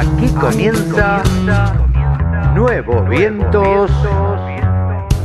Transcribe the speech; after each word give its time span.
Aquí 0.00 0.28
comienza 0.28 1.22
Nuevos 2.54 3.06
Vientos 3.10 3.90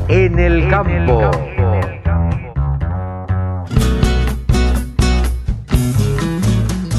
en 0.09 0.37
el 0.37 0.69
Campo. 0.69 1.31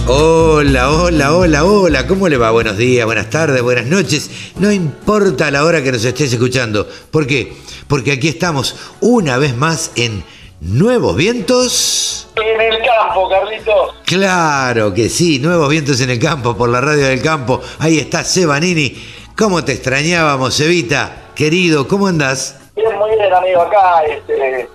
Hola, 0.07 0.91
hola, 0.91 1.35
hola, 1.35 1.65
hola, 1.67 2.07
¿cómo 2.07 2.31
le 2.31 2.39
va? 2.39 2.51
Buenos 2.51 2.79
días, 2.79 3.05
buenas 3.05 3.29
tardes, 3.29 3.61
buenas 3.61 3.85
noches. 3.85 4.31
No 4.59 4.73
importa 4.73 5.51
la 5.51 5.63
hora 5.63 5.83
que 5.83 5.93
nos 5.93 6.03
estés 6.03 6.33
escuchando. 6.33 6.89
¿Por 7.11 7.27
qué? 7.27 7.59
Porque 7.89 8.13
aquí 8.13 8.29
estamos 8.29 8.75
una 9.03 9.37
vez 9.37 9.55
más 9.55 9.91
en 9.97 10.25
Nuevos 10.61 11.17
Vientos. 11.17 12.29
En 12.37 12.61
el 12.61 12.79
campo, 12.79 13.29
Carlitos. 13.29 13.95
Claro 14.07 14.95
que 14.95 15.09
sí, 15.09 15.39
Nuevos 15.39 15.69
Vientos 15.69 16.01
en 16.01 16.11
el 16.11 16.19
campo, 16.19 16.57
por 16.57 16.71
la 16.71 16.81
radio 16.81 17.07
del 17.07 17.23
campo. 17.23 17.61
Ahí 17.79 17.99
está 17.99 18.25
Sebanini. 18.25 18.97
¿Cómo 19.37 19.65
te 19.65 19.73
extrañábamos, 19.73 20.59
Evita? 20.61 21.31
Querido, 21.35 21.87
¿cómo 21.87 22.07
andás? 22.07 22.59
Bien, 22.75 22.97
muy 22.97 23.11
bien, 23.11 23.33
amigo, 23.33 23.61
acá, 23.61 24.03
este, 24.05 24.67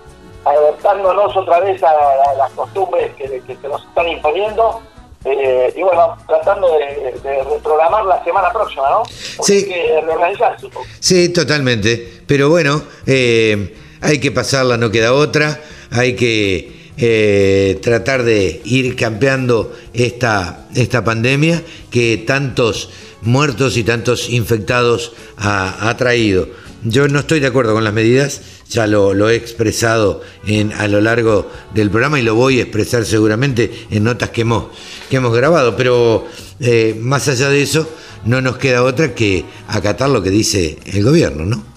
adaptándonos 0.44 1.36
otra 1.36 1.58
vez 1.60 1.82
a, 1.82 1.90
a 1.90 2.34
las 2.36 2.50
costumbres 2.52 3.12
que, 3.16 3.42
que 3.44 3.56
se 3.60 3.68
nos 3.68 3.82
están 3.84 4.08
imponiendo. 4.08 4.80
Eh, 5.24 5.72
y 5.76 5.82
bueno, 5.82 6.16
tratando 6.26 6.68
de, 6.78 7.12
de, 7.22 7.44
reprogramar 7.44 8.04
la 8.04 8.22
semana 8.24 8.50
próxima, 8.52 8.90
¿no? 8.90 9.02
Porque 9.36 9.60
Sí. 9.60 9.72
Hay 9.72 10.36
que 10.56 10.68
poco. 10.68 10.84
Sí, 10.98 11.28
totalmente. 11.32 12.22
Pero 12.26 12.48
bueno, 12.50 12.82
eh, 13.06 13.76
hay 14.02 14.18
que 14.18 14.32
pasarla, 14.32 14.76
no 14.76 14.90
queda 14.90 15.14
otra. 15.14 15.62
Hay 15.90 16.14
que 16.14 16.90
eh, 16.98 17.78
tratar 17.80 18.24
de 18.24 18.60
ir 18.64 18.96
campeando 18.96 19.74
esta, 19.94 20.66
esta 20.74 21.04
pandemia 21.04 21.62
que 21.90 22.18
tantos 22.26 22.90
muertos 23.22 23.76
y 23.76 23.84
tantos 23.84 24.28
infectados 24.28 25.12
ha, 25.38 25.94
traído. 25.96 26.48
Yo 26.84 27.06
no 27.06 27.20
estoy 27.20 27.38
de 27.38 27.46
acuerdo 27.46 27.74
con 27.74 27.84
las 27.84 27.94
medidas, 27.94 28.40
ya 28.68 28.88
lo, 28.88 29.14
lo 29.14 29.30
he 29.30 29.36
expresado 29.36 30.22
en, 30.46 30.72
a 30.72 30.88
lo 30.88 31.00
largo 31.00 31.48
del 31.72 31.90
programa 31.90 32.18
y 32.18 32.22
lo 32.22 32.34
voy 32.34 32.58
a 32.58 32.62
expresar 32.62 33.04
seguramente 33.04 33.86
en 33.90 34.02
notas 34.02 34.30
que 34.30 34.40
hemos, 34.40 34.66
que 35.08 35.16
hemos 35.16 35.32
grabado, 35.32 35.76
pero 35.76 36.26
eh, 36.58 36.96
más 36.98 37.28
allá 37.28 37.48
de 37.48 37.62
eso, 37.62 37.88
no 38.24 38.40
nos 38.40 38.56
queda 38.56 38.82
otra 38.82 39.14
que 39.14 39.44
acatar 39.68 40.10
lo 40.10 40.22
que 40.22 40.30
dice 40.30 40.78
el 40.86 41.04
gobierno, 41.04 41.44
¿no? 41.44 41.71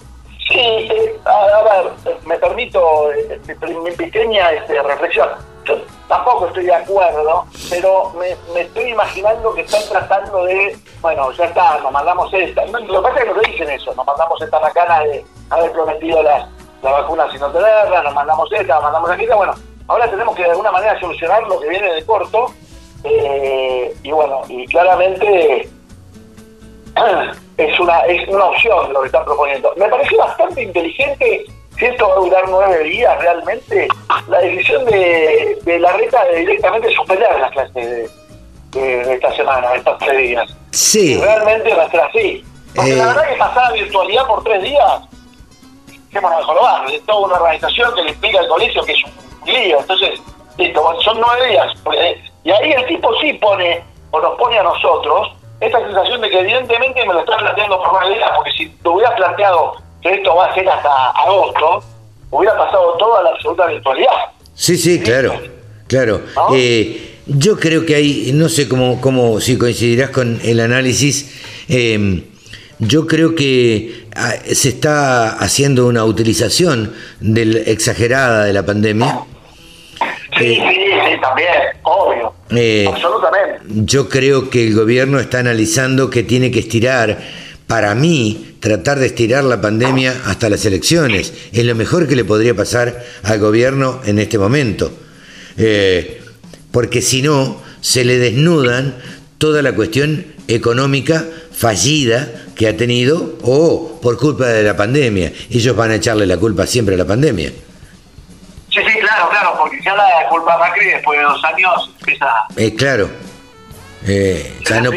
Eh, 3.12 3.40
mi, 3.82 3.90
pequeña 3.92 4.50
este, 4.52 4.82
reflexión. 4.82 5.28
Yo 5.64 5.78
tampoco 6.08 6.46
estoy 6.46 6.66
de 6.66 6.74
acuerdo, 6.74 7.44
pero 7.70 8.12
me, 8.12 8.60
estoy 8.60 8.90
imaginando 8.90 9.52
que 9.54 9.62
están 9.62 9.82
tratando 9.88 10.44
de, 10.44 10.76
bueno, 11.00 11.32
ya 11.32 11.46
está, 11.46 11.78
nos 11.80 11.92
mandamos 11.92 12.32
esta. 12.32 12.64
Lo 12.66 12.78
que 12.78 13.02
pasa 13.02 13.18
es 13.18 13.24
que 13.24 13.34
no 13.34 13.40
dicen 13.40 13.70
eso, 13.70 13.94
nos 13.94 14.06
mandamos 14.06 14.40
esta 14.40 14.60
macana 14.60 15.00
de 15.00 15.24
haber 15.50 15.72
prometido 15.72 16.22
la 16.22 16.48
vacuna 16.82 17.30
sin 17.30 17.40
no 17.40 17.50
tenerla, 17.50 18.02
nos 18.02 18.14
mandamos 18.14 18.52
esta, 18.52 18.74
nos 18.74 18.82
mandamos 18.84 19.10
aquella. 19.10 19.34
Bueno, 19.34 19.54
ahora 19.88 20.10
tenemos 20.10 20.36
que 20.36 20.42
de 20.42 20.50
alguna 20.50 20.72
manera 20.72 20.98
solucionar 21.00 21.42
lo 21.44 21.60
que 21.60 21.68
viene 21.68 21.92
de 21.94 22.04
corto. 22.04 22.46
eh, 23.04 23.94
y 24.02 24.10
bueno, 24.10 24.42
y 24.48 24.66
claramente 24.66 25.68
es 27.56 27.80
una 27.80 28.00
es 28.00 28.28
una 28.28 28.44
opción 28.46 28.92
lo 28.92 29.00
que 29.00 29.06
están 29.06 29.24
proponiendo. 29.24 29.72
Me 29.76 29.88
pareció 29.88 30.18
bastante 30.18 30.62
inteligente, 30.62 31.44
si 31.78 31.84
esto 31.84 32.08
va 32.08 32.14
a 32.14 32.18
durar 32.18 32.44
nueve 32.48 32.84
días 32.84 33.18
realmente, 33.20 33.88
la 34.28 34.38
decisión 34.38 34.84
de, 34.86 35.58
de 35.62 35.78
la 35.78 35.92
reta 35.92 36.24
de 36.24 36.36
directamente 36.40 36.90
suspender 36.94 37.28
las 37.40 37.50
clases 37.52 37.74
de, 37.74 38.08
de- 38.72 39.04
de 39.04 39.14
esta 39.14 39.32
semana, 39.36 39.70
de 39.70 39.78
estos 39.78 39.98
tres 39.98 40.18
días. 40.18 40.56
Sí, 40.72 41.14
Y 41.14 41.20
realmente 41.20 41.74
va 41.74 41.84
a 41.84 41.90
ser 41.90 42.00
así. 42.00 42.44
Porque 42.74 42.92
Eh. 42.92 42.96
la 42.96 43.06
verdad 43.06 43.28
que 43.28 43.36
pasar 43.36 43.64
a 43.64 43.72
virtualidad 43.72 44.26
por 44.26 44.44
tres 44.44 44.62
días, 44.62 45.00
¿qué 46.12 46.20
más 46.20 46.36
mejor 46.38 46.56
lugar? 46.56 46.90
Es 46.92 47.04
toda 47.06 47.26
una 47.26 47.34
organización 47.36 47.94
que 47.94 48.02
le 48.02 48.10
explica 48.10 48.38
al 48.40 48.48
colegio 48.48 48.82
que 48.84 48.92
es 48.92 48.98
un 49.04 49.52
lío. 49.52 49.78
Entonces, 49.80 50.20
listo, 50.58 51.00
son 51.02 51.20
nueve 51.20 51.48
días. 51.48 51.72
Y 52.44 52.50
ahí 52.50 52.72
el 52.72 52.86
tipo 52.86 53.14
sí 53.20 53.32
pone, 53.34 53.82
o 54.10 54.20
nos 54.20 54.38
pone 54.38 54.58
a 54.58 54.62
nosotros, 54.62 55.32
esta 55.60 55.78
sensación 55.80 56.20
de 56.20 56.28
que 56.30 56.40
evidentemente 56.40 57.04
me 57.06 57.14
lo 57.14 57.20
están 57.20 57.38
planteando 57.38 57.78
por 57.82 57.92
nueve 57.92 58.14
días, 58.16 58.30
porque 58.36 58.50
si 58.52 58.68
te 58.68 58.88
hubieras 58.88 59.14
planteado 59.14 59.74
esto 60.08 60.34
va 60.34 60.46
a 60.46 60.54
ser 60.54 60.68
hasta 60.68 61.10
agosto, 61.10 61.82
hubiera 62.30 62.56
pasado 62.56 62.96
toda 62.98 63.22
la 63.22 63.30
absoluta 63.30 63.66
virtualidad. 63.66 64.10
sí, 64.54 64.76
sí, 64.76 65.00
claro, 65.00 65.34
claro. 65.86 66.20
¿No? 66.34 66.48
Eh, 66.54 67.14
yo 67.26 67.58
creo 67.58 67.84
que 67.84 67.94
hay, 67.96 68.30
no 68.34 68.48
sé 68.48 68.68
cómo, 68.68 69.00
cómo 69.00 69.40
si 69.40 69.58
coincidirás 69.58 70.10
con 70.10 70.38
el 70.44 70.60
análisis, 70.60 71.32
eh, 71.68 72.22
yo 72.78 73.06
creo 73.06 73.34
que 73.34 74.06
ah, 74.14 74.34
se 74.52 74.68
está 74.68 75.30
haciendo 75.30 75.86
una 75.86 76.04
utilización 76.04 76.94
del, 77.20 77.56
exagerada 77.66 78.44
de 78.44 78.52
la 78.52 78.64
pandemia. 78.64 79.20
Sí, 80.38 80.44
Eh. 80.44 80.62
sí, 80.68 81.10
sí, 81.14 81.20
también, 81.20 81.48
obvio. 81.82 82.34
Eh, 82.50 82.84
Absolutamente. 82.86 83.60
Yo 83.68 84.08
creo 84.08 84.50
que 84.50 84.66
el 84.66 84.74
gobierno 84.74 85.18
está 85.18 85.38
analizando 85.38 86.10
que 86.10 86.22
tiene 86.22 86.50
que 86.50 86.58
estirar, 86.60 87.18
para 87.66 87.94
mí, 87.94 88.56
tratar 88.60 88.98
de 88.98 89.06
estirar 89.06 89.44
la 89.44 89.60
pandemia 89.60 90.14
hasta 90.26 90.48
las 90.48 90.64
elecciones. 90.66 91.32
Es 91.52 91.64
lo 91.64 91.74
mejor 91.74 92.06
que 92.06 92.16
le 92.16 92.24
podría 92.24 92.54
pasar 92.54 93.04
al 93.22 93.38
gobierno 93.38 94.00
en 94.04 94.18
este 94.18 94.38
momento. 94.38 94.92
Eh, 95.56 96.22
porque 96.70 97.02
si 97.02 97.22
no, 97.22 97.60
se 97.80 98.04
le 98.04 98.18
desnudan 98.18 98.96
toda 99.38 99.62
la 99.62 99.74
cuestión 99.74 100.26
económica 100.48 101.24
fallida 101.52 102.28
que 102.54 102.68
ha 102.68 102.76
tenido 102.76 103.36
o 103.42 103.98
por 104.00 104.18
culpa 104.18 104.46
de 104.46 104.62
la 104.62 104.76
pandemia. 104.76 105.32
Ellos 105.50 105.74
van 105.74 105.90
a 105.90 105.96
echarle 105.96 106.26
la 106.26 106.36
culpa 106.36 106.66
siempre 106.66 106.94
a 106.94 106.98
la 106.98 107.04
pandemia. 107.04 107.48
Sí, 107.48 108.80
sí, 108.86 108.98
claro, 109.00 109.28
claro, 109.30 109.54
porque 109.58 109.78
ya 109.84 109.94
la 109.94 110.28
culpa 110.28 110.58
Macri 110.58 110.86
después 110.86 111.18
de 111.18 111.24
dos 111.24 111.42
años 111.44 111.94
empieza, 111.98 112.26
Eh, 112.56 112.74
claro, 112.74 113.08
eh, 114.04 114.54
ya 114.68 114.80
no, 114.80 114.90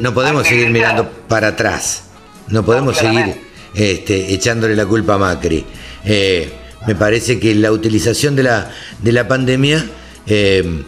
No 0.00 0.14
podemos 0.14 0.46
seguir 0.46 0.70
mirando 0.70 1.08
para 1.28 1.48
atrás. 1.48 2.04
No 2.48 2.64
podemos 2.64 2.96
seguir 2.96 3.34
este, 3.74 4.34
echándole 4.34 4.76
la 4.76 4.86
culpa 4.86 5.14
a 5.14 5.18
Macri. 5.18 5.64
Eh, 6.04 6.52
me 6.86 6.94
parece 6.94 7.38
que 7.38 7.54
la 7.54 7.72
utilización 7.72 8.34
de 8.36 8.42
la, 8.42 8.70
de 9.00 9.12
la 9.12 9.28
pandemia 9.28 9.86
eh, 10.26 10.84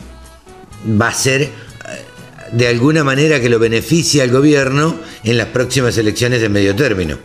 va 1.01 1.09
a 1.09 1.15
ser 1.15 1.43
eh, 1.43 1.49
de 2.53 2.69
alguna 2.69 3.05
manera 3.05 3.41
que 3.41 3.49
lo 3.49 3.59
beneficie 3.59 4.23
al 4.23 4.31
gobierno 4.31 4.97
en 5.23 5.39
las 5.39 5.49
próximas 5.49 5.97
elecciones 5.99 6.41
de 6.41 6.49
medio 6.49 6.75
término. 6.75 7.19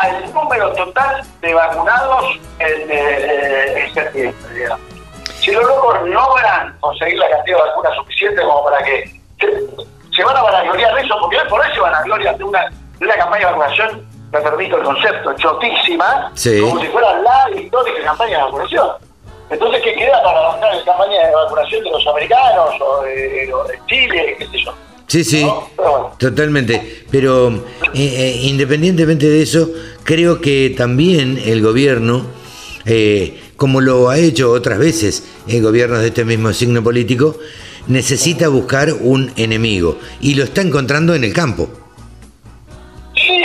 Al 0.00 0.32
número 0.34 0.72
total 0.72 1.22
de 1.40 1.54
vacunados 1.54 2.24
en, 2.58 2.90
eh, 2.90 3.84
en 3.84 3.94
septiembre. 3.94 4.54
digamos. 4.54 4.80
Si 5.40 5.50
los 5.52 5.64
locos 5.64 5.96
logran 6.08 6.76
conseguir 6.80 7.18
la 7.18 7.30
cantidad 7.30 7.56
de 7.56 7.62
vacunas 7.62 7.94
suficiente 7.96 8.42
como 8.42 8.64
para 8.64 8.78
que 8.84 9.04
se, 9.40 9.46
se 10.16 10.24
van 10.24 10.36
a 10.36 10.42
vanagloriar 10.42 10.94
de 10.94 11.00
eso, 11.02 11.14
porque 11.20 11.38
hoy 11.38 11.48
por 11.48 11.60
hoy 11.60 11.66
se 11.74 11.80
vanaglorian 11.80 12.36
de 12.36 12.44
una, 12.44 12.68
de 12.98 13.04
una 13.06 13.14
campaña 13.16 13.46
de 13.46 13.52
vacunación, 13.52 14.06
me 14.32 14.40
permito 14.40 14.76
el 14.76 14.82
concepto, 14.82 15.32
chotísima, 15.34 16.30
Sí. 16.34 16.60
como 16.60 16.80
si 16.80 16.86
fuera 16.88 17.20
la 17.22 17.50
histórica 17.58 18.02
campaña 18.04 18.36
de 18.38 18.44
vacunación. 18.44 18.88
Entonces, 19.48 19.82
¿qué 19.82 19.94
queda 19.94 20.22
para 20.22 20.40
bancar 20.40 20.74
la 20.76 20.84
campaña 20.84 21.26
de 21.26 21.34
vacunación 21.34 21.84
de 21.84 21.90
los 21.90 22.06
americanos 22.06 22.70
o 22.80 23.02
de, 23.02 23.50
o 23.52 23.64
de 23.64 23.78
Chile, 23.86 24.36
qué 24.38 24.46
sé 24.46 24.58
yo? 24.64 24.74
Sí, 25.08 25.24
sí, 25.24 25.52
totalmente. 26.18 27.04
Pero 27.10 27.48
eh, 27.48 27.58
eh, 27.94 28.36
independientemente 28.42 29.26
de 29.26 29.42
eso, 29.42 29.68
creo 30.04 30.40
que 30.40 30.74
también 30.76 31.40
el 31.44 31.62
gobierno, 31.62 32.26
eh, 32.84 33.40
como 33.56 33.80
lo 33.80 34.08
ha 34.08 34.18
hecho 34.18 34.50
otras 34.52 34.78
veces 34.78 35.24
el 35.48 35.62
gobierno 35.62 35.98
de 35.98 36.08
este 36.08 36.24
mismo 36.24 36.52
signo 36.52 36.82
político, 36.82 37.36
necesita 37.88 38.48
buscar 38.48 38.92
un 39.00 39.32
enemigo 39.36 39.98
y 40.20 40.34
lo 40.34 40.44
está 40.44 40.62
encontrando 40.62 41.14
en 41.14 41.24
el 41.24 41.32
campo. 41.32 41.68
Sí, 43.14 43.42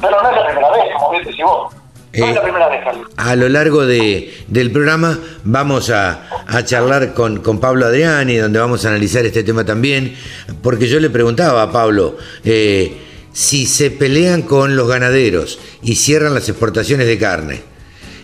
pero 0.00 0.22
no 0.22 0.30
es 0.30 0.36
la 0.36 0.46
primera 0.46 0.70
vez, 0.70 0.84
como 0.96 1.10
bien 1.12 1.24
decís 1.24 1.44
vos. 1.44 1.72
No 2.14 2.26
Eh, 2.26 2.28
es 2.28 2.34
la 2.34 2.42
primera 2.42 2.68
vez, 2.68 2.84
Carlos. 2.84 3.06
A 3.16 3.34
lo 3.36 3.48
largo 3.48 3.86
de, 3.86 4.34
del 4.48 4.70
programa 4.70 5.18
vamos 5.44 5.88
a, 5.88 6.28
a 6.46 6.62
charlar 6.64 7.14
con, 7.14 7.38
con 7.40 7.58
Pablo 7.58 7.86
Adriani, 7.86 8.36
donde 8.36 8.58
vamos 8.58 8.84
a 8.84 8.88
analizar 8.90 9.24
este 9.24 9.42
tema 9.42 9.64
también, 9.64 10.14
porque 10.62 10.88
yo 10.88 11.00
le 11.00 11.08
preguntaba 11.08 11.62
a 11.62 11.72
Pablo, 11.72 12.16
eh, 12.44 12.92
si 13.32 13.66
se 13.66 13.90
pelean 13.90 14.42
con 14.42 14.76
los 14.76 14.88
ganaderos 14.88 15.58
y 15.82 15.96
cierran 15.96 16.34
las 16.34 16.48
exportaciones 16.48 17.06
de 17.06 17.18
carne, 17.18 17.62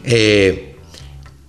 eh, 0.04 0.76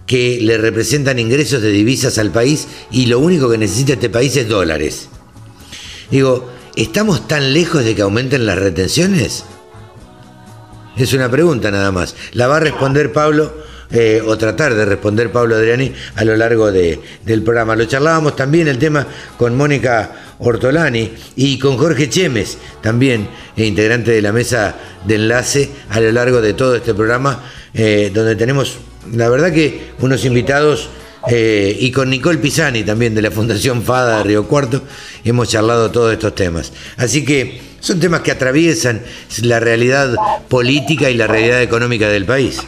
que 0.06 0.40
le 0.42 0.58
representan 0.58 1.20
ingresos 1.20 1.62
de 1.62 1.72
divisas 1.72 2.18
al 2.18 2.32
país 2.32 2.68
y 2.90 3.06
lo 3.06 3.20
único 3.20 3.50
que 3.50 3.58
necesita 3.58 3.94
este 3.94 4.10
país 4.10 4.36
es 4.38 4.48
dólares. 4.48 5.08
Digo, 6.10 6.50
¿estamos 6.76 7.28
tan 7.28 7.54
lejos 7.54 7.84
de 7.84 7.94
que 7.94 8.02
aumenten 8.02 8.46
las 8.46 8.58
retenciones? 8.58 9.44
Es 10.98 11.14
una 11.14 11.30
pregunta 11.30 11.70
nada 11.70 11.92
más. 11.92 12.16
La 12.34 12.48
va 12.48 12.58
a 12.58 12.62
responder 12.62 13.14
Pablo 13.14 13.54
eh, 13.92 14.22
o 14.26 14.38
tratar 14.38 14.76
de 14.76 14.86
responder 14.86 15.32
Pablo 15.32 15.56
Adriani 15.56 15.94
a 16.16 16.24
lo 16.24 16.36
largo 16.36 16.72
de, 16.72 17.00
del 17.26 17.44
programa. 17.44 17.76
Lo 17.76 17.86
charlábamos 17.86 18.36
también 18.36 18.68
el 18.68 18.78
tema 18.78 19.06
con 19.38 19.56
Mónica 19.56 20.12
Ortolani 20.40 21.12
y 21.36 21.60
con 21.60 21.78
Jorge 21.78 22.10
Chemes, 22.10 22.58
también 22.82 23.28
eh, 23.56 23.66
integrante 23.66 24.12
de 24.12 24.22
la 24.22 24.32
mesa 24.32 24.76
de 25.06 25.16
enlace 25.16 25.70
a 25.90 26.00
lo 26.00 26.12
largo 26.12 26.42
de 26.42 26.54
todo 26.54 26.76
este 26.76 26.94
programa, 26.94 27.44
eh, 27.74 28.12
donde 28.14 28.36
tenemos, 28.36 28.78
la 29.14 29.30
verdad 29.30 29.52
que 29.52 29.92
unos 30.00 30.24
invitados 30.26 30.90
eh, 31.28 31.76
y 31.78 31.92
con 31.92 32.10
Nicole 32.10 32.38
Pisani 32.38 32.84
también 32.84 33.14
de 33.14 33.22
la 33.22 33.32
Fundación 33.32 33.84
FADA 33.84 34.20
de 34.20 34.24
Río 34.24 34.48
Cuarto 34.48 34.82
hemos 35.26 35.50
charlado 35.50 35.92
todos 35.92 36.14
estos 36.14 36.34
temas. 36.34 36.72
Así 36.96 37.26
que 37.26 37.62
son 37.82 38.00
temas 38.00 38.22
que 38.22 38.32
atraviesan 38.32 39.02
la 39.42 39.60
realidad 39.60 40.16
política 40.48 41.10
y 41.10 41.16
la 41.16 41.28
realidad 41.28 41.62
económica 41.62 42.08
del 42.08 42.26
país. 42.26 42.60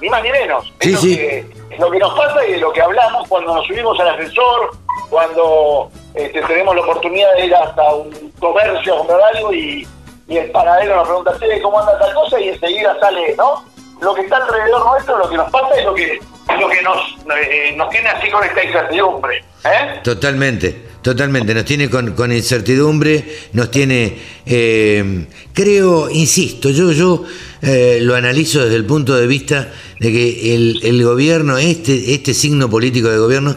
Ni 0.00 0.08
más 0.08 0.22
ni 0.22 0.30
menos. 0.30 0.72
Es 0.80 0.86
Sí, 0.86 0.92
lo, 0.92 0.98
sí. 1.00 1.16
Que, 1.16 1.46
lo 1.78 1.90
que 1.90 1.98
nos 1.98 2.14
pasa 2.14 2.46
y 2.46 2.52
de 2.52 2.58
lo 2.58 2.72
que 2.72 2.82
hablamos 2.82 3.28
cuando 3.28 3.54
nos 3.54 3.66
subimos 3.66 3.98
al 4.00 4.08
ascensor, 4.08 4.70
cuando 5.10 5.90
este, 6.14 6.40
tenemos 6.42 6.74
la 6.74 6.82
oportunidad 6.82 7.34
de 7.36 7.46
ir 7.46 7.54
hasta 7.54 7.94
un 7.94 8.32
comercio 8.38 8.94
a 8.94 8.98
comprar 8.98 9.20
algo 9.34 9.52
y, 9.52 9.86
y 10.28 10.36
el 10.36 10.50
panadero 10.50 10.96
nos 10.96 11.06
pregunta, 11.08 11.32
"Che, 11.38 11.62
¿cómo 11.62 11.78
anda 11.80 11.98
tal 11.98 12.14
cosa? 12.14 12.40
Y 12.40 12.48
enseguida 12.48 12.96
sale, 13.00 13.34
¿no? 13.36 13.64
Lo 14.00 14.14
que 14.14 14.22
está 14.22 14.36
alrededor 14.36 14.84
nuestro, 14.86 15.18
lo 15.18 15.28
que 15.28 15.36
nos 15.36 15.50
pasa 15.50 15.74
es 15.76 15.84
lo 15.84 15.94
que, 15.94 16.18
lo 16.58 16.68
que 16.68 16.82
nos, 16.82 16.98
eh, 17.36 17.72
nos 17.76 17.88
tiene 17.90 18.08
así 18.10 18.30
con 18.30 18.42
esta 18.44 18.62
incertidumbre. 18.64 19.38
¿eh? 19.64 20.00
Totalmente, 20.02 20.82
totalmente. 21.04 21.54
Nos 21.54 21.66
tiene 21.66 21.90
con, 21.90 22.32
incertidumbre, 22.32 23.24
nos 23.52 23.70
tiene, 23.70 24.16
eh, 24.46 25.26
creo, 25.52 26.08
insisto, 26.10 26.70
yo, 26.70 26.92
yo 26.92 27.24
eh, 27.60 27.98
lo 28.00 28.16
analizo 28.16 28.64
desde 28.64 28.76
el 28.76 28.86
punto 28.86 29.14
de 29.14 29.26
vista 29.26 29.70
de 30.00 30.10
que 30.10 30.54
el, 30.54 30.80
el 30.82 31.04
gobierno, 31.04 31.58
este, 31.58 32.14
este 32.14 32.32
signo 32.32 32.70
político 32.70 33.10
de 33.10 33.18
gobierno, 33.18 33.54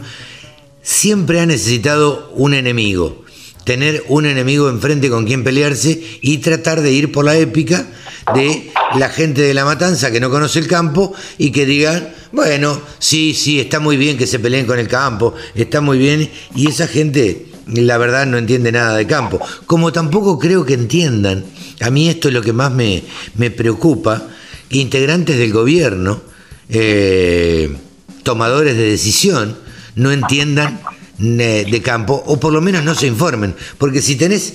siempre 0.81 1.39
ha 1.39 1.45
necesitado 1.45 2.33
un 2.35 2.53
enemigo, 2.53 3.23
tener 3.63 4.03
un 4.09 4.25
enemigo 4.25 4.69
enfrente 4.69 5.09
con 5.09 5.25
quien 5.25 5.45
pelearse 5.45 6.01
y 6.21 6.39
tratar 6.39 6.81
de 6.81 6.91
ir 6.91 7.13
por 7.13 7.23
la 7.23 7.37
épica 7.37 7.87
de 8.33 8.71
la 8.97 9.09
gente 9.09 9.41
de 9.41 9.53
la 9.53 9.65
matanza 9.65 10.11
que 10.11 10.19
no 10.19 10.29
conoce 10.29 10.59
el 10.59 10.67
campo 10.67 11.13
y 11.37 11.51
que 11.51 11.65
digan, 11.65 12.09
bueno, 12.31 12.81
sí, 12.99 13.33
sí, 13.33 13.59
está 13.59 13.79
muy 13.79 13.97
bien 13.97 14.17
que 14.17 14.27
se 14.27 14.39
peleen 14.39 14.65
con 14.65 14.79
el 14.79 14.87
campo, 14.87 15.33
está 15.55 15.81
muy 15.81 15.97
bien, 15.97 16.29
y 16.55 16.67
esa 16.67 16.87
gente, 16.87 17.47
la 17.67 17.97
verdad, 17.97 18.25
no 18.25 18.37
entiende 18.37 18.71
nada 18.71 18.95
de 18.95 19.07
campo. 19.07 19.39
Como 19.65 19.91
tampoco 19.91 20.39
creo 20.39 20.65
que 20.65 20.73
entiendan, 20.73 21.45
a 21.81 21.89
mí 21.89 22.09
esto 22.09 22.27
es 22.27 22.33
lo 22.33 22.41
que 22.41 22.53
más 22.53 22.71
me, 22.71 23.03
me 23.35 23.51
preocupa, 23.51 24.27
que 24.69 24.77
integrantes 24.79 25.37
del 25.37 25.53
gobierno, 25.53 26.21
eh, 26.69 27.75
tomadores 28.23 28.75
de 28.75 28.83
decisión, 28.83 29.57
no 29.95 30.11
entiendan 30.11 30.79
eh, 31.19 31.65
de 31.69 31.81
campo 31.81 32.21
o 32.25 32.39
por 32.39 32.51
lo 32.51 32.61
menos 32.61 32.83
no 32.83 32.93
se 32.93 33.07
informen. 33.07 33.55
Porque 33.77 34.01
si 34.01 34.15
tenés 34.15 34.53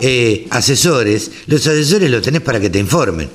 eh, 0.00 0.46
asesores, 0.50 1.30
los 1.46 1.66
asesores 1.66 2.10
los 2.10 2.22
tenés 2.22 2.40
para 2.42 2.60
que 2.60 2.70
te 2.70 2.78
informen. 2.78 3.28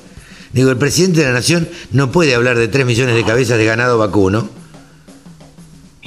Digo, 0.52 0.70
el 0.70 0.78
presidente 0.78 1.20
de 1.20 1.26
la 1.26 1.32
nación 1.32 1.68
no 1.92 2.10
puede 2.10 2.34
hablar 2.34 2.56
de 2.56 2.68
3 2.68 2.86
millones 2.86 3.14
de 3.14 3.24
cabezas 3.24 3.58
de 3.58 3.66
ganado 3.66 3.98
vacuno 3.98 4.48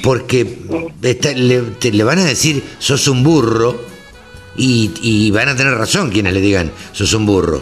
porque 0.01 0.57
le, 1.01 2.04
van 2.04 2.19
a 2.19 2.25
decir 2.25 2.63
sos 2.80 3.07
un 3.07 3.24
burro 3.24 3.80
y, 4.56 5.30
van 5.31 5.50
a 5.50 5.56
tener 5.56 5.74
razón 5.75 6.10
quienes 6.10 6.34
le 6.34 6.42
digan 6.42 6.72
sos 6.94 7.13
un 7.13 7.25
burro. 7.25 7.62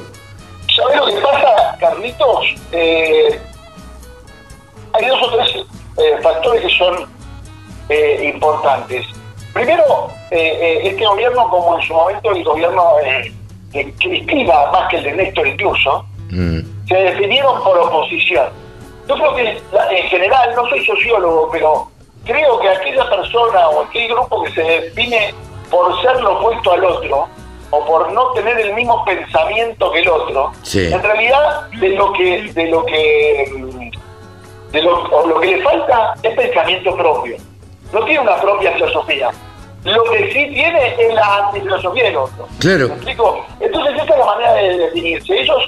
¿Sabes 0.75 0.98
lo 0.98 1.06
que 1.07 1.22
pasa, 1.22 1.78
Carlitos? 1.80 2.45
Eh, 2.72 3.40
hay 4.94 5.07
dos 5.07 5.22
o 5.24 5.36
tres 5.36 5.66
eh, 5.98 6.22
factores 6.22 6.62
que 6.62 6.69
son 6.78 7.18
importantes. 8.24 9.06
Primero, 9.54 10.12
eh, 10.32 10.58
eh, 10.60 10.80
este 10.84 11.06
gobierno, 11.06 11.50
como 11.50 11.78
en 11.80 11.88
su 11.88 11.94
momento 11.94 12.32
el 12.32 12.44
gobierno 12.44 12.84
eh, 13.04 13.34
de 13.72 13.94
Cristina, 13.94 14.54
más 14.72 14.90
que 14.90 14.98
el 14.98 15.04
de 15.04 15.12
Néstor 15.14 15.48
incluso, 15.48 16.06
Mm, 16.30 16.60
se 16.90 16.94
definieron 16.96 17.64
por 17.64 17.78
oposición. 17.80 18.50
Yo 19.08 19.16
creo 19.16 19.34
que 19.36 19.44
en 19.48 20.04
general, 20.10 20.54
no 20.56 20.68
soy 20.68 20.86
sociólogo, 20.86 21.48
pero 21.52 21.88
creo 22.26 22.60
que 22.60 22.68
aquella 22.70 23.10
persona 23.10 23.70
o 23.70 23.84
aquel 23.84 24.10
grupo 24.10 24.44
que 24.44 24.52
se 24.52 24.62
define 24.62 25.34
por 25.72 26.02
ser 26.02 26.20
lo 26.20 26.38
opuesto 26.40 26.74
al 26.74 26.84
otro 26.84 27.28
o 27.70 27.86
por 27.86 28.12
no 28.12 28.32
tener 28.32 28.60
el 28.60 28.74
mismo 28.74 29.06
pensamiento 29.06 29.90
que 29.92 30.00
el 30.02 30.10
otro, 30.10 30.52
Sí. 30.64 30.92
en 30.92 31.02
realidad 31.02 31.70
de 31.80 31.90
lo 31.90 32.12
que 32.12 32.52
de 32.54 32.66
lo 32.68 32.86
que 32.86 33.52
de 34.72 34.82
lo, 34.82 35.04
o 35.04 35.28
lo 35.28 35.40
que 35.40 35.48
le 35.48 35.64
falta 35.64 36.14
es 36.24 36.36
pensamiento 36.36 36.94
propio. 36.96 37.38
No 37.94 38.04
tiene 38.04 38.20
una 38.20 38.36
propia 38.42 38.74
filosofía. 38.74 39.30
Lo 39.94 40.04
que 40.06 40.31
sí 40.34 40.48
tiene 40.54 40.95
es 41.00 41.13
la 41.13 41.48
antifilosofía 41.48 42.04
del 42.06 42.18
otro. 42.18 42.48
Claro. 42.60 42.88
¿Me 42.89 42.94
explico? 42.95 43.45
Entonces 43.60 43.95
esa 43.95 44.13
es 44.13 44.19
la 44.19 44.25
manera 44.25 44.54
de 44.54 44.78
definirse. 44.78 45.39
Ellos 45.39 45.63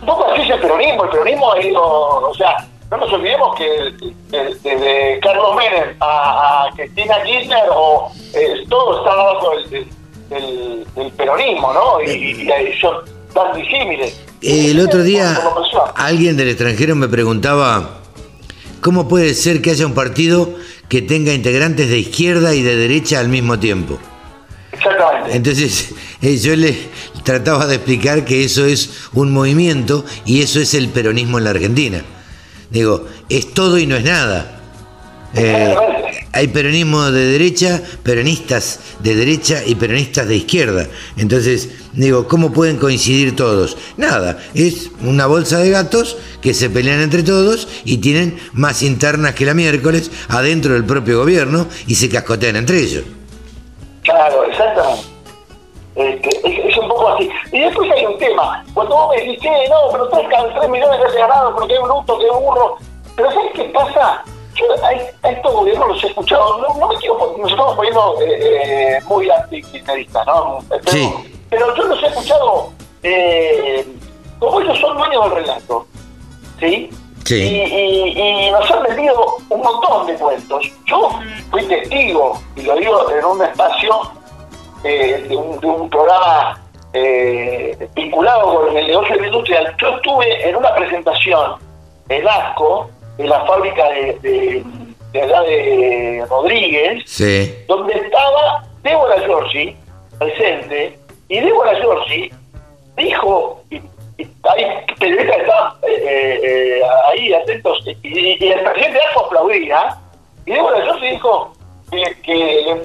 un 0.00 0.06
poco 0.06 0.26
así 0.32 0.42
es 0.42 0.50
el 0.50 0.60
peronismo. 0.60 1.04
El 1.04 1.10
peronismo 1.10 1.52
ha 1.52 1.60
ido, 1.62 1.82
o 1.82 2.34
sea, 2.34 2.56
no 2.90 2.96
nos 2.98 3.12
olvidemos 3.12 3.56
que 3.56 3.64
de- 3.68 4.54
desde 4.62 5.20
Carlos 5.20 5.56
Menem 5.56 5.96
a, 6.00 6.64
a 6.66 6.70
Cristina 6.76 7.22
Kirchner 7.24 7.64
o 7.74 8.10
eh, 8.34 8.64
todo 8.68 8.98
está 8.98 9.74
del- 10.30 10.86
del 10.94 11.10
peronismo, 11.12 11.72
¿no? 11.72 12.00
Y, 12.02 12.42
y 12.42 12.50
ahí 12.52 12.78
son 12.80 12.96
tan 13.32 13.52
disímiles. 13.56 14.20
El 14.42 14.78
otro 14.80 15.02
día 15.02 15.36
alguien 15.96 16.36
del 16.36 16.48
extranjero 16.50 16.94
me 16.94 17.08
preguntaba 17.08 17.98
cómo 18.82 19.08
puede 19.08 19.34
ser 19.34 19.62
que 19.62 19.70
haya 19.70 19.86
un 19.86 19.94
partido 19.94 20.50
que 20.88 21.02
tenga 21.02 21.32
integrantes 21.32 21.88
de 21.88 21.98
izquierda 21.98 22.54
y 22.54 22.62
de 22.62 22.76
derecha 22.76 23.20
al 23.20 23.28
mismo 23.28 23.58
tiempo. 23.58 23.98
Exactamente. 24.72 25.36
Entonces 25.36 25.94
eh, 26.22 26.36
yo 26.38 26.56
le 26.56 26.76
trataba 27.22 27.66
de 27.66 27.76
explicar 27.76 28.24
que 28.24 28.44
eso 28.44 28.66
es 28.66 29.08
un 29.12 29.32
movimiento 29.32 30.04
y 30.24 30.42
eso 30.42 30.60
es 30.60 30.74
el 30.74 30.88
peronismo 30.88 31.38
en 31.38 31.44
la 31.44 31.50
Argentina. 31.50 32.02
Digo, 32.70 33.06
es 33.28 33.52
todo 33.54 33.78
y 33.78 33.86
no 33.86 33.96
es 33.96 34.04
nada. 34.04 34.60
Eh, 35.34 35.74
hay 36.34 36.48
peronismo 36.48 37.10
de 37.10 37.26
derecha, 37.26 37.80
peronistas 38.02 38.80
de 39.00 39.14
derecha 39.14 39.62
y 39.64 39.76
peronistas 39.76 40.26
de 40.26 40.36
izquierda. 40.36 40.86
Entonces, 41.16 41.70
digo, 41.92 42.26
¿cómo 42.26 42.52
pueden 42.52 42.76
coincidir 42.76 43.36
todos? 43.36 43.76
Nada, 43.96 44.38
es 44.54 44.90
una 45.02 45.26
bolsa 45.26 45.58
de 45.58 45.70
gatos 45.70 46.16
que 46.42 46.52
se 46.52 46.70
pelean 46.70 47.00
entre 47.00 47.22
todos 47.22 47.68
y 47.84 47.98
tienen 47.98 48.38
más 48.52 48.82
internas 48.82 49.34
que 49.34 49.46
la 49.46 49.54
miércoles 49.54 50.10
adentro 50.28 50.74
del 50.74 50.84
propio 50.84 51.18
gobierno 51.20 51.66
y 51.86 51.94
se 51.94 52.08
cascotean 52.08 52.56
entre 52.56 52.78
ellos. 52.78 53.04
Claro, 54.02 54.44
exactamente. 54.44 55.14
Este, 55.94 56.68
es, 56.68 56.76
un 56.76 56.88
poco 56.88 57.08
así. 57.10 57.30
Y 57.52 57.60
después 57.60 57.88
hay 57.92 58.04
un 58.04 58.18
tema. 58.18 58.64
Cuando 58.74 58.96
vos 58.96 59.10
me 59.14 59.22
decís, 59.22 59.40
"Che, 59.40 59.48
no, 59.68 59.92
pero 59.92 60.08
tres, 60.08 60.26
tres 60.58 60.68
millones 60.68 61.00
de 61.12 61.20
ganado, 61.20 61.54
pero 61.54 61.68
qué 61.68 61.78
bruto, 61.78 62.18
qué 62.18 62.26
burro. 62.26 62.76
Pero 63.14 63.30
¿sabes 63.30 63.52
qué 63.54 63.64
pasa? 63.66 64.24
Yo 64.54 64.66
a, 64.84 64.92
estos 65.30 65.52
gobiernos 65.52 65.88
los 65.88 66.04
he 66.04 66.06
escuchado, 66.08 66.58
no, 66.58 66.74
no 66.78 66.88
me 66.88 66.96
quiero, 66.96 67.34
nos 67.38 67.50
estamos 67.50 67.74
poniendo 67.76 68.20
eh, 68.20 68.96
eh, 68.96 69.00
muy 69.06 69.28
antikirchneristas, 69.30 70.26
¿no? 70.26 70.58
Pero, 70.68 70.82
Sí. 70.86 71.12
pero 71.50 71.74
yo 71.76 71.84
los 71.84 72.02
he 72.02 72.06
escuchado, 72.06 72.70
eh, 73.02 73.86
como 74.38 74.60
ellos 74.60 74.78
son 74.78 74.96
dueños 74.96 75.24
del 75.24 75.32
relato, 75.44 75.86
¿sí? 76.60 76.90
Sí. 77.24 77.34
Y, 77.36 77.62
y- 78.18 78.46
y 78.46 78.50
nos 78.50 78.70
han 78.70 78.82
vendido 78.82 79.36
un 79.48 79.60
montón 79.60 80.06
de 80.06 80.14
cuentos. 80.14 80.70
Yo 80.86 81.08
fui 81.50 81.62
testigo, 81.64 82.38
y 82.54 82.62
lo 82.62 82.76
digo 82.76 83.10
en 83.10 83.24
un 83.24 83.42
espacio 83.42 84.00
eh, 84.84 85.24
de, 85.28 85.34
un, 85.36 85.58
de 85.58 85.66
un 85.66 85.88
programa 85.88 86.60
eh, 86.92 87.88
vinculado 87.94 88.66
con 88.66 88.76
el 88.76 88.86
negocio 88.86 89.14
de 89.16 89.20
la 89.22 89.26
industria. 89.28 89.74
Yo 89.80 89.88
estuve 89.96 90.48
en 90.48 90.54
una 90.56 90.74
presentación 90.74 91.54
en 92.10 92.28
ASCO, 92.28 92.90
en 93.18 93.28
la 93.28 93.44
fábrica 93.46 93.88
de, 93.90 94.18
de, 94.22 94.64
de 95.12 95.22
allá 95.22 95.40
de 95.42 96.24
Rodríguez, 96.28 97.02
Sí. 97.06 97.54
donde 97.68 97.94
estaba 97.94 98.64
Débora 98.82 99.20
Giorgi 99.24 99.76
presente, 100.18 100.98
y 101.28 101.40
Débora 101.40 101.74
Giorgi 101.80 102.30
dijo, 102.96 103.62
y, 103.70 103.76
y 104.18 104.28
hay 104.44 104.64
periodistas 104.98 105.36
que 105.36 105.42
estaban 105.42 105.72
eh, 105.88 106.40
eh, 106.42 106.80
ahí 107.12 107.32
atentos, 107.34 107.78
y, 108.02 108.44
y 108.44 108.48
el 108.52 108.60
presidente 108.60 108.98
Arco 109.08 109.26
aplaudía, 109.26 109.96
y 110.46 110.52
Débora 110.52 110.82
Giorgi 110.84 111.10
dijo 111.10 111.52
que, 111.90 112.02
que, 112.22 112.76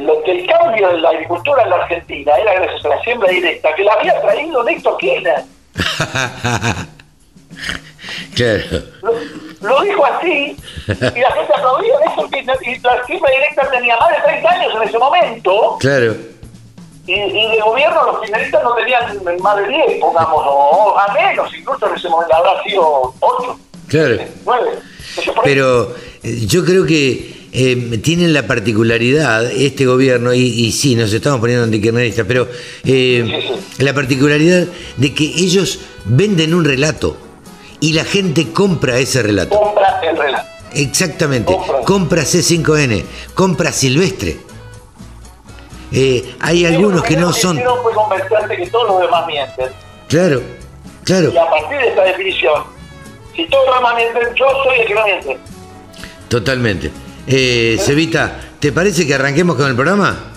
lo- 0.00 0.22
que 0.22 0.30
el 0.32 0.46
cambio 0.46 0.88
de 0.88 0.98
la 0.98 1.08
agricultura 1.10 1.62
en 1.62 1.70
la 1.70 1.76
Argentina 1.76 2.36
era 2.36 2.54
gracias 2.54 2.84
a 2.84 2.88
la 2.90 3.02
siembra 3.02 3.28
directa, 3.30 3.74
que 3.74 3.82
la 3.84 3.92
había 3.94 4.20
traído 4.20 4.62
Néstor 4.62 4.96
Kirchner. 4.98 5.42
claro. 8.34 8.62
Lo, 9.62 9.80
dijo 9.82 10.04
así, 10.04 10.56
y 10.88 11.20
la 11.20 11.30
gente 11.32 11.52
aplaudía 11.56 11.92
Kirchner, 12.30 12.56
y 12.62 12.78
la 12.80 13.06
siembra 13.06 13.30
directa 13.30 13.70
tenía 13.70 13.96
más 13.96 14.10
de 14.10 14.16
30 14.24 14.50
años 14.50 14.72
en 14.76 14.88
ese 14.88 14.98
momento, 14.98 15.76
Claro. 15.80 16.16
Y, 17.06 17.12
y 17.14 17.50
de 17.56 17.60
gobierno 17.64 18.12
los 18.12 18.24
finalistas 18.24 18.62
no 18.62 18.74
tenían 18.74 19.40
más 19.40 19.56
de 19.56 19.68
10, 19.68 20.00
pongamos, 20.00 20.44
o, 20.46 20.96
a 20.98 21.12
menos, 21.12 21.52
incluso 21.56 21.88
en 21.88 21.96
ese 21.96 22.08
momento 22.08 22.34
habrá 22.34 22.62
sido 22.62 23.14
8, 23.20 23.58
Claro. 23.88 24.18
9. 24.44 24.70
Pero 25.44 25.94
eh, 26.22 26.46
yo 26.46 26.64
creo 26.64 26.86
que 26.86 27.48
eh, 27.52 27.98
tienen 28.02 28.32
la 28.32 28.46
particularidad, 28.46 29.44
este 29.50 29.84
gobierno, 29.84 30.32
y, 30.32 30.40
y 30.40 30.72
sí, 30.72 30.94
nos 30.94 31.12
estamos 31.12 31.40
poniendo 31.40 31.64
antikirchneristas, 31.64 32.24
pero 32.26 32.48
eh, 32.84 33.50
la 33.78 33.92
particularidad 33.92 34.66
de 34.96 35.14
que 35.14 35.24
ellos 35.24 35.80
venden 36.04 36.54
un 36.54 36.64
relato 36.64 37.16
y 37.82 37.92
la 37.92 38.04
gente 38.04 38.52
compra 38.52 38.96
ese 38.96 39.22
relato. 39.22 39.58
compra 39.58 40.00
el 40.02 40.16
relato. 40.16 40.48
Exactamente. 40.72 41.52
Compra. 41.52 41.80
Compra 41.80 42.22
C5N, 42.22 43.04
compra 43.34 43.72
Silvestre. 43.72 44.38
Eh, 45.90 46.36
hay 46.40 46.64
algunos 46.64 47.02
que 47.02 47.16
no 47.16 47.32
son. 47.32 47.62
No 47.62 47.82
fue 47.82 47.92
convencerte 47.92 48.56
que 48.56 48.66
todos 48.70 48.86
los 48.86 49.00
demás 49.00 49.26
mienten. 49.26 49.66
Claro, 50.08 50.40
claro. 51.04 51.32
Y 51.32 51.36
a 51.36 51.50
partir 51.50 51.78
de 51.78 51.88
esta 51.88 52.04
definición, 52.04 52.62
si 53.34 53.46
todos 53.48 53.66
los 53.66 53.74
demás 53.74 53.94
mienten, 53.96 54.34
yo 54.36 54.46
soy 54.62 54.80
el 54.80 54.86
que 54.86 54.94
no 54.94 55.04
miente. 55.04 55.38
Totalmente. 56.28 56.92
Eh, 57.26 57.78
Cevita, 57.80 58.38
¿te 58.60 58.70
parece 58.70 59.04
que 59.04 59.14
arranquemos 59.14 59.56
con 59.56 59.66
el 59.66 59.74
programa? 59.74 60.32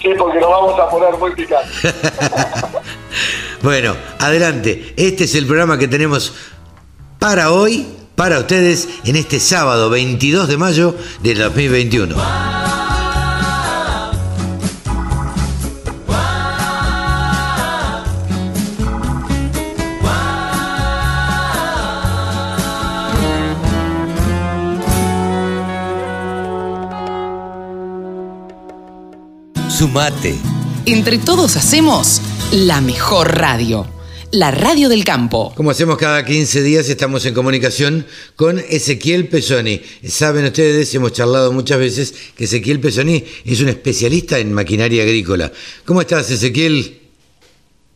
Sí, 0.00 0.10
porque 0.18 0.38
nos 0.38 0.50
vamos 0.50 0.78
a 0.78 0.90
poner 0.90 1.16
muy 1.16 1.34
picantes. 1.34 1.94
Bueno, 3.62 3.94
adelante. 4.18 4.92
Este 4.96 5.24
es 5.24 5.36
el 5.36 5.46
programa 5.46 5.78
que 5.78 5.86
tenemos 5.86 6.34
para 7.22 7.52
hoy, 7.52 7.86
para 8.16 8.40
ustedes, 8.40 8.88
en 9.04 9.14
este 9.14 9.38
sábado 9.38 9.90
22 9.90 10.48
de 10.48 10.56
mayo 10.56 10.96
del 11.22 11.38
2021. 11.38 12.16
Sumate. 29.68 30.36
Entre 30.86 31.18
todos 31.18 31.54
hacemos 31.54 32.20
la 32.50 32.80
mejor 32.80 33.38
radio, 33.38 33.86
la 34.32 34.50
radio 34.50 34.88
del 34.88 35.04
campo. 35.04 35.52
Como 35.54 35.70
hacemos 35.70 35.98
cada 35.98 36.24
15 36.24 36.62
días, 36.62 36.88
estamos 36.88 37.24
en 37.26 37.34
comunicación 37.34 38.06
con 38.34 38.58
Ezequiel 38.58 39.28
Pesoni. 39.28 39.82
Saben 40.08 40.46
ustedes, 40.46 40.92
hemos 40.94 41.12
charlado 41.12 41.52
muchas 41.52 41.78
veces, 41.78 42.32
que 42.34 42.44
Ezequiel 42.44 42.80
Pesoni 42.80 43.22
es 43.44 43.60
un 43.60 43.68
especialista 43.68 44.38
en 44.38 44.54
maquinaria 44.54 45.02
agrícola. 45.02 45.52
¿Cómo 45.84 46.00
estás, 46.00 46.30
Ezequiel? 46.30 46.98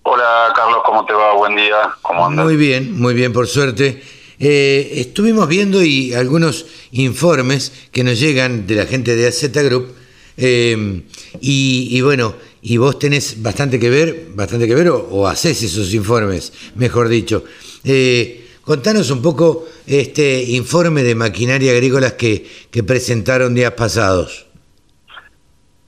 Hola 0.03 0.53
Carlos, 0.55 0.81
¿cómo 0.85 1.07
te 1.07 1.15
va? 1.15 1.35
Buen 1.35 1.57
día, 1.57 1.77
¿cómo 2.03 2.27
andas? 2.27 2.45
Muy 2.45 2.57
bien, 2.57 3.01
muy 3.01 3.15
bien, 3.15 3.33
por 3.33 3.47
suerte. 3.47 4.03
Eh, 4.39 4.91
estuvimos 4.97 5.49
viendo 5.49 5.83
y 5.83 6.13
algunos 6.13 6.67
informes 6.93 7.73
que 7.91 8.05
nos 8.05 8.21
llegan 8.21 8.67
de 8.67 8.75
la 8.75 8.85
gente 8.85 9.17
de 9.17 9.27
AZ 9.27 9.51
Group 9.53 9.95
eh, 10.37 11.03
y, 11.41 11.89
y 11.91 12.01
bueno, 12.03 12.35
y 12.69 12.79
vos 12.79 12.99
tenés 12.99 13.41
bastante 13.41 13.79
que 13.79 13.89
ver, 13.89 14.27
bastante 14.35 14.67
que 14.67 14.75
ver 14.75 14.89
o, 14.89 14.99
o 15.11 15.29
hacés 15.29 15.63
esos 15.63 15.95
informes, 15.95 16.53
mejor 16.75 17.07
dicho. 17.07 17.45
Eh, 17.85 18.57
contanos 18.65 19.09
un 19.13 19.23
poco 19.23 19.67
este 19.87 20.43
informe 20.43 21.05
de 21.05 21.15
maquinaria 21.15 21.71
agrícolas 21.71 22.15
que, 22.15 22.45
que 22.73 22.83
presentaron 22.83 23.55
días 23.55 23.71
pasados. 23.73 24.47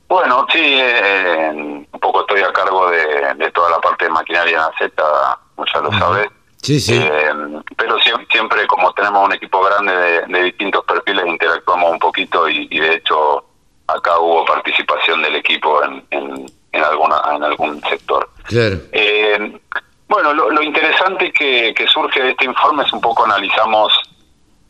Bueno, 0.09 0.47
sí, 0.53 0.61
eh, 0.63 1.51
un 1.53 2.01
poco 2.01 2.21
estoy 2.21 2.43
a 2.43 2.53
cargo 2.53 2.89
de, 2.91 3.35
de 3.45 3.51
toda 3.51 3.71
la 3.71 3.81
parte 3.81 4.05
de 4.05 4.11
maquinaria 4.13 4.53
en 4.59 4.63
la 4.63 4.73
Z, 4.79 4.93
ya 5.75 5.81
lo 5.81 5.91
sabes. 5.99 6.29
Sí, 6.63 6.79
sí. 6.79 6.95
Eh, 6.95 7.33
pero 7.77 7.97
sie- 7.99 8.27
siempre, 8.31 8.65
como 8.69 8.93
tenemos 8.95 9.27
un 9.27 9.33
equipo 9.33 9.61
grande 9.65 9.93
de, 9.93 10.27
de 10.29 10.43
distintos 10.45 10.85
perfiles, 10.85 11.25
interactuamos 11.27 11.91
un 11.91 11.99
poquito 11.99 12.49
y, 12.49 12.69
y 12.71 12.79
de 12.79 12.95
hecho 12.95 13.45
acá 13.89 14.19
hubo 14.21 14.45
participación 14.45 15.23
del 15.23 15.35
equipo 15.35 15.83
en, 15.83 16.05
en, 16.11 16.47
en 16.73 16.85
alguna 16.85 17.23
en 17.35 17.45
algún 17.45 17.81
sector. 17.83 18.29
Claro. 18.45 18.79
Eh, 18.93 19.61
bueno, 20.09 20.33
lo, 20.33 20.51
lo 20.51 20.63
interesante 20.63 21.33
que, 21.33 21.75
que 21.75 21.87
surge 21.87 22.23
de 22.23 22.31
este 22.31 22.47
informe 22.47 22.85
es 22.85 22.93
un 22.93 23.01
poco 23.01 23.25
analizamos 23.25 23.93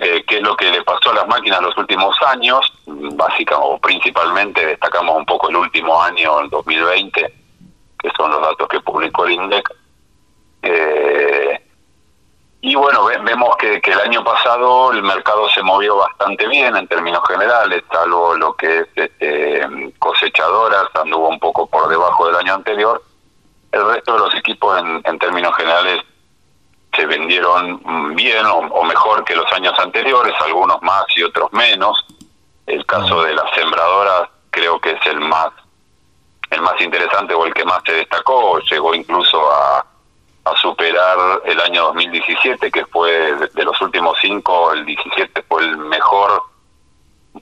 eh, 0.00 0.22
qué 0.26 0.36
es 0.36 0.42
lo 0.42 0.56
que 0.56 0.70
le 0.70 0.82
pasó 0.82 1.10
a 1.10 1.14
las 1.14 1.28
máquinas 1.28 1.58
en 1.58 1.66
los 1.66 1.76
últimos 1.76 2.16
años, 2.26 2.60
básicamente 2.86 3.54
o 3.68 3.78
principalmente 3.78 4.64
destacamos 4.64 5.16
un 5.16 5.26
poco 5.26 5.48
el 5.48 5.56
último 5.56 6.00
año, 6.00 6.40
el 6.40 6.50
2020, 6.50 7.34
que 7.98 8.10
son 8.16 8.30
los 8.30 8.40
datos 8.40 8.68
que 8.68 8.80
publicó 8.80 9.24
el 9.26 9.32
INDEC. 9.32 9.68
Eh, 10.62 11.60
y 12.60 12.74
bueno, 12.74 13.04
ve- 13.04 13.18
vemos 13.18 13.56
que, 13.56 13.80
que 13.80 13.92
el 13.92 14.00
año 14.00 14.24
pasado 14.24 14.90
el 14.92 15.02
mercado 15.02 15.48
se 15.50 15.62
movió 15.62 15.96
bastante 15.96 16.46
bien 16.48 16.74
en 16.76 16.88
términos 16.88 17.22
generales, 17.28 17.84
salvo 17.92 18.34
lo 18.34 18.54
que 18.54 18.78
es 18.80 18.86
este, 18.96 19.92
cosechadoras, 19.98 20.86
anduvo 20.94 21.28
un 21.28 21.38
poco 21.38 21.66
por 21.66 21.88
debajo 21.88 22.26
del 22.26 22.36
año 22.36 22.54
anterior. 22.54 23.02
El 23.70 23.86
resto 23.86 24.14
de 24.14 24.18
los 24.18 24.34
equipos 24.34 24.78
en, 24.80 25.00
en 25.04 25.18
términos 25.18 25.54
generales 25.56 26.02
se 26.96 27.06
vendieron 27.06 28.14
bien 28.16 28.44
o, 28.46 28.56
o 28.58 28.84
mejor 28.84 29.24
que 29.24 29.36
los 29.36 29.50
años 29.52 29.78
anteriores, 29.78 30.34
algunos 30.40 30.82
más 30.82 31.04
y 31.16 31.22
otros 31.22 31.52
menos. 31.52 32.04
El 32.66 32.84
caso 32.86 33.22
de 33.22 33.34
las 33.34 33.50
sembradoras 33.54 34.28
creo 34.50 34.80
que 34.80 34.90
es 34.92 35.06
el 35.06 35.20
más 35.20 35.50
el 36.50 36.62
más 36.62 36.80
interesante 36.80 37.34
o 37.34 37.44
el 37.44 37.52
que 37.52 37.64
más 37.66 37.80
se 37.84 37.92
destacó, 37.92 38.58
llegó 38.60 38.94
incluso 38.94 39.52
a, 39.52 39.84
a 40.50 40.56
superar 40.56 41.16
el 41.44 41.60
año 41.60 41.84
2017, 41.84 42.70
que 42.70 42.84
fue 42.86 43.10
de, 43.54 43.64
los 43.64 43.80
últimos 43.80 44.16
cinco, 44.20 44.72
el 44.72 44.84
17 44.84 45.42
fue 45.48 45.62
el 45.62 45.76
mejor 45.76 46.42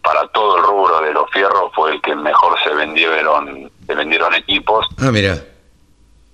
para 0.03 0.27
todo 0.29 0.59
el 0.59 0.63
rubro 0.65 1.01
de 1.01 1.13
los 1.13 1.31
fierros, 1.31 1.73
fue 1.75 1.93
el 1.93 2.03
que 2.03 2.15
mejor 2.15 2.59
se 2.63 2.71
vendieron, 2.75 3.71
se 3.87 3.95
vendieron 3.95 4.35
equipos 4.35 4.87
Ah, 4.99 5.11
mira. 5.11 5.43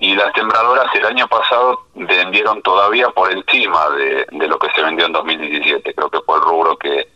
y 0.01 0.15
las 0.17 0.33
sembradoras 0.35 0.87
el 0.95 1.07
año 1.07 1.29
pasado 1.29 1.87
vendieron 1.95 2.61
todavía 2.63 3.09
por 3.11 3.31
encima 3.31 3.89
de, 3.91 4.27
de 4.33 4.49
lo 4.49 4.59
que 4.59 4.69
se 4.75 4.83
vendió 4.83 5.07
en 5.07 5.13
2017. 5.13 5.95
Creo 5.95 6.11
que 6.11 6.21
fue 6.27 6.37
el 6.37 6.43
rubro 6.43 6.77
que, 6.77 7.09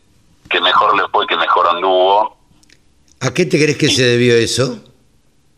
que 0.48 0.60
mejor 0.60 0.96
le 0.96 1.08
fue, 1.08 1.26
que 1.26 1.36
mejor 1.36 1.66
anduvo. 1.66 2.36
¿A 3.20 3.32
qué 3.34 3.44
te 3.46 3.56
crees 3.60 3.76
que 3.78 3.88
se 3.88 4.04
debió 4.04 4.34
eso? 4.36 4.78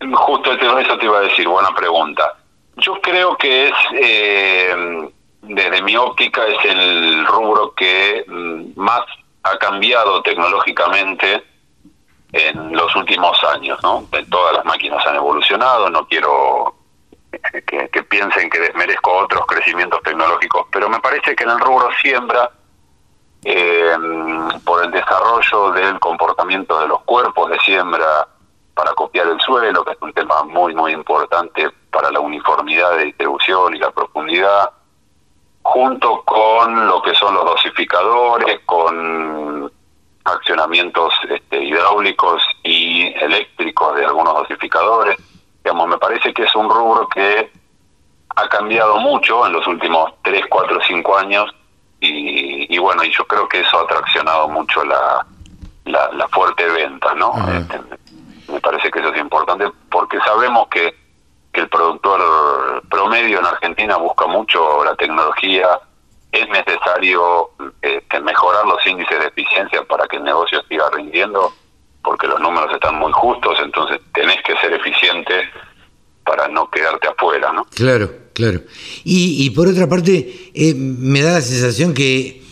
Justo 0.00 0.52
eso 0.52 0.96
te 0.98 1.04
iba 1.04 1.18
a 1.18 1.22
decir, 1.22 1.46
buena 1.48 1.74
pregunta. 1.74 2.37
Yo 2.80 3.00
creo 3.00 3.36
que 3.36 3.68
es, 3.68 3.74
eh, 3.94 5.10
desde 5.42 5.82
mi 5.82 5.96
óptica, 5.96 6.46
es 6.46 6.64
el 6.64 7.26
rubro 7.26 7.74
que 7.74 8.24
mm, 8.26 8.80
más 8.80 9.02
ha 9.42 9.56
cambiado 9.58 10.22
tecnológicamente 10.22 11.42
en 12.32 12.76
los 12.76 12.94
últimos 12.94 13.42
años, 13.44 13.82
¿no? 13.82 14.06
Todas 14.30 14.54
las 14.54 14.64
máquinas 14.64 15.04
han 15.06 15.16
evolucionado, 15.16 15.90
no 15.90 16.06
quiero 16.06 16.74
que, 17.66 18.02
piensen 18.04 18.48
que 18.48 18.60
desmerezco 18.60 19.12
otros 19.12 19.44
crecimientos 19.46 20.00
tecnológicos, 20.02 20.66
pero 20.70 20.88
me 20.88 21.00
parece 21.00 21.34
que 21.34 21.44
en 21.44 21.50
el 21.50 21.60
rubro 21.60 21.88
siembra, 22.00 22.50
eh, 23.44 23.96
por 24.64 24.84
el 24.84 24.90
desarrollo 24.90 25.72
del 25.72 25.98
comportamiento 25.98 26.80
de 26.80 26.88
los 26.88 27.00
cuerpos 27.02 27.50
de 27.50 27.58
siembra 27.60 28.28
para 28.74 28.92
copiar 28.92 29.26
el 29.26 29.40
suelo, 29.40 29.84
que 29.84 29.92
es 29.92 29.98
un 30.00 30.12
tema 30.12 30.44
muy, 30.44 30.74
muy 30.74 30.92
importante 30.92 31.68
para 31.90 32.10
la 32.10 32.20
uniformidad 32.20 32.96
de 32.96 33.06
distribución 33.06 33.74
y 33.74 33.78
la 33.78 33.90
profundidad, 33.90 34.70
junto 35.62 36.22
con 36.24 36.86
lo 36.86 37.02
que 37.02 37.14
son 37.14 37.34
los 37.34 37.44
dosificadores, 37.44 38.60
con 38.64 39.70
accionamientos 40.24 41.12
este, 41.28 41.64
hidráulicos 41.64 42.42
y 42.62 43.06
eléctricos 43.14 43.96
de 43.96 44.04
algunos 44.04 44.34
dosificadores. 44.34 45.16
Digamos, 45.64 45.88
me 45.88 45.98
parece 45.98 46.32
que 46.32 46.44
es 46.44 46.54
un 46.54 46.68
rubro 46.68 47.08
que 47.08 47.50
ha 48.36 48.48
cambiado 48.48 48.98
mucho 48.98 49.46
en 49.46 49.52
los 49.52 49.66
últimos 49.66 50.12
3, 50.22 50.44
4, 50.48 50.80
5 50.86 51.18
años 51.18 51.54
y, 52.00 52.72
y 52.74 52.78
bueno, 52.78 53.02
y 53.04 53.10
yo 53.10 53.26
creo 53.26 53.48
que 53.48 53.60
eso 53.60 53.80
ha 53.80 53.86
traccionado 53.86 54.48
mucho 54.48 54.84
la, 54.84 55.26
la, 55.84 56.10
la 56.12 56.28
fuerte 56.28 56.66
venta, 56.66 57.14
¿no? 57.14 57.32
Este, 57.52 57.80
me 58.52 58.60
parece 58.60 58.90
que 58.90 59.00
eso 59.00 59.12
es 59.12 59.20
importante 59.20 59.70
porque 59.90 60.18
sabemos 60.20 60.68
que, 60.68 60.94
que 61.52 61.60
el 61.60 61.68
productor 61.68 62.82
promedio 62.90 63.38
en 63.38 63.46
Argentina 63.46 63.96
busca 63.96 64.26
mucho 64.26 64.84
la 64.84 64.94
tecnología, 64.96 65.80
es 66.32 66.48
necesario 66.48 67.50
eh, 67.82 68.02
mejorar 68.22 68.66
los 68.66 68.86
índices 68.86 69.18
de 69.18 69.26
eficiencia 69.26 69.82
para 69.84 70.06
que 70.06 70.16
el 70.16 70.24
negocio 70.24 70.62
siga 70.68 70.84
rindiendo, 70.94 71.52
porque 72.02 72.26
los 72.26 72.40
números 72.40 72.72
están 72.72 72.96
muy 72.96 73.12
justos, 73.12 73.58
entonces 73.62 74.00
tenés 74.12 74.36
que 74.46 74.56
ser 74.58 74.72
eficiente 74.74 75.48
para 76.24 76.48
no 76.48 76.70
quedarte 76.70 77.08
afuera, 77.08 77.52
¿no? 77.52 77.64
Claro, 77.74 78.10
claro. 78.34 78.60
Y, 79.04 79.44
y 79.46 79.50
por 79.50 79.68
otra 79.68 79.88
parte, 79.88 80.50
eh, 80.54 80.74
me 80.74 81.22
da 81.22 81.32
la 81.34 81.40
sensación 81.40 81.94
que 81.94 82.42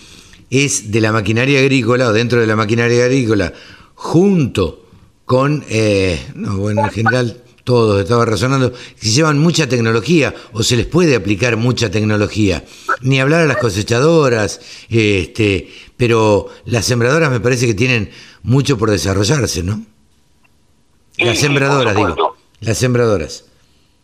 es 0.50 0.91
de 0.91 1.00
la 1.00 1.12
maquinaria 1.12 1.61
agrícola 1.61 2.09
o 2.09 2.12
dentro 2.12 2.41
de 2.41 2.47
la 2.47 2.57
maquinaria 2.57 3.05
agrícola, 3.05 3.53
junto 3.95 4.87
con, 5.26 5.65
eh, 5.69 6.31
no, 6.35 6.57
bueno, 6.57 6.85
en 6.85 6.91
general 6.91 7.43
todos, 7.66 8.00
estaba 8.00 8.25
razonando, 8.25 8.73
que 8.73 9.08
llevan 9.08 9.38
mucha 9.38 9.68
tecnología 9.68 10.32
o 10.52 10.62
se 10.62 10.76
les 10.76 10.87
puede 10.87 11.16
aplicar 11.16 11.56
mucha 11.56 11.90
tecnología. 11.90 12.62
Ni 13.00 13.20
hablar 13.20 13.42
a 13.42 13.46
las 13.46 13.56
cosechadoras, 13.56 14.87
este, 14.88 15.68
pero 15.96 16.46
las 16.64 16.87
sembradoras 16.87 17.28
me 17.28 17.40
parece 17.40 17.66
que 17.66 17.75
tienen 17.75 18.12
mucho 18.44 18.78
por 18.78 18.90
desarrollarse, 18.90 19.64
¿no? 19.64 19.80
las 21.18 21.40
sembradoras, 21.40 21.96
digo. 21.96 22.37
Las 22.61 22.78
sembradoras. 22.78 23.44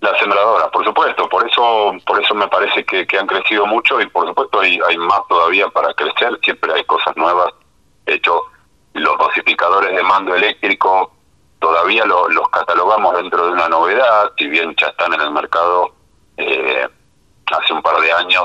Las 0.00 0.18
sembradoras, 0.18 0.68
por 0.72 0.84
supuesto, 0.84 1.28
por 1.28 1.48
eso, 1.48 1.94
por 2.04 2.20
eso 2.20 2.34
me 2.34 2.48
parece 2.48 2.84
que, 2.84 3.06
han 3.16 3.28
crecido 3.28 3.64
mucho 3.66 4.00
y 4.00 4.08
por 4.08 4.26
supuesto 4.26 4.58
hay, 4.58 4.80
hay 4.88 4.96
más 4.96 5.20
todavía 5.28 5.68
para 5.68 5.94
crecer, 5.94 6.36
siempre 6.42 6.72
hay 6.74 6.82
cosas 6.84 7.16
nuevas. 7.16 7.54
De 8.06 8.14
hecho, 8.14 8.40
los 8.94 9.16
dosificadores 9.18 9.94
de 9.94 10.02
mando 10.02 10.34
eléctrico 10.34 11.12
todavía 11.62 12.04
los 12.04 12.48
catalogamos 12.50 13.16
dentro 13.16 13.46
de 13.46 13.52
una 13.52 13.68
novedad, 13.68 14.32
si 14.36 14.48
bien 14.48 14.74
ya 14.76 14.88
están 14.88 15.14
en 15.14 15.20
el 15.20 15.30
mercado 15.30 15.94
eh, 16.36 16.88
hace 17.46 17.72
un 17.72 17.80
par 17.80 18.00
de 18.00 18.12
años, 18.12 18.44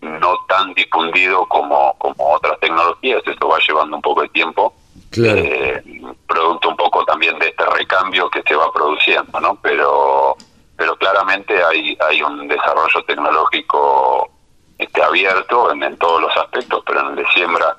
no 0.00 0.36
tan 0.48 0.72
difundido 0.74 1.44
como, 1.46 1.94
como 1.98 2.34
otras 2.34 2.58
tecnologías, 2.60 3.20
eso 3.26 3.48
va 3.48 3.58
llevando 3.66 3.96
un 3.96 4.02
poco 4.02 4.22
de 4.22 4.28
tiempo, 4.28 4.74
eh, 5.16 5.82
producto 6.26 6.68
un 6.68 6.76
poco 6.76 7.04
también 7.04 7.36
de 7.40 7.48
este 7.48 7.66
recambio 7.66 8.30
que 8.30 8.42
se 8.42 8.54
va 8.54 8.72
produciendo, 8.72 9.40
¿no? 9.40 9.58
Pero 9.60 10.36
pero 10.76 10.96
claramente 10.96 11.62
hay 11.62 11.96
hay 12.00 12.22
un 12.22 12.48
desarrollo 12.48 13.04
tecnológico 13.06 14.30
este 14.78 15.02
abierto 15.02 15.70
en, 15.72 15.82
en 15.82 15.96
todos 15.98 16.22
los 16.22 16.36
aspectos, 16.36 16.82
pero 16.86 17.00
en 17.00 17.06
el 17.08 17.16
de 17.16 17.26
siembra 17.34 17.76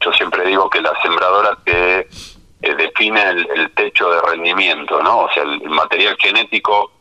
yo 0.00 0.12
siempre 0.12 0.46
digo 0.46 0.68
que 0.70 0.80
la 0.80 0.92
sembradora 1.02 1.58
que 1.64 2.08
eh, 2.62 2.74
define 2.76 3.20
el, 3.28 3.70
techo 3.74 4.08
de 4.08 4.20
rendimiento, 4.22 5.02
¿no? 5.02 5.22
O 5.22 5.32
sea, 5.32 5.42
el, 5.42 5.60
material 5.68 6.16
genético 6.20 6.92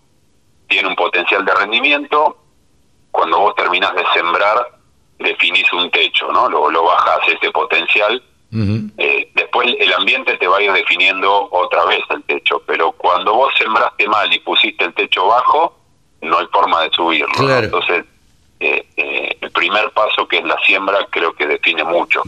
tiene 0.68 0.88
un 0.88 0.96
potencial 0.96 1.46
de 1.46 1.54
rendimiento. 1.54 2.38
Cuando 3.12 3.40
vos 3.40 3.56
terminás 3.56 3.94
de 3.94 4.04
sembrar, 4.14 4.80
definís 5.20 5.72
un 5.74 5.92
techo, 5.92 6.32
¿no? 6.32 6.50
Lo, 6.50 6.72
lo 6.72 6.84
bajás 6.86 7.20
ese 7.28 7.52
potencial. 7.52 8.24
Eh, 8.98 9.32
después 9.34 9.76
el 9.80 9.94
ambiente 9.94 10.38
te 10.38 10.46
va 10.46 10.58
a 10.58 10.62
ir 10.62 10.74
definiendo 10.74 11.48
otra 11.52 11.86
vez 11.86 12.02
el 12.10 12.22
techo, 12.24 12.62
pero 12.66 12.92
cuando 12.92 13.34
vos 13.34 13.54
sembraste 13.58 14.08
mal 14.10 14.34
y 14.34 14.40
pusiste 14.40 14.84
el 14.84 14.94
techo 14.94 15.26
bajo, 15.28 15.78
no 16.22 16.40
hay 16.40 16.48
forma 16.48 16.82
de 16.82 16.90
subirlo. 16.92 17.50
Entonces, 17.58 18.04
eh, 18.60 19.38
el 19.40 19.52
primer 19.52 19.92
paso 19.92 20.28
que 20.28 20.40
es 20.40 20.44
la 20.44 20.58
siembra 20.66 21.08
creo 21.10 21.34
que 21.34 21.48
define 21.48 21.84
mucho. 21.84 22.24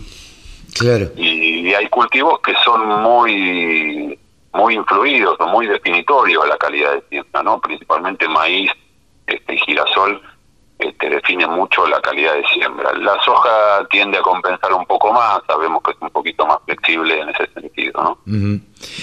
Y, 1.15 1.73
hay 1.73 1.87
cultivos 1.89 2.39
que 2.41 2.53
son 2.63 2.87
muy 3.01 4.17
muy 4.53 4.75
influidos 4.75 5.35
o 5.39 5.47
muy 5.47 5.65
definitorios 5.65 6.43
a 6.43 6.47
la 6.47 6.57
calidad 6.57 6.93
de 6.93 7.03
siembra, 7.09 7.41
¿no? 7.41 7.59
Principalmente 7.59 8.27
maíz, 8.27 8.71
este 9.25 9.57
girasol, 9.57 10.21
este, 10.77 11.09
define 11.09 11.47
mucho 11.47 11.87
la 11.87 11.99
calidad 12.01 12.35
de 12.35 12.43
siembra. 12.53 12.93
La 12.93 13.19
soja 13.23 13.87
tiende 13.89 14.17
a 14.17 14.21
compensar 14.21 14.71
un 14.73 14.85
poco 14.85 15.11
más, 15.11 15.39
sabemos 15.47 15.81
que 15.81 15.91
es 15.91 15.97
un 16.01 16.09
poquito 16.11 16.45
más 16.45 16.59
flexible 16.65 17.19
en 17.19 17.29
ese 17.29 17.47
sentido, 17.53 18.03
¿no? 18.03 18.19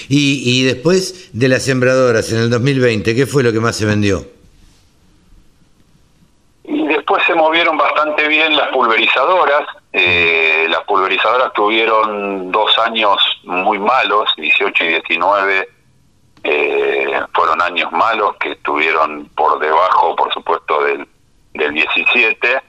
y, 0.09 0.43
y 0.45 0.65
después 0.65 1.31
de 1.33 1.49
las 1.49 1.65
sembradoras, 1.65 2.31
en 2.33 2.39
el 2.39 2.51
2020, 2.51 3.15
¿qué 3.15 3.27
fue 3.27 3.43
lo 3.43 3.53
que 3.53 3.61
más 3.61 3.77
se 3.77 3.87
vendió? 3.87 4.25
Y 6.65 6.87
después 6.87 7.25
se 7.27 7.35
movieron 7.35 7.77
bastante 7.77 8.29
bien 8.29 8.57
las 8.57 8.69
pulverizadoras, 8.69 9.67
eh, 9.93 10.67
las 10.69 10.85
pulverizadoras 10.85 11.53
tuvieron 11.53 12.51
dos 12.53 12.79
años 12.79 13.17
muy 13.45 13.79
malos, 13.79 14.31
18 14.37 14.85
y 14.85 14.89
19 14.89 15.69
eh, 16.43 17.21
fueron 17.35 17.61
años 17.61 17.93
malos 17.93 18.37
que 18.37 18.53
estuvieron 18.53 19.29
por 19.37 19.59
debajo, 19.59 20.17
por 20.17 20.33
supuesto, 20.33 20.83
del, 20.85 21.07
del 21.55 21.75
17, 21.75 22.63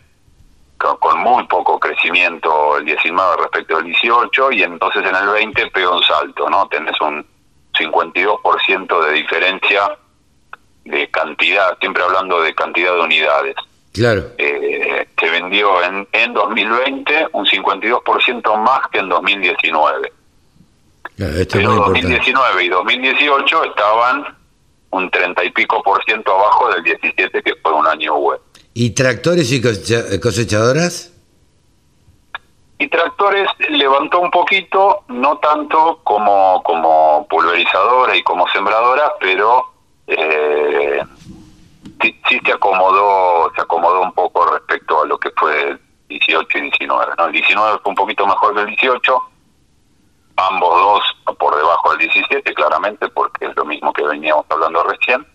con, 0.78 1.20
muy 1.20 1.46
poco 1.46 1.80
crecimiento 1.80 2.78
el 2.78 2.86
19 2.86 3.38
respecto 3.38 3.78
al 3.78 3.86
18, 3.86 4.52
y 4.52 4.64
entonces 4.64 5.06
en 5.06 5.16
el 5.16 5.28
20 5.28 5.68
pegó 5.68 5.96
un 5.96 6.04
salto, 6.04 6.50
¿no? 6.50 6.68
Tenés 6.68 7.00
un 7.00 7.26
52% 7.74 9.06
de 9.06 9.12
diferencia 9.14 9.98
de 10.84 11.10
cantidad, 11.10 11.78
siempre 11.80 12.04
hablando 12.04 12.42
de 12.42 12.54
cantidad 12.54 12.94
de 12.96 13.02
unidades. 13.02 13.56
Claro. 13.94 14.32
Eh, 14.38 15.08
que 15.18 15.30
vendió 15.30 15.84
en, 15.84 16.08
en 16.12 16.34
2020 16.34 17.28
un 17.34 17.46
52% 17.46 18.58
más 18.64 18.88
que 18.92 19.00
en 19.00 19.10
2019. 19.10 20.14
Claro, 21.18 21.34
Pero 21.52 21.76
2019 21.76 22.64
y 22.64 22.70
2018 22.70 23.64
estaban 23.66 24.38
un 24.92 25.10
30 25.10 25.44
y 25.44 25.52
pico 25.52 25.82
por 25.84 26.04
ciento 26.04 26.34
abajo 26.34 26.70
del 26.70 26.84
17 26.84 27.44
que 27.44 27.56
fue 27.62 27.74
un 27.74 27.88
año 27.88 28.18
bueno. 28.18 28.42
¿Y 28.74 28.92
tractores 28.92 29.52
y 29.52 29.62
cosechadoras? 30.20 31.12
Y 32.80 32.88
tractores 32.88 33.48
levantó 33.70 34.20
un 34.22 34.32
poquito, 34.32 35.04
no 35.10 35.38
tanto 35.38 36.00
como, 36.04 36.64
como 36.64 37.28
pulverizadora 37.30 38.16
y 38.16 38.24
como 38.24 38.48
sembradora, 38.48 39.14
pero 39.20 39.66
eh, 40.08 40.61
sí, 42.02 42.40
se 42.46 42.52
acomodó, 42.52 43.52
se 43.56 43.62
acomodó 43.62 44.02
un 44.02 44.14
poco 44.14 44.46
respecto 44.46 45.02
a 45.02 45.06
lo 45.06 45.18
que 45.18 45.32
fue 45.38 45.70
el 45.70 45.82
18 46.10 46.58
y 46.58 46.62
19. 46.62 47.14
¿no? 47.18 47.26
El 47.26 47.32
19 47.32 47.80
fue 47.84 47.90
un 47.90 47.96
poquito 47.96 48.28
mejor 48.28 48.54
que 48.54 48.62
el 48.62 48.68
18, 48.68 49.18
ambos 50.38 50.80
dos 50.80 51.38
por 51.38 51.56
debajo 51.56 51.92
del 51.92 52.00
17, 52.00 52.54
claramente, 52.54 53.08
porque 53.10 53.46
es 53.46 53.56
lo 53.56 53.66
mismo 53.66 53.94
que 53.94 54.04
veníamos 54.04 54.46
hablando 54.50 54.84
recién, 54.84 55.26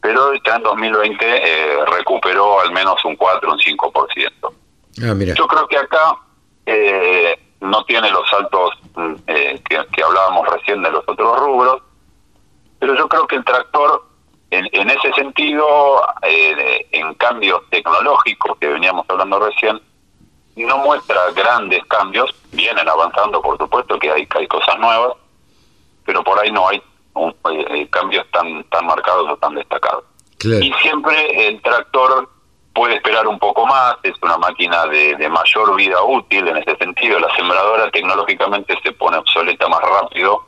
pero 0.00 0.34
ya 0.34 0.56
en 0.56 0.62
2020 0.62 1.24
eh, 1.24 1.84
recuperó 1.86 2.60
al 2.60 2.72
menos 2.72 3.04
un 3.04 3.16
4, 3.16 3.52
un 3.52 3.58
5%. 3.58 4.32
Ah, 5.02 5.14
mira. 5.14 5.34
Yo 5.34 5.46
creo 5.46 5.66
que 5.68 5.78
acá 5.78 6.16
eh, 6.64 7.38
no 7.60 7.84
tiene 7.84 8.10
los 8.10 8.28
saltos 8.28 8.70
mm, 8.94 9.14
eh, 9.26 9.62
que, 9.68 9.86
que 9.92 10.02
hablábamos 10.02 10.48
recién 10.48 10.82
de 10.82 10.90
los 10.90 11.04
otros 11.06 11.38
rubros, 11.38 11.82
pero 12.78 12.94
yo 12.94 13.08
creo 13.08 13.26
que 13.26 13.36
el 13.36 13.44
tractor 13.44 14.04
en, 14.72 14.90
ese 14.90 15.12
sentido, 15.14 16.02
eh, 16.22 16.86
en 16.92 17.14
cambios 17.14 17.60
tecnológicos 17.70 18.56
que 18.58 18.68
veníamos 18.68 19.04
hablando 19.08 19.38
recién, 19.38 19.80
no 20.56 20.78
muestra 20.78 21.30
grandes 21.32 21.84
cambios, 21.86 22.34
vienen 22.52 22.88
avanzando 22.88 23.42
por 23.42 23.58
supuesto 23.58 23.98
que 23.98 24.10
hay, 24.10 24.26
hay 24.30 24.46
cosas 24.48 24.78
nuevas, 24.78 25.14
pero 26.04 26.24
por 26.24 26.38
ahí 26.38 26.50
no 26.50 26.68
hay 26.68 26.82
eh, 27.50 27.88
cambios 27.90 28.26
tan, 28.30 28.64
tan 28.64 28.86
marcados 28.86 29.30
o 29.30 29.36
tan 29.36 29.54
destacados. 29.54 30.04
Y 30.42 30.72
siempre 30.82 31.48
el 31.48 31.60
tractor 31.62 32.28
puede 32.74 32.96
esperar 32.96 33.26
un 33.26 33.38
poco 33.38 33.66
más, 33.66 33.96
es 34.02 34.14
una 34.22 34.36
máquina 34.38 34.86
de, 34.86 35.16
de 35.16 35.28
mayor 35.28 35.74
vida 35.76 36.02
útil 36.02 36.46
en 36.48 36.58
ese 36.58 36.76
sentido, 36.76 37.18
la 37.18 37.34
sembradora 37.34 37.90
tecnológicamente 37.90 38.78
se 38.82 38.92
pone 38.92 39.16
obsoleta 39.16 39.68
más 39.68 39.80
rápido 39.80 40.44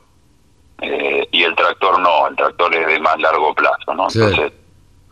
eh, 0.81 1.27
y 1.31 1.43
el 1.43 1.55
tractor 1.55 1.99
no, 1.99 2.27
el 2.27 2.35
tractor 2.35 2.75
es 2.75 2.87
de 2.87 2.99
más 2.99 3.19
largo 3.19 3.53
plazo, 3.53 3.93
¿no? 3.93 4.07
Entonces, 4.13 4.51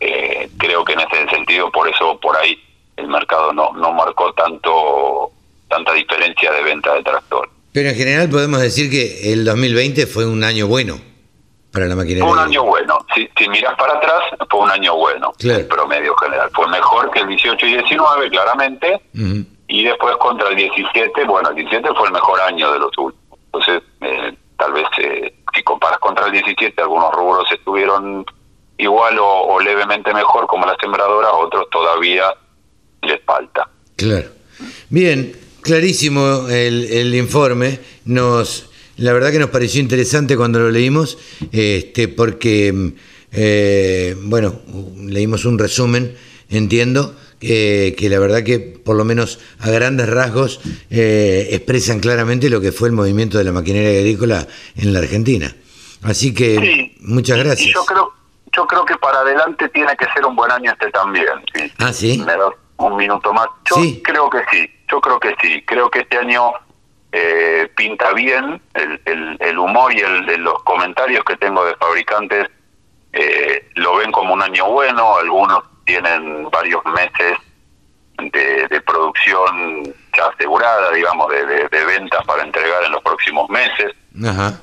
eh, 0.00 0.48
creo 0.58 0.84
que 0.84 0.92
en 0.92 1.00
ese 1.00 1.28
sentido, 1.28 1.70
por 1.70 1.88
eso 1.88 2.18
por 2.20 2.36
ahí 2.36 2.58
el 2.96 3.08
mercado 3.08 3.52
no, 3.52 3.72
no 3.72 3.92
marcó 3.92 4.32
tanto 4.32 5.32
tanta 5.68 5.92
diferencia 5.92 6.50
de 6.52 6.62
venta 6.62 6.94
de 6.94 7.02
tractor. 7.02 7.48
Pero 7.72 7.90
en 7.90 7.94
general 7.94 8.28
podemos 8.28 8.60
decir 8.60 8.90
que 8.90 9.32
el 9.32 9.44
2020 9.44 10.06
fue 10.06 10.26
un 10.26 10.42
año 10.42 10.66
bueno 10.66 10.98
para 11.72 11.86
la 11.86 11.94
maquinaria. 11.94 12.24
Fue 12.24 12.32
un 12.32 12.38
año 12.38 12.64
bueno. 12.64 13.06
Si, 13.14 13.28
si 13.36 13.48
miras 13.48 13.74
para 13.76 13.94
atrás, 13.98 14.22
fue 14.50 14.60
un 14.60 14.70
año 14.70 14.96
bueno. 14.96 15.32
El 15.40 15.66
promedio 15.66 16.16
general. 16.16 16.50
Fue 16.54 16.66
mejor 16.68 17.10
que 17.10 17.20
el 17.20 17.28
18 17.28 17.66
y 17.66 17.72
19, 17.74 18.30
claramente. 18.30 19.00
Y 19.68 19.84
después 19.84 20.16
contra 20.16 20.48
el 20.48 20.56
17, 20.56 21.24
bueno, 21.24 21.50
el 21.50 21.56
17 21.56 21.88
fue 21.94 22.06
el 22.06 22.14
mejor 22.14 22.40
año 22.40 22.72
de 22.72 22.78
los 22.78 22.96
últimos. 22.96 23.38
Entonces, 23.52 23.82
eh, 24.00 24.34
tal 24.56 24.72
vez 24.72 24.86
eh, 24.98 25.34
si 25.58 25.64
comparas 25.64 25.98
contra 25.98 26.26
el 26.26 26.32
17, 26.32 26.80
algunos 26.80 27.12
rubros 27.12 27.44
estuvieron 27.52 28.24
igual 28.78 29.18
o, 29.20 29.58
levemente 29.60 30.14
mejor 30.14 30.46
como 30.46 30.64
la 30.64 30.76
sembradora, 30.80 31.32
otros 31.32 31.68
todavía 31.70 32.32
les 33.02 33.20
falta. 33.24 33.68
Claro. 33.96 34.28
Bien, 34.88 35.32
clarísimo 35.60 36.46
el, 36.48 36.84
el 36.84 37.14
informe. 37.16 37.80
Nos, 38.04 38.70
la 38.96 39.12
verdad 39.12 39.32
que 39.32 39.40
nos 39.40 39.50
pareció 39.50 39.80
interesante 39.80 40.36
cuando 40.36 40.60
lo 40.60 40.70
leímos, 40.70 41.18
este, 41.50 42.06
porque, 42.06 42.92
eh, 43.32 44.16
bueno, 44.22 44.60
leímos 44.96 45.44
un 45.44 45.58
resumen, 45.58 46.16
entiendo, 46.48 47.16
que 47.40 48.08
la 48.10 48.18
verdad 48.18 48.42
que 48.42 48.58
por 48.58 48.96
lo 48.96 49.04
menos 49.04 49.38
a 49.60 49.70
grandes 49.70 50.08
rasgos 50.08 50.60
eh, 50.90 51.48
expresan 51.52 52.00
claramente 52.00 52.50
lo 52.50 52.60
que 52.60 52.72
fue 52.72 52.88
el 52.88 52.94
movimiento 52.94 53.38
de 53.38 53.44
la 53.44 53.52
maquinaria 53.52 54.00
agrícola 54.00 54.46
en 54.76 54.92
la 54.92 54.98
Argentina. 55.00 55.54
Así 56.02 56.34
que 56.34 56.96
muchas 57.00 57.38
gracias. 57.38 57.74
yo 57.74 57.84
creo 57.84 58.12
yo 58.56 58.66
creo 58.66 58.84
que 58.84 58.96
para 58.96 59.20
adelante 59.20 59.68
tiene 59.68 59.96
que 59.96 60.06
ser 60.14 60.24
un 60.24 60.34
buen 60.34 60.50
año 60.50 60.72
este 60.72 60.90
también. 60.90 61.26
Ah, 61.78 61.92
sí. 61.92 62.18
Me 62.18 62.36
das 62.36 62.54
un 62.78 62.96
minuto 62.96 63.32
más. 63.32 63.46
Yo 63.70 63.76
creo 64.02 64.30
que 64.30 64.38
sí, 64.50 64.70
yo 64.90 65.00
creo 65.00 65.20
que 65.20 65.34
sí. 65.40 65.62
Creo 65.66 65.90
que 65.90 66.00
este 66.00 66.18
año 66.18 66.52
eh, 67.12 67.70
pinta 67.76 68.12
bien 68.14 68.60
el, 68.74 69.36
el, 69.38 69.58
humor 69.58 69.92
y 69.92 70.00
el, 70.00 70.42
los 70.42 70.62
comentarios 70.64 71.24
que 71.24 71.36
tengo 71.36 71.64
de 71.64 71.74
fabricantes. 71.76 72.48
Eh, 73.12 73.58
grano, 74.98 75.16
algunos 75.18 75.64
tienen 75.88 76.50
varios 76.50 76.84
meses 76.84 77.38
de, 78.18 78.80
producción 78.82 79.82
ya 80.14 80.26
asegurada, 80.26 80.92
digamos, 80.92 81.30
de, 81.30 81.68
de, 81.68 81.84
ventas 81.86 82.24
para 82.26 82.42
entregar 82.42 82.84
en 82.84 82.92
los 82.92 83.02
próximos 83.02 83.48
meses. 83.48 83.94
Ajá. 84.22 84.60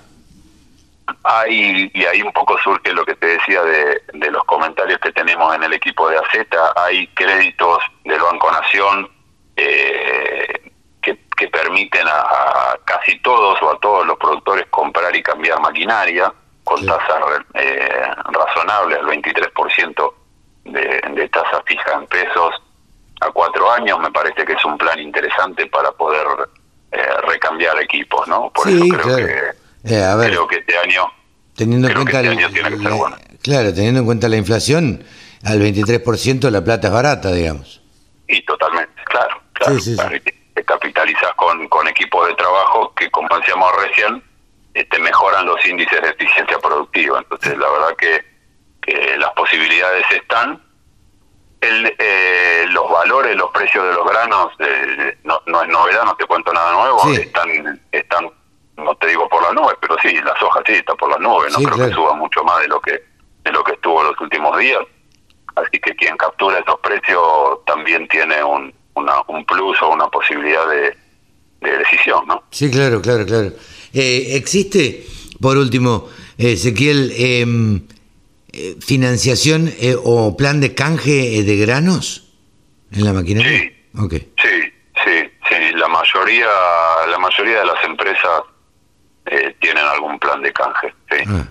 Hay, 1.24 1.90
y 1.94 2.06
ahí 2.06 2.22
un 2.22 2.32
poco 2.32 2.58
surge 2.60 2.94
lo 2.94 3.04
que 3.04 3.16
te 3.16 3.26
decía 3.26 3.64
de, 3.64 4.02
de 4.14 4.32
los 4.32 4.44
comentarios 4.44 5.00
que 5.00 5.12
tenemos 5.12 5.54
en 5.56 5.64
el 5.64 5.74
equipo 5.74 6.08
de 6.10 6.18
AZ, 6.18 6.48
hay 6.76 7.08
créditos 7.08 7.80
del 8.04 8.20
Banco 8.20 8.52
Nación 8.52 9.10
eh, 9.56 10.72
que, 11.02 11.18
que, 11.36 11.48
permiten 11.48 12.08
a, 12.08 12.78
casi 12.86 13.20
todos 13.22 13.60
o 13.64 13.72
a 13.72 13.80
todos 13.80 14.06
los 14.06 14.18
productores 14.18 14.68
comprar 14.70 15.16
y 15.16 15.24
cambiar 15.24 15.60
maquinaria 15.60 16.32
con 16.64 16.86
tasas 16.86 17.18
eh, 17.56 18.12
razonables, 18.32 19.00
el 19.00 19.06
23% 19.06 20.14
de, 20.66 21.02
de 21.16 21.30
tasa 21.30 21.64
fija 21.66 21.94
en 21.94 22.08
pesos 22.08 22.56
a 23.22 23.32
cuatro 23.32 23.72
años, 23.72 24.00
me 24.00 24.12
parece 24.12 24.44
que 24.46 24.54
es 24.54 24.66
un 24.66 24.78
plan 24.78 25.00
interesante 25.00 25.66
para 25.68 25.92
poder 25.92 26.26
eh, 26.92 26.98
recambiar 27.28 27.80
equipos, 27.82 28.28
¿no? 28.28 28.52
Por 28.52 28.68
eso 28.70 28.86
creo 28.88 29.18
que, 29.18 29.96
eh, 29.96 30.04
a 30.04 30.16
ver, 30.16 30.30
creo 30.30 30.48
que 30.48 30.58
este 30.58 30.78
año, 30.78 31.12
teniendo 31.56 31.88
en 31.88 31.94
cuenta 31.94 32.22
este 32.22 32.36
la, 32.36 32.42
año 32.42 32.50
tiene 32.50 32.70
que 32.70 32.78
ser 32.78 32.92
bueno. 32.92 33.18
Claro, 33.42 33.74
teniendo 33.74 34.00
en 34.02 34.06
cuenta 34.06 34.28
la 34.28 34.38
inflación, 34.38 35.04
al 35.44 35.60
23% 35.62 36.50
la 36.50 36.64
plata 36.64 36.88
es 36.88 36.94
barata, 36.94 37.32
digamos. 37.32 37.82
Y 38.28 38.42
totalmente, 38.44 39.02
claro, 39.06 39.42
claro. 39.54 39.76
Sí, 39.76 39.82
sí, 39.82 39.92
sí. 39.92 39.96
claro, 39.98 40.18
te, 40.22 40.64
capitalizas 40.64 41.34
con, 41.36 41.68
con 41.68 41.88
equipos 41.88 42.28
de 42.28 42.36
trabajo 42.36 42.94
que, 42.96 43.10
como 43.12 43.28
decíamos 43.38 43.72
recién, 43.76 44.24
te 44.74 45.00
mejoran 45.00 45.46
los 45.46 45.64
índices 45.66 46.02
de 46.02 46.10
eficiencia 46.10 46.58
productiva. 46.60 47.20
Entonces, 47.20 47.58
la 47.58 47.70
verdad 47.70 47.96
que, 47.98 48.26
que 48.86 49.18
las 49.18 49.32
posibilidades 49.32 50.06
están. 50.12 50.62
El, 51.62 51.96
eh, 51.98 52.66
los 52.70 52.90
valores, 52.92 53.36
los 53.36 53.50
precios 53.52 53.84
de 53.86 53.94
los 53.94 54.06
granos, 54.08 54.52
eh, 54.60 55.18
no, 55.24 55.42
no 55.48 55.64
es 55.64 55.70
novedad, 55.70 56.04
no 56.04 56.16
te 56.16 56.26
cuento 56.26 56.54
nada 56.54 56.74
nuevo, 56.74 57.00
Sí. 57.14 57.22
están, 57.22 57.82
están, 57.92 58.30
no 58.78 58.96
te 58.98 59.08
digo 59.08 59.28
por 59.30 59.42
las 59.42 59.54
nubes, 59.54 59.76
pero 59.82 59.96
sí, 60.02 60.14
la 60.24 60.38
soja 60.38 60.62
sí 60.68 60.74
está 60.74 60.94
por 60.96 61.10
las 61.10 61.20
nubes, 61.20 61.52
no 61.54 61.60
Sí, 61.60 61.66
creo 61.66 61.76
claro. 61.78 61.90
que 61.90 61.96
suba 61.96 62.14
mucho 62.14 62.44
más 62.44 62.62
de 62.62 62.68
lo 62.68 62.80
que 62.82 63.02
de 63.46 63.52
lo 63.52 63.64
que 63.64 63.74
estuvo 63.74 64.04
los 64.04 64.20
últimos 64.22 64.58
días. 64.58 64.80
Así 65.56 65.80
que 65.80 65.96
quien 65.96 66.18
captura 66.18 66.60
esos 66.60 66.80
precios 66.82 67.64
también 67.66 68.08
tiene 68.10 68.44
un, 68.44 68.74
una, 68.96 69.22
un 69.28 69.46
plus 69.46 69.80
o 69.84 69.90
una 69.90 70.08
posibilidad 70.08 70.68
de, 70.68 70.98
de 71.62 71.78
decisión, 71.78 72.26
¿no? 72.28 72.44
Sí, 72.52 72.70
claro, 72.72 73.02
claro, 73.02 73.24
claro. 73.26 73.52
Eh, 73.94 74.36
¿Existe, 74.36 75.06
por 75.40 75.58
último, 75.58 76.10
Ezequiel, 76.40 77.14
em, 77.16 77.88
eh, 78.56 78.76
financiación 78.80 79.70
eh, 79.80 79.96
o 80.02 80.36
plan 80.38 80.62
de 80.62 80.74
canje 80.74 81.38
eh, 81.40 81.44
de 81.44 81.58
granos 81.58 82.24
en 82.92 83.04
la 83.04 83.14
maquinaria? 83.14 83.60
Sí. 83.60 83.72
Ok. 84.00 84.14
Sí, 84.14 84.56
sí, 85.04 85.30
sí. 85.50 85.56
La 85.76 85.88
mayoría, 85.88 86.48
la 87.10 87.18
mayoría 87.20 87.60
de 87.60 87.66
las 87.66 87.84
empresas 87.84 88.42
eh, 89.26 89.56
tienen 89.60 89.84
algún 89.86 90.18
plan 90.20 90.42
de 90.42 90.52
canje. 90.54 90.94
Sí, 91.12 91.18
Ah, 91.28 91.48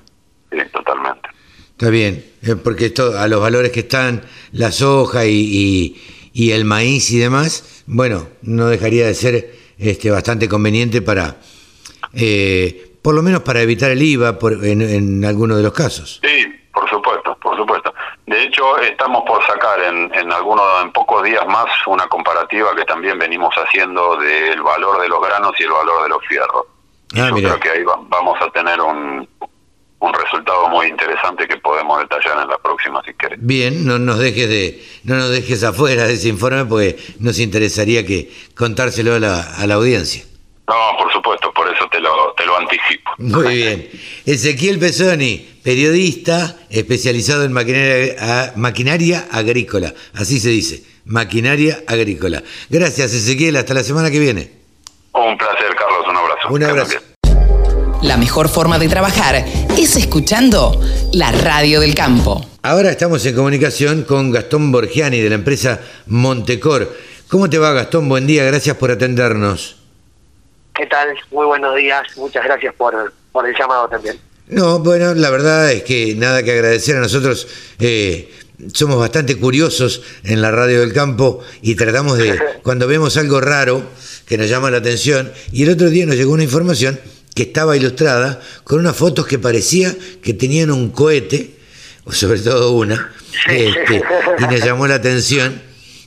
sí, 0.51 0.59
totalmente. 0.73 1.29
está 1.73 1.91
bien, 1.91 2.25
eh, 2.43 2.57
porque 2.57 2.87
esto, 2.87 3.19
a 3.19 3.27
los 3.29 3.41
valores 3.41 3.71
que 3.73 3.81
están 3.81 4.23
la 4.53 4.71
soja 4.73 5.27
y, 5.27 5.33
y- 5.35 6.03
y 6.37 6.51
el 6.53 6.65
maíz 6.65 7.11
y 7.13 7.19
demás, 7.19 7.83
bueno, 7.87 8.29
no 8.43 8.67
dejaría 8.67 9.07
de 9.07 9.15
ser 9.15 9.55
este, 9.79 10.11
bastante 10.11 10.49
conveniente 10.49 11.01
para, 11.03 11.37
eh, 12.13 12.97
por 13.03 13.15
lo 13.15 13.23
menos 13.23 13.43
para 13.43 13.61
evitar 13.63 13.91
el 13.91 14.03
IVA 14.03 14.39
por, 14.39 14.65
en, 14.65 14.83
en 14.83 15.25
algunos 15.25 15.57
de 15.59 15.63
los 15.63 15.73
casos. 15.73 16.21
Sí, 16.25 16.45
por 16.73 16.89
supuesto, 16.91 17.37
por 17.41 17.57
supuesto. 17.57 17.93
De 18.27 18.43
hecho, 18.43 18.79
estamos 18.79 19.23
por 19.27 19.45
sacar 19.47 19.81
en, 19.83 20.11
en 20.15 20.33
algunos, 20.33 20.65
en 20.83 20.93
pocos 20.93 21.23
días 21.25 21.47
más, 21.47 21.67
una 21.87 22.07
comparativa 22.07 22.75
que 22.75 22.85
también 22.85 23.19
venimos 23.19 23.55
haciendo 23.55 24.17
del 24.17 24.63
valor 24.63 25.01
de 25.03 25.09
los 25.09 25.21
granos 25.21 25.53
y 25.59 25.65
el 25.65 25.71
valor 25.71 26.03
de 26.05 26.09
los 26.09 26.25
fierros. 26.27 26.65
Ah, 27.17 27.29
yo 27.31 27.37
creo 27.37 27.61
que 27.61 27.69
ahí 27.71 27.85
va- 27.85 27.99
vamos 28.09 28.41
a 28.41 28.51
tener 28.51 28.81
un, 28.81 29.29
un 29.99 30.13
resultado 30.15 30.69
muy 30.69 30.87
interesante 30.87 31.47
que 31.47 31.59
podemos 31.59 31.99
detallar 32.01 32.41
en 32.43 32.49
la 32.49 32.57
próxima, 32.59 33.03
si 33.05 33.13
querés. 33.15 33.39
Bien, 33.43 33.87
no 33.87 33.99
nos 33.99 34.19
dejes 34.19 34.49
de, 34.49 34.83
no 35.05 35.17
nos 35.17 35.29
dejes 35.31 35.63
afuera 35.63 36.05
de 36.07 36.15
ese 36.15 36.29
informe 36.31 36.65
porque 36.65 36.97
nos 37.21 37.39
interesaría 37.39 38.07
que 38.07 38.33
contárselo 38.57 39.15
a 39.15 39.19
la, 39.19 39.41
a 39.59 39.67
la 39.67 39.75
audiencia. 39.75 40.25
No, 40.67 40.97
por 40.99 41.13
supuesto, 41.13 41.44
te 42.45 42.47
lo, 42.47 42.59
anticipo. 42.59 43.11
Muy 43.19 43.55
bien. 43.57 43.89
Ezequiel 44.27 44.79
Pesoni, 44.79 45.47
periodista 45.63 46.57
especializado 46.71 47.45
en 47.45 47.53
maquinaria, 47.53 48.15
a- 48.21 48.53
maquinaria 48.57 49.27
agrícola. 49.31 49.95
Así 50.15 50.39
se 50.41 50.51
dice, 50.51 50.83
maquinaria 51.07 51.83
agrícola. 51.87 52.43
Gracias, 52.69 53.15
Ezequiel. 53.15 53.57
Hasta 53.57 53.75
la 53.75 53.83
semana 53.83 54.11
que 54.11 54.19
viene. 54.19 54.51
Un 55.15 55.39
placer, 55.39 55.75
Carlos, 55.77 56.07
un 56.09 56.17
abrazo. 56.17 56.49
Un 56.51 56.63
abrazo. 56.65 56.99
La 58.03 58.17
mejor 58.19 58.49
forma 58.49 58.79
de 58.79 58.89
trabajar 58.89 59.37
es 59.79 59.97
escuchando 59.97 60.79
la 61.13 61.33
radio 61.33 61.81
del 61.81 61.95
campo. 61.95 62.45
Ahora 62.63 62.91
estamos 62.91 63.25
en 63.25 63.35
comunicación 63.35 64.03
con 64.03 64.31
Gastón 64.31 64.71
Borgiani 64.73 65.21
de 65.21 65.29
la 65.31 65.35
empresa 65.37 65.81
Montecor. 66.07 66.95
¿Cómo 67.29 67.49
te 67.49 67.59
va, 67.59 67.73
Gastón? 67.73 68.09
Buen 68.09 68.27
día, 68.27 68.45
gracias 68.45 68.77
por 68.77 68.91
atendernos. 68.91 69.77
¿Qué 70.75 70.87
tal? 70.87 71.09
Muy 71.31 71.47
buenos 71.47 71.77
días. 71.77 72.03
Muchas 72.17 72.45
gracias 72.45 72.75
por, 72.75 73.13
por 73.31 73.49
el 73.49 73.55
llamado 73.57 73.89
también. 73.89 74.19
No, 74.49 74.81
bueno, 74.81 75.15
la 75.15 75.31
verdad 75.31 75.71
es 75.71 75.85
que 75.85 76.15
nada 76.17 76.43
que 76.43 76.53
agradecer 76.53 76.97
a 76.97 77.01
nosotros. 77.01 77.47
eh, 77.79 78.31
somos 78.73 78.99
bastante 78.99 79.37
curiosos 79.37 80.03
en 80.23 80.41
la 80.41 80.51
radio 80.51 80.81
del 80.81 80.93
campo 80.93 81.43
y 81.61 81.75
tratamos 81.75 82.19
de, 82.19 82.39
cuando 82.63 82.87
vemos 82.87 83.17
algo 83.17 83.41
raro 83.41 83.83
que 84.27 84.39
nos 84.39 84.49
llama 84.49 84.71
la 84.71 84.79
atención, 84.79 85.33
y 85.53 85.65
el 85.65 85.71
otro 85.71 85.91
día 85.91 86.07
nos 86.07 86.17
llegó 86.17 86.33
una 86.33 86.45
información 86.45 86.99
que 87.35 87.43
estaba 87.43 87.77
ilustrada 87.77 88.41
con 88.63 88.79
unas 88.79 88.97
fotos 88.97 89.27
que 89.27 89.39
parecía 89.39 89.95
que 90.23 90.35
tenían 90.35 90.71
un 90.71 90.91
cohete, 90.91 91.57
o 92.05 92.13
sobre 92.13 92.41
todo 92.41 92.73
una, 92.73 93.13
este, 93.49 94.03
y 94.39 94.43
nos 94.43 94.65
llamó 94.65 94.87
la 94.87 94.95
atención. 94.97 95.61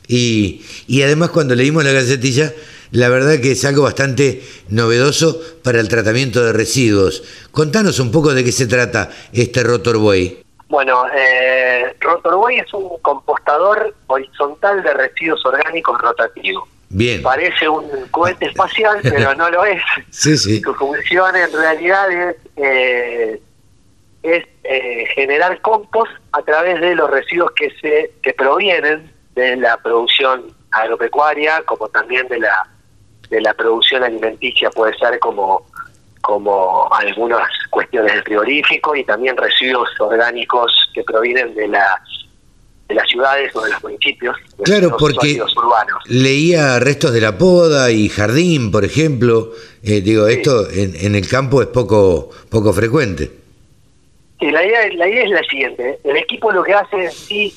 Y, 0.07 0.63
y 0.87 1.01
además 1.03 1.29
cuando 1.31 1.53
leímos 1.53 1.83
la 1.83 1.91
gacetilla, 1.91 2.53
la 2.91 3.09
verdad 3.09 3.39
que 3.41 3.51
es 3.51 3.65
algo 3.65 3.83
bastante 3.83 4.41
novedoso 4.69 5.39
para 5.63 5.79
el 5.79 5.87
tratamiento 5.87 6.43
de 6.43 6.53
residuos. 6.53 7.23
Contanos 7.51 7.99
un 7.99 8.11
poco 8.11 8.33
de 8.33 8.43
qué 8.43 8.51
se 8.51 8.67
trata 8.67 9.09
este 9.33 9.63
Rotorway. 9.63 10.43
Bueno, 10.69 11.05
eh, 11.15 11.95
Rotorboy 11.99 12.59
es 12.59 12.73
un 12.73 12.97
compostador 13.01 13.95
horizontal 14.07 14.83
de 14.83 14.93
residuos 14.93 15.45
orgánicos 15.45 15.99
rotativo. 16.01 16.67
Bien. 16.89 17.21
Parece 17.21 17.67
un 17.67 17.87
cohete 18.11 18.45
espacial, 18.47 18.99
pero 19.01 19.33
no 19.35 19.49
lo 19.49 19.65
es. 19.65 19.81
Sí, 20.09 20.37
sí. 20.37 20.61
Su 20.61 20.73
función 20.73 21.35
en 21.35 21.51
realidad 21.53 22.11
es, 22.11 22.35
eh, 22.57 23.41
es 24.23 24.45
eh, 24.63 25.05
generar 25.15 25.61
compost 25.61 26.11
a 26.33 26.41
través 26.41 26.81
de 26.81 26.95
los 26.95 27.09
residuos 27.09 27.51
que 27.51 27.71
se 27.81 28.11
que 28.21 28.33
provienen 28.33 29.11
de 29.35 29.55
la 29.55 29.77
producción 29.77 30.53
agropecuaria, 30.71 31.61
como 31.63 31.87
también 31.89 32.27
de 32.27 32.39
la 32.39 32.67
de 33.29 33.41
la 33.41 33.53
producción 33.53 34.03
alimenticia, 34.03 34.69
puede 34.71 34.97
ser 34.97 35.19
como 35.19 35.65
como 36.21 36.91
algunas 36.93 37.47
cuestiones 37.69 38.13
de 38.13 38.21
frigorífico 38.23 38.95
y 38.95 39.03
también 39.05 39.37
residuos 39.37 39.87
orgánicos 39.99 40.71
que 40.93 41.01
provienen 41.03 41.55
de 41.55 41.67
la 41.69 42.01
de 42.89 42.95
las 42.95 43.07
ciudades 43.09 43.53
o 43.55 43.61
de 43.61 43.71
los 43.71 43.83
municipios, 43.83 44.35
de 44.57 44.63
Claro, 44.63 44.89
los 44.89 44.99
porque 44.99 45.39
urbanos. 45.55 46.03
leía 46.07 46.79
restos 46.79 47.11
de 47.13 47.21
la 47.21 47.37
poda 47.37 47.91
y 47.91 48.07
jardín, 48.09 48.71
por 48.71 48.83
ejemplo. 48.85 49.51
Eh, 49.83 50.01
digo, 50.01 50.27
esto 50.27 50.69
en, 50.69 50.95
en 50.95 51.15
el 51.15 51.27
campo 51.27 51.61
es 51.61 51.67
poco, 51.67 52.29
poco 52.49 52.71
frecuente. 52.73 53.29
Sí, 54.39 54.51
la 54.51 54.63
idea, 54.65 54.87
la 54.95 55.07
idea 55.07 55.23
es 55.23 55.31
la 55.31 55.43
siguiente. 55.43 55.99
El 56.03 56.15
equipo 56.17 56.51
lo 56.51 56.63
que 56.63 56.73
hace 56.73 57.05
en 57.05 57.11
sí, 57.11 57.53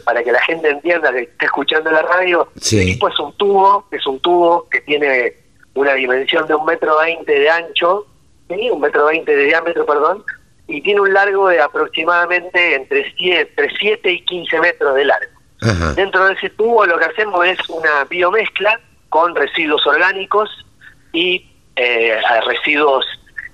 para 0.00 0.22
que 0.22 0.32
la 0.32 0.40
gente 0.42 0.68
entienda 0.70 1.12
que 1.12 1.20
está 1.22 1.46
escuchando 1.46 1.90
la 1.90 2.02
radio, 2.02 2.48
Sí. 2.60 2.80
el 2.80 2.88
equipo 2.88 3.08
es 3.08 3.18
un 3.18 3.32
tubo, 3.36 3.86
es 3.90 4.06
un 4.06 4.20
tubo 4.20 4.68
que 4.70 4.80
tiene 4.82 5.34
una 5.74 5.94
dimensión 5.94 6.46
de 6.46 6.54
un 6.54 6.64
metro 6.64 6.98
veinte 6.98 7.32
de 7.38 7.48
ancho, 7.50 8.06
¿sí? 8.48 8.70
un 8.70 8.80
metro 8.80 9.06
veinte 9.06 9.34
de 9.34 9.44
diámetro, 9.44 9.86
perdón, 9.86 10.24
y 10.68 10.80
tiene 10.82 11.00
un 11.00 11.12
largo 11.12 11.48
de 11.48 11.60
aproximadamente 11.60 12.74
entre 12.74 13.12
7, 13.16 13.68
7 13.78 14.10
y 14.10 14.24
15 14.24 14.60
metros 14.60 14.94
de 14.94 15.04
largo. 15.04 15.32
Ajá. 15.60 15.92
Dentro 15.94 16.24
de 16.26 16.34
ese 16.34 16.50
tubo 16.50 16.84
lo 16.86 16.98
que 16.98 17.04
hacemos 17.04 17.46
es 17.46 17.58
una 17.68 18.04
biomezcla 18.04 18.80
con 19.08 19.34
residuos 19.34 19.86
orgánicos 19.86 20.48
y 21.12 21.46
eh, 21.76 22.18
residuos 22.46 23.04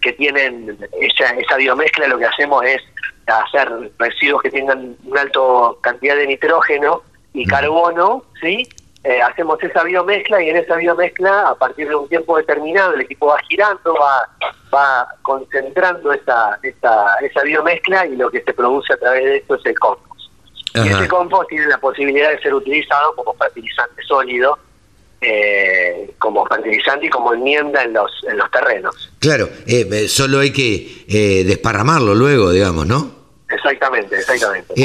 que 0.01 0.12
tienen 0.12 0.79
esa, 1.01 1.31
esa 1.35 1.57
biomezcla, 1.57 2.07
lo 2.09 2.18
que 2.18 2.27
hacemos 2.27 2.64
es 2.64 2.81
hacer 3.29 3.93
residuos 3.99 4.43
que 4.43 4.51
tengan 4.51 4.97
una 5.05 5.21
alta 5.21 5.41
cantidad 5.81 6.17
de 6.17 6.27
nitrógeno 6.27 7.03
y 7.33 7.47
carbono, 7.47 8.25
¿sí? 8.41 8.69
Eh, 9.05 9.23
hacemos 9.23 9.62
esa 9.62 9.85
biomezcla 9.85 10.43
y 10.43 10.51
en 10.51 10.57
esa 10.57 10.77
biomezcla, 10.77 11.51
a 11.51 11.55
partir 11.55 11.88
de 11.88 11.95
un 11.95 12.09
tiempo 12.09 12.37
determinado, 12.37 12.95
el 12.95 13.03
equipo 13.03 13.27
va 13.27 13.38
girando, 13.49 13.95
va, 13.95 14.29
va 14.75 15.09
concentrando 15.23 16.12
esa, 16.12 16.59
esa, 16.62 17.17
esa 17.21 17.43
biomezcla 17.43 18.07
y 18.07 18.17
lo 18.17 18.29
que 18.31 18.43
se 18.43 18.53
produce 18.53 18.93
a 18.93 18.97
través 18.97 19.25
de 19.25 19.37
esto 19.37 19.55
es 19.55 19.67
el 19.67 19.79
compost. 19.79 20.21
Y 20.75 20.88
ese 20.88 21.09
compost 21.09 21.49
tiene 21.49 21.67
la 21.67 21.79
posibilidad 21.79 22.31
de 22.31 22.41
ser 22.41 22.55
utilizado 22.55 23.14
como 23.14 23.35
fertilizante 23.35 24.03
sólido, 24.03 24.59
eh, 25.21 26.14
como 26.19 26.47
fertilizante 26.47 27.07
y 27.07 27.11
como 27.11 27.33
enmienda 27.33 27.83
en 27.83 27.93
los, 27.93 28.11
en 28.29 28.37
los 28.37 28.51
terrenos. 28.51 29.12
Claro, 29.19 29.49
eh, 29.67 29.88
eh, 29.91 30.09
solo 30.09 30.41
hay 30.41 30.53
que 30.53 31.05
eh, 31.09 31.45
desparramarlo 31.45 32.14
luego, 32.14 32.51
digamos, 32.51 32.87
¿no? 32.87 33.17
Exactamente, 33.51 34.17
exactamente. 34.17 34.75
Eh. 34.77 34.85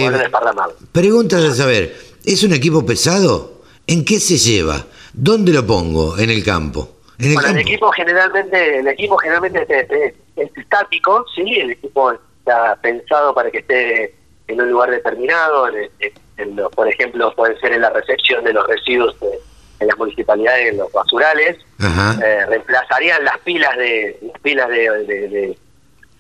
Preguntas 0.91 1.43
a 1.43 1.54
saber, 1.54 1.95
¿es 2.26 2.43
un 2.43 2.54
equipo 2.54 2.86
pesado? 2.86 3.62
¿En 3.88 4.06
qué 4.06 4.19
se 4.19 4.38
lleva? 4.38 4.86
¿Dónde 5.13 5.52
lo 5.52 5.65
pongo? 5.65 6.17
¿En 6.17 6.30
el 6.30 6.43
campo? 6.43 6.89
¿En 7.19 7.28
el 7.30 7.34
Bueno, 7.36 7.49
el 7.49 7.60
equipo 7.60 7.91
generalmente, 7.91 8.80
el 8.80 8.88
equipo 8.88 9.17
generalmente 9.17 9.62
es, 9.69 9.91
es- 9.91 10.13
es 10.36 10.58
estático, 10.58 11.26
sí, 11.36 11.41
el 11.60 11.71
equipo 11.71 12.12
está 12.12 12.76
pensado 12.82 13.34
para 13.36 13.52
que 13.52 13.60
esté 13.60 14.15
en 14.47 14.60
un 14.62 14.71
lugar 14.71 14.89
determinado, 14.91 15.67
en- 15.67 15.89
en- 16.38 16.56
por 16.76 16.88
ejemplo, 16.88 17.32
puede 17.36 17.60
ser 17.60 17.73
en 17.73 17.82
la 17.82 17.89
recepción 17.91 18.43
de 18.43 18.54
los 18.54 18.65
residuos 18.67 19.19
de- 19.19 19.39
en 19.80 19.88
las 19.88 19.97
municipalidades, 19.97 20.71
en 20.71 20.78
los 20.78 20.91
basurales, 20.91 21.58
eh, 22.23 22.45
reemplazarían 22.47 23.23
las 23.26 23.38
pilas 23.39 23.78
de 23.78 24.17
las 24.32 24.39
pilas 24.41 24.69
de, 24.69 24.89
de- 25.06 25.28
de- 25.30 25.58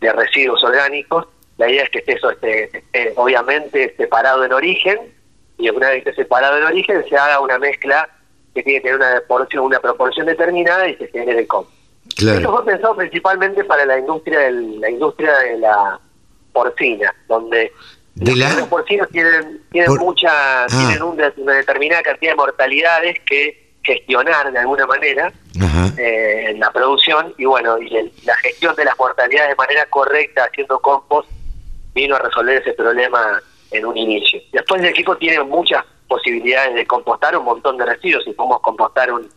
de 0.01 0.11
residuos 0.13 0.61
orgánicos. 0.63 1.25
La 1.63 1.69
idea 1.71 1.83
es 1.83 1.89
que 1.91 1.99
esté, 1.99 2.13
eso 2.13 2.29
esté, 2.29 2.63
esté, 2.77 3.13
obviamente 3.15 3.93
separado 3.95 4.43
en 4.43 4.51
origen 4.51 4.99
y 5.57 5.69
una 5.69 5.91
vez 5.91 6.03
que 6.03 6.09
esté 6.09 6.23
separado 6.23 6.57
en 6.57 6.63
origen 6.65 7.05
se 7.07 7.15
haga 7.15 7.39
una 7.39 7.57
mezcla 7.57 8.09
que 8.53 8.63
tiene 8.63 8.79
que 8.81 8.89
tener 8.89 8.97
una 8.97 9.21
porción, 9.25 9.63
una 9.63 9.79
proporción 9.79 10.25
determinada 10.25 10.85
y 10.89 10.95
se 10.97 11.07
genere 11.07 11.47
el. 11.47 11.67
Esto 12.09 12.25
Claro. 12.25 12.51
fue 12.51 12.65
pensado 12.65 12.95
principalmente 12.97 13.63
para 13.63 13.85
la 13.85 13.97
industria 13.97 14.39
del- 14.39 14.81
la 14.81 14.89
industria 14.89 15.37
de 15.39 15.57
la 15.59 15.99
porcina, 16.51 17.15
donde 17.29 17.71
¿De 18.15 18.35
los 18.35 18.39
la? 18.39 18.65
porcinos 18.65 19.07
tienen, 19.09 19.61
tienen 19.71 19.87
Por- 19.89 20.01
mucha, 20.01 20.65
Ah. 20.65 20.67
tienen 20.67 21.01
un- 21.01 21.21
una 21.37 21.53
determinada 21.53 22.03
cantidad 22.03 22.33
de 22.33 22.35
mortalidades 22.35 23.19
que 23.25 23.71
gestionar 23.83 24.51
de 24.51 24.59
alguna 24.59 24.85
manera 24.85 25.31
eh, 25.97 26.45
en 26.49 26.59
la 26.59 26.71
producción 26.71 27.33
y 27.37 27.45
bueno, 27.45 27.77
y 27.81 27.95
el- 27.95 28.11
la 28.25 28.35
gestión 28.37 28.75
de 28.75 28.83
las 28.85 28.97
mortalidades 28.97 29.49
de 29.49 29.55
manera 29.55 29.85
correcta 29.85 30.43
haciendo 30.45 30.79
compost 30.79 31.29
vino 31.93 32.15
a 32.15 32.19
resolver 32.19 32.61
ese 32.61 32.73
problema 32.73 33.41
en 33.71 33.85
un 33.85 33.97
inicio. 33.97 34.39
Después 34.51 34.81
el 34.81 34.87
equipo 34.89 35.15
tiene 35.17 35.43
muchas 35.43 35.83
posibilidades 36.07 36.75
de 36.75 36.85
compostar 36.85 37.35
un 37.37 37.45
montón 37.45 37.77
de 37.77 37.85
residuos. 37.85 38.23
Si 38.23 38.31
podemos 38.33 38.59
compostar 38.61 39.11
un, 39.11 39.23
de 39.23 39.29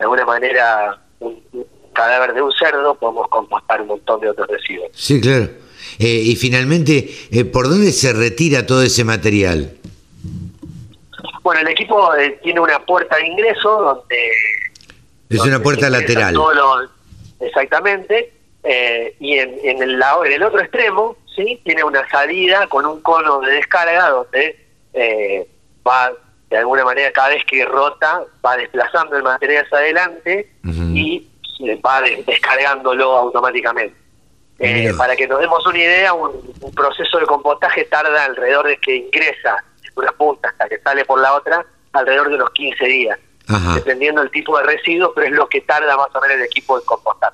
alguna 0.00 0.24
manera 0.24 0.98
un, 1.20 1.42
un 1.52 1.66
cadáver 1.92 2.32
de 2.34 2.42
un 2.42 2.52
cerdo, 2.52 2.94
podemos 2.94 3.28
compostar 3.28 3.82
un 3.82 3.88
montón 3.88 4.20
de 4.20 4.30
otros 4.30 4.46
residuos. 4.48 4.88
Sí, 4.94 5.20
claro. 5.20 5.48
Eh, 5.98 6.06
y 6.24 6.36
finalmente, 6.36 7.10
eh, 7.30 7.44
¿por 7.44 7.68
dónde 7.68 7.92
se 7.92 8.12
retira 8.12 8.64
todo 8.66 8.82
ese 8.82 9.04
material? 9.04 9.72
Bueno, 11.42 11.60
el 11.62 11.68
equipo 11.68 12.14
eh, 12.16 12.38
tiene 12.42 12.60
una 12.60 12.78
puerta 12.84 13.16
de 13.16 13.26
ingreso 13.26 13.70
donde 13.82 14.30
Es 15.28 15.38
donde 15.38 15.54
una 15.56 15.62
puerta 15.62 15.90
lateral. 15.90 16.34
los- 16.34 16.90
exactamente. 17.40 18.32
eh, 18.62 19.14
y 19.20 19.38
en, 19.38 19.56
en, 19.64 19.82
el 19.82 20.00
en 20.26 20.32
el 20.32 20.42
otro 20.42 20.60
extremo, 20.60 21.16
sí, 21.44 21.60
tiene 21.64 21.84
una 21.84 22.08
salida 22.08 22.66
con 22.68 22.84
un 22.86 23.00
cono 23.02 23.40
de 23.40 23.52
descarga 23.52 24.08
donde 24.10 24.66
eh, 24.92 25.48
va, 25.86 26.12
de 26.48 26.56
alguna 26.58 26.84
manera, 26.84 27.10
cada 27.12 27.28
vez 27.28 27.44
que 27.44 27.64
rota, 27.64 28.22
va 28.44 28.56
desplazando 28.56 29.16
el 29.16 29.22
material 29.22 29.64
hacia 29.64 29.78
adelante 29.78 30.50
y 30.96 31.26
va 31.84 32.00
des- 32.02 32.24
descargándolo 32.26 33.16
automáticamente. 33.16 33.96
Eh, 34.58 34.92
para 34.98 35.16
que 35.16 35.26
nos 35.26 35.40
demos 35.40 35.66
una 35.66 35.78
idea, 35.78 36.12
un, 36.12 36.32
un 36.60 36.74
proceso 36.74 37.18
de 37.18 37.24
compostaje 37.26 37.84
tarda 37.84 38.24
alrededor 38.26 38.66
de 38.66 38.76
que 38.76 38.94
ingresa 38.96 39.64
una 39.96 40.12
punta 40.12 40.48
hasta 40.50 40.68
que 40.68 40.78
sale 40.80 41.04
por 41.06 41.18
la 41.20 41.32
otra, 41.34 41.64
alrededor 41.92 42.28
de 42.28 42.34
unos 42.34 42.50
15 42.50 42.84
días 42.84 43.18
Ajá. 43.48 43.74
dependiendo 43.76 44.20
del 44.20 44.30
tipo 44.30 44.56
de 44.58 44.64
residuos, 44.64 45.12
pero 45.14 45.26
es 45.28 45.32
lo 45.32 45.48
que 45.48 45.62
tarda 45.62 45.96
más 45.96 46.08
o 46.14 46.20
menos 46.20 46.36
el 46.36 46.42
equipo 46.42 46.78
en 46.78 46.84
compostar. 46.84 47.32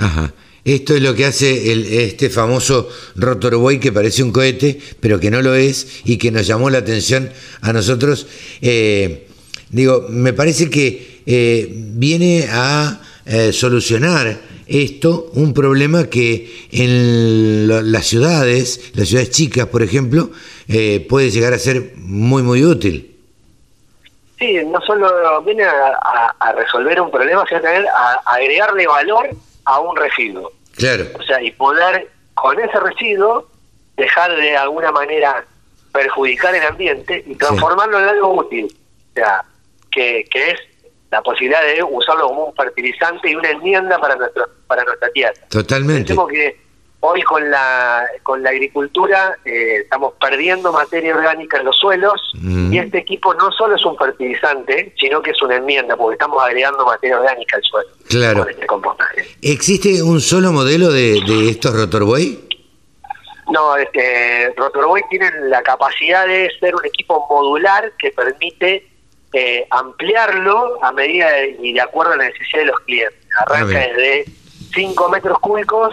Ajá. 0.00 0.32
Esto 0.64 0.94
es 0.94 1.02
lo 1.02 1.14
que 1.14 1.26
hace 1.26 1.72
el, 1.72 1.84
este 1.92 2.30
famoso 2.30 2.88
Rotorboy 3.16 3.78
que 3.78 3.92
parece 3.92 4.22
un 4.22 4.32
cohete, 4.32 4.78
pero 4.98 5.20
que 5.20 5.30
no 5.30 5.42
lo 5.42 5.54
es 5.54 6.00
y 6.04 6.16
que 6.16 6.30
nos 6.30 6.46
llamó 6.46 6.70
la 6.70 6.78
atención 6.78 7.30
a 7.60 7.72
nosotros. 7.72 8.26
Eh, 8.62 9.26
digo, 9.68 10.06
me 10.08 10.32
parece 10.32 10.70
que 10.70 11.20
eh, 11.26 11.68
viene 11.70 12.46
a 12.50 13.00
eh, 13.26 13.52
solucionar 13.52 14.40
esto, 14.66 15.30
un 15.34 15.52
problema 15.52 16.04
que 16.08 16.50
en 16.72 17.68
lo- 17.68 17.82
las 17.82 18.06
ciudades, 18.06 18.80
las 18.94 19.08
ciudades 19.08 19.30
chicas, 19.30 19.66
por 19.66 19.82
ejemplo, 19.82 20.30
eh, 20.68 21.04
puede 21.06 21.30
llegar 21.30 21.52
a 21.52 21.58
ser 21.58 21.92
muy, 21.96 22.42
muy 22.42 22.64
útil. 22.64 23.14
Sí, 24.38 24.56
no 24.66 24.80
solo 24.80 25.42
viene 25.42 25.64
a, 25.64 26.52
resolver 26.56 27.00
un 27.00 27.10
problema, 27.10 27.44
sino 27.48 27.60
también 27.60 27.84
a 27.94 28.12
agregarle 28.34 28.86
valor 28.86 29.28
a 29.64 29.80
un 29.80 29.96
residuo. 29.96 30.52
Claro, 30.76 31.04
O 31.18 31.22
sea, 31.22 31.40
y 31.42 31.50
poder 31.52 32.10
con 32.34 32.58
ese 32.58 32.78
residuo 32.80 33.48
dejar 33.96 34.34
de 34.36 34.56
alguna 34.56 34.90
manera 34.90 35.44
perjudicar 35.92 36.54
el 36.54 36.64
ambiente 36.64 37.22
y 37.26 37.34
transformarlo 37.36 37.98
en 38.00 38.08
algo 38.08 38.34
útil. 38.34 38.66
O 38.66 39.14
sea, 39.14 39.44
que, 39.92 40.24
que 40.30 40.50
es 40.50 40.60
la 41.12 41.22
posibilidad 41.22 41.62
de 41.62 41.80
usarlo 41.84 42.26
como 42.26 42.46
un 42.46 42.54
fertilizante 42.56 43.30
y 43.30 43.36
una 43.36 43.50
enmienda 43.50 43.96
para 43.98 44.16
nuestro, 44.16 44.48
para 44.66 44.82
nuestra 44.82 45.08
tierra. 45.10 45.34
totalmente. 45.48 46.08
Pensemos 46.08 46.28
que 46.28 46.63
hoy 47.06 47.22
con 47.22 47.50
la 47.50 48.04
con 48.22 48.42
la 48.42 48.50
agricultura 48.50 49.36
eh, 49.44 49.80
estamos 49.82 50.14
perdiendo 50.20 50.72
materia 50.72 51.14
orgánica 51.14 51.58
en 51.58 51.66
los 51.66 51.76
suelos 51.76 52.20
Mm. 52.40 52.72
y 52.72 52.78
este 52.78 52.98
equipo 52.98 53.32
no 53.34 53.50
solo 53.52 53.76
es 53.76 53.84
un 53.86 53.96
fertilizante, 53.96 54.92
sino 54.98 55.22
que 55.22 55.30
es 55.30 55.40
una 55.42 55.56
enmienda, 55.56 55.96
porque 55.96 56.14
estamos 56.14 56.42
agregando 56.42 56.84
materia 56.84 57.18
orgánica 57.18 57.56
al 57.56 57.62
suelo 57.62 57.88
Claro. 58.08 58.40
con 58.42 58.50
este 58.50 58.66
compostaje. 58.66 59.24
¿Existe 59.40 60.02
un 60.02 60.20
solo 60.20 60.52
modelo 60.52 60.90
de, 60.90 61.20
de 61.26 61.48
estos 61.50 61.74
Rotorboy? 61.74 62.40
No, 63.52 63.76
este, 63.76 64.52
Rotorboy 64.56 65.02
tiene 65.10 65.30
la 65.48 65.62
capacidad 65.62 66.26
de 66.26 66.50
ser 66.60 66.74
un 66.74 66.84
equipo 66.84 67.26
modular 67.30 67.92
que 67.98 68.10
permite 68.10 68.86
eh, 69.32 69.66
ampliarlo 69.70 70.78
a 70.82 70.92
medida 70.92 71.30
de- 71.32 71.56
y 71.60 71.72
de 71.72 71.80
acuerdo 71.80 72.12
a 72.12 72.16
la 72.16 72.24
necesidad 72.28 72.60
de 72.60 72.66
los 72.66 72.80
clientes. 72.80 73.18
Arranca 73.46 73.62
Ah, 73.64 73.64
bien. 73.64 73.96
desde 73.96 74.24
5 74.74 75.08
metros 75.08 75.38
cúbicos, 75.40 75.92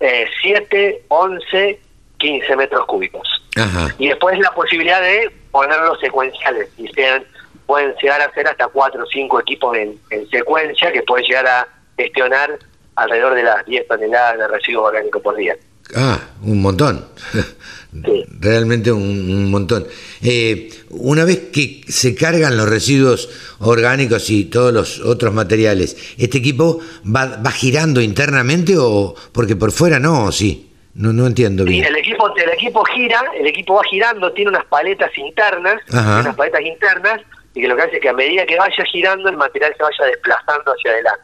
eh, 0.00 0.26
7, 0.42 1.04
11, 1.08 1.80
15 2.18 2.56
metros 2.56 2.86
cúbicos. 2.86 3.28
Ajá. 3.56 3.88
Y 3.98 4.08
después 4.08 4.38
la 4.38 4.50
posibilidad 4.52 5.00
de 5.00 5.30
ponerlos 5.50 5.98
secuenciales 6.00 6.68
y 6.76 6.88
sean 6.88 7.24
pueden 7.66 7.94
llegar 8.02 8.20
a 8.20 8.32
ser 8.32 8.48
hasta 8.48 8.66
4 8.66 9.02
o 9.02 9.06
5 9.06 9.40
equipos 9.40 9.76
en, 9.76 9.98
en 10.10 10.28
secuencia 10.28 10.90
que 10.90 11.02
pueden 11.02 11.24
llegar 11.24 11.46
a 11.46 11.68
gestionar 11.96 12.58
alrededor 12.96 13.34
de 13.34 13.44
las 13.44 13.64
10 13.64 13.86
toneladas 13.86 14.38
de 14.38 14.48
residuos 14.48 14.88
orgánicos 14.88 15.22
por 15.22 15.36
día. 15.36 15.56
Ah, 15.96 16.20
un 16.42 16.60
montón. 16.62 17.04
Sí. 17.92 18.24
Realmente 18.38 18.92
un, 18.92 19.02
un 19.02 19.50
montón. 19.50 19.84
Eh, 20.22 20.70
una 20.90 21.24
vez 21.24 21.48
que 21.52 21.80
se 21.88 22.14
cargan 22.14 22.56
los 22.56 22.68
residuos 22.68 23.28
orgánicos 23.58 24.30
y 24.30 24.44
todos 24.44 24.72
los 24.72 25.00
otros 25.00 25.34
materiales, 25.34 25.96
¿este 26.16 26.38
equipo 26.38 26.78
va, 27.04 27.40
va 27.44 27.50
girando 27.50 28.00
internamente 28.00 28.76
o 28.78 29.16
porque 29.32 29.56
por 29.56 29.72
fuera 29.72 29.98
no? 29.98 30.26
¿O 30.26 30.30
sí? 30.30 30.70
No, 30.94 31.12
no 31.12 31.26
entiendo 31.26 31.64
Sí, 31.64 31.70
bien. 31.70 31.84
el 31.86 31.96
equipo, 31.96 32.32
el 32.36 32.50
equipo 32.50 32.84
gira, 32.84 33.24
el 33.36 33.46
equipo 33.48 33.74
va 33.74 33.82
girando, 33.90 34.30
tiene 34.34 34.50
unas 34.50 34.66
paletas 34.66 35.10
internas, 35.18 35.82
unas 35.90 36.36
paletas 36.36 36.60
internas, 36.62 37.20
y 37.54 37.60
que 37.60 37.66
lo 37.66 37.74
que 37.74 37.82
hace 37.82 37.96
es 37.96 38.02
que 38.02 38.08
a 38.08 38.12
medida 38.12 38.46
que 38.46 38.56
vaya 38.56 38.84
girando, 38.92 39.28
el 39.30 39.36
material 39.36 39.72
se 39.76 39.82
vaya 39.82 40.04
desplazando 40.12 40.70
hacia 40.70 40.92
adelante. 40.92 41.22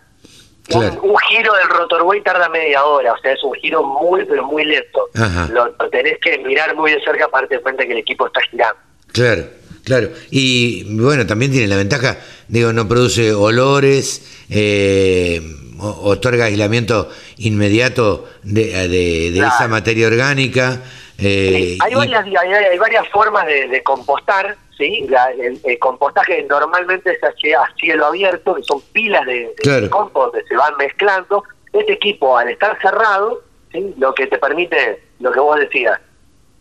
Claro. 0.69 1.01
Un, 1.03 1.11
un 1.11 1.17
giro 1.29 1.53
del 1.55 1.69
rotorway 1.69 2.21
tarda 2.23 2.49
media 2.49 2.85
hora, 2.85 3.13
o 3.13 3.19
sea, 3.19 3.33
es 3.33 3.43
un 3.45 3.55
giro 3.55 3.83
muy, 3.85 4.25
pero 4.25 4.45
muy 4.45 4.65
lento. 4.65 5.09
Lo, 5.53 5.67
lo 5.79 5.91
tenés 5.91 6.19
que 6.21 6.39
mirar 6.39 6.75
muy 6.75 6.91
de 6.93 7.01
cerca 7.05 7.29
para 7.29 7.43
darte 7.47 7.61
cuenta 7.63 7.85
que 7.87 7.93
el 7.93 7.99
equipo 7.99 8.27
está 8.27 8.41
girando. 8.51 8.77
Claro, 9.13 9.45
claro. 9.85 10.09
Y 10.31 10.85
bueno, 10.99 11.25
también 11.27 11.53
tiene 11.53 11.69
la 11.69 11.77
ventaja, 11.77 12.19
digo, 12.49 12.73
no 12.73 12.89
produce 12.89 13.33
olores, 13.33 14.45
eh, 14.51 15.41
otorga 15.79 16.47
aislamiento 16.47 17.11
inmediato 17.39 18.29
de, 18.43 18.89
de- 18.89 19.31
de 19.31 19.39
Claro. 19.39 19.55
esa 19.55 19.69
materia 19.69 20.07
orgánica. 20.07 20.83
eh, 21.19 21.79
hay, 21.81 21.93
y- 21.93 21.95
varias, 21.95 22.25
hay, 22.27 22.53
hay 22.53 22.79
varias 22.79 23.09
formas 23.09 23.47
de, 23.47 23.69
de 23.69 23.83
compostar, 23.83 24.57
¿sí? 24.77 25.07
La- 25.09 25.31
el, 25.33 25.61
el 25.65 25.79
compostaje 25.79 26.43
normalmente 26.49 27.19
se 27.19 27.27
hace 27.27 27.55
a 27.55 27.65
cielo 27.79 28.07
abierto, 28.07 28.55
que 28.55 28.63
son 28.63 28.81
pilas 28.93 29.25
de, 29.27 29.35
de 29.47 29.55
Claro. 29.63 29.91
compost 29.91 30.37
se 30.49 30.57
van 30.57 30.77
mezclando. 30.77 31.45
Este 31.73 31.93
equipo, 31.93 32.37
al 32.39 32.49
estar 32.49 32.81
cerrado, 32.81 33.43
¿sí? 33.73 33.95
lo 33.99 34.15
que 34.15 34.27
te 34.27 34.39
permite, 34.39 35.03
lo 35.21 35.31
que 35.33 35.41
vos 35.41 35.59
decías, 35.59 36.01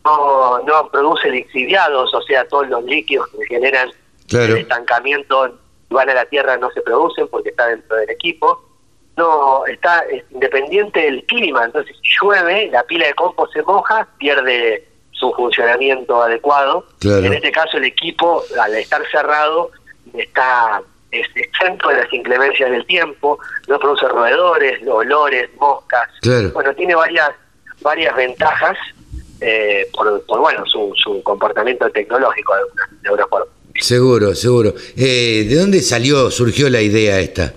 no, 0.03 0.59
no 0.63 0.89
produce 0.89 1.29
lixiviados, 1.29 2.13
o 2.13 2.21
sea, 2.23 2.47
todos 2.47 2.67
los 2.69 2.83
líquidos 2.83 3.27
que 3.29 3.45
generan 3.45 3.89
Claro. 4.27 4.53
el 4.55 4.61
estancamiento 4.61 5.57
van 5.89 6.09
a 6.09 6.13
la 6.15 6.25
tierra 6.25 6.57
no 6.57 6.69
se 6.71 6.81
producen 6.81 7.27
porque 7.27 7.49
está 7.49 7.67
dentro 7.67 7.95
del 7.97 8.09
equipo. 8.09 8.61
No, 9.17 9.65
está 9.67 9.99
es 10.11 10.23
independiente 10.31 10.99
del 10.99 11.23
clima, 11.25 11.63
entonces 11.63 11.95
si 12.01 12.09
llueve, 12.19 12.67
la 12.71 12.83
pila 12.83 13.05
de 13.07 13.13
compost 13.13 13.53
se 13.53 13.61
moja, 13.63 14.05
pierde 14.17 14.85
su 15.17 15.31
funcionamiento 15.33 16.21
adecuado. 16.21 16.85
Claro. 16.99 17.25
En 17.25 17.33
este 17.33 17.51
caso 17.51 17.77
el 17.77 17.85
equipo, 17.85 18.43
al 18.61 18.75
estar 18.75 19.01
cerrado, 19.09 19.71
está 20.13 20.81
es 21.11 21.27
exento 21.35 21.89
de 21.89 21.95
las 21.95 22.13
inclemencias 22.13 22.69
del 22.69 22.85
tiempo, 22.85 23.39
no 23.67 23.79
produce 23.79 24.07
roedores, 24.07 24.85
olores, 24.85 25.49
moscas. 25.57 26.09
Claro. 26.21 26.51
Bueno, 26.51 26.73
tiene 26.75 26.93
varias 26.95 27.29
varias 27.81 28.15
ventajas 28.15 28.77
eh, 29.41 29.87
por, 29.93 30.25
por, 30.25 30.39
bueno 30.39 30.65
su, 30.65 30.93
su 30.95 31.21
comportamiento 31.23 31.89
tecnológico 31.89 32.53
de, 32.55 33.09
de 33.09 33.25
forma. 33.27 33.45
Seguro, 33.79 34.33
seguro. 34.35 34.73
Eh, 34.95 35.45
¿De 35.47 35.55
dónde 35.55 35.81
salió, 35.81 36.31
surgió 36.31 36.69
la 36.69 36.81
idea 36.81 37.19
esta? 37.19 37.53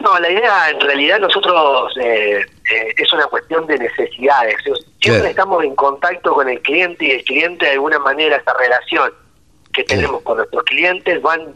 No, 0.00 0.18
la 0.18 0.30
idea 0.30 0.70
en 0.70 0.80
realidad 0.80 1.20
nosotros 1.20 1.92
eh, 2.00 2.44
eh, 2.72 2.94
es 2.96 3.12
una 3.12 3.26
cuestión 3.26 3.66
de 3.66 3.78
necesidades. 3.78 4.56
Siempre 5.00 5.30
estamos 5.30 5.62
en 5.64 5.74
contacto 5.76 6.32
con 6.32 6.48
el 6.48 6.60
cliente 6.62 7.04
y 7.06 7.10
el 7.12 7.24
cliente 7.24 7.66
de 7.66 7.72
alguna 7.72 7.98
manera 7.98 8.36
esa 8.36 8.54
relación 8.54 9.12
que 9.72 9.84
tenemos 9.84 10.22
con 10.22 10.38
nuestros 10.38 10.64
clientes 10.64 11.20
van 11.22 11.54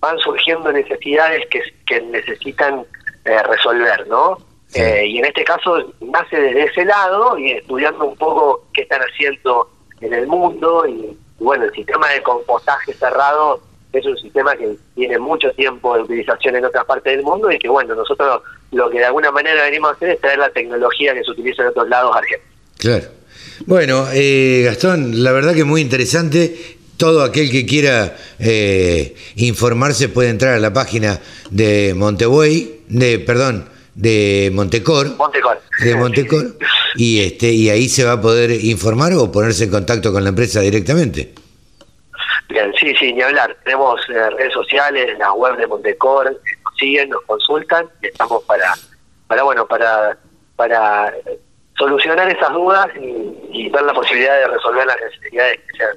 van 0.00 0.18
surgiendo 0.18 0.70
necesidades 0.70 1.44
que, 1.50 1.60
que 1.86 2.00
necesitan 2.02 2.84
eh, 3.24 3.42
resolver, 3.42 4.06
¿no? 4.06 4.38
Sí. 4.68 4.80
Eh, 4.80 5.06
y 5.06 5.18
en 5.18 5.24
este 5.24 5.44
caso 5.44 5.92
nace 6.00 6.40
desde 6.40 6.64
ese 6.64 6.84
lado 6.84 7.36
y 7.38 7.52
estudiando 7.52 8.04
un 8.04 8.16
poco 8.16 8.66
qué 8.72 8.82
están 8.82 9.00
haciendo 9.00 9.68
en 10.00 10.12
el 10.12 10.26
mundo 10.26 10.86
y, 10.86 11.18
y 11.40 11.44
bueno, 11.44 11.64
el 11.64 11.72
sistema 11.72 12.08
de 12.10 12.22
compostaje 12.22 12.92
cerrado 12.94 13.60
es 13.92 14.04
un 14.04 14.16
sistema 14.18 14.56
que 14.56 14.76
tiene 14.94 15.18
mucho 15.18 15.50
tiempo 15.52 15.96
de 15.96 16.02
utilización 16.02 16.56
en 16.56 16.64
otras 16.64 16.84
partes 16.84 17.16
del 17.16 17.24
mundo 17.24 17.50
y 17.50 17.58
que 17.58 17.68
bueno, 17.68 17.94
nosotros 17.94 18.42
lo 18.72 18.90
que 18.90 18.98
de 18.98 19.06
alguna 19.06 19.30
manera 19.30 19.64
venimos 19.64 19.90
a 19.90 19.94
hacer 19.94 20.10
es 20.10 20.20
traer 20.20 20.38
la 20.38 20.50
tecnología 20.50 21.14
que 21.14 21.24
se 21.24 21.30
utiliza 21.30 21.62
en 21.62 21.68
otros 21.68 21.88
lados 21.88 22.14
argentinos. 22.14 22.54
Claro. 22.78 23.04
Bueno, 23.66 24.06
eh, 24.12 24.62
Gastón, 24.64 25.22
la 25.24 25.32
verdad 25.32 25.54
que 25.54 25.64
muy 25.64 25.80
interesante. 25.80 26.76
Todo 26.96 27.22
aquel 27.22 27.50
que 27.50 27.64
quiera 27.64 28.16
eh, 28.40 29.14
informarse 29.36 30.08
puede 30.08 30.30
entrar 30.30 30.54
a 30.54 30.58
la 30.58 30.72
página 30.72 31.20
de 31.50 31.94
Montebuey, 31.96 32.80
de, 32.88 33.20
perdón, 33.20 33.68
de 33.94 34.50
Montecor, 34.52 35.16
Montecor. 35.16 35.60
de 35.80 35.94
Montecor, 35.94 36.56
y 36.96 37.20
este 37.20 37.52
y 37.52 37.70
ahí 37.70 37.88
se 37.88 38.04
va 38.04 38.12
a 38.12 38.20
poder 38.20 38.50
informar 38.50 39.12
o 39.12 39.30
ponerse 39.30 39.64
en 39.64 39.70
contacto 39.70 40.12
con 40.12 40.24
la 40.24 40.30
empresa 40.30 40.60
directamente. 40.60 41.34
Bien, 42.48 42.72
sí, 42.80 42.94
sí, 42.98 43.12
ni 43.12 43.20
hablar. 43.20 43.54
Tenemos 43.62 44.00
eh, 44.08 44.30
redes 44.30 44.52
sociales, 44.54 45.18
la 45.18 45.32
web 45.34 45.56
de 45.56 45.66
Montecor, 45.66 46.30
nos 46.32 46.74
siguen, 46.78 47.10
nos 47.10 47.22
consultan 47.22 47.86
y 48.02 48.06
estamos 48.06 48.42
para, 48.44 48.72
para 49.26 49.42
bueno, 49.42 49.66
para, 49.66 50.16
para 50.56 51.08
eh, 51.26 51.38
solucionar 51.76 52.30
esas 52.30 52.50
dudas 52.52 52.88
y, 52.98 53.34
y 53.52 53.68
ver 53.68 53.82
la 53.82 53.92
posibilidad 53.92 54.38
de 54.38 54.48
resolver 54.48 54.86
las 54.86 54.96
necesidades 54.98 55.58
que 55.58 55.76
sean, 55.76 55.96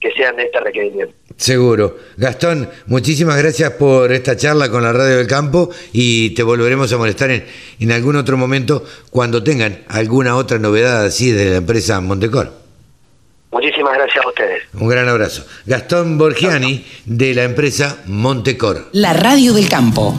que 0.00 0.12
sean 0.12 0.36
de 0.36 0.44
este 0.44 0.60
requerimiento. 0.60 1.14
Seguro. 1.36 1.96
Gastón, 2.16 2.70
muchísimas 2.86 3.36
gracias 3.36 3.72
por 3.72 4.12
esta 4.12 4.36
charla 4.36 4.70
con 4.70 4.84
la 4.84 4.92
Radio 4.92 5.16
del 5.16 5.26
Campo 5.26 5.70
y 5.92 6.30
te 6.34 6.44
volveremos 6.44 6.92
a 6.92 6.98
molestar 6.98 7.32
en, 7.32 7.44
en 7.80 7.90
algún 7.90 8.14
otro 8.14 8.36
momento 8.36 8.84
cuando 9.10 9.42
tengan 9.42 9.82
alguna 9.88 10.36
otra 10.36 10.60
novedad 10.60 11.04
así 11.04 11.32
de 11.32 11.50
la 11.50 11.56
empresa 11.56 12.00
Montecor. 12.00 12.61
Muchísimas 13.52 13.92
gracias 13.94 14.24
a 14.24 14.28
ustedes. 14.28 14.62
Un 14.72 14.88
gran 14.88 15.08
abrazo. 15.08 15.44
Gastón 15.66 16.16
Borgiani 16.16 16.86
de 17.04 17.34
la 17.34 17.44
empresa 17.44 17.98
Montecor. 18.06 18.88
La 18.92 19.12
radio 19.12 19.52
del 19.52 19.68
campo. 19.68 20.14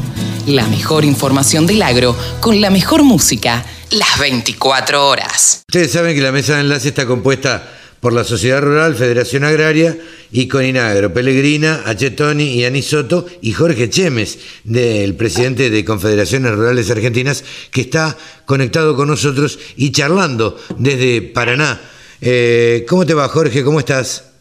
La 0.46 0.68
mejor 0.68 1.04
información 1.04 1.66
del 1.66 1.82
agro 1.82 2.16
con 2.40 2.62
la 2.62 2.70
mejor 2.70 3.02
música 3.02 3.66
las 3.90 4.20
24 4.20 5.08
horas. 5.08 5.64
Ustedes 5.68 5.92
saben 5.92 6.16
que 6.16 6.22
la 6.22 6.32
mesa 6.32 6.56
de 6.56 6.62
enlace 6.62 6.90
está 6.90 7.08
compuesta 7.08 7.72
por 8.00 8.14
la 8.14 8.24
Sociedad 8.24 8.62
Rural, 8.62 8.96
Federación 8.96 9.46
Agraria 9.46 9.98
y 10.32 10.48
Coninagro, 10.48 11.14
Pellegrina, 11.14 11.84
Achetoni 11.86 12.44
y 12.44 12.66
Anisoto 12.66 13.26
y 13.42 13.54
Jorge 13.54 13.90
Chemes, 13.90 14.40
del 14.64 15.16
presidente 15.16 15.70
de 15.70 15.86
Confederaciones 15.86 16.52
Rurales 16.52 16.92
Argentinas, 16.92 17.44
que 17.72 17.82
está 17.82 18.18
conectado 18.46 18.96
con 18.96 19.08
nosotros 19.08 19.58
y 19.78 19.92
charlando 19.92 20.60
desde 20.78 21.22
Paraná. 21.22 21.80
Eh, 22.26 22.86
¿Cómo 22.88 23.06
te 23.06 23.14
va, 23.14 23.28
Jorge? 23.28 23.66
¿Cómo 23.66 23.80
estás? 23.80 24.34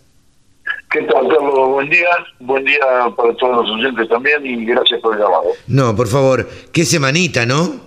¿Qué 0.88 1.00
tal, 1.02 1.26
Carlos? 1.26 1.68
Buen 1.70 1.90
día. 1.90 2.06
Buen 2.38 2.64
día 2.64 2.78
para 3.16 3.34
todos 3.34 3.66
los 3.66 3.70
oyentes 3.70 4.08
también 4.08 4.46
y 4.46 4.64
gracias 4.64 5.00
por 5.00 5.14
el 5.14 5.20
llamado. 5.20 5.46
No, 5.66 5.96
por 5.96 6.06
favor, 6.06 6.48
qué 6.70 6.84
semanita, 6.84 7.44
¿no? 7.44 7.80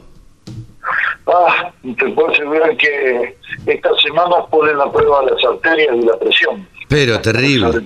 Ah, 1.27 1.71
te 1.81 2.09
puedo 2.09 2.29
asegurar 2.29 2.75
que 2.75 3.37
estas 3.67 4.01
semanas 4.01 4.39
ponen 4.51 4.77
a 4.81 4.91
prueba 4.91 5.23
las 5.23 5.41
arterias 5.45 5.95
y 5.95 6.05
la 6.05 6.19
presión. 6.19 6.67
Pero 6.89 7.21
terrible. 7.21 7.81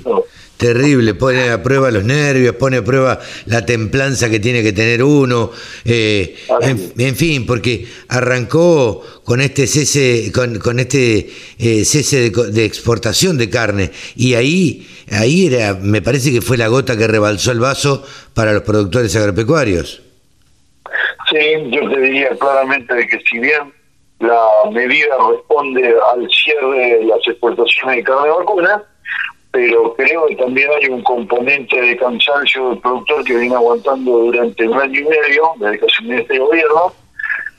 Terrible, 0.60 1.14
pone 1.14 1.52
a 1.52 1.64
prueba 1.64 1.90
los 1.90 2.04
nervios, 2.04 2.54
pone 2.56 2.78
a 2.78 2.84
prueba 2.84 3.18
la 3.46 3.66
templanza 3.66 4.30
que 4.30 4.42
tiene 4.42 4.62
que 4.62 4.74
tener 4.74 5.02
uno, 5.02 5.52
eh, 5.86 6.36
en, 6.60 6.92
en 6.98 7.16
fin, 7.16 7.46
porque 7.46 7.88
arrancó 8.10 9.02
con 9.24 9.40
este 9.40 9.68
cese, 9.68 10.34
con, 10.34 10.60
con 10.60 10.82
este 10.82 11.30
eh, 11.60 11.86
cese 11.86 12.30
de, 12.30 12.52
de 12.52 12.66
exportación 12.66 13.38
de 13.38 13.50
carne 13.50 13.92
y 14.18 14.34
ahí, 14.34 14.86
ahí 15.12 15.48
era, 15.48 15.76
me 15.76 16.02
parece 16.02 16.30
que 16.30 16.42
fue 16.42 16.58
la 16.58 16.68
gota 16.68 16.98
que 16.98 17.08
rebalsó 17.08 17.54
el 17.54 17.62
vaso 17.62 18.06
para 18.34 18.52
los 18.52 18.64
productores 18.64 19.16
agropecuarios. 19.16 20.02
Sí, 21.32 21.38
yo 21.72 21.90
te 21.90 22.02
diría 22.02 22.32
claramente 22.38 22.96
de 22.96 23.08
que 23.08 23.18
si 23.30 23.40
bien 23.40 23.72
la 24.20 24.70
medida 24.74 25.16
responde 25.32 25.96
al 26.14 26.28
cierre 26.30 26.98
de 27.00 27.06
las 27.06 27.26
exportaciones 27.26 27.96
de 27.96 28.04
carne 28.04 28.30
vacuna, 28.30 28.84
pero 29.52 29.96
creo 29.96 30.28
que 30.28 30.36
también 30.36 30.70
hay 30.72 30.90
un 30.90 31.02
componente 31.04 31.80
de 31.82 31.98
cansancio 31.98 32.70
del 32.70 32.80
productor 32.80 33.24
que 33.24 33.38
viene 33.38 33.56
aguantando 33.56 34.12
durante 34.12 34.68
un 34.68 34.80
año 34.80 35.00
y 35.00 35.06
medio, 35.06 35.54
desde 35.58 35.80
que 35.80 35.86
asumió 35.86 36.20
este 36.20 36.38
gobierno, 36.38 36.94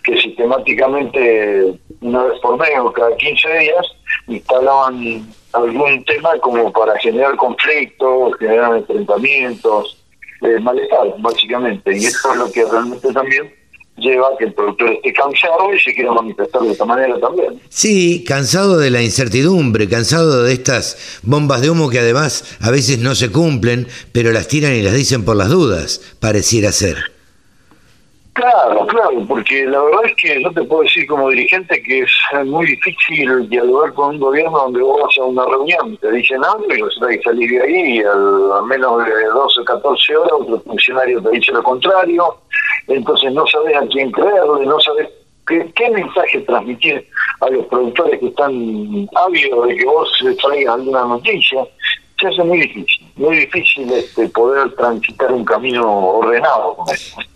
que 0.04 0.16
sistemáticamente, 0.20 1.74
una 2.00 2.24
vez 2.24 2.40
por 2.40 2.58
mes 2.58 2.78
o 2.78 2.92
cada 2.92 3.16
15 3.16 3.58
días, 3.58 3.86
instalaban 4.28 5.26
algún 5.52 6.04
tema 6.04 6.30
como 6.40 6.72
para 6.72 6.96
generar 6.98 7.34
conflictos, 7.36 8.36
generar 8.38 8.76
enfrentamientos, 8.76 9.98
eh, 10.42 10.60
malestar, 10.60 11.14
básicamente. 11.18 11.92
Y 11.96 12.04
eso 12.06 12.32
es 12.32 12.38
lo 12.38 12.52
que 12.52 12.64
realmente 12.64 13.12
también 13.12 13.52
lleva 14.00 14.28
a 14.28 14.36
que 14.38 14.46
el 14.46 14.54
productor 14.54 14.90
esté 14.90 15.12
cansado 15.12 15.72
y 15.74 15.78
se 15.78 15.94
quiera 15.94 16.12
manifestar 16.12 16.62
de 16.62 16.72
esta 16.72 16.84
manera 16.84 17.18
también. 17.20 17.60
Sí, 17.68 18.24
cansado 18.26 18.78
de 18.78 18.90
la 18.90 19.02
incertidumbre, 19.02 19.88
cansado 19.88 20.42
de 20.42 20.52
estas 20.52 21.20
bombas 21.22 21.60
de 21.60 21.70
humo 21.70 21.90
que 21.90 22.00
además 22.00 22.56
a 22.60 22.70
veces 22.70 22.98
no 22.98 23.14
se 23.14 23.30
cumplen, 23.30 23.86
pero 24.12 24.32
las 24.32 24.48
tiran 24.48 24.74
y 24.74 24.82
las 24.82 24.94
dicen 24.94 25.24
por 25.24 25.36
las 25.36 25.50
dudas, 25.50 26.00
pareciera 26.18 26.72
ser. 26.72 27.19
Claro, 28.32 28.86
claro, 28.86 29.24
porque 29.26 29.66
la 29.66 29.82
verdad 29.82 30.04
es 30.04 30.14
que 30.14 30.42
yo 30.42 30.52
te 30.52 30.62
puedo 30.62 30.82
decir 30.82 31.06
como 31.06 31.30
dirigente 31.30 31.82
que 31.82 32.00
es 32.02 32.10
muy 32.46 32.64
difícil 32.66 33.48
dialogar 33.48 33.92
con 33.92 34.14
un 34.14 34.20
gobierno 34.20 34.56
donde 34.56 34.80
vos 34.80 35.00
vas 35.02 35.18
a 35.18 35.24
una 35.24 35.44
reunión, 35.46 35.96
te 35.96 36.12
dicen 36.12 36.42
algo 36.44 36.64
y 36.68 36.80
resulta 36.80 37.08
que 37.08 37.22
salís 37.22 37.50
de 37.50 37.60
ahí 37.60 37.98
y 37.98 38.02
al, 38.02 38.64
menos 38.66 39.04
de 39.04 39.24
12 39.24 39.60
o 39.60 39.64
14 39.64 40.16
horas 40.16 40.32
otro 40.32 40.60
funcionario 40.60 41.20
te 41.22 41.30
dice 41.30 41.52
lo 41.52 41.62
contrario, 41.62 42.36
entonces 42.86 43.32
no 43.32 43.44
sabes 43.48 43.76
a 43.76 43.86
quién 43.88 44.12
creerle, 44.12 44.64
no 44.64 44.78
sabes 44.78 45.08
qué, 45.48 45.68
qué 45.74 45.90
mensaje 45.90 46.40
transmitir 46.42 47.04
a 47.40 47.50
los 47.50 47.66
productores 47.66 48.20
que 48.20 48.28
están 48.28 49.08
ávidos 49.16 49.66
de 49.66 49.76
que 49.76 49.84
vos 49.84 50.20
les 50.22 50.36
traigas 50.36 50.74
alguna 50.74 51.04
noticia. 51.04 51.66
Se 52.20 52.26
hace 52.28 52.44
muy 52.44 52.60
difícil, 52.60 53.06
muy 53.16 53.36
difícil 53.38 53.90
este, 53.92 54.28
poder 54.28 54.74
transitar 54.74 55.32
un 55.32 55.42
camino 55.42 55.88
ordenado. 55.88 56.76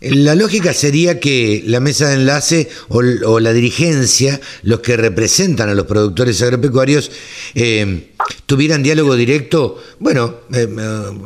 La 0.02 0.34
lógica 0.34 0.74
sería 0.74 1.18
que 1.18 1.62
la 1.64 1.80
mesa 1.80 2.08
de 2.08 2.16
enlace 2.16 2.68
o, 2.88 3.40
la 3.40 3.52
dirigencia, 3.54 4.38
los 4.62 4.80
que 4.80 4.98
representan 4.98 5.70
a 5.70 5.74
los 5.74 5.86
productores 5.86 6.42
agropecuarios, 6.42 7.10
eh, 7.54 8.10
tuvieran 8.44 8.82
diálogo 8.82 9.16
directo, 9.16 9.82
bueno, 10.00 10.34
eh, 10.52 10.68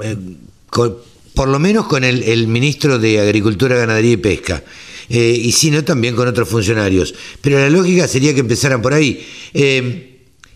eh, 0.05 0.17
por 1.35 1.49
lo 1.49 1.59
menos 1.59 1.89
con 1.89 2.05
el, 2.05 2.23
el 2.23 2.47
ministro 2.47 3.01
de 3.01 3.19
Agricultura, 3.21 3.77
Ganadería 3.77 4.13
y 4.13 4.17
Pesca. 4.19 4.63
y 5.09 5.51
si 5.51 5.73
no, 5.73 5.83
también 5.83 6.15
con 6.15 6.29
otros 6.29 6.49
funcionarios. 6.49 7.13
Pero 7.41 7.59
la 7.59 7.71
lógica 7.71 8.07
sería 8.07 8.35
que 8.35 8.41
empezaran 8.41 8.83
por 8.83 8.95
ahí. 8.95 9.27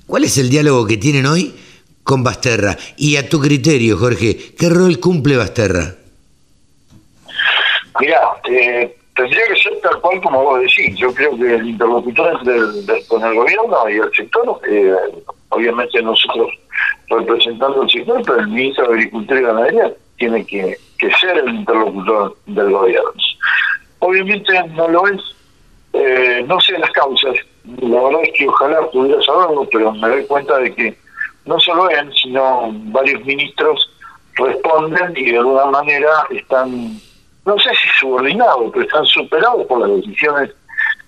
¿Cuál 0.07 0.25
es 0.25 0.39
el 0.39 0.51
diálogo 0.51 0.87
que 0.87 0.99
tienen 0.99 1.27
hoy 1.27 1.53
con 2.05 2.23
Basterra? 2.25 2.77
Y 2.97 3.17
a 3.17 3.29
tu 3.29 3.41
criterio, 3.41 3.97
Jorge, 3.97 4.55
¿qué 4.59 4.69
rol 4.69 4.99
cumple 5.01 5.37
Basterra? 5.37 5.95
Mirá, 8.01 8.21
eh, 8.51 8.97
tendría 9.15 9.47
que 9.49 9.57
ser 9.57 9.73
tal 9.83 10.01
cual 10.01 10.21
como 10.23 10.43
vos 10.43 10.61
decís. 10.61 10.97
Yo 10.97 11.13
creo 11.15 11.37
que 11.37 11.55
el 11.55 11.69
interlocutor 11.69 12.35
entre 12.39 12.57
el- 12.57 12.87
de- 12.87 13.05
con 13.07 13.23
el 13.25 13.35
gobierno 13.35 13.89
y 13.89 13.95
el 13.99 14.11
sector, 14.15 14.61
eh, 14.69 14.95
obviamente 15.51 16.03
nosotros 16.03 16.49
representando 17.09 17.83
el 17.83 17.91
sector, 17.91 18.23
pero 18.25 18.41
el 18.41 18.49
ministro 18.49 18.87
de 18.89 18.95
Agricultura 18.95 19.41
y 19.41 19.43
Ganadería 19.43 19.93
tiene 20.17 20.45
que, 20.47 20.77
que 20.99 21.11
ser 21.21 21.37
el 21.39 21.55
interlocutor 21.55 22.37
del 22.47 22.71
gobierno. 22.71 23.11
Obviamente 23.99 24.53
no 24.75 24.89
lo 24.89 25.07
es, 25.09 25.21
Eh, 25.95 26.43
no 26.49 26.59
sé 26.59 26.73
las 26.79 26.91
causas, 26.93 27.35
la 27.83 28.03
verdad 28.03 28.23
es 28.23 28.31
que 28.39 28.49
ojalá 28.49 28.81
pudiera 28.91 29.21
saberlo, 29.21 29.69
pero 29.71 29.93
me 29.93 30.09
doy 30.09 30.25
cuenta 30.25 30.57
de 30.59 30.75
que 30.75 30.97
no 31.45 31.59
solo 31.61 31.91
él, 31.91 32.13
sino 32.21 32.71
varios 32.73 33.25
ministros 33.25 33.91
responden 34.37 35.13
y 35.17 35.31
de 35.31 35.39
alguna 35.39 35.67
manera 35.67 36.27
están, 36.31 36.99
no 37.45 37.59
sé 37.59 37.71
si 37.71 37.89
subordinados, 38.01 38.71
pero 38.73 38.85
están 38.85 39.05
superados 39.07 39.67
por 39.67 39.81
las 39.81 39.97
decisiones 39.97 40.51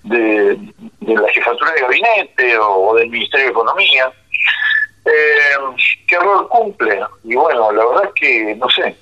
de, 0.04 0.58
la 1.00 1.28
jefatura 1.28 1.72
de 1.72 1.80
gabinete 1.80 2.58
o, 2.58 2.94
del 2.94 3.10
Ministerio 3.10 3.46
de 3.46 3.52
Economía. 3.52 4.12
Eh, 5.06 5.76
¿Qué 6.06 6.18
rol 6.18 6.48
cumple? 6.48 7.00
Y 7.24 7.34
bueno, 7.34 7.72
la 7.72 7.84
verdad 7.86 8.04
es 8.04 8.12
que, 8.14 8.54
no 8.56 8.68
sé, 8.70 8.96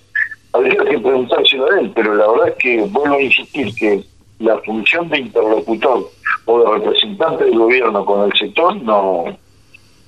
habría 0.52 0.76
que 0.76 0.98
preguntárselo 0.98 1.70
a 1.70 1.80
él, 1.80 1.92
pero 1.94 2.14
la 2.14 2.28
verdad 2.28 2.48
es 2.48 2.54
que 2.56 2.82
vuelvo 2.82 3.16
a 3.16 3.22
insistir 3.22 3.74
que 3.74 4.04
la 4.38 4.58
función 4.58 5.08
de 5.08 5.20
interlocutor 5.20 6.10
o 6.46 6.60
de 6.60 6.78
representante 6.78 7.44
del 7.44 7.58
gobierno 7.58 8.04
con 8.04 8.30
el 8.30 8.38
sector 8.38 8.76
no, 8.82 9.24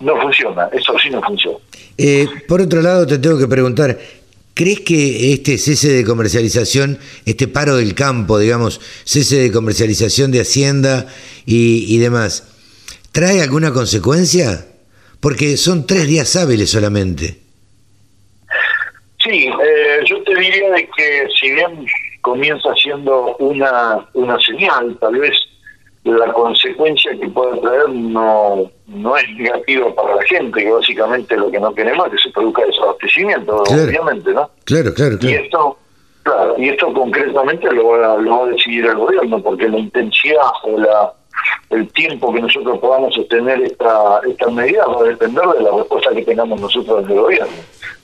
no 0.01 0.21
funciona, 0.21 0.69
eso 0.73 0.99
sí 0.99 1.11
no 1.11 1.23
funciona. 1.23 1.59
Eh, 1.97 2.27
por 2.49 2.61
otro 2.61 2.83
lado, 2.83 3.07
te 3.07 3.19
tengo 3.19 3.39
que 3.39 3.49
preguntar, 3.49 3.99
¿crees 4.53 4.81
que 4.81 5.33
este 5.33 5.59
cese 5.59 5.93
de 5.93 6.05
comercialización, 6.05 6.99
este 7.25 7.49
paro 7.49 7.77
del 7.77 7.95
campo, 7.95 8.39
digamos, 8.39 8.81
cese 9.05 9.37
de 9.37 9.53
comercialización 9.53 10.31
de 10.31 10.41
Hacienda 10.41 11.07
y, 11.47 11.97
demás, 11.99 12.53
trae 13.13 13.43
alguna 13.43 13.73
consecuencia? 13.73 14.67
Porque 15.21 15.57
son 15.57 15.87
tres 15.87 16.07
días 16.07 16.37
hábiles 16.37 16.71
solamente. 16.71 17.39
Sí, 19.23 19.47
eh, 19.47 20.05
yo 20.07 20.23
te 20.23 20.35
diría 20.35 20.71
de 20.73 20.89
que 20.95 21.29
si 21.41 21.51
bien 21.51 21.87
comienza 22.21 22.75
siendo 22.75 23.37
una, 23.37 24.07
una 24.13 24.39
señal, 24.41 24.99
tal 25.01 25.17
vez 25.17 25.35
la 26.05 26.33
consecuencia 26.33 27.13
que 27.19 27.29
puede 27.29 27.59
traer 27.61 27.89
no, 27.89 28.71
no 28.87 29.17
es 29.17 29.29
negativa 29.31 29.95
para 29.95 30.17
la 30.17 30.23
gente, 30.23 30.63
que 30.63 30.71
básicamente 30.71 31.37
lo 31.37 31.51
que 31.51 31.59
no 31.59 31.75
queremos 31.75 32.07
es 32.07 32.13
que 32.13 32.19
se 32.19 32.31
produzca 32.31 32.67
desabastecimiento, 32.67 33.57
obviamente, 33.57 34.33
¿no? 34.33 34.51
Claro, 34.65 34.93
claro, 34.93 35.17
Y 35.23 35.33
esto, 35.33 35.79
claro, 36.23 36.55
y 36.59 36.69
esto 36.69 36.93
concretamente 36.93 37.73
lo 37.73 37.89
va, 37.89 38.17
lo 38.19 38.39
va 38.39 38.45
a 38.45 38.49
decidir 38.51 38.85
el 38.85 38.97
gobierno, 38.97 39.43
porque 39.43 39.69
la 39.69 39.79
intensidad 39.79 40.51
o 40.65 40.79
la 40.79 41.13
el 41.71 41.89
tiempo 41.93 42.33
que 42.33 42.41
nosotros 42.41 42.79
podamos 42.79 43.15
sostener 43.15 43.61
esta, 43.63 44.21
esta 44.29 44.49
medida 44.51 44.87
va 44.87 45.01
a 45.01 45.05
depender 45.05 45.45
de 45.45 45.63
la 45.63 45.71
respuesta 45.77 46.15
que 46.15 46.23
tengamos 46.23 46.61
nosotros 46.61 47.03
desde 47.03 47.15
el 47.15 47.21
gobierno. 47.21 47.57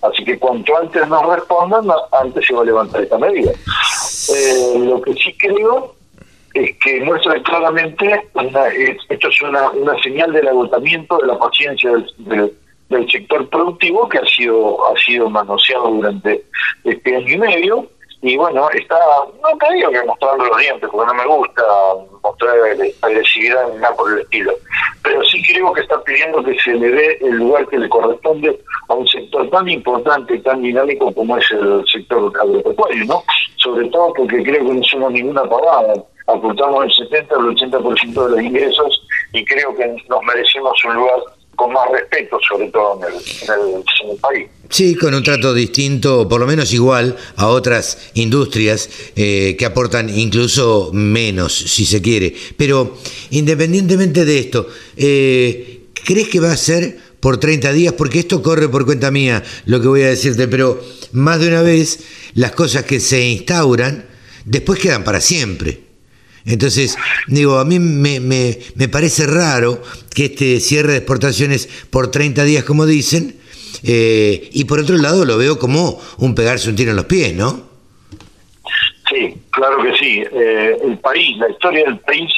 Así 0.02 0.24
que 0.24 0.38
cuanto 0.38 0.76
antes 0.76 1.06
nos 1.08 1.26
respondan, 1.26 1.86
antes 2.12 2.46
se 2.46 2.54
va 2.54 2.62
a 2.62 2.64
levantar 2.64 3.02
esta 3.02 3.18
medida. 3.18 3.52
Eh, 3.52 4.78
lo 4.78 5.00
que 5.00 5.14
sí 5.14 5.34
creo 5.38 5.94
es 6.54 6.76
que 6.78 7.00
muestra 7.00 7.40
claramente, 7.42 8.24
esto 9.08 9.28
es 9.28 9.42
una, 9.42 9.70
una 9.70 10.00
señal 10.02 10.32
del 10.32 10.48
agotamiento 10.48 11.18
de 11.18 11.26
la 11.28 11.38
paciencia 11.38 11.90
del, 11.90 12.52
del, 12.88 13.10
sector 13.10 13.48
productivo 13.48 14.08
que 14.08 14.18
ha 14.18 14.26
sido, 14.26 14.86
ha 14.88 14.98
sido 14.98 15.30
manoseado 15.30 15.90
durante 15.90 16.44
este 16.84 17.16
año 17.16 17.34
y 17.34 17.38
medio. 17.38 17.86
Y 18.22 18.36
bueno, 18.36 18.68
está, 18.70 18.98
no 19.40 19.56
te 19.58 19.74
digo 19.74 19.90
que 19.90 20.04
mostrando 20.04 20.44
los 20.44 20.58
dientes, 20.58 20.90
porque 20.92 21.06
no 21.06 21.14
me 21.14 21.26
gusta 21.26 21.62
mostrar 22.22 22.54
agresividad 23.00 23.72
ni 23.72 23.78
nada 23.78 23.96
por 23.96 24.12
el 24.12 24.18
estilo, 24.18 24.52
pero 25.02 25.24
sí 25.24 25.42
creo 25.42 25.72
que 25.72 25.80
está 25.80 26.02
pidiendo 26.02 26.42
que 26.42 26.58
se 26.58 26.74
le 26.74 26.90
dé 26.90 27.18
el 27.22 27.36
lugar 27.36 27.66
que 27.68 27.78
le 27.78 27.88
corresponde 27.88 28.60
a 28.88 28.94
un 28.94 29.08
sector 29.08 29.48
tan 29.48 29.66
importante 29.70 30.36
y 30.36 30.40
tan 30.40 30.60
dinámico 30.60 31.14
como 31.14 31.38
es 31.38 31.50
el 31.50 31.82
sector 31.90 32.30
agropecuario, 32.38 33.06
¿no? 33.06 33.22
Sobre 33.56 33.88
todo 33.88 34.12
porque 34.12 34.42
creo 34.42 34.66
que 34.66 34.74
no 34.74 34.84
somos 34.84 35.12
ninguna 35.12 35.44
pavada 35.44 35.94
aportamos 36.34 36.84
el 36.84 37.08
70 37.08 37.34
o 37.36 37.50
el 37.50 37.56
80% 37.56 38.24
de 38.24 38.30
los 38.30 38.40
ingresos 38.40 39.02
y 39.32 39.44
creo 39.44 39.74
que 39.76 39.86
nos 40.08 40.22
merecemos 40.24 40.72
un 40.86 40.94
lugar 40.94 41.20
con 41.60 41.74
más 41.74 41.90
respeto, 41.92 42.38
sobre 42.48 42.68
todo 42.68 42.98
en 43.06 43.12
el, 43.12 44.18
país. 44.18 44.48
Sí, 44.70 44.94
con 44.94 45.12
un 45.12 45.22
trato 45.22 45.52
distinto, 45.52 46.26
por 46.26 46.40
lo 46.40 46.46
menos 46.46 46.72
igual, 46.72 47.16
a 47.36 47.48
otras 47.48 48.12
industrias 48.14 48.88
eh, 49.14 49.56
que 49.58 49.66
aportan 49.66 50.08
incluso 50.08 50.90
menos, 50.94 51.52
si 51.54 51.84
se 51.84 52.00
quiere. 52.00 52.34
Pero 52.56 52.96
independientemente 53.30 54.24
de 54.24 54.38
esto, 54.38 54.68
eh, 54.96 55.88
¿crees 56.02 56.28
que 56.28 56.40
va 56.40 56.52
a 56.52 56.56
ser 56.56 56.96
por 57.20 57.38
30 57.38 57.72
días? 57.74 57.92
Porque 57.92 58.20
esto 58.20 58.42
corre 58.42 58.70
por 58.70 58.86
cuenta 58.86 59.10
mía, 59.10 59.42
lo 59.66 59.82
que 59.82 59.88
voy 59.88 60.02
a 60.02 60.08
decirte, 60.08 60.48
pero 60.48 60.80
más 61.12 61.40
de 61.40 61.48
una 61.48 61.60
vez 61.60 62.32
las 62.34 62.52
cosas 62.52 62.84
que 62.84 63.00
se 63.00 63.22
instauran 63.28 64.06
después 64.46 64.78
quedan 64.80 65.04
para 65.04 65.20
siempre. 65.20 65.89
Entonces, 66.44 66.96
digo, 67.26 67.58
a 67.58 67.64
mí 67.64 67.78
me, 67.78 68.20
me, 68.20 68.58
me, 68.74 68.88
parece 68.88 69.26
raro 69.26 69.82
que 70.14 70.26
este 70.26 70.60
cierre 70.60 70.92
de 70.92 70.98
exportaciones 70.98 71.68
por 71.90 72.10
30 72.10 72.44
días, 72.44 72.64
como 72.64 72.86
dicen, 72.86 73.36
eh, 73.82 74.48
y 74.52 74.64
por 74.64 74.80
otro 74.80 74.96
lado 74.96 75.24
lo 75.24 75.38
veo 75.38 75.58
como 75.58 76.00
un 76.18 76.34
pegarse 76.34 76.68
un 76.68 76.76
tiro 76.76 76.90
en 76.90 76.96
los 76.96 77.06
pies, 77.06 77.34
¿no? 77.34 77.68
Sí, 79.08 79.34
claro 79.50 79.82
que 79.82 79.94
sí. 79.96 80.22
Eh, 80.32 80.76
el 80.84 80.98
país, 80.98 81.36
la 81.38 81.50
historia 81.50 81.84
del 81.84 81.98
país 81.98 82.30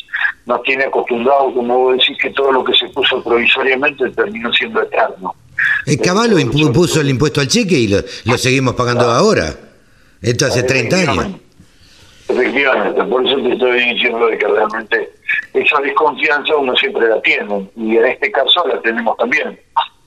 nos 0.46 0.62
tiene 0.62 0.84
acostumbrados, 0.84 1.52
como 1.54 1.78
vos 1.78 1.98
decís, 1.98 2.16
que 2.20 2.30
todo 2.30 2.50
lo 2.50 2.64
que 2.64 2.74
se 2.74 2.88
puso 2.88 3.22
provisoriamente 3.22 4.08
terminó 4.10 4.52
siendo 4.52 4.82
eterno. 4.82 5.34
El 5.86 5.98
Caballo 6.00 6.38
impuso 6.38 7.00
el 7.00 7.10
impuesto 7.10 7.40
al 7.40 7.48
cheque 7.48 7.78
y 7.78 7.88
lo, 7.88 7.98
lo 8.24 8.38
seguimos 8.38 8.74
pagando 8.74 9.10
ahora. 9.10 9.54
Esto 10.20 10.46
hace 10.46 10.62
30 10.62 10.96
años. 10.96 11.26
Efectivamente, 12.32 13.04
por 13.04 13.26
eso 13.26 13.36
te 13.42 13.52
estoy 13.52 13.94
diciendo 13.94 14.26
de 14.26 14.38
que 14.38 14.48
realmente 14.48 15.10
esa 15.52 15.80
desconfianza 15.80 16.56
uno 16.56 16.74
siempre 16.76 17.08
la 17.08 17.20
tiene 17.20 17.68
y 17.76 17.96
en 17.96 18.06
este 18.06 18.30
caso 18.32 18.66
la 18.66 18.80
tenemos 18.80 19.16
también. 19.18 19.58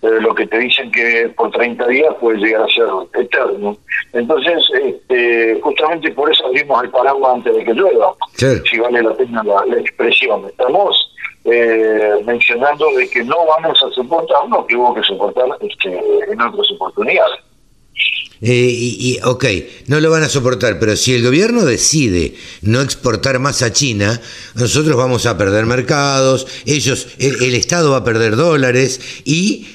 Pero 0.02 0.20
lo 0.22 0.36
que 0.36 0.46
te 0.48 0.58
dicen 0.60 0.92
que 0.92 1.32
por 1.36 1.52
30 1.52 1.88
días 1.88 2.14
puede 2.20 2.38
llegar 2.38 2.64
a 2.64 2.68
ser 2.68 2.88
eterno. 3.24 3.78
Entonces, 4.14 4.64
este, 4.84 5.60
justamente 5.62 6.12
por 6.12 6.32
eso 6.32 6.46
abrimos 6.46 6.84
el 6.84 6.90
paraguas 6.90 7.36
antes 7.36 7.56
de 7.56 7.64
que 7.64 7.74
llueva, 7.74 8.14
si 8.36 8.80
vale 8.80 9.02
la 9.02 9.14
pena 9.14 9.44
la, 9.44 9.78
expresión. 9.78 10.46
Estamos 10.48 11.12
eh, 11.46 12.22
mencionando 12.26 12.92
de 12.96 13.10
que 13.10 13.24
no 13.24 13.36
vamos 13.46 13.82
a 13.84 13.90
soportar 13.92 14.48
lo 14.50 14.66
que 14.66 14.76
hubo 14.76 14.94
que 14.94 15.04
soportar 15.04 15.46
este, 15.62 16.00
en 16.32 16.42
otras 16.42 16.72
oportunidades. 16.72 17.40
Eh, 18.42 18.70
y, 18.70 19.20
ok, 19.24 19.46
no 19.88 20.00
lo 20.00 20.12
van 20.12 20.24
a 20.24 20.30
soportar, 20.30 20.78
pero 20.80 20.96
si 20.96 21.14
el 21.14 21.24
gobierno 21.24 21.64
decide 21.66 22.36
no 22.62 22.82
exportar 22.82 23.40
más 23.40 23.62
a 23.62 23.72
China, 23.72 24.20
nosotros 24.56 24.98
vamos 24.98 25.26
a 25.26 25.38
perder 25.38 25.66
mercados, 25.66 26.46
ellos, 26.66 27.08
el, 27.18 27.56
Estado 27.56 27.92
va 27.92 27.98
a 27.98 28.04
perder 28.04 28.36
dólares 28.36 29.00
y 29.24 29.68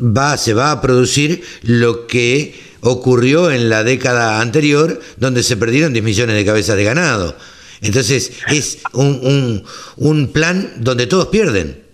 va, 0.00 0.36
se 0.36 0.54
va 0.54 0.70
a 0.70 0.80
producir 0.80 1.42
lo 1.62 2.06
que 2.06 2.54
ocurrió 2.80 3.50
en 3.50 3.68
la 3.68 3.82
década 3.82 4.40
anterior, 4.40 5.00
donde 5.16 5.42
se 5.42 5.56
perdieron 5.56 5.92
10 5.92 6.04
millones 6.04 6.36
de 6.36 6.44
cabezas 6.44 6.76
de 6.76 6.84
ganado. 6.84 7.36
Entonces 7.80 8.32
es 8.48 8.78
un, 8.92 9.20
un, 9.22 9.64
un 9.96 10.28
plan 10.32 10.74
donde 10.78 11.06
todos 11.06 11.28
pierden 11.28 11.87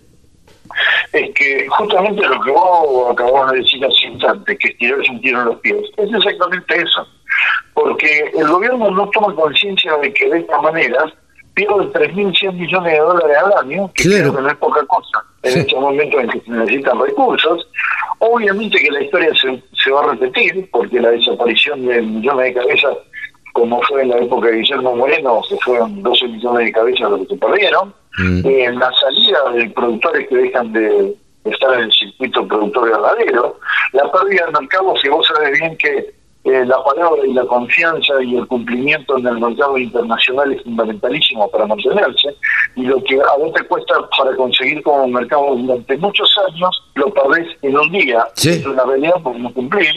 es 1.13 1.33
que 1.33 1.67
justamente 1.69 2.27
lo 2.27 2.41
que 2.41 2.51
vos 2.51 3.11
acabas 3.11 3.51
de 3.51 3.59
decir 3.59 3.85
hace 3.85 4.07
instante, 4.07 4.57
que 4.57 4.67
es 4.69 4.77
tirarse 4.77 5.11
un 5.11 5.21
tiro 5.21 5.41
en 5.41 5.45
los 5.45 5.59
pies, 5.59 5.77
es 5.97 6.13
exactamente 6.13 6.81
eso. 6.81 7.07
Porque 7.73 8.31
el 8.37 8.47
gobierno 8.47 8.89
no 8.91 9.09
toma 9.09 9.33
conciencia 9.35 9.95
de 9.97 10.13
que 10.13 10.29
de 10.29 10.39
esta 10.39 10.61
manera 10.61 11.05
pierde 11.55 11.85
3.100 11.93 12.53
millones 12.53 12.93
de 12.93 12.99
dólares 12.99 13.37
al 13.37 13.65
año, 13.65 13.91
que 13.93 14.03
que 14.03 14.21
no 14.21 14.47
es 14.47 14.55
poca 14.55 14.85
cosa, 14.85 15.23
en 15.43 15.59
estos 15.59 15.79
momentos 15.79 16.21
en 16.21 16.29
que 16.29 16.41
se 16.41 16.51
necesitan 16.51 16.99
recursos. 16.99 17.67
Obviamente 18.19 18.77
que 18.77 18.91
la 18.91 19.01
historia 19.01 19.33
se, 19.35 19.61
se 19.83 19.91
va 19.91 20.03
a 20.03 20.11
repetir, 20.11 20.69
porque 20.71 20.99
la 20.99 21.09
desaparición 21.09 21.85
de 21.85 22.01
millones 22.01 22.45
de 22.45 22.53
cabezas, 22.59 22.97
como 23.53 23.81
fue 23.83 24.03
en 24.03 24.09
la 24.09 24.17
época 24.17 24.47
de 24.47 24.57
Guillermo 24.57 24.95
Moreno, 24.95 25.41
que 25.49 25.57
fueron 25.63 26.03
12 26.03 26.27
millones 26.27 26.65
de 26.65 26.71
cabezas 26.71 27.09
los 27.09 27.21
que 27.21 27.27
se 27.27 27.37
perdieron, 27.37 27.93
Mm. 28.17 28.45
Eh, 28.45 28.63
en 28.65 28.79
la 28.79 28.91
salida 28.93 29.39
de 29.53 29.69
productores 29.71 30.27
que 30.27 30.35
dejan 30.35 30.71
de 30.71 31.15
estar 31.45 31.73
en 31.75 31.81
el 31.81 31.91
circuito 31.91 32.47
productor 32.47 32.89
ganadero, 32.89 33.59
la 33.93 34.11
pérdida 34.11 34.45
del 34.45 34.61
mercado, 34.61 34.93
si 35.01 35.09
vos 35.09 35.27
sabés 35.27 35.59
bien 35.59 35.77
que 35.77 36.13
eh, 36.45 36.65
la 36.65 36.83
palabra 36.83 37.21
y 37.25 37.33
la 37.33 37.43
confianza 37.45 38.21
y 38.21 38.35
el 38.35 38.47
cumplimiento 38.47 39.17
en 39.17 39.27
el 39.27 39.39
mercado 39.39 39.77
internacional 39.77 40.51
es 40.53 40.61
fundamentalísimo 40.63 41.49
para 41.49 41.65
mantenerse, 41.65 42.35
y 42.75 42.83
lo 42.83 43.03
que 43.03 43.19
a 43.19 43.37
vos 43.37 43.53
te 43.53 43.63
cuesta 43.63 43.95
para 44.17 44.35
conseguir 44.35 44.81
como 44.83 45.07
mercado 45.07 45.55
durante 45.55 45.97
muchos 45.97 46.29
años, 46.47 46.83
lo 46.95 47.13
perdés 47.13 47.47
en 47.61 47.77
un 47.77 47.91
día. 47.91 48.27
Es 48.35 48.65
una 48.65 48.83
realidad 48.83 49.21
por 49.23 49.35
no 49.39 49.51
cumplir, 49.53 49.95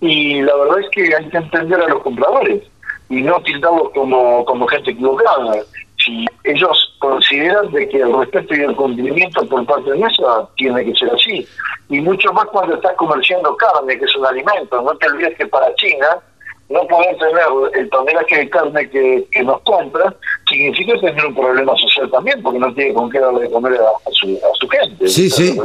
y 0.00 0.42
la 0.42 0.56
verdad 0.56 0.80
es 0.80 0.90
que 0.90 1.14
hay 1.14 1.28
que 1.28 1.36
entender 1.36 1.80
a 1.80 1.88
los 1.88 2.02
compradores 2.02 2.62
y 3.08 3.22
no 3.22 3.40
tildarlos 3.42 3.90
como, 3.92 4.44
como 4.44 4.66
gente 4.66 4.92
equivocada 4.92 5.54
si 6.04 6.26
ellos 6.44 6.94
consideran 6.98 7.70
de 7.72 7.88
que 7.88 7.98
el 7.98 8.12
respeto 8.12 8.54
y 8.54 8.60
el 8.60 8.76
cumplimiento 8.76 9.46
por 9.46 9.64
parte 9.66 9.90
de 9.90 9.98
nuestra 9.98 10.46
tiene 10.56 10.84
que 10.84 10.94
ser 10.94 11.10
así. 11.10 11.46
Y 11.88 12.00
mucho 12.00 12.32
más 12.32 12.46
cuando 12.46 12.74
estás 12.74 12.94
comerciando 12.96 13.56
carne, 13.56 13.98
que 13.98 14.04
es 14.04 14.16
un 14.16 14.26
alimento. 14.26 14.80
No 14.82 14.96
te 14.96 15.08
olvides 15.08 15.36
que 15.36 15.46
para 15.46 15.74
China 15.74 16.18
no 16.68 16.86
poder 16.86 17.16
tener 17.18 17.44
el 17.74 17.90
tonelaje 17.90 18.36
de 18.38 18.50
carne 18.50 18.88
que, 18.88 19.26
que 19.32 19.42
nos 19.42 19.60
compra 19.62 20.14
significa 20.48 20.98
tener 21.00 21.26
un 21.26 21.34
problema 21.34 21.76
social 21.76 22.10
también, 22.10 22.40
porque 22.42 22.60
no 22.60 22.72
tiene 22.74 22.94
con 22.94 23.10
qué 23.10 23.18
darle 23.18 23.40
de 23.40 23.50
comer 23.50 23.74
a, 23.74 24.10
su, 24.12 24.38
a 24.38 24.54
su 24.54 24.68
gente. 24.68 25.08
Sí, 25.08 25.28
sí. 25.28 25.58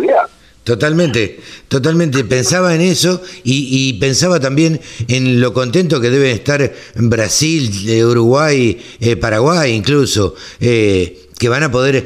Totalmente, 0.65 1.39
totalmente. 1.67 2.23
Pensaba 2.23 2.73
en 2.73 2.81
eso 2.81 3.21
y, 3.43 3.93
pensaba 3.99 4.39
también 4.39 4.81
en 5.07 5.39
lo 5.39 5.53
contento 5.53 6.01
que 6.01 6.09
deben 6.09 6.31
estar 6.31 6.71
Brasil, 6.95 7.69
eh, 7.87 8.03
Uruguay, 8.03 8.75
eh, 8.99 9.15
Paraguay 9.15 9.73
incluso, 9.73 10.33
eh, 10.59 11.29
que 11.37 11.49
van 11.49 11.61
a 11.61 11.71
poder 11.71 12.03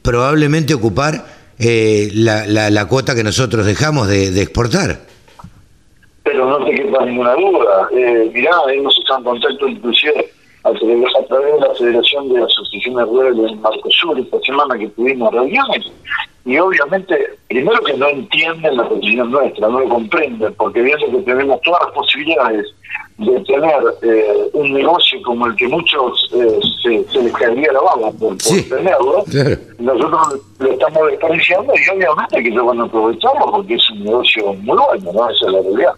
probablemente 0.00 0.74
ocupar 0.74 1.26
la, 1.58 2.70
la, 2.70 2.84
cuota 2.86 3.16
que 3.16 3.24
nosotros 3.24 3.66
dejamos 3.66 4.06
de, 4.06 4.40
exportar. 4.40 5.00
Pero 6.22 6.48
no 6.48 6.64
te 6.64 6.70
quepa 6.72 7.04
ninguna 7.04 7.34
duda. 7.34 7.88
mirá, 8.32 8.52
hemos 8.72 8.96
estado 8.96 9.18
en 9.18 9.24
contacto 9.24 9.66
inclusive 9.66 10.30
a 10.62 10.72
través 10.72 11.54
de 11.54 11.60
la 11.60 11.74
Federación 11.74 12.28
de 12.32 12.44
Asociaciones 12.44 13.06
Rurales 13.06 13.42
del 13.42 13.56
Marcosur 13.56 14.20
esta 14.20 14.38
semana 14.42 14.78
que 14.78 14.86
tuvimos 14.90 15.32
reuniones 15.32 15.90
y 16.46 16.56
obviamente, 16.58 17.16
primero 17.48 17.80
que 17.80 17.94
no 17.94 18.08
entienden 18.08 18.76
la 18.76 18.88
posición 18.88 19.32
nuestra, 19.32 19.68
no 19.68 19.80
lo 19.80 19.88
comprenden, 19.88 20.54
porque 20.54 20.80
viendo 20.80 21.10
que 21.10 21.18
tenemos 21.24 21.60
todas 21.62 21.82
las 21.86 21.92
posibilidades 21.92 22.66
de 23.18 23.40
tener 23.40 23.80
eh, 24.02 24.50
un 24.52 24.72
negocio 24.72 25.20
como 25.24 25.46
el 25.46 25.56
que 25.56 25.66
muchos 25.66 26.30
eh, 26.34 26.60
se, 27.12 27.20
les 27.20 27.32
caería 27.32 27.72
la 27.72 27.80
bala 27.80 28.12
por, 28.12 28.36
tenerlo, 28.36 29.24
nosotros 29.80 30.40
lo 30.60 30.72
estamos 30.72 31.10
desperdiciando 31.10 31.72
y 31.74 31.96
obviamente 31.96 32.42
que 32.44 32.50
lo 32.50 32.66
van 32.66 32.80
a 32.80 32.84
aprovecharlo 32.84 33.50
porque 33.50 33.74
es 33.74 33.90
un 33.90 34.04
negocio 34.04 34.52
muy 34.54 34.78
bueno, 34.78 35.12
¿no? 35.12 35.28
Esa 35.28 35.46
es 35.46 35.52
la 35.52 35.62
realidad. 35.62 35.92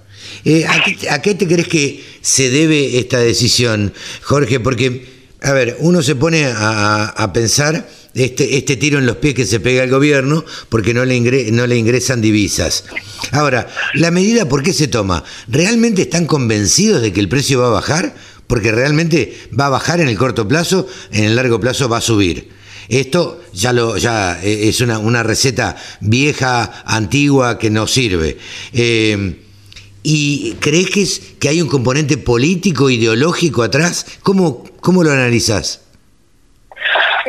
Eh, 0.47 0.65
¿a, 1.11 1.21
qué, 1.21 1.35
te 1.35 1.47
crees 1.47 1.69
que 1.69 2.03
se 2.23 2.49
debe 2.49 2.99
esta 2.99 3.19
decisión, 3.19 3.93
Jorge? 4.23 4.61
Porque, 4.61 5.05
a 5.43 5.53
ver, 5.53 5.77
uno 5.81 6.01
se 6.01 6.17
pone 6.17 6.47
a, 6.47 7.09
a 7.09 7.33
pensar 7.35 7.85
este, 8.15 8.57
este 8.57 8.77
tiro 8.77 8.99
en 8.99 9.07
los 9.07 9.17
pies 9.19 9.35
que 9.35 9.47
se 9.47 9.61
pega 9.61 9.83
al 9.83 9.91
gobierno 9.91 10.45
porque 10.69 10.95
no 10.95 11.05
le, 11.05 11.21
no 11.53 11.67
le 11.67 11.77
ingresan 11.77 12.21
divisas. 12.21 12.85
Ahora, 13.33 13.69
¿la 13.95 14.11
medida 14.11 14.49
por 14.49 14.63
qué 14.63 14.73
se 14.73 14.89
toma? 14.89 15.25
¿Realmente 15.49 16.03
están 16.03 16.27
convencidos 16.27 17.03
de 17.03 17.13
que 17.13 17.21
el 17.21 17.29
precio 17.29 17.61
va 17.61 17.69
a 17.69 17.71
bajar? 17.71 18.15
Porque 18.47 18.73
realmente 18.73 19.37
va 19.59 19.67
a 19.67 19.71
bajar 19.71 20.01
en 20.01 20.09
el 20.09 20.17
corto 20.17 20.49
plazo, 20.49 20.87
en 21.13 21.25
el 21.25 21.37
largo 21.37 21.61
plazo 21.61 21.89
va 21.89 21.99
a 21.99 22.03
subir. 22.03 22.49
Esto 22.89 23.43
ya, 23.53 24.41
eh, 24.43 24.69
es 24.69 24.81
una, 24.81 25.23
receta 25.23 25.77
vieja, 26.01 26.83
antigua, 26.87 27.59
que 27.59 27.69
no 27.69 27.87
sirve. 27.87 28.39
Eh, 28.73 29.37
¿Y 30.03 30.53
crees 30.61 30.89
que, 30.91 31.03
es, 31.03 31.21
que 31.39 31.51
hay 31.51 31.61
un 31.61 31.69
componente 31.69 32.17
político, 32.17 32.89
ideológico 32.89 33.63
atrás? 33.63 34.07
¿Cómo, 34.23 34.65
cómo 34.81 35.05
lo 35.05 35.13
analizas? 35.13 35.81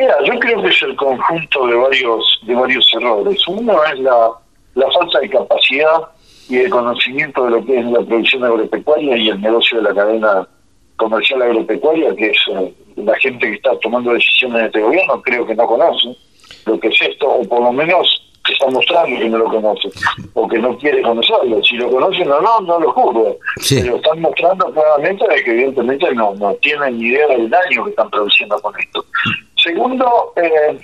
Mira, 0.00 0.16
yo 0.24 0.38
creo 0.40 0.62
que 0.62 0.68
es 0.68 0.82
el 0.82 0.96
conjunto 0.96 1.66
de 1.66 1.74
varios 1.74 2.40
de 2.44 2.54
varios 2.54 2.86
errores. 2.94 3.46
Uno 3.46 3.84
es 3.84 3.98
la, 3.98 4.30
la 4.76 4.90
falta 4.92 5.20
de 5.20 5.28
capacidad 5.28 6.00
y 6.48 6.56
de 6.56 6.70
conocimiento 6.70 7.44
de 7.44 7.50
lo 7.50 7.66
que 7.66 7.78
es 7.78 7.84
la 7.84 8.00
producción 8.00 8.44
agropecuaria 8.44 9.14
y 9.18 9.28
el 9.28 9.38
negocio 9.42 9.76
de 9.76 9.84
la 9.84 9.94
cadena 9.94 10.48
comercial 10.96 11.42
agropecuaria, 11.42 12.16
que 12.16 12.30
es 12.30 12.38
eh, 12.48 12.74
la 12.96 13.14
gente 13.16 13.46
que 13.46 13.56
está 13.56 13.78
tomando 13.80 14.14
decisiones 14.14 14.60
en 14.60 14.66
este 14.68 14.80
gobierno, 14.80 15.20
creo 15.20 15.46
que 15.46 15.54
no 15.54 15.66
conoce 15.66 16.16
lo 16.64 16.80
que 16.80 16.88
es 16.88 17.02
esto, 17.02 17.28
o 17.28 17.44
por 17.46 17.60
lo 17.60 17.72
menos 17.72 18.08
está 18.50 18.66
mostrando 18.70 19.18
que 19.18 19.28
no 19.28 19.38
lo 19.38 19.44
conoce, 19.44 19.88
o 20.34 20.48
que 20.48 20.58
no 20.58 20.76
quiere 20.78 21.02
conocerlo. 21.02 21.62
Si 21.62 21.76
lo 21.76 21.90
conocen 21.90 22.30
o 22.30 22.40
no, 22.40 22.60
no 22.60 22.80
lo 22.80 22.92
juro. 22.92 23.36
Pero 23.68 23.96
están 23.96 24.20
mostrando 24.20 24.72
claramente 24.72 25.24
que 25.44 25.50
evidentemente 25.50 26.14
no, 26.14 26.34
no 26.34 26.54
tienen 26.54 26.98
ni 26.98 27.08
idea 27.08 27.28
del 27.28 27.50
daño 27.50 27.84
que 27.84 27.90
están 27.90 28.10
produciendo 28.10 28.58
con 28.60 28.78
esto. 28.78 29.04
Segundo, 29.62 30.32
eh, 30.36 30.78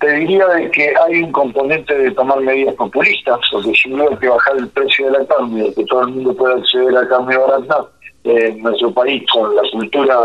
te 0.00 0.10
diría 0.12 0.46
de 0.48 0.70
que 0.70 0.92
hay 1.06 1.22
un 1.22 1.32
componente 1.32 1.96
de 1.96 2.10
tomar 2.10 2.40
medidas 2.40 2.74
populistas, 2.74 3.38
porque 3.50 3.72
si 3.72 3.88
no 3.90 4.08
hay 4.08 4.16
que 4.16 4.28
bajar 4.28 4.56
el 4.56 4.68
precio 4.68 5.06
de 5.06 5.18
la 5.18 5.26
carne 5.26 5.72
que 5.74 5.84
todo 5.86 6.02
el 6.02 6.08
mundo 6.08 6.34
pueda 6.34 6.56
acceder 6.56 6.96
a 6.96 7.08
carne 7.08 7.36
barata 7.36 7.86
en 8.24 8.62
nuestro 8.62 8.90
país 8.92 9.22
con 9.32 9.54
la 9.54 9.62
cultura 9.70 10.16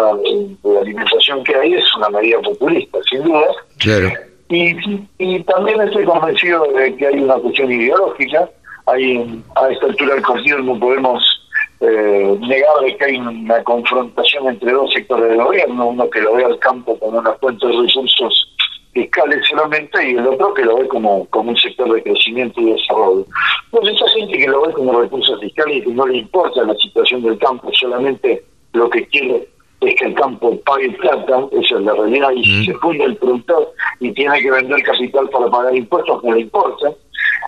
de 0.63 0.79
alimentación 0.79 1.43
que 1.43 1.55
hay, 1.55 1.73
es 1.73 1.95
una 1.95 2.09
medida 2.09 2.39
populista, 2.41 2.97
sin 3.09 3.23
duda. 3.23 3.47
Claro. 3.77 4.09
Y, 4.49 4.75
y 5.19 5.43
también 5.43 5.79
estoy 5.81 6.05
convencido 6.05 6.65
de 6.73 6.95
que 6.95 7.07
hay 7.07 7.19
una 7.19 7.35
cuestión 7.35 7.71
ideológica. 7.71 8.49
Hay, 8.87 9.43
a 9.55 9.69
esta 9.69 9.85
altura 9.85 10.15
del 10.15 10.23
partido 10.23 10.59
no 10.59 10.79
podemos 10.79 11.38
eh, 11.81 12.37
negar 12.41 12.79
de 12.83 12.97
que 12.97 13.05
hay 13.05 13.17
una 13.17 13.63
confrontación 13.63 14.47
entre 14.47 14.71
dos 14.71 14.91
sectores 14.91 15.29
del 15.29 15.41
gobierno, 15.41 15.87
uno 15.87 16.09
que 16.09 16.21
lo 16.21 16.35
ve 16.35 16.43
al 16.43 16.59
campo 16.59 16.97
como 16.99 17.19
una 17.19 17.33
fuente 17.33 17.65
de 17.65 17.73
recursos 17.73 18.55
fiscales 18.91 19.47
solamente 19.49 20.09
y 20.09 20.15
el 20.15 20.27
otro 20.27 20.53
que 20.53 20.65
lo 20.65 20.77
ve 20.77 20.87
como, 20.89 21.25
como 21.29 21.51
un 21.51 21.57
sector 21.57 21.93
de 21.93 22.03
crecimiento 22.03 22.59
y 22.59 22.73
desarrollo. 22.73 23.25
Pues 23.71 23.87
esa 23.95 24.07
gente 24.09 24.37
que 24.37 24.47
lo 24.47 24.61
ve 24.63 24.73
como 24.73 24.99
recursos 24.99 25.39
fiscales 25.39 25.77
y 25.77 25.81
que 25.83 25.91
no 25.91 26.05
le 26.05 26.17
importa 26.17 26.63
la 26.63 26.75
situación 26.75 27.21
del 27.21 27.37
campo, 27.37 27.69
solamente 27.73 28.43
lo 28.73 28.89
que 28.89 29.07
quiere 29.07 29.47
es 29.81 29.95
que 29.95 30.05
el 30.05 30.13
campo 30.15 30.59
pague 30.65 30.91
plata, 30.91 31.47
esa 31.53 31.75
es 31.75 31.81
la 31.81 31.93
realidad, 31.93 32.31
y 32.35 32.43
si 32.43 32.65
se 32.65 32.73
funda 32.75 33.05
el 33.05 33.15
productor 33.15 33.71
y 34.01 34.11
tiene 34.11 34.41
que 34.41 34.51
vender 34.51 34.83
capital 34.83 35.29
para 35.29 35.49
pagar 35.49 35.73
impuestos, 35.73 36.21
no 36.23 36.33
le 36.33 36.41
importa 36.41 36.91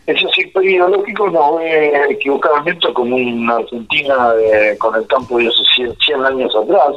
ese 0.08 0.28
sector 0.36 0.66
ideológico 0.66 1.30
nos 1.30 1.60
ve 1.60 1.94
equivocadamente 2.10 2.92
como 2.94 3.16
una 3.16 3.58
Argentina 3.58 4.34
con 4.80 4.96
el 4.96 5.08
campo 5.08 5.38
de 5.38 5.48
hace 5.48 5.96
100 6.06 6.26
años 6.26 6.56
atrás, 6.56 6.96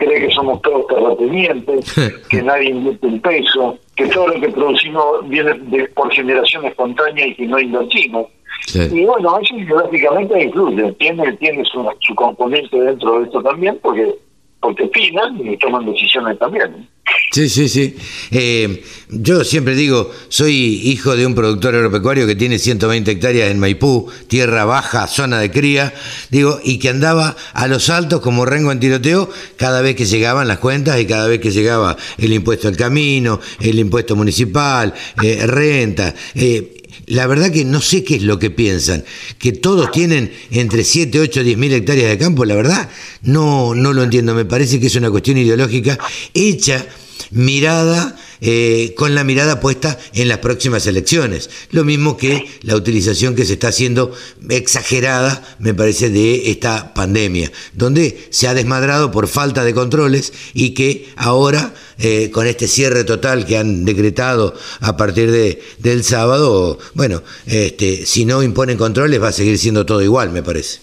cree 0.00 0.26
que 0.26 0.34
somos 0.34 0.60
todos 0.62 0.86
terratenientes, 0.86 1.94
que 2.28 2.42
nadie 2.42 2.70
invierte 2.70 3.06
un 3.06 3.20
peso, 3.20 3.78
que 3.94 4.06
todo 4.06 4.28
lo 4.28 4.40
que 4.40 4.48
producimos 4.48 5.28
viene 5.28 5.54
de, 5.54 5.84
por 5.88 6.10
generación 6.12 6.64
espontánea 6.64 7.26
y 7.26 7.34
que 7.34 7.46
no 7.46 7.58
invertimos. 7.58 8.26
Y 8.74 9.04
bueno, 9.04 9.38
eso 9.38 9.56
ideológicamente 9.56 10.42
incluye, 10.42 10.92
tiene, 10.92 11.32
tiene 11.34 11.64
su, 11.64 11.86
su 12.00 12.14
componente 12.14 12.80
dentro 12.80 13.18
de 13.18 13.26
esto 13.26 13.42
también, 13.42 13.78
porque 13.82 14.14
porque 14.60 14.84
opinan 14.84 15.40
y 15.46 15.56
toman 15.56 15.86
decisiones 15.86 16.38
también. 16.38 16.88
Sí, 17.32 17.48
sí, 17.48 17.68
sí. 17.68 17.96
Eh, 18.30 18.82
yo 19.08 19.44
siempre 19.44 19.74
digo, 19.74 20.10
soy 20.28 20.80
hijo 20.84 21.16
de 21.16 21.26
un 21.26 21.34
productor 21.34 21.74
agropecuario 21.74 22.26
que 22.26 22.34
tiene 22.34 22.58
120 22.58 23.10
hectáreas 23.10 23.50
en 23.50 23.58
Maipú, 23.58 24.10
tierra 24.26 24.64
baja, 24.64 25.06
zona 25.06 25.38
de 25.38 25.50
cría, 25.50 25.94
digo, 26.30 26.60
y 26.62 26.78
que 26.78 26.88
andaba 26.88 27.36
a 27.52 27.68
los 27.68 27.88
altos 27.88 28.20
como 28.20 28.46
rengo 28.46 28.72
en 28.72 28.80
tiroteo 28.80 29.30
cada 29.56 29.80
vez 29.80 29.96
que 29.96 30.06
llegaban 30.06 30.48
las 30.48 30.58
cuentas 30.58 31.00
y 31.00 31.06
cada 31.06 31.28
vez 31.28 31.40
que 31.40 31.50
llegaba 31.50 31.96
el 32.18 32.32
impuesto 32.32 32.68
al 32.68 32.76
camino, 32.76 33.40
el 33.60 33.78
impuesto 33.78 34.16
municipal, 34.16 34.92
eh, 35.22 35.46
renta. 35.46 36.14
Eh, 36.34 36.79
la 37.10 37.26
verdad 37.26 37.50
que 37.50 37.64
no 37.64 37.80
sé 37.80 38.04
qué 38.04 38.16
es 38.16 38.22
lo 38.22 38.38
que 38.38 38.50
piensan, 38.50 39.04
que 39.38 39.50
todos 39.50 39.90
tienen 39.90 40.32
entre 40.52 40.84
7, 40.84 41.18
8, 41.18 41.42
10 41.42 41.58
mil 41.58 41.72
hectáreas 41.72 42.08
de 42.08 42.18
campo, 42.18 42.44
la 42.44 42.54
verdad, 42.54 42.88
no, 43.22 43.74
no 43.74 43.92
lo 43.92 44.04
entiendo, 44.04 44.32
me 44.32 44.44
parece 44.44 44.78
que 44.78 44.86
es 44.86 44.94
una 44.94 45.10
cuestión 45.10 45.36
ideológica 45.36 45.98
hecha 46.34 46.86
mirada 47.32 48.16
eh, 48.40 48.94
con 48.96 49.14
la 49.14 49.24
mirada 49.24 49.60
puesta 49.60 49.98
en 50.14 50.28
las 50.28 50.38
próximas 50.38 50.86
elecciones. 50.86 51.50
Lo 51.70 51.84
mismo 51.84 52.16
que 52.16 52.46
la 52.62 52.76
utilización 52.76 53.34
que 53.34 53.44
se 53.44 53.54
está 53.54 53.68
haciendo 53.68 54.12
exagerada, 54.48 55.42
me 55.58 55.74
parece, 55.74 56.10
de 56.10 56.50
esta 56.50 56.94
pandemia, 56.94 57.50
donde 57.72 58.28
se 58.30 58.48
ha 58.48 58.54
desmadrado 58.54 59.10
por 59.10 59.28
falta 59.28 59.64
de 59.64 59.74
controles 59.74 60.32
y 60.54 60.74
que 60.74 61.08
ahora, 61.16 61.72
eh, 61.98 62.30
con 62.30 62.46
este 62.46 62.66
cierre 62.66 63.04
total 63.04 63.46
que 63.46 63.58
han 63.58 63.84
decretado 63.84 64.54
a 64.80 64.96
partir 64.96 65.30
de, 65.30 65.62
del 65.78 66.04
sábado, 66.04 66.78
bueno, 66.94 67.22
este, 67.46 68.06
si 68.06 68.24
no 68.24 68.42
imponen 68.42 68.76
controles 68.76 69.22
va 69.22 69.28
a 69.28 69.32
seguir 69.32 69.58
siendo 69.58 69.84
todo 69.86 70.02
igual, 70.02 70.30
me 70.30 70.42
parece. 70.42 70.80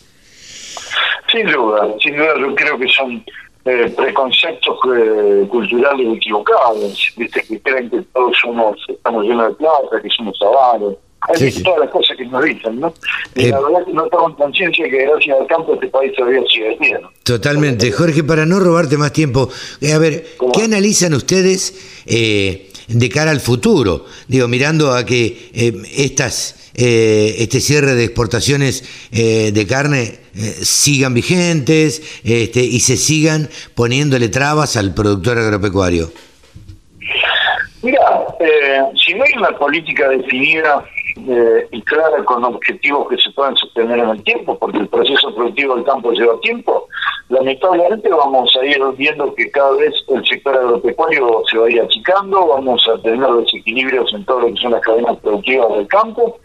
Sin 1.31 1.45
duda, 1.51 1.87
sin 2.01 2.15
duda 2.15 2.33
yo 2.39 2.55
creo 2.55 2.79
que 2.79 2.87
son 2.87 3.23
eh, 3.69 3.93
preconceptos 3.97 4.77
eh, 4.95 5.45
culturales 5.49 6.15
equivocados, 6.15 7.13
¿viste? 7.17 7.43
que 7.43 7.59
creen 7.59 7.89
que 7.89 8.01
todos 8.13 8.37
somos, 8.41 8.77
estamos 8.87 9.25
llenos 9.25 9.49
de 9.49 9.55
plata, 9.55 10.01
que 10.01 10.07
somos 10.15 10.39
avaros. 10.41 10.95
Hay 11.19 11.51
todas 11.63 11.79
las 11.81 11.89
cosas 11.89 12.15
que 12.15 12.25
nos 12.27 12.45
dicen, 12.45 12.79
¿no? 12.79 12.93
Y 13.35 13.47
la 13.47 13.59
verdad 13.59 13.85
que 13.85 13.91
no 13.91 14.05
estamos 14.05 14.35
conciencia 14.35 14.85
que 14.89 14.97
gracias 15.05 15.37
al 15.37 15.47
campo 15.47 15.73
este 15.73 15.87
país 15.87 16.13
todavía 16.15 16.41
sigue 16.49 16.77
bien. 16.79 16.99
Totalmente. 17.23 17.91
Jorge, 17.91 18.23
para 18.23 18.45
no 18.45 18.61
robarte 18.61 18.95
más 18.97 19.11
tiempo, 19.11 19.49
eh, 19.81 19.91
a 19.91 19.97
ver, 19.97 20.25
¿qué 20.53 20.61
analizan 20.63 21.13
ustedes 21.13 22.05
de 22.05 23.09
cara 23.09 23.31
al 23.31 23.41
futuro? 23.41 24.05
Digo, 24.29 24.47
mirando 24.47 24.93
a 24.93 25.05
que 25.05 25.51
estas 25.93 26.66
eh, 26.79 27.35
este 27.39 27.59
cierre 27.59 27.95
de 27.95 28.03
exportaciones 28.03 29.07
eh, 29.11 29.51
de 29.51 29.65
carne 29.65 30.19
eh, 30.35 30.53
sigan 30.61 31.15
vigentes 31.15 32.21
este, 32.23 32.59
y 32.61 32.79
se 32.81 32.97
sigan 32.97 33.49
poniéndole 33.73 34.29
trabas 34.29 34.77
al 34.77 34.93
productor 34.93 35.39
agropecuario? 35.39 36.11
Mira, 37.81 37.99
si 39.03 39.15
no 39.15 39.23
hay 39.23 39.33
una 39.37 39.57
política 39.57 40.07
definida 40.09 40.83
eh, 41.27 41.67
y 41.71 41.81
clara 41.81 42.23
con 42.23 42.43
objetivos 42.43 43.09
que 43.09 43.17
se 43.17 43.31
puedan 43.31 43.55
sostener 43.55 43.99
en 43.99 44.09
el 44.09 44.23
tiempo, 44.23 44.57
porque 44.57 44.77
el 44.77 44.87
proceso 44.87 45.33
productivo 45.33 45.75
del 45.75 45.85
campo 45.85 46.11
lleva 46.11 46.39
tiempo, 46.41 46.87
lamentablemente 47.29 48.09
vamos 48.09 48.55
a 48.55 48.65
ir 48.65 48.81
viendo 48.97 49.33
que 49.35 49.49
cada 49.51 49.71
vez 49.71 49.93
el 50.07 50.25
sector 50.25 50.55
agropecuario 50.55 51.43
se 51.49 51.57
va 51.57 51.67
a 51.67 51.69
ir 51.69 51.81
achicando, 51.81 52.47
vamos 52.47 52.87
a 52.87 53.01
tener 53.01 53.27
desequilibrios 53.27 54.13
en 54.13 54.25
todo 54.25 54.41
lo 54.41 54.47
que 54.47 54.61
son 54.61 54.71
las 54.71 54.81
cadenas 54.81 55.17
productivas 55.17 55.69
del 55.69 55.87
campo, 55.87 56.39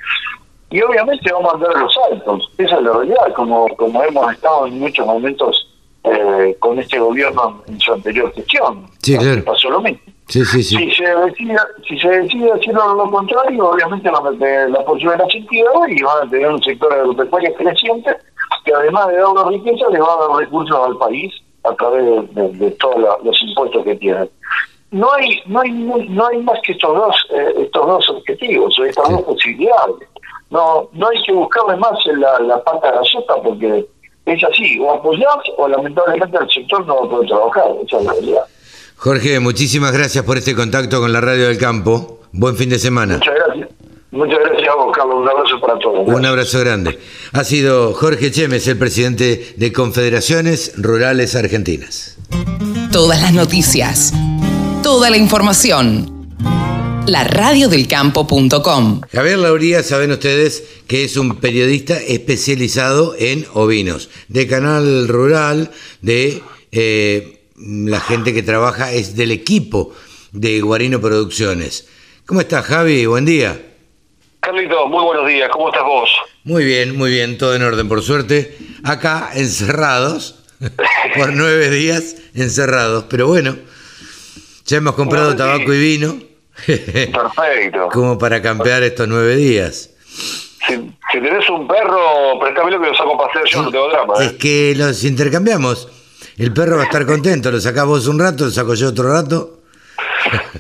y 0.71 0.81
obviamente 0.81 1.33
vamos 1.33 1.53
a 1.53 1.57
andar 1.57 1.77
los 1.77 1.95
saltos, 1.95 2.51
esa 2.59 2.77
es 2.77 2.83
la 2.83 2.93
realidad, 2.93 3.35
como, 3.35 3.69
como 3.77 4.03
hemos 4.03 4.33
estado 4.33 4.67
en 4.67 4.79
muchos 4.79 5.07
momentos 5.07 5.69
eh, 6.05 6.57
con 6.59 6.79
este 6.79 6.99
gobierno 6.99 7.63
en 7.69 7.79
su 7.79 7.93
anterior 7.93 8.33
gestión. 8.35 8.87
Sí, 9.03 9.17
claro. 9.17 9.45
Pasó 9.45 9.71
lo 9.71 9.81
mismo. 9.81 10.01
Sí, 10.33 10.43
sí, 10.47 10.63
sí. 10.63 10.77
Si 10.79 10.91
se 10.93 11.15
decide, 11.15 11.57
si 11.87 11.99
se 11.99 12.09
decide 12.09 12.53
hacer 12.53 12.73
lo 12.73 13.11
contrario, 13.11 13.69
obviamente 13.69 14.09
van 14.09 14.29
a 14.29 14.31
tener 14.31 14.71
la 14.71 14.83
posibilidad 14.83 15.27
de 15.27 15.95
y 15.95 16.03
van 16.03 16.27
a 16.27 16.31
tener 16.31 16.49
un 16.49 16.63
sector 16.63 16.91
agropecuario 16.91 17.53
creciente 17.53 18.17
que 18.65 18.73
además 18.73 19.09
de 19.09 19.19
darle 19.19 19.59
riqueza 19.59 19.91
le 19.91 20.01
va 20.01 20.15
a 20.15 20.27
dar 20.27 20.39
recursos 20.39 20.75
al 20.75 20.97
país 20.97 21.35
a 21.65 21.75
través 21.75 22.35
de, 22.35 22.71
todos 22.81 23.23
los 23.23 23.43
impuestos 23.43 23.85
que 23.85 23.95
tienen. 23.97 24.31
No 24.91 25.13
hay 25.13 25.39
no 25.45 25.61
hay 25.61 25.71
no 25.71 26.27
hay 26.27 26.39
más 26.39 26.59
que 26.65 26.73
estos 26.73 26.97
dos 26.97 27.27
eh, 27.29 27.53
estos 27.59 27.87
dos 27.87 28.09
objetivos, 28.09 28.75
estas 28.87 29.11
dos 29.11 29.21
posibilidades. 29.25 30.09
No 30.49 30.89
no 30.93 31.09
hay 31.09 31.23
que 31.25 31.33
buscarle 31.33 31.77
más 31.77 31.99
en 32.07 32.21
la, 32.23 32.39
la 32.39 32.65
pata 32.65 32.91
grasota 32.91 33.35
porque 33.43 33.87
es 34.25 34.45
así, 34.45 34.81
o 34.81 34.93
apoyar 34.93 35.43
o 35.59 35.69
lamentablemente 35.69 36.39
el 36.39 36.51
sector 36.51 36.87
no 36.87 37.01
va 37.01 37.05
a 37.05 37.11
poder 37.11 37.29
trabajar, 37.29 37.67
esa 37.85 37.99
es 37.99 38.05
la 38.05 38.13
realidad. 38.13 38.45
Jorge, 39.03 39.41
muchísimas 39.41 39.91
gracias 39.91 40.25
por 40.25 40.39
este 40.39 40.55
contacto 40.55 41.01
con 41.01 41.13
la 41.13 41.21
Radio 41.21 41.49
del 41.49 41.59
Campo. 41.59 42.21
Buen 42.31 42.57
fin 42.57 42.69
de 42.69 42.79
semana. 42.79 43.15
Muchas 43.17 43.35
gracias. 43.35 43.69
Muchas 44.13 44.39
gracias 44.39 44.69
a 44.69 44.77
vos, 44.77 44.97
Carlos. 44.97 45.17
Un 45.17 45.29
abrazo 45.29 45.61
para 45.61 45.79
todos. 45.81 46.07
Un 46.07 46.25
abrazo 46.25 46.61
grande. 46.61 47.01
Ha 47.33 47.43
sido 47.43 47.95
Jorge 47.95 48.31
Chemes, 48.31 48.69
el 48.69 48.79
presidente 48.79 49.55
de 49.57 49.73
Confederaciones 49.73 50.75
Rurales 50.77 51.35
Argentinas. 51.35 52.17
Todas 52.93 53.21
las 53.21 53.33
noticias, 53.33 54.13
toda 54.85 55.11
la 55.11 55.17
información. 55.17 56.29
La 57.09 57.25
radiodelcampo.com. 57.25 59.01
Javier 59.13 59.39
Lauría, 59.41 59.83
saben 59.83 60.13
ustedes 60.13 60.63
que 60.87 61.03
es 61.03 61.17
un 61.17 61.41
periodista 61.41 61.97
especializado 61.97 63.17
en 63.19 63.47
ovinos, 63.53 64.11
de 64.29 64.47
Canal 64.47 65.09
Rural, 65.09 65.73
de 66.03 66.41
eh, 66.71 67.42
la 67.65 68.01
gente 68.01 68.35
que 68.35 68.43
trabaja 68.43 68.93
es 68.93 69.17
del 69.17 69.31
equipo 69.31 69.93
de 70.33 70.61
Guarino 70.61 71.01
Producciones. 71.01 71.89
¿Cómo 72.27 72.41
estás, 72.41 72.65
Javi? 72.65 73.07
Buen 73.07 73.25
día. 73.25 73.61
Carlito, 74.41 74.87
muy 74.89 75.05
buenos 75.05 75.27
días. 75.27 75.49
¿Cómo 75.53 75.69
estás 75.69 75.85
vos? 75.85 76.11
Muy 76.45 76.65
bien, 76.65 76.97
muy 76.97 77.11
bien, 77.11 77.39
todo 77.39 77.55
en 77.55 77.63
orden, 77.63 77.89
por 77.89 78.03
suerte. 78.03 78.57
Acá, 78.83 79.31
encerrados, 79.35 80.43
por 81.17 81.33
nueve 81.33 81.71
días 81.71 82.17
encerrados, 82.35 83.05
pero 83.09 83.29
bueno, 83.29 83.57
ya 84.65 84.79
hemos 84.79 84.95
comprado 84.95 85.37
tabaco 85.37 85.73
y 85.73 85.79
vino. 85.79 86.17
Perfecto. 86.67 87.89
Como 87.93 88.19
para 88.19 88.43
campear 88.43 88.83
estos 88.83 89.07
nueve 89.07 89.37
días. 89.37 89.91
Si, 90.67 90.79
tenés 91.13 91.49
un 91.51 91.69
perro, 91.69 92.39
préstamelo 92.41 92.81
que 92.81 92.89
lo 92.89 92.95
saco 92.95 93.15
a 93.15 93.27
pasear 93.27 93.45
yo, 93.47 93.63
no 93.63 93.71
tengo 93.71 93.89
drama. 93.89 94.15
Es 94.21 94.33
¿eh? 94.33 94.37
que 94.39 94.75
los 94.77 95.05
intercambiamos. 95.05 95.89
El 96.39 96.53
perro 96.53 96.77
va 96.77 96.83
a 96.83 96.87
estar 96.87 97.05
contento, 97.07 97.51
lo 97.51 97.61
sacás 97.61 97.85
vos 97.85 98.07
un 98.07 98.19
rato, 98.19 98.47
lo 98.47 98.51
saco 98.51 98.75
yo 98.75 98.89
otro 98.89 99.13
rato. 99.13 99.63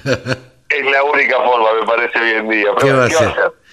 es 0.04 0.84
la 0.84 1.04
única 1.04 1.36
forma, 1.36 1.68
me 1.80 1.86
parece 1.86 2.18
hoy 2.18 2.30
en 2.30 2.48
día. 2.50 2.66
¿Qué, 2.80 2.92
va, 2.92 3.04
a 3.04 3.06
hacer? 3.06 3.32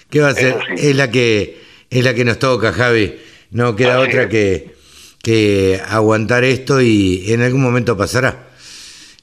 ¿Qué 0.10 0.22
va 0.22 0.28
a 0.28 0.32
hacer? 0.32 0.58
Es 0.78 0.96
la 0.96 1.12
que 1.12 1.62
es 1.90 2.04
la 2.04 2.14
que 2.14 2.26
nos 2.26 2.40
toca, 2.40 2.72
Javi. 2.72 3.20
No 3.52 3.76
queda 3.76 4.00
otra 4.00 4.30
que, 4.30 4.76
que 5.22 5.82
aguantar 5.88 6.44
esto 6.44 6.82
y 6.82 7.32
en 7.34 7.42
algún 7.42 7.62
momento 7.62 7.98
pasará. 7.98 8.48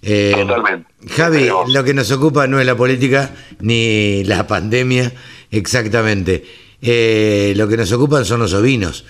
Eh, 0.03 0.33
Totalmente. 0.37 0.89
Javi, 1.17 1.49
lo 1.69 1.85
que 1.85 1.95
nos 1.95 2.11
ocupa 2.11 2.47
no 2.47 2.61
es 2.61 2.67
la 2.67 2.77
política 2.77 3.31
ni 3.61 4.25
la 4.25 4.47
pandemia, 4.47 5.13
exactamente. 5.51 6.45
Eh, 6.83 7.55
lo 7.57 7.69
que 7.69 7.77
nos 7.77 7.91
ocupan 7.93 8.25
son 8.25 8.41
los 8.41 8.53
ovinos, 8.53 9.05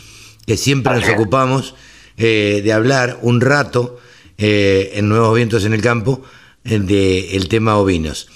que 0.47 0.57
siempre 0.57 0.95
nos 0.95 1.09
ocupamos 1.09 1.75
eh, 2.19 2.63
de 2.65 2.73
hablar 2.73 3.19
un 3.23 3.41
rato 3.41 3.99
eh, 4.39 4.93
en 4.95 5.09
Nuevos 5.09 5.35
Vientos 5.35 5.65
en 5.65 5.75
el 5.75 5.83
Campo 5.83 6.23
del 6.65 6.87
de 6.87 7.37
el 7.37 7.49
tema 7.49 7.77
ovinos. 7.77 8.29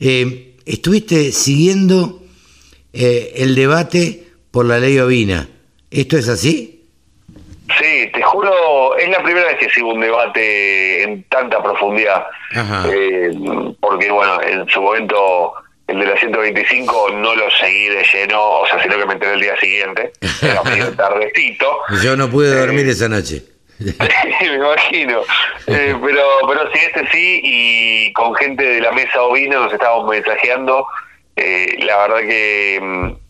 Eh, 0.00 0.54
estuviste 0.66 1.32
siguiendo 1.32 2.22
el 2.92 3.54
debate 3.54 4.26
por 4.50 4.66
la 4.66 4.80
ley 4.80 4.98
ovina. 4.98 5.48
¿Esto 5.90 6.16
es 6.16 6.28
así? 6.28 6.84
Sí, 7.78 8.10
te 8.12 8.22
juro, 8.22 8.96
es 8.96 9.08
la 9.08 9.22
primera 9.22 9.46
vez 9.46 9.58
que 9.58 9.70
sigo 9.70 9.94
un 9.94 10.00
debate 10.00 11.02
en 11.04 11.22
tanta 11.24 11.62
profundidad. 11.62 12.26
porque, 13.80 14.10
bueno, 14.10 14.42
en 14.42 14.68
su 14.68 14.82
momento 14.82 15.54
el 15.88 15.98
de 15.98 16.06
la 16.06 16.16
125 16.18 17.10
no 17.14 17.34
lo 17.34 17.50
seguí 17.50 17.88
de 17.88 18.04
lleno, 18.12 18.60
o 18.60 18.66
sea, 18.66 18.80
sino 18.82 18.98
que 18.98 19.06
me 19.06 19.14
enteré 19.14 19.34
el 19.34 19.40
día 19.40 19.58
siguiente, 19.58 20.12
era 20.42 20.62
medio 20.62 20.92
tardecito. 20.96 21.78
Yo 22.02 22.14
no 22.14 22.30
pude 22.30 22.54
dormir 22.54 22.86
eh, 22.86 22.90
esa 22.90 23.08
noche. 23.08 23.42
me 23.78 24.54
imagino. 24.54 25.22
Eh, 25.66 25.96
pero, 26.04 26.24
pero 26.46 26.72
sí, 26.72 26.78
este 26.84 27.08
sí, 27.10 27.40
y 27.42 28.12
con 28.12 28.34
gente 28.34 28.64
de 28.64 28.80
la 28.80 28.92
mesa 28.92 29.22
ovina 29.22 29.56
nos 29.56 29.72
estábamos 29.72 30.10
mensajeando. 30.10 30.86
Eh, 31.36 31.78
la 31.84 31.96
verdad 31.98 32.20
que 32.28 32.78
mm, 32.82 33.27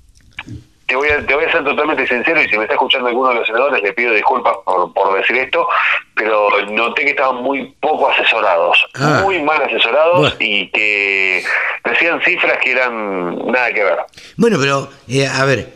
te 0.89 0.97
voy, 0.97 1.09
a, 1.11 1.25
te 1.25 1.35
voy 1.35 1.45
a 1.45 1.53
ser 1.53 1.63
totalmente 1.63 2.07
sincero 2.09 2.41
y 2.43 2.49
si 2.49 2.57
me 2.57 2.63
está 2.63 2.73
escuchando 2.73 3.09
alguno 3.09 3.29
de 3.29 3.35
los 3.37 3.47
senadores 3.47 3.83
le 3.83 3.93
pido 3.93 4.11
disculpas 4.15 4.55
por, 4.65 4.91
por 4.95 5.19
decir 5.19 5.37
esto, 5.37 5.69
pero 6.15 6.49
noté 6.71 7.05
que 7.05 7.11
estaban 7.11 7.43
muy 7.43 7.75
poco 7.79 8.09
asesorados, 8.09 8.87
ah. 8.95 9.21
muy 9.23 9.43
mal 9.43 9.63
asesorados 9.63 10.35
y 10.41 10.71
que 10.71 11.45
decían 11.85 12.23
cifras 12.23 12.57
que 12.65 12.71
eran 12.71 13.37
nada 13.53 13.71
que 13.75 13.85
ver. 13.85 13.99
Bueno, 14.39 14.57
pero 14.59 14.89
eh, 15.09 15.27
a 15.27 15.45
ver, 15.45 15.75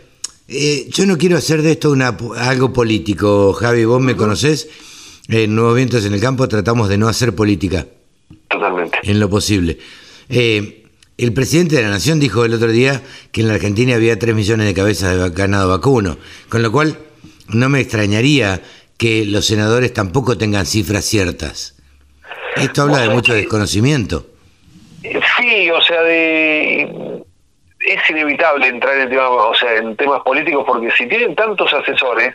eh, 0.48 0.86
yo 0.88 1.04
no 1.04 1.18
quiero 1.18 1.36
hacer 1.36 1.60
de 1.60 1.72
esto 1.72 1.90
una, 1.90 2.16
algo 2.38 2.72
político, 2.72 3.52
Javi, 3.52 3.84
vos 3.84 4.00
me 4.00 4.16
conocés, 4.16 4.70
en 5.28 5.54
Nuevos 5.54 5.76
Vientos 5.76 6.06
en 6.06 6.14
el 6.14 6.22
Campo 6.22 6.48
tratamos 6.48 6.88
de 6.88 6.96
no 6.96 7.06
hacer 7.06 7.34
política. 7.34 7.84
Totalmente. 8.48 8.98
En 9.02 9.20
lo 9.20 9.28
posible. 9.28 9.76
Eh, 10.30 10.81
el 11.24 11.32
presidente 11.32 11.76
de 11.76 11.82
la 11.82 11.90
Nación 11.90 12.18
dijo 12.18 12.44
el 12.44 12.54
otro 12.54 12.68
día 12.68 13.00
que 13.30 13.42
en 13.42 13.48
la 13.48 13.54
Argentina 13.54 13.94
había 13.94 14.18
3 14.18 14.34
millones 14.34 14.66
de 14.66 14.74
cabezas 14.74 15.16
de 15.16 15.30
ganado 15.30 15.68
vacuno, 15.68 16.18
con 16.48 16.62
lo 16.62 16.72
cual 16.72 16.98
no 17.48 17.68
me 17.68 17.80
extrañaría 17.80 18.60
que 18.98 19.24
los 19.24 19.46
senadores 19.46 19.92
tampoco 19.92 20.36
tengan 20.36 20.66
cifras 20.66 21.04
ciertas. 21.04 21.80
Esto 22.56 22.82
habla 22.82 22.98
de 22.98 23.10
mucho 23.10 23.34
desconocimiento. 23.34 24.26
Sí, 25.02 25.70
o 25.70 25.80
sea, 25.82 26.02
de 26.02 27.22
es 27.86 28.10
inevitable 28.10 28.68
entrar 28.68 28.96
en 28.98 29.08
temas, 29.08 29.28
o 29.28 29.54
sea, 29.54 29.76
en 29.76 29.96
temas 29.96 30.22
políticos 30.22 30.64
porque 30.66 30.90
si 30.92 31.06
tienen 31.06 31.34
tantos 31.34 31.72
asesores 31.72 32.34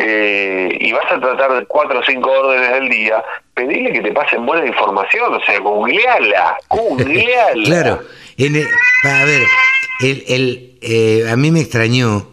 eh, 0.00 0.78
y 0.80 0.92
vas 0.92 1.10
a 1.10 1.20
tratar 1.20 1.66
cuatro 1.66 2.00
o 2.00 2.02
cinco 2.02 2.30
órdenes 2.30 2.72
del 2.72 2.88
día, 2.88 3.22
pedirle 3.54 3.92
que 3.92 4.00
te 4.00 4.12
pasen 4.12 4.46
buena 4.46 4.66
información, 4.66 5.34
o 5.34 5.40
sea, 5.44 5.58
googleala, 5.60 6.56
googleala. 6.68 7.64
claro, 7.64 8.00
a 9.04 9.24
ver, 9.24 9.42
el, 10.00 10.24
el, 10.28 10.78
eh, 10.80 11.28
a 11.30 11.36
mí 11.36 11.50
me 11.50 11.60
extrañó, 11.60 12.28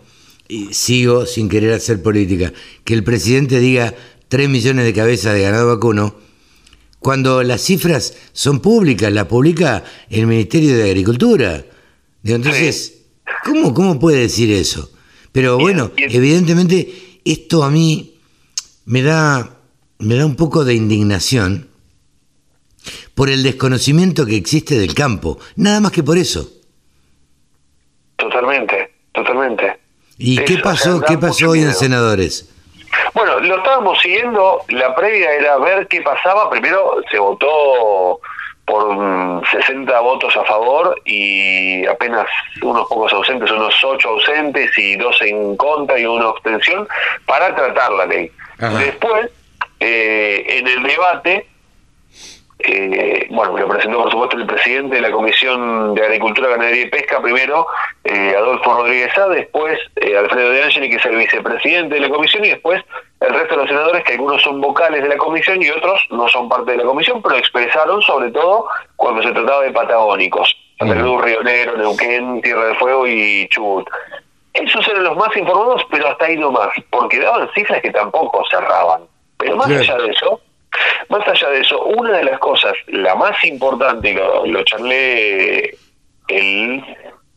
y 0.48 0.74
sigo 0.74 1.26
sin 1.26 1.50
querer 1.50 1.74
hacer 1.74 2.02
política, 2.02 2.54
que 2.84 2.94
el 2.94 3.04
presidente 3.04 3.60
diga 3.60 3.94
3 4.28 4.50
millones 4.50 4.86
de 4.86 4.94
cabezas 4.94 5.34
de 5.34 5.42
ganado 5.42 5.68
vacuno, 5.68 6.16
cuando 7.00 7.44
las 7.44 7.62
cifras 7.62 8.18
son 8.34 8.60
públicas, 8.62 9.12
las 9.12 9.26
publica 9.26 9.84
el 10.10 10.26
Ministerio 10.26 10.76
de 10.76 10.86
Agricultura. 10.86 11.64
Entonces, 12.24 13.04
¿cómo, 13.44 13.74
¿cómo 13.76 14.00
puede 14.00 14.22
decir 14.22 14.52
eso? 14.52 14.92
Pero 15.32 15.60
bueno, 15.60 15.92
evidentemente 15.98 17.15
esto 17.26 17.64
a 17.64 17.70
mí 17.70 18.18
me 18.86 19.02
da 19.02 19.50
me 20.00 20.16
da 20.16 20.26
un 20.26 20.36
poco 20.36 20.64
de 20.64 20.74
indignación 20.74 21.70
por 23.16 23.30
el 23.30 23.44
desconocimiento 23.44 24.26
que 24.26 24.36
existe 24.36 24.78
del 24.78 24.94
campo, 24.94 25.40
nada 25.56 25.80
más 25.80 25.92
que 25.92 26.04
por 26.04 26.18
eso. 26.18 26.48
Totalmente, 28.18 28.94
totalmente. 29.14 29.80
¿Y 30.18 30.38
qué 30.44 30.58
pasó, 30.58 31.02
qué 31.02 31.18
pasó 31.18 31.52
hoy 31.52 31.62
en 31.62 31.74
Senadores? 31.74 32.50
Bueno, 33.14 33.40
lo 33.40 33.58
estábamos 33.58 34.00
siguiendo, 34.02 34.62
la 34.70 34.96
previa 34.96 35.34
era 35.34 35.58
ver 35.58 35.88
qué 35.88 36.02
pasaba, 36.02 36.50
primero 36.50 36.98
se 37.10 37.18
votó 37.18 38.20
por 38.66 39.48
60 39.52 40.00
votos 40.00 40.36
a 40.36 40.44
favor 40.44 41.00
y 41.06 41.86
apenas 41.86 42.28
unos 42.62 42.88
pocos 42.88 43.14
ausentes, 43.14 43.52
unos 43.52 43.74
8 43.84 44.10
ausentes 44.10 44.76
y 44.78 44.96
12 44.96 45.30
en 45.30 45.58
contra 45.58 46.00
y 46.00 46.06
una 46.06 46.30
abstención 46.30 46.88
para 47.26 47.56
tratar 47.56 47.92
la 47.92 48.06
ley. 48.08 48.32
Después 48.58 49.30
eh, 49.80 50.46
en 50.48 50.68
el 50.68 50.84
debate 50.84 51.48
eh, 52.60 53.28
bueno, 53.32 53.58
lo 53.58 53.68
presentó 53.68 54.02
por 54.02 54.12
supuesto 54.12 54.38
el 54.38 54.46
presidente 54.46 54.96
de 54.96 55.02
la 55.02 55.12
Comisión 55.12 55.94
de 55.94 56.06
Agricultura, 56.06 56.50
Ganadería 56.50 56.84
y 56.84 56.90
Pesca, 56.90 57.22
primero 57.22 57.68
eh, 58.04 58.34
Adolfo 58.38 58.76
Rodríguez 58.76 59.18
A, 59.18 59.28
después 59.28 59.78
eh, 59.98 60.18
Alfredo 60.18 60.52
de 60.52 60.64
Angeli, 60.64 60.90
que 60.90 60.96
es 60.96 61.06
el 61.06 61.18
vicepresidente 61.18 61.96
de 61.96 62.02
la 62.02 62.10
comisión, 62.10 62.46
y 62.46 62.50
después 62.50 62.82
el 63.20 63.34
resto 63.34 63.56
de 63.56 63.62
los 63.62 63.68
senadores, 63.68 64.04
que 64.06 64.14
algunos 64.14 64.42
son 64.42 64.62
vocales 64.62 65.04
de 65.04 65.10
la 65.10 65.18
comisión 65.18 65.62
y 65.62 65.70
otros 65.70 66.02
no 66.12 66.30
son 66.30 66.48
parte 66.48 66.72
de 66.72 66.78
la 66.78 66.84
comisión, 66.86 67.22
pero 67.22 67.36
expresaron 67.36 68.02
sobre 68.02 68.32
todo 68.32 68.68
cuando 68.96 69.22
se 69.22 69.32
trataba 69.32 69.62
de 69.64 69.72
patagónicos, 69.72 70.56
Santa 70.80 70.96
Cruz, 70.96 71.24
Río 71.24 71.44
Negro, 71.44 71.78
Neuquén, 71.78 72.42
Tierra 72.42 72.68
del 72.68 72.76
Fuego 72.78 73.06
y 73.06 73.48
Chubut. 73.50 73.88
Esos 74.54 74.88
eran 74.88 75.04
los 75.04 75.18
más 75.18 75.36
informados, 75.36 75.86
pero 75.92 76.08
hasta 76.08 76.26
ahí 76.26 76.38
no 76.38 76.52
más, 76.52 76.70
porque 76.90 77.20
daban 77.20 77.50
cifras 77.54 77.82
que 77.82 77.92
tampoco 77.92 78.42
cerraban. 78.50 79.02
Pero 79.38 79.58
más 79.58 79.68
allá 79.68 79.98
de 79.98 80.12
eso, 80.12 80.40
más 81.10 81.28
allá 81.28 81.50
de 81.50 81.62
eso, 81.62 81.82
una 81.84 82.18
de 82.18 82.24
las 82.24 82.40
cosas, 82.40 82.74
la 82.88 83.16
más 83.16 83.44
importante, 83.44 84.14
lo, 84.14 84.46
lo 84.46 84.64
charlé 84.64 85.78
el 86.28 86.84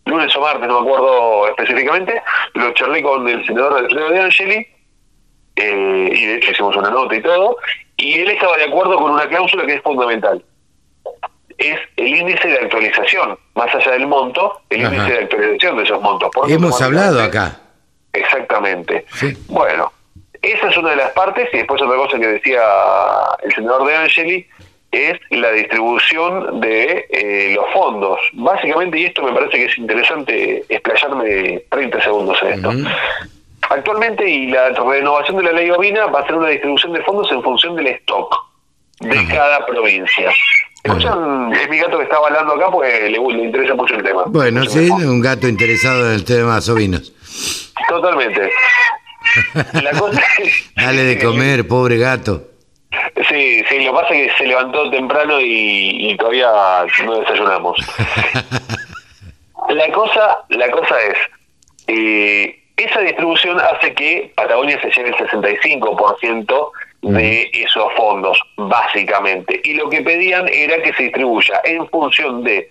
lunes 0.06 0.36
o 0.36 0.40
martes, 0.40 0.66
no 0.66 0.80
me 0.80 0.88
acuerdo 0.88 1.48
específicamente, 1.48 2.22
lo 2.54 2.72
charlé 2.72 3.02
con 3.02 3.28
el 3.28 3.44
senador 3.44 3.78
Alfredo 3.78 4.10
de 4.10 4.20
Angeli, 4.20 4.66
eh, 5.56 6.10
y 6.12 6.26
de 6.26 6.34
hecho 6.36 6.50
hicimos 6.52 6.76
una 6.76 6.90
nota 6.90 7.14
y 7.14 7.22
todo, 7.22 7.56
y 7.96 8.20
él 8.20 8.30
estaba 8.30 8.56
de 8.56 8.64
acuerdo 8.64 8.96
con 8.96 9.12
una 9.12 9.28
cláusula 9.28 9.66
que 9.66 9.74
es 9.74 9.82
fundamental. 9.82 10.42
Es 11.58 11.78
el 11.96 12.06
índice 12.06 12.46
de 12.46 12.58
actualización, 12.58 13.36
más 13.54 13.74
allá 13.74 13.90
del 13.92 14.06
monto, 14.06 14.60
el 14.70 14.86
Ajá. 14.86 14.94
índice 14.94 15.12
de 15.12 15.24
actualización 15.24 15.76
de 15.76 15.82
esos 15.82 16.00
montos. 16.00 16.30
Hemos 16.48 16.80
hablado 16.80 17.20
acá. 17.20 17.60
Exactamente. 18.12 19.04
Sí. 19.14 19.36
Bueno, 19.48 19.92
esa 20.42 20.68
es 20.68 20.76
una 20.76 20.90
de 20.90 20.96
las 20.96 21.10
partes, 21.12 21.48
y 21.52 21.58
después 21.58 21.80
otra 21.82 21.96
cosa 21.96 22.18
que 22.18 22.26
decía 22.26 22.62
el 23.42 23.52
senador 23.54 23.86
De 23.86 23.96
Angeli, 23.96 24.46
es 24.90 25.18
la 25.30 25.50
distribución 25.52 26.60
de 26.60 27.06
eh, 27.10 27.52
los 27.54 27.66
fondos. 27.72 28.18
Básicamente, 28.32 28.98
y 28.98 29.04
esto 29.04 29.22
me 29.22 29.32
parece 29.32 29.58
que 29.58 29.64
es 29.66 29.78
interesante 29.78 30.64
explayarme 30.68 31.62
30 31.70 32.00
segundos 32.02 32.38
en 32.42 32.48
esto. 32.54 32.70
Actualmente, 33.70 34.26
y 34.28 34.46
la 34.46 34.70
renovación 34.70 35.36
de 35.36 35.42
la 35.42 35.52
ley 35.52 35.70
ovina 35.70 36.06
va 36.06 36.20
a 36.20 36.26
ser 36.26 36.36
una 36.36 36.48
distribución 36.48 36.92
de 36.94 37.02
fondos 37.02 37.30
en 37.30 37.42
función 37.42 37.76
del 37.76 37.88
stock 37.88 38.34
de 39.00 39.26
cada 39.28 39.66
provincia. 39.66 40.32
Escuchan, 40.82 41.52
es 41.52 41.68
mi 41.68 41.76
gato 41.78 41.98
que 41.98 42.04
está 42.04 42.16
hablando 42.16 42.54
acá 42.54 42.70
porque 42.70 43.10
le, 43.10 43.18
le 43.18 43.44
interesa 43.44 43.74
mucho 43.74 43.94
el 43.94 44.02
tema. 44.02 44.22
Bueno, 44.26 44.60
Mucho 44.60 44.70
sí, 44.72 44.80
mejor. 44.80 45.04
un 45.04 45.20
gato 45.20 45.48
interesado 45.48 46.06
en 46.08 46.14
el 46.14 46.24
tema 46.24 46.60
de 46.60 46.72
ovinos. 46.72 47.12
Totalmente. 47.88 48.50
La 49.82 49.90
cosa 49.92 50.22
Dale 50.76 51.02
de 51.02 51.18
comer, 51.18 51.66
pobre 51.66 51.98
gato. 51.98 52.42
Sí, 53.28 53.62
sí, 53.68 53.80
lo 53.80 53.92
que 53.92 54.00
pasa 54.00 54.14
es 54.14 54.32
que 54.32 54.38
se 54.38 54.46
levantó 54.46 54.90
temprano 54.90 55.40
y, 55.40 56.10
y 56.10 56.16
todavía 56.16 56.50
no 57.04 57.20
desayunamos. 57.20 57.78
La 59.68 59.92
cosa, 59.92 60.44
la 60.48 60.70
cosa 60.70 60.94
es, 61.02 61.18
eh, 61.88 62.58
esa 62.76 63.00
distribución 63.00 63.60
hace 63.60 63.92
que 63.92 64.32
Patagonia 64.34 64.80
se 64.80 64.90
lleve 64.90 65.10
el 65.10 65.16
65% 65.16 66.70
de 67.02 67.50
esos 67.52 67.92
fondos, 67.94 68.40
básicamente. 68.56 69.60
Y 69.64 69.74
lo 69.74 69.90
que 69.90 70.00
pedían 70.00 70.48
era 70.48 70.80
que 70.82 70.92
se 70.94 71.04
distribuya 71.04 71.60
en 71.64 71.86
función 71.88 72.44
de 72.44 72.70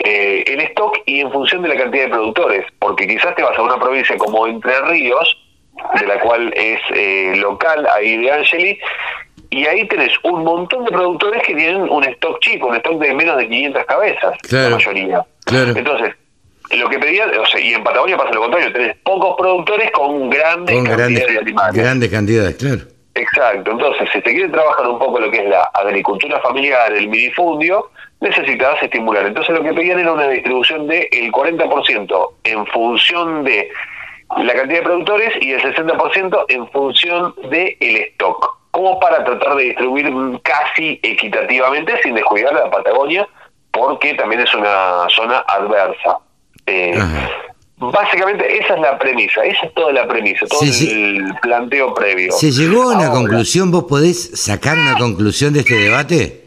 eh, 0.00 0.44
el 0.46 0.60
stock 0.60 0.98
y 1.06 1.20
en 1.20 1.32
función 1.32 1.62
de 1.62 1.68
la 1.68 1.76
cantidad 1.76 2.04
de 2.04 2.10
productores, 2.10 2.66
porque 2.78 3.06
quizás 3.06 3.34
te 3.36 3.42
vas 3.42 3.56
a 3.56 3.62
una 3.62 3.78
provincia 3.78 4.16
como 4.18 4.46
Entre 4.46 4.80
Ríos, 4.82 5.43
de 6.00 6.06
la 6.06 6.18
cual 6.20 6.52
es 6.56 6.80
eh, 6.94 7.34
local 7.36 7.86
ahí 7.92 8.16
de 8.18 8.30
Angeli, 8.32 8.78
y 9.50 9.66
ahí 9.66 9.86
tenés 9.86 10.12
un 10.24 10.42
montón 10.44 10.84
de 10.84 10.90
productores 10.90 11.42
que 11.42 11.54
tienen 11.54 11.82
un 11.88 12.02
stock 12.04 12.40
chico, 12.40 12.66
un 12.68 12.76
stock 12.76 12.98
de 13.00 13.14
menos 13.14 13.36
de 13.36 13.48
500 13.48 13.84
cabezas, 13.84 14.38
Claro, 14.42 14.70
la 14.70 14.76
mayoría. 14.76 15.24
claro. 15.44 15.72
Entonces, 15.76 16.14
lo 16.72 16.88
que 16.88 16.98
pedían, 16.98 17.30
o 17.38 17.46
sea, 17.46 17.60
y 17.60 17.74
en 17.74 17.84
Patagonia 17.84 18.16
pasa 18.16 18.32
lo 18.32 18.40
contrario, 18.40 18.72
tenés 18.72 18.96
pocos 19.04 19.36
productores 19.38 19.90
con 19.92 20.30
grandes 20.30 20.74
Con 20.74 20.84
cantidades 20.86 20.96
grandes, 21.14 21.26
de 21.34 21.38
animales. 21.38 21.74
grandes 21.82 22.10
cantidades, 22.10 22.56
claro. 22.56 22.80
Exacto, 23.16 23.70
entonces 23.70 24.08
si 24.12 24.20
te 24.22 24.32
quiere 24.32 24.48
trabajar 24.48 24.88
un 24.88 24.98
poco 24.98 25.20
lo 25.20 25.30
que 25.30 25.38
es 25.38 25.48
la 25.48 25.62
agricultura 25.72 26.40
familiar, 26.40 26.92
el 26.92 27.06
minifundio, 27.08 27.90
necesitabas 28.20 28.82
estimular. 28.82 29.24
Entonces 29.24 29.54
lo 29.54 29.62
que 29.62 29.72
pedían 29.72 30.00
era 30.00 30.12
una 30.14 30.28
distribución 30.28 30.88
del 30.88 31.30
40% 31.30 32.30
en 32.42 32.66
función 32.66 33.44
de 33.44 33.70
la 34.38 34.54
cantidad 34.54 34.78
de 34.80 34.84
productores 34.84 35.32
y 35.40 35.52
el 35.52 35.62
60% 35.62 36.44
en 36.48 36.68
función 36.70 37.34
del 37.50 37.76
el 37.80 37.96
stock, 38.12 38.58
como 38.70 38.98
para 38.98 39.24
tratar 39.24 39.56
de 39.56 39.64
distribuir 39.64 40.12
casi 40.42 40.98
equitativamente 41.02 41.92
sin 42.02 42.14
descuidar 42.14 42.56
a 42.56 42.64
la 42.64 42.70
Patagonia, 42.70 43.28
porque 43.70 44.14
también 44.14 44.40
es 44.40 44.54
una 44.54 45.06
zona 45.08 45.38
adversa. 45.46 46.18
Eh. 46.66 46.98
Básicamente 47.76 48.58
esa 48.58 48.74
es 48.74 48.80
la 48.80 48.98
premisa, 48.98 49.44
esa 49.44 49.66
es 49.66 49.74
toda 49.74 49.92
la 49.92 50.06
premisa, 50.06 50.46
todo 50.46 50.62
el 50.62 51.34
planteo 51.42 51.92
previo. 51.92 52.32
¿Se 52.32 52.50
llegó 52.50 52.82
a 52.82 52.86
una 52.94 53.06
Ahora, 53.06 53.10
conclusión? 53.10 53.70
¿Vos 53.70 53.84
podés 53.84 54.40
sacar 54.40 54.78
una 54.78 54.96
conclusión 54.96 55.52
de 55.52 55.60
este 55.60 55.74
debate? 55.74 56.43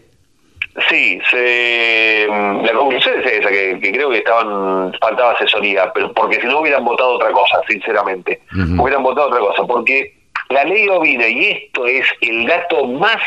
Sí, 0.90 1.20
se, 1.32 2.28
mm, 2.30 2.64
la 2.64 2.74
conclusión 2.74 3.20
es 3.20 3.32
esa, 3.32 3.50
que, 3.50 3.80
que 3.82 3.92
creo 3.92 4.12
que 4.12 4.20
estaban 4.20 4.94
faltaba 5.00 5.32
asesoría, 5.32 5.92
pero 5.92 6.14
porque 6.14 6.40
si 6.40 6.46
no 6.46 6.60
hubieran 6.60 6.86
votado 6.86 7.16
otra 7.16 7.32
cosa, 7.32 7.62
sinceramente. 7.68 8.42
Hubieran 8.54 9.02
votado 9.02 9.28
otra 9.28 9.40
cosa, 9.40 9.64
porque 9.66 10.14
la 10.50 10.64
ley 10.66 10.88
ovina, 10.88 11.28
y 11.28 11.46
esto 11.50 11.86
es 11.88 12.06
el 12.22 12.46
dato 12.46 12.86
más, 12.86 13.22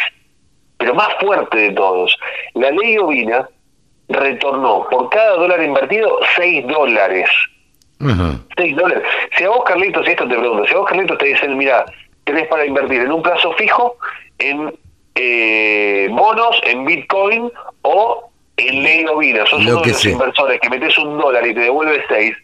pero 0.78 0.94
más 0.94 1.08
fuerte 1.20 1.58
de 1.58 1.72
todos, 1.72 2.16
la 2.54 2.70
ley 2.70 2.98
ovina 2.98 3.48
retornó 4.08 4.86
por 4.88 5.10
cada 5.10 5.34
dólar 5.36 5.62
invertido 5.62 6.18
6 6.36 6.66
dólares. 6.68 7.28
6 8.56 8.76
dólares. 8.76 9.02
Si 9.36 9.44
a 9.44 9.50
vos, 9.50 9.64
Carlitos, 9.64 10.06
y 10.06 10.10
esto 10.10 10.26
te 10.28 10.36
pregunto, 10.38 10.66
si 10.66 10.74
a 10.74 10.78
vos, 10.78 10.88
Carlitos, 10.88 11.18
te 11.18 11.26
dicen, 11.26 11.58
mira, 11.58 11.84
tenés 12.24 12.46
para 12.46 12.64
invertir 12.64 13.02
en 13.02 13.12
un 13.12 13.22
plazo 13.22 13.52
fijo, 13.54 13.96
en 14.38 14.72
eh, 15.14 16.08
bonos, 16.10 16.60
en 16.64 16.84
Bitcoin 16.84 17.50
o 17.82 18.30
en 18.56 18.82
ley 18.82 19.04
ovina, 19.06 19.44
sos 19.46 19.62
Lo 19.64 19.72
uno 19.72 19.82
de 19.82 19.88
los 19.88 19.98
sea. 19.98 20.12
inversores 20.12 20.60
que 20.60 20.70
metes 20.70 20.96
un 20.98 21.18
dólar 21.18 21.46
y 21.46 21.54
te 21.54 21.60
devuelve 21.60 22.02
6, 22.08 22.34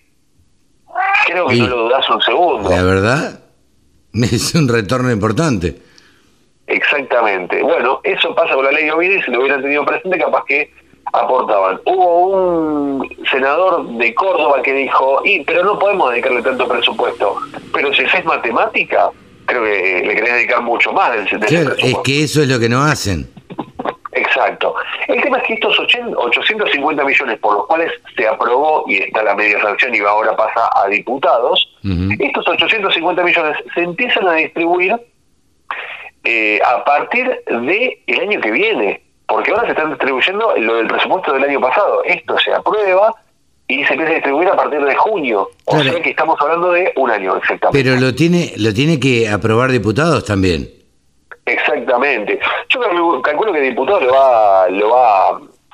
creo 1.26 1.46
que 1.46 1.56
Y- 1.56 1.60
no 1.60 1.68
lo 1.68 1.76
dudás 1.84 2.08
un 2.10 2.20
segundo. 2.22 2.70
La 2.70 2.82
verdad, 2.82 3.40
es 4.14 4.54
un 4.54 4.68
retorno 4.68 5.10
importante. 5.10 5.76
Exactamente. 6.66 7.62
Bueno, 7.62 8.00
eso 8.02 8.34
pasa 8.34 8.54
con 8.54 8.64
la 8.64 8.72
ley 8.72 8.88
ovina 8.90 9.14
y 9.14 9.22
si 9.22 9.30
lo 9.30 9.40
hubieran 9.40 9.62
tenido 9.62 9.84
presente, 9.84 10.18
capaz 10.18 10.44
que 10.46 10.70
aportaban. 11.12 11.80
Hubo 11.84 12.26
un 12.98 13.16
senador 13.30 13.86
de 13.98 14.12
Córdoba 14.14 14.60
que 14.62 14.72
dijo, 14.72 15.20
y 15.24 15.44
pero 15.44 15.62
no 15.62 15.78
podemos 15.78 16.10
dedicarle 16.10 16.42
tanto 16.42 16.66
presupuesto. 16.66 17.36
Pero 17.72 17.94
si 17.94 18.02
haces 18.04 18.24
matemática, 18.24 19.10
creo 19.46 19.64
que 19.64 20.02
le 20.06 20.14
querés 20.14 20.34
dedicar 20.34 20.62
mucho 20.62 20.92
más 20.92 21.12
de 21.12 21.22
ese, 21.24 21.38
de 21.38 21.46
ese 21.46 21.54
Claro, 21.62 21.76
es 21.78 21.96
que 22.04 22.22
eso 22.24 22.42
es 22.42 22.48
lo 22.48 22.58
que 22.58 22.68
no 22.68 22.82
hacen. 22.82 23.28
Exacto. 24.12 24.74
El 25.08 25.20
tema 25.22 25.38
es 25.38 25.44
que 25.44 25.54
estos 25.54 25.78
80 25.78 26.16
850 26.18 27.04
millones 27.04 27.38
por 27.38 27.54
los 27.54 27.66
cuales 27.66 27.92
se 28.16 28.26
aprobó 28.26 28.84
y 28.88 28.96
está 29.02 29.22
la 29.22 29.34
media 29.34 29.60
sanción 29.60 29.94
y 29.94 29.98
ahora 30.00 30.34
pasa 30.36 30.68
a 30.74 30.88
diputados, 30.88 31.68
Ujú. 31.84 32.08
estos 32.18 32.48
850 32.48 33.22
millones 33.22 33.56
se 33.74 33.82
empiezan 33.82 34.26
a 34.26 34.32
distribuir 34.34 34.94
eh, 36.24 36.58
a 36.64 36.84
partir 36.84 37.28
de 37.46 38.02
el 38.06 38.20
año 38.20 38.40
que 38.40 38.50
viene, 38.50 39.02
porque 39.28 39.50
ahora 39.52 39.64
se 39.64 39.70
están 39.70 39.90
distribuyendo 39.90 40.54
lo 40.56 40.76
del 40.76 40.86
presupuesto 40.88 41.32
del 41.32 41.44
año 41.44 41.60
pasado. 41.60 42.02
Esto 42.04 42.38
se 42.38 42.52
aprueba 42.52 43.14
y 43.68 43.84
se 43.84 43.92
empieza 43.94 44.12
a 44.12 44.14
distribuir 44.14 44.48
a 44.48 44.56
parir 44.56 44.84
de 44.84 44.94
junio. 44.96 45.48
O 45.64 45.72
Claro. 45.72 45.90
sea 45.92 46.02
que 46.02 46.10
estamos 46.10 46.36
hablando 46.40 46.70
de 46.72 46.92
un 46.96 47.10
año 47.10 47.36
exactamente. 47.36 47.82
Pero 47.82 48.00
lo 48.00 48.14
tiene, 48.14 48.52
lo 48.58 48.72
tiene 48.72 49.00
que 49.00 49.28
aprobar 49.28 49.70
diputados 49.72 50.24
también. 50.24 50.68
Exactamente. 51.44 52.38
Yo 52.68 53.22
calculo, 53.22 53.52
que 53.52 53.58
el 53.60 53.70
diputado 53.70 54.00
lo 54.00 54.12
va, 54.12 54.68
lo 54.68 54.90
va 54.90 55.28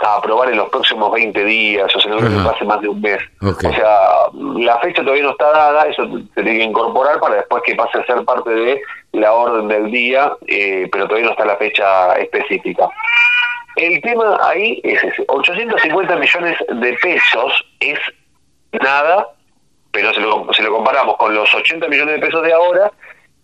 a 0.05 0.17
aprobar 0.17 0.51
en 0.51 0.57
los 0.57 0.69
próximos 0.69 1.13
20 1.13 1.45
días, 1.45 1.95
o 1.95 2.01
sea, 2.01 2.11
no 2.11 2.19
creo 2.19 2.31
que 2.31 2.45
pase 2.45 2.65
más 2.65 2.81
de 2.81 2.89
un 2.89 3.01
mes. 3.01 3.19
O 3.41 3.55
sea, 3.55 4.01
la 4.57 4.79
fecha 4.81 5.01
todavía 5.03 5.23
no 5.23 5.31
está 5.31 5.51
dada, 5.51 5.85
eso 5.85 6.03
se 6.35 6.43
tiene 6.43 6.59
que 6.59 6.65
incorporar 6.65 7.21
para 7.21 7.37
después 7.37 7.63
que 7.65 7.75
pase 7.75 7.99
a 7.99 8.07
ser 8.07 8.25
parte 8.25 8.51
de 8.51 8.81
la 9.13 9.33
orden 9.33 9.69
del 9.69 9.91
día, 9.91 10.33
eh, 10.47 10.89
pero 10.91 11.05
todavía 11.07 11.27
no 11.27 11.33
está 11.33 11.45
la 11.47 11.57
fecha 11.57 12.15
específica. 12.15 12.89
El 13.77 14.01
tema 14.03 14.39
ahí 14.43 14.81
es 14.85 15.03
ese, 15.03 15.25
850 15.29 16.17
millones 16.17 16.57
de 16.69 16.93
pesos 16.95 17.65
es 17.81 17.99
nada, 18.81 19.27
pero 19.91 20.13
se 20.15 20.21
lo, 20.21 20.47
si 20.53 20.63
lo 20.63 20.73
comparamos 20.73 21.17
con 21.17 21.35
los 21.35 21.53
80 21.55 21.89
millones 21.89 22.17
de 22.21 22.27
pesos 22.27 22.43
de 22.43 22.53
ahora, 22.53 22.91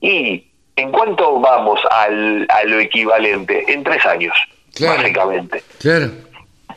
y 0.00 0.44
en 0.76 0.92
cuánto 0.92 1.40
vamos 1.40 1.80
al, 1.90 2.46
a 2.50 2.64
lo 2.64 2.78
equivalente, 2.78 3.64
en 3.72 3.82
tres 3.84 4.04
años, 4.06 4.34
Claro. 4.74 4.96
básicamente. 5.02 5.62
Claro. 5.80 6.06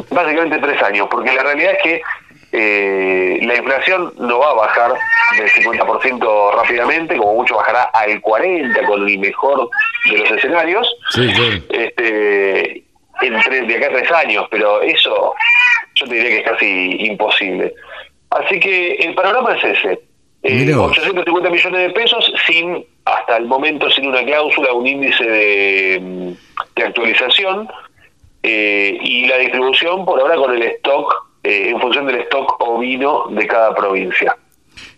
Básicamente 0.10 0.58
tres 0.60 0.82
años, 0.82 1.08
porque 1.12 1.32
la 1.34 1.43
realidad 1.43 1.74
es 1.74 1.84
que 1.84 2.02
eh, 2.54 3.39
la 3.43 3.56
inflación 3.56 4.14
no 4.18 4.39
va 4.39 4.49
a 4.52 4.54
bajar 4.56 4.93
del 5.38 5.49
50% 5.49 6.54
rápidamente, 6.56 7.16
como 7.18 7.36
mucho 7.36 7.56
bajará 7.56 7.84
al 7.93 8.22
40% 8.22 8.88
con 8.88 9.08
el 9.08 9.20
mejor 9.20 9.70
de 10.10 10.18
los 10.18 10.32
escenarios. 10.32 10.95
Sí, 11.12 11.32
claro. 11.34 11.64
Este, 11.70 12.84
entre, 13.28 13.61
de 13.61 13.76
acá 13.76 13.88
a 13.88 13.97
tres 13.97 14.11
años, 14.11 14.45
pero 14.49 14.82
eso 14.82 15.34
yo 15.95 16.05
te 16.05 16.15
diría 16.15 16.30
que 16.30 16.38
es 16.38 16.51
casi 16.51 17.05
imposible. 17.05 17.74
Así 18.30 18.59
que 18.59 18.93
el 18.95 19.13
panorama 19.13 19.55
es 19.55 19.63
ese. 19.78 19.99
Eh, 20.43 20.74
850 20.74 21.49
millones 21.49 21.82
de 21.82 21.89
pesos 21.91 22.34
sin, 22.47 22.84
hasta 23.05 23.38
el 23.38 23.45
momento, 23.45 23.89
sin 23.91 24.07
una 24.07 24.24
cláusula, 24.24 24.74
un 24.74 24.88
índice 24.88 25.24
de, 25.24 26.36
de 26.76 26.84
actualización 26.84 27.69
eh, 28.43 28.97
y 29.03 29.28
la 29.28 29.38
distribución 29.38 30.03
por 30.03 30.19
ahora 30.19 30.36
con 30.36 30.55
el 30.55 30.63
stock, 30.63 31.13
eh, 31.43 31.69
en 31.69 31.80
función 31.80 32.07
del 32.07 32.22
stock 32.22 32.59
ovino 32.59 33.28
de 33.30 33.45
cada 33.45 33.76
provincia. 33.76 34.36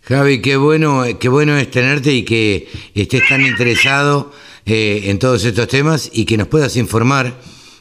Javi, 0.03 0.41
qué 0.41 0.55
bueno, 0.55 1.03
qué 1.19 1.27
bueno 1.27 1.57
es 1.57 1.69
tenerte 1.69 2.11
y 2.11 2.23
que 2.23 2.67
estés 2.95 3.27
tan 3.27 3.41
interesado 3.41 4.31
eh, 4.65 5.03
en 5.05 5.19
todos 5.19 5.43
estos 5.43 5.67
temas 5.67 6.09
y 6.13 6.25
que 6.25 6.37
nos 6.37 6.47
puedas 6.47 6.77
informar 6.77 7.33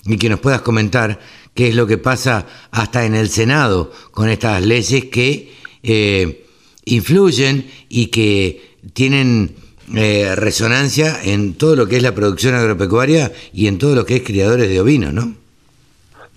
y 0.06 0.18
que 0.18 0.28
nos 0.28 0.40
puedas 0.40 0.62
comentar 0.62 1.18
qué 1.54 1.68
es 1.68 1.74
lo 1.74 1.86
que 1.86 1.98
pasa 1.98 2.46
hasta 2.70 3.04
en 3.04 3.14
el 3.14 3.28
Senado 3.28 3.92
con 4.10 4.28
estas 4.28 4.64
leyes 4.64 5.06
que 5.06 5.52
eh, 5.82 6.46
influyen 6.84 7.70
y 7.88 8.06
que 8.06 8.76
tienen 8.94 9.54
eh, 9.94 10.34
resonancia 10.36 11.22
en 11.24 11.56
todo 11.58 11.76
lo 11.76 11.86
que 11.86 11.96
es 11.96 12.02
la 12.02 12.14
producción 12.14 12.54
agropecuaria 12.54 13.30
y 13.52 13.66
en 13.68 13.78
todo 13.78 13.94
lo 13.94 14.04
que 14.04 14.16
es 14.16 14.22
criadores 14.22 14.68
de 14.68 14.80
ovinos, 14.80 15.12
¿no? 15.12 15.34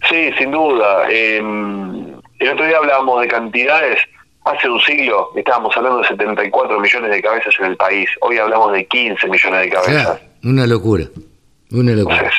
Sí, 0.09 0.30
sin 0.38 0.51
duda. 0.51 1.09
Em, 1.09 2.13
el 2.39 2.49
otro 2.49 2.66
día 2.66 2.78
hablábamos 2.78 3.22
de 3.22 3.28
cantidades. 3.28 3.99
Hace 4.43 4.70
un 4.70 4.80
siglo 4.82 5.32
estábamos 5.36 5.76
hablando 5.76 6.01
de 6.01 6.07
74 6.07 6.80
millones 6.80 7.09
de 7.09 7.22
cabezas 7.22 7.55
en 7.59 7.66
el 7.66 7.78
país. 7.78 8.07
Hoy 8.22 8.38
hablamos 8.38 8.72
de 8.74 8.86
15 8.86 9.28
millones 9.28 9.61
de 9.61 9.70
cabezas. 9.70 10.22
una 10.43 10.68
locura. 10.68 11.05
Una 11.72 11.93
locura. 11.93 12.32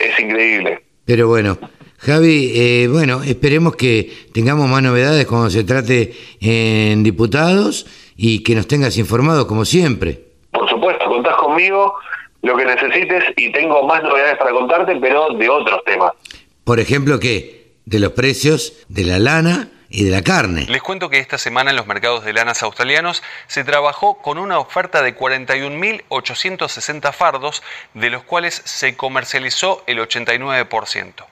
Es, 0.00 0.18
increíble. 0.18 0.82
Pero 1.04 1.28
bueno, 1.28 1.58
Javi, 1.98 2.52
eh, 2.54 2.88
bueno, 2.90 3.22
esperemos 3.22 3.76
que 3.76 4.10
tengamos 4.32 4.68
más 4.68 4.82
novedades 4.82 5.26
cuando 5.26 5.50
se 5.50 5.64
trate 5.64 6.14
en 6.40 7.02
diputados 7.02 7.86
y 8.16 8.42
que 8.42 8.54
nos 8.54 8.66
tengas 8.66 8.96
informados 8.96 9.46
como 9.46 9.64
siempre. 9.64 10.24
Por 10.50 10.68
supuesto, 10.68 11.04
contás 11.06 11.36
conmigo 11.36 11.94
lo 12.42 12.56
que 12.56 12.64
necesites 12.64 13.24
y 13.36 13.52
tengo 13.52 13.86
más 13.86 14.02
novedades 14.02 14.38
para 14.38 14.52
contarte, 14.52 14.96
pero 14.96 15.28
de 15.34 15.48
otros 15.48 15.84
temas. 15.84 16.12
Por 16.64 16.80
ejemplo, 16.80 17.20
¿qué? 17.20 17.72
De 17.84 17.98
los 17.98 18.12
precios 18.12 18.84
de 18.88 19.04
la 19.04 19.18
lana 19.18 19.68
y 19.90 20.04
de 20.04 20.12
la 20.12 20.22
carne. 20.22 20.66
Les 20.68 20.80
cuento 20.82 21.10
que 21.10 21.18
esta 21.18 21.36
semana 21.36 21.70
en 21.70 21.76
los 21.76 21.88
mercados 21.88 22.24
de 22.24 22.32
lanas 22.32 22.62
australianos 22.62 23.22
se 23.48 23.64
trabajó 23.64 24.22
con 24.22 24.38
una 24.38 24.60
oferta 24.60 25.02
de 25.02 25.16
41.860 25.16 27.12
fardos, 27.12 27.62
de 27.94 28.08
los 28.08 28.22
cuales 28.22 28.62
se 28.64 28.96
comercializó 28.96 29.82
el 29.88 29.98
89%. 29.98 31.26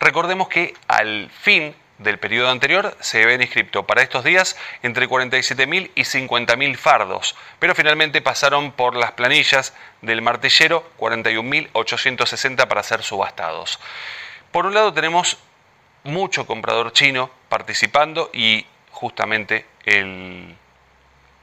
Recordemos 0.00 0.48
que 0.48 0.72
al 0.88 1.30
fin 1.42 1.74
del 1.98 2.18
periodo 2.18 2.48
anterior 2.48 2.96
se 3.00 3.22
habían 3.22 3.42
inscrito 3.42 3.86
para 3.86 4.00
estos 4.02 4.24
días 4.24 4.56
entre 4.82 5.06
47.000 5.06 5.90
y 5.94 6.00
50.000 6.00 6.76
fardos, 6.76 7.36
pero 7.58 7.74
finalmente 7.74 8.22
pasaron 8.22 8.72
por 8.72 8.96
las 8.96 9.12
planillas 9.12 9.74
del 10.00 10.22
martillero 10.22 10.90
41.860 10.98 12.66
para 12.66 12.82
ser 12.82 13.02
subastados. 13.02 13.78
Por 14.50 14.64
un 14.64 14.72
lado 14.72 14.94
tenemos 14.94 15.36
mucho 16.04 16.46
comprador 16.46 16.92
chino 16.92 17.30
participando 17.48 18.30
y 18.32 18.66
justamente 18.90 19.66
el, 19.84 20.56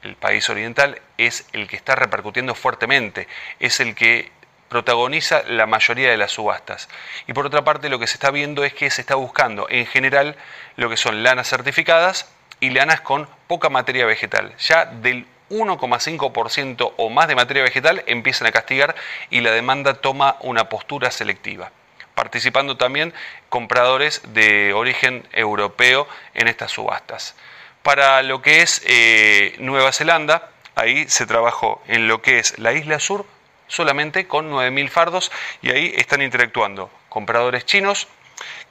el 0.02 0.16
país 0.16 0.48
oriental 0.50 1.00
es 1.16 1.46
el 1.52 1.68
que 1.68 1.76
está 1.76 1.94
repercutiendo 1.94 2.54
fuertemente, 2.54 3.28
es 3.60 3.80
el 3.80 3.94
que 3.94 4.30
protagoniza 4.68 5.42
la 5.44 5.66
mayoría 5.66 6.10
de 6.10 6.16
las 6.16 6.32
subastas. 6.32 6.88
Y 7.26 7.32
por 7.32 7.46
otra 7.46 7.64
parte, 7.64 7.88
lo 7.88 7.98
que 7.98 8.06
se 8.06 8.14
está 8.14 8.30
viendo 8.30 8.64
es 8.64 8.74
que 8.74 8.90
se 8.90 9.00
está 9.00 9.14
buscando 9.14 9.66
en 9.70 9.86
general 9.86 10.36
lo 10.76 10.88
que 10.90 10.96
son 10.96 11.22
lanas 11.22 11.48
certificadas 11.48 12.30
y 12.60 12.70
lanas 12.70 13.00
con 13.00 13.28
poca 13.46 13.70
materia 13.70 14.04
vegetal. 14.06 14.54
Ya 14.58 14.84
del 14.84 15.26
1,5% 15.50 16.92
o 16.96 17.10
más 17.10 17.28
de 17.28 17.34
materia 17.34 17.62
vegetal 17.62 18.04
empiezan 18.06 18.46
a 18.46 18.52
castigar 18.52 18.94
y 19.30 19.40
la 19.40 19.50
demanda 19.50 19.94
toma 19.94 20.36
una 20.40 20.68
postura 20.68 21.10
selectiva. 21.10 21.72
Participando 22.18 22.76
también 22.76 23.14
compradores 23.48 24.22
de 24.34 24.72
origen 24.72 25.24
europeo 25.30 26.08
en 26.34 26.48
estas 26.48 26.72
subastas. 26.72 27.36
Para 27.84 28.20
lo 28.24 28.42
que 28.42 28.60
es 28.60 28.82
eh, 28.86 29.54
Nueva 29.60 29.92
Zelanda, 29.92 30.50
ahí 30.74 31.08
se 31.08 31.26
trabajó 31.26 31.80
en 31.86 32.08
lo 32.08 32.20
que 32.20 32.40
es 32.40 32.58
la 32.58 32.72
isla 32.72 32.98
sur 32.98 33.24
solamente 33.68 34.26
con 34.26 34.50
9.000 34.50 34.88
fardos 34.88 35.30
y 35.62 35.70
ahí 35.70 35.92
están 35.94 36.20
interactuando 36.20 36.90
compradores 37.08 37.64
chinos, 37.66 38.08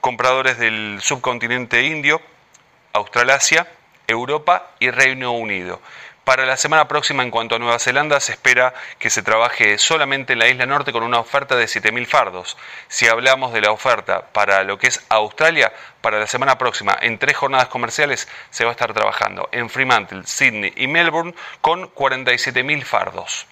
compradores 0.02 0.58
del 0.58 0.98
subcontinente 1.00 1.84
indio, 1.84 2.20
Australasia, 2.92 3.66
Europa 4.06 4.72
y 4.78 4.90
Reino 4.90 5.32
Unido. 5.32 5.80
Para 6.28 6.44
la 6.44 6.58
semana 6.58 6.88
próxima, 6.88 7.22
en 7.22 7.30
cuanto 7.30 7.54
a 7.54 7.58
Nueva 7.58 7.78
Zelanda, 7.78 8.20
se 8.20 8.32
espera 8.32 8.74
que 8.98 9.08
se 9.08 9.22
trabaje 9.22 9.78
solamente 9.78 10.34
en 10.34 10.40
la 10.40 10.48
isla 10.48 10.66
norte 10.66 10.92
con 10.92 11.02
una 11.02 11.20
oferta 11.20 11.56
de 11.56 11.64
7.000 11.64 12.04
fardos. 12.04 12.58
Si 12.86 13.08
hablamos 13.08 13.54
de 13.54 13.62
la 13.62 13.72
oferta 13.72 14.26
para 14.30 14.62
lo 14.62 14.76
que 14.76 14.88
es 14.88 15.02
Australia, 15.08 15.72
para 16.02 16.18
la 16.18 16.26
semana 16.26 16.58
próxima, 16.58 16.94
en 17.00 17.16
tres 17.18 17.34
jornadas 17.34 17.68
comerciales, 17.68 18.28
se 18.50 18.64
va 18.64 18.72
a 18.72 18.72
estar 18.72 18.92
trabajando 18.92 19.48
en 19.52 19.70
Fremantle, 19.70 20.26
Sydney 20.26 20.74
y 20.76 20.86
Melbourne 20.86 21.34
con 21.62 21.90
47.000 21.94 22.84
fardos. 22.84 23.46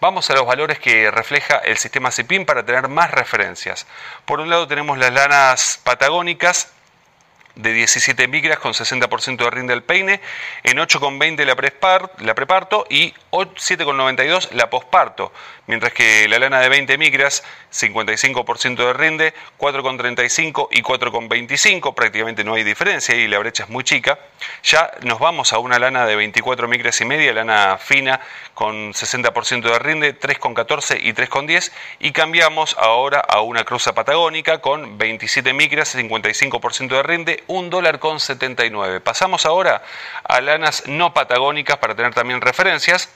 Vamos 0.00 0.30
a 0.30 0.34
los 0.34 0.46
valores 0.46 0.78
que 0.78 1.10
refleja 1.10 1.58
el 1.58 1.76
sistema 1.76 2.10
CIPIN 2.10 2.46
para 2.46 2.64
tener 2.64 2.88
más 2.88 3.10
referencias. 3.10 3.86
Por 4.24 4.40
un 4.40 4.48
lado 4.48 4.66
tenemos 4.66 4.96
las 4.96 5.12
lanas 5.12 5.80
patagónicas 5.84 6.72
de 7.54 7.72
17 7.72 8.28
micras 8.28 8.58
con 8.58 8.72
60% 8.72 9.36
de 9.36 9.50
rinde 9.50 9.74
del 9.74 9.82
peine, 9.82 10.20
en 10.62 10.78
8,20 10.78 11.44
la, 11.44 12.10
la 12.24 12.34
preparto 12.34 12.86
y 12.88 13.14
7,92 13.30 14.50
la 14.52 14.70
posparto, 14.70 15.32
mientras 15.66 15.92
que 15.92 16.28
la 16.28 16.38
lana 16.38 16.60
de 16.60 16.68
20 16.68 16.98
micras, 16.98 17.42
55% 17.72 18.76
de 18.76 18.92
rinde, 18.92 19.34
4,35 19.58 20.68
y 20.70 20.82
4,25, 20.82 21.94
prácticamente 21.94 22.44
no 22.44 22.54
hay 22.54 22.64
diferencia 22.64 23.14
y 23.14 23.28
la 23.28 23.38
brecha 23.38 23.64
es 23.64 23.68
muy 23.68 23.84
chica. 23.84 24.18
Ya 24.62 24.90
nos 25.02 25.18
vamos 25.18 25.52
a 25.52 25.58
una 25.58 25.78
lana 25.78 26.06
de 26.06 26.16
24 26.16 26.68
micras 26.68 27.00
y 27.00 27.04
media, 27.04 27.32
lana 27.32 27.78
fina 27.78 28.20
con 28.54 28.92
60% 28.92 29.62
de 29.62 29.78
rinde, 29.78 30.18
3,14 30.18 30.98
y 31.02 31.12
3,10 31.12 31.72
y 32.00 32.12
cambiamos 32.12 32.76
ahora 32.78 33.20
a 33.20 33.40
una 33.40 33.64
cruza 33.64 33.94
patagónica 33.94 34.60
con 34.60 34.98
27 34.98 35.52
micras, 35.52 35.96
55% 35.96 36.88
de 36.88 37.02
rinde, 37.02 37.41
1 37.46 37.70
dólar 37.70 37.98
con 37.98 38.20
79. 38.20 39.00
Pasamos 39.00 39.46
ahora 39.46 39.82
a 40.24 40.40
lanas 40.40 40.84
no 40.86 41.14
patagónicas 41.14 41.78
para 41.78 41.94
tener 41.94 42.14
también 42.14 42.40
referencias. 42.40 43.08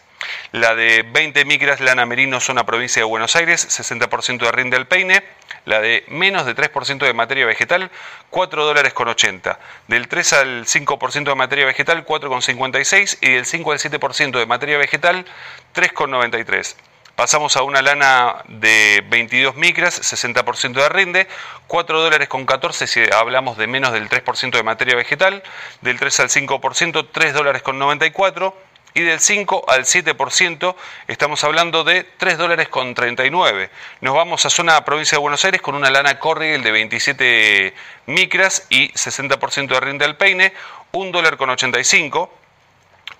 La 0.52 0.74
de 0.74 1.02
20 1.02 1.44
micras 1.44 1.80
lana 1.80 2.06
merino 2.06 2.40
zona 2.40 2.64
provincia 2.64 3.00
de 3.00 3.04
Buenos 3.04 3.36
Aires, 3.36 3.66
60% 3.68 4.38
de 4.38 4.52
rinde 4.52 4.76
del 4.76 4.86
peine. 4.86 5.22
La 5.64 5.80
de 5.80 6.04
menos 6.08 6.46
de 6.46 6.54
3% 6.54 6.98
de 6.98 7.12
materia 7.12 7.44
vegetal, 7.44 7.90
4 8.30 8.64
dólares 8.64 8.92
con 8.92 9.08
80. 9.08 9.58
Del 9.88 10.08
3 10.08 10.32
al 10.32 10.66
5% 10.66 11.24
de 11.24 11.34
materia 11.34 11.66
vegetal, 11.66 12.04
4,56. 12.06 13.18
Y 13.20 13.32
del 13.32 13.46
5 13.46 13.72
al 13.72 13.78
7% 13.78 14.38
de 14.38 14.46
materia 14.46 14.78
vegetal, 14.78 15.26
3,93. 15.74 16.76
Pasamos 17.16 17.56
a 17.56 17.62
una 17.62 17.80
lana 17.80 18.44
de 18.46 19.02
22 19.08 19.56
micras, 19.56 19.98
60% 20.02 20.74
de 20.74 20.88
rinde, 20.90 21.26
4 21.66 21.98
dólares 21.98 22.28
con 22.28 22.44
14 22.44 22.86
si 22.86 23.00
hablamos 23.10 23.56
de 23.56 23.66
menos 23.66 23.92
del 23.92 24.10
3% 24.10 24.50
de 24.50 24.62
materia 24.62 24.94
vegetal, 24.94 25.42
del 25.80 25.98
3 25.98 26.20
al 26.20 26.28
5%, 26.28 27.08
3 27.10 27.32
dólares 27.32 27.62
con 27.62 27.78
94 27.78 28.54
y 28.92 29.00
del 29.00 29.20
5 29.20 29.64
al 29.66 29.84
7% 29.84 30.76
estamos 31.08 31.42
hablando 31.42 31.84
de 31.84 32.04
3 32.04 32.36
dólares 32.36 32.68
con 32.68 32.94
39. 32.94 33.70
Nos 34.02 34.14
vamos 34.14 34.44
a 34.44 34.50
zona 34.50 34.84
provincia 34.84 35.16
de 35.16 35.22
Buenos 35.22 35.42
Aires 35.46 35.62
con 35.62 35.74
una 35.74 35.88
lana 35.88 36.18
Corriel 36.18 36.62
de 36.62 36.70
27 36.70 37.74
micras 38.08 38.66
y 38.68 38.92
60% 38.92 39.68
de 39.68 39.80
rinde 39.80 40.04
al 40.04 40.18
peine, 40.18 40.52
1 40.92 41.12
dólar 41.12 41.38
con 41.38 41.48
85 41.48 42.30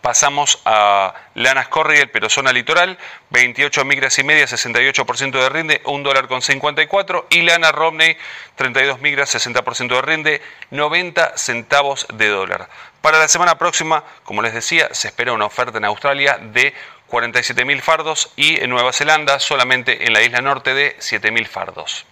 pasamos 0.06 0.60
a 0.64 1.14
lanas 1.34 1.66
Corriel, 1.66 2.10
pero 2.10 2.30
zona 2.30 2.52
litoral, 2.52 2.96
28 3.30 3.84
migras 3.84 4.16
y 4.20 4.22
media, 4.22 4.44
68% 4.44 5.32
de 5.32 5.48
rinde, 5.48 5.80
1 5.84 6.04
dólar 6.04 6.28
con 6.28 6.42
54, 6.42 7.26
y 7.28 7.42
lana 7.42 7.72
Romney, 7.72 8.16
32 8.54 9.00
migras, 9.00 9.34
60% 9.34 9.96
de 9.96 10.02
rinde, 10.02 10.42
90 10.70 11.36
centavos 11.36 12.06
de 12.14 12.28
dólar. 12.28 12.68
Para 13.00 13.18
la 13.18 13.26
semana 13.26 13.58
próxima, 13.58 14.04
como 14.22 14.42
les 14.42 14.54
decía, 14.54 14.88
se 14.92 15.08
espera 15.08 15.32
una 15.32 15.46
oferta 15.46 15.78
en 15.78 15.84
Australia 15.84 16.38
de 16.40 16.72
47.000 17.10 17.80
fardos 17.80 18.30
y 18.36 18.62
en 18.62 18.70
Nueva 18.70 18.92
Zelanda 18.92 19.40
solamente 19.40 20.06
en 20.06 20.12
la 20.12 20.22
isla 20.22 20.40
norte 20.40 20.72
de 20.72 20.96
7.000 20.98 21.48
fardos. 21.48 22.06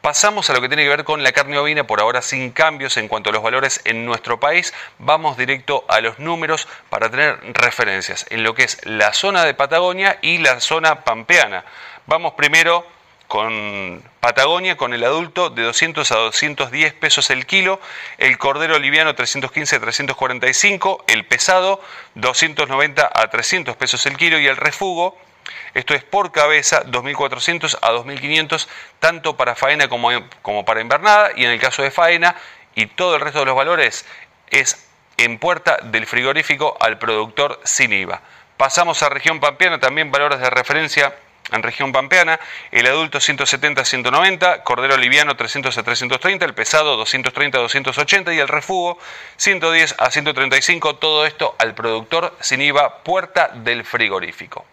Pasamos 0.00 0.48
a 0.48 0.52
lo 0.52 0.60
que 0.60 0.68
tiene 0.68 0.84
que 0.84 0.90
ver 0.90 1.04
con 1.04 1.24
la 1.24 1.32
carne 1.32 1.58
ovina, 1.58 1.84
por 1.84 2.00
ahora 2.00 2.22
sin 2.22 2.52
cambios 2.52 2.96
en 2.96 3.08
cuanto 3.08 3.30
a 3.30 3.32
los 3.32 3.42
valores 3.42 3.80
en 3.84 4.04
nuestro 4.04 4.38
país. 4.38 4.72
Vamos 4.98 5.36
directo 5.36 5.84
a 5.88 6.00
los 6.00 6.18
números 6.20 6.68
para 6.88 7.10
tener 7.10 7.40
referencias 7.54 8.24
en 8.30 8.44
lo 8.44 8.54
que 8.54 8.62
es 8.62 8.78
la 8.86 9.12
zona 9.12 9.44
de 9.44 9.54
Patagonia 9.54 10.18
y 10.22 10.38
la 10.38 10.60
zona 10.60 11.02
pampeana. 11.02 11.64
Vamos 12.06 12.34
primero 12.34 12.86
con 13.26 14.02
Patagonia, 14.20 14.76
con 14.76 14.94
el 14.94 15.04
adulto 15.04 15.50
de 15.50 15.62
200 15.62 16.10
a 16.12 16.16
210 16.16 16.94
pesos 16.94 17.28
el 17.30 17.44
kilo, 17.44 17.78
el 18.16 18.38
cordero 18.38 18.78
liviano 18.78 19.14
315 19.14 19.76
a 19.76 19.80
345, 19.80 21.04
el 21.08 21.26
pesado 21.26 21.80
290 22.14 23.10
a 23.12 23.28
300 23.28 23.76
pesos 23.76 24.06
el 24.06 24.16
kilo 24.16 24.38
y 24.38 24.46
el 24.46 24.56
refugo, 24.56 25.18
esto 25.78 25.94
es 25.94 26.02
por 26.02 26.32
cabeza 26.32 26.82
2.400 26.84 27.78
a 27.80 27.92
2.500, 27.92 28.66
tanto 28.98 29.36
para 29.36 29.54
faena 29.54 29.88
como, 29.88 30.64
para 30.64 30.80
invernada, 30.80 31.30
y 31.36 31.44
en 31.44 31.52
el 31.52 31.60
caso 31.60 31.82
de 31.82 31.92
faena 31.92 32.34
y 32.74 32.86
todo 32.86 33.14
el 33.14 33.20
resto 33.20 33.38
de 33.38 33.44
los 33.44 33.54
valores 33.54 34.04
es 34.50 34.88
en 35.18 35.38
puerta 35.38 35.78
del 35.84 36.06
frigorífico 36.06 36.76
al 36.80 36.98
productor 36.98 37.60
sin 37.62 37.92
IVA. 37.92 38.20
Pasamos 38.56 39.04
a 39.04 39.08
región 39.08 39.38
pampeana, 39.38 39.78
también 39.78 40.10
valores 40.10 40.40
de 40.40 40.50
referencia 40.50 41.14
en 41.52 41.62
región 41.62 41.92
pampeana, 41.92 42.40
el 42.72 42.86
adulto 42.88 43.20
170 43.20 43.80
a 43.80 43.84
190, 43.84 44.64
cordero 44.64 44.96
liviano 44.96 45.36
300 45.36 45.78
a 45.78 45.82
330, 45.84 46.44
el 46.44 46.54
pesado 46.54 46.96
230 46.96 47.56
a 47.56 47.60
280 47.60 48.34
y 48.34 48.40
el 48.40 48.48
refugo 48.48 48.98
110 49.36 49.94
a 49.96 50.10
135, 50.10 50.96
todo 50.96 51.24
esto 51.24 51.54
al 51.58 51.74
productor 51.74 52.36
sin 52.40 52.62
IVA, 52.62 53.04
puerta 53.04 53.52
del 53.54 53.84
frigorífico. 53.84 54.66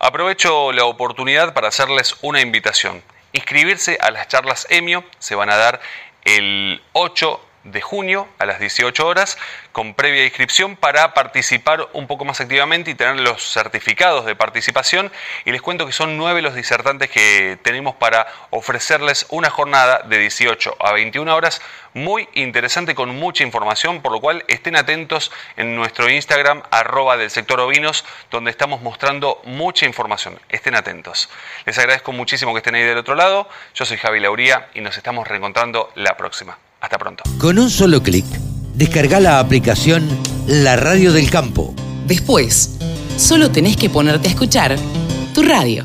Aprovecho 0.00 0.70
la 0.70 0.84
oportunidad 0.84 1.54
para 1.54 1.68
hacerles 1.68 2.16
una 2.22 2.40
invitación. 2.40 3.02
Inscribirse 3.32 3.98
a 4.00 4.12
las 4.12 4.28
charlas 4.28 4.66
EMIO 4.70 5.04
se 5.18 5.34
van 5.34 5.50
a 5.50 5.56
dar 5.56 5.80
el 6.24 6.80
8 6.92 7.40
de 7.64 7.80
junio 7.80 8.28
a 8.38 8.46
las 8.46 8.60
18 8.60 9.06
horas 9.06 9.38
con 9.72 9.94
previa 9.94 10.24
inscripción 10.24 10.76
para 10.76 11.14
participar 11.14 11.88
un 11.92 12.06
poco 12.06 12.24
más 12.24 12.40
activamente 12.40 12.90
y 12.90 12.94
tener 12.94 13.20
los 13.20 13.52
certificados 13.52 14.24
de 14.26 14.36
participación. 14.36 15.12
Y 15.44 15.52
les 15.52 15.62
cuento 15.62 15.86
que 15.86 15.92
son 15.92 16.16
nueve 16.16 16.42
los 16.42 16.54
disertantes 16.54 17.10
que 17.10 17.58
tenemos 17.62 17.94
para 17.94 18.26
ofrecerles 18.50 19.26
una 19.30 19.50
jornada 19.50 20.00
de 20.00 20.18
18 20.18 20.76
a 20.80 20.92
21 20.92 21.34
horas 21.34 21.60
muy 21.94 22.28
interesante 22.34 22.94
con 22.94 23.14
mucha 23.16 23.44
información, 23.44 24.02
por 24.02 24.12
lo 24.12 24.20
cual 24.20 24.44
estén 24.48 24.76
atentos 24.76 25.32
en 25.56 25.74
nuestro 25.74 26.08
Instagram 26.10 26.62
arroba 26.70 27.16
del 27.16 27.30
sector 27.30 27.60
ovinos, 27.60 28.04
donde 28.30 28.50
estamos 28.50 28.80
mostrando 28.82 29.40
mucha 29.44 29.86
información. 29.86 30.38
Estén 30.48 30.74
atentos. 30.74 31.28
Les 31.64 31.78
agradezco 31.78 32.12
muchísimo 32.12 32.52
que 32.52 32.58
estén 32.58 32.74
ahí 32.74 32.84
del 32.84 32.98
otro 32.98 33.14
lado. 33.14 33.48
Yo 33.74 33.84
soy 33.84 33.96
Javi 33.96 34.20
Lauría 34.20 34.68
y 34.74 34.80
nos 34.80 34.96
estamos 34.96 35.26
reencontrando 35.26 35.90
la 35.94 36.16
próxima. 36.16 36.58
Hasta 36.80 36.98
pronto. 36.98 37.24
Con 37.38 37.58
un 37.58 37.70
solo 37.70 38.02
clic, 38.02 38.24
descarga 38.74 39.18
la 39.20 39.40
aplicación 39.40 40.06
La 40.46 40.76
Radio 40.76 41.12
del 41.12 41.30
Campo. 41.30 41.74
Después, 42.06 42.78
solo 43.16 43.50
tenés 43.50 43.76
que 43.76 43.90
ponerte 43.90 44.28
a 44.28 44.30
escuchar 44.30 44.76
tu 45.34 45.42
radio. 45.42 45.84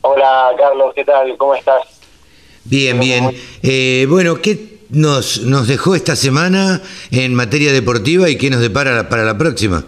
Hola 0.00 0.50
Carlos, 0.58 0.92
¿qué 0.94 1.04
tal? 1.04 1.36
¿Cómo 1.36 1.54
estás? 1.54 1.82
Bien, 2.64 2.98
bien. 2.98 3.30
Eh, 3.62 4.06
bueno, 4.08 4.40
¿qué 4.42 4.80
nos, 4.88 5.42
nos 5.42 5.68
dejó 5.68 5.94
esta 5.94 6.16
semana 6.16 6.82
en 7.10 7.34
materia 7.34 7.72
deportiva 7.72 8.28
y 8.28 8.36
qué 8.36 8.50
nos 8.50 8.60
depara 8.60 9.08
para 9.08 9.22
la 9.24 9.38
próxima? 9.38 9.84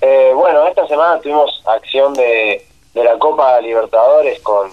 Eh, 0.00 0.32
bueno, 0.34 0.66
esta 0.68 0.86
semana 0.86 1.20
tuvimos 1.20 1.62
acción 1.64 2.12
de, 2.14 2.66
de 2.92 3.04
la 3.04 3.18
Copa 3.18 3.60
Libertadores 3.60 4.40
con, 4.40 4.70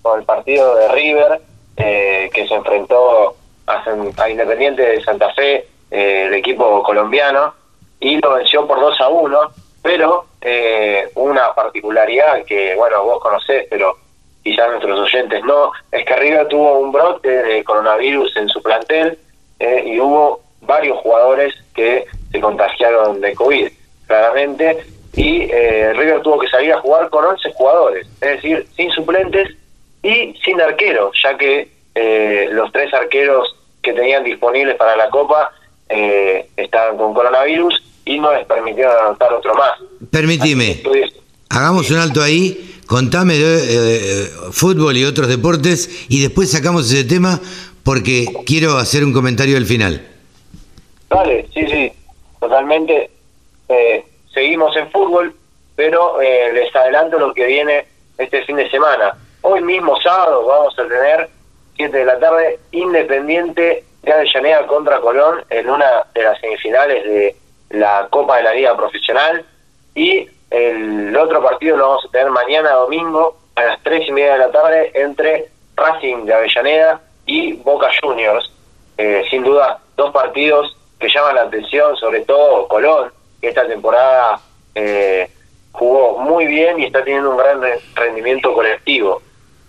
con 0.00 0.20
el 0.20 0.24
partido 0.24 0.76
de 0.76 0.88
River, 0.92 1.42
eh, 1.76 2.30
que 2.32 2.48
se 2.48 2.54
enfrentó 2.54 3.36
a, 3.66 3.82
a 4.16 4.30
Independiente 4.30 4.82
de 4.82 5.02
Santa 5.02 5.32
Fe 5.34 5.73
eh, 5.94 6.24
el 6.26 6.34
equipo 6.34 6.82
colombiano 6.82 7.54
y 8.00 8.18
lo 8.18 8.34
venció 8.34 8.66
por 8.66 8.80
2 8.80 9.00
a 9.00 9.08
1, 9.08 9.38
pero 9.82 10.26
eh, 10.40 11.08
una 11.14 11.54
particularidad 11.54 12.44
que, 12.44 12.74
bueno, 12.74 13.04
vos 13.04 13.20
conocés, 13.20 13.66
pero 13.70 13.96
quizás 14.42 14.68
nuestros 14.70 15.00
oyentes 15.00 15.42
no, 15.44 15.72
es 15.92 16.04
que 16.04 16.16
River 16.16 16.48
tuvo 16.48 16.78
un 16.78 16.92
brote 16.92 17.30
de 17.30 17.64
coronavirus 17.64 18.36
en 18.36 18.48
su 18.48 18.60
plantel 18.60 19.18
eh, 19.60 19.84
y 19.86 20.00
hubo 20.00 20.40
varios 20.62 20.98
jugadores 20.98 21.54
que 21.74 22.06
se 22.32 22.40
contagiaron 22.40 23.20
de 23.20 23.34
COVID, 23.34 23.68
claramente, 24.06 24.84
y 25.14 25.42
eh, 25.50 25.92
River 25.94 26.22
tuvo 26.22 26.40
que 26.40 26.48
salir 26.48 26.72
a 26.72 26.80
jugar 26.80 27.08
con 27.08 27.24
11 27.24 27.52
jugadores, 27.52 28.06
es 28.20 28.28
decir, 28.28 28.66
sin 28.74 28.90
suplentes 28.90 29.48
y 30.02 30.34
sin 30.44 30.60
arqueros, 30.60 31.16
ya 31.22 31.36
que 31.38 31.68
eh, 31.94 32.48
los 32.50 32.72
tres 32.72 32.92
arqueros 32.92 33.56
que 33.82 33.92
tenían 33.92 34.24
disponibles 34.24 34.74
para 34.76 34.96
la 34.96 35.08
Copa 35.10 35.52
eh, 35.94 36.48
estaban 36.56 36.96
con 36.96 37.14
coronavirus 37.14 37.82
y 38.04 38.18
no 38.18 38.32
les 38.32 38.46
permitieron 38.46 38.94
anotar 38.98 39.32
otro 39.32 39.54
más. 39.54 39.72
Permitime, 40.10 40.82
hagamos 41.48 41.90
un 41.90 41.98
alto 41.98 42.22
ahí, 42.22 42.80
contame 42.86 43.34
de 43.34 44.24
eh, 44.24 44.28
fútbol 44.50 44.96
y 44.96 45.04
otros 45.04 45.28
deportes 45.28 46.06
y 46.08 46.20
después 46.20 46.50
sacamos 46.50 46.92
ese 46.92 47.04
tema 47.04 47.40
porque 47.84 48.26
quiero 48.46 48.78
hacer 48.78 49.04
un 49.04 49.12
comentario 49.12 49.56
al 49.56 49.66
final. 49.66 50.06
Vale, 51.08 51.46
sí, 51.54 51.66
sí, 51.66 51.92
totalmente. 52.40 53.10
Eh, 53.68 54.04
seguimos 54.32 54.76
en 54.76 54.90
fútbol, 54.90 55.34
pero 55.76 56.20
eh, 56.20 56.52
les 56.52 56.74
adelanto 56.74 57.18
lo 57.18 57.32
que 57.32 57.46
viene 57.46 57.86
este 58.18 58.44
fin 58.44 58.56
de 58.56 58.68
semana. 58.70 59.16
Hoy 59.42 59.62
mismo 59.62 60.00
sábado 60.00 60.46
vamos 60.46 60.74
a 60.78 60.88
tener 60.88 61.28
7 61.76 61.96
de 61.96 62.04
la 62.04 62.18
tarde 62.18 62.58
Independiente 62.72 63.84
de 64.04 64.12
Avellaneda 64.12 64.66
contra 64.66 65.00
Colón 65.00 65.44
en 65.50 65.70
una 65.70 66.04
de 66.14 66.22
las 66.22 66.40
semifinales 66.40 67.04
de 67.04 67.36
la 67.70 68.06
Copa 68.10 68.36
de 68.36 68.42
la 68.44 68.54
Liga 68.54 68.76
Profesional 68.76 69.44
y 69.94 70.28
el 70.50 71.16
otro 71.16 71.42
partido 71.42 71.76
lo 71.76 71.88
vamos 71.88 72.04
a 72.04 72.10
tener 72.10 72.30
mañana 72.30 72.72
domingo 72.72 73.36
a 73.56 73.64
las 73.64 73.82
3 73.82 74.08
y 74.08 74.12
media 74.12 74.34
de 74.34 74.38
la 74.38 74.50
tarde 74.50 74.90
entre 74.94 75.48
Racing 75.76 76.24
de 76.26 76.34
Avellaneda 76.34 77.00
y 77.26 77.54
Boca 77.54 77.90
Juniors. 78.00 78.50
Eh, 78.96 79.24
sin 79.30 79.42
duda, 79.42 79.80
dos 79.96 80.12
partidos 80.12 80.76
que 80.98 81.08
llaman 81.08 81.34
la 81.34 81.42
atención, 81.42 81.96
sobre 81.96 82.20
todo 82.20 82.68
Colón, 82.68 83.12
que 83.40 83.48
esta 83.48 83.66
temporada 83.66 84.40
eh, 84.74 85.28
jugó 85.72 86.18
muy 86.18 86.46
bien 86.46 86.78
y 86.78 86.84
está 86.84 87.02
teniendo 87.02 87.30
un 87.30 87.36
gran 87.36 87.60
rendimiento 87.94 88.52
colectivo. 88.54 89.22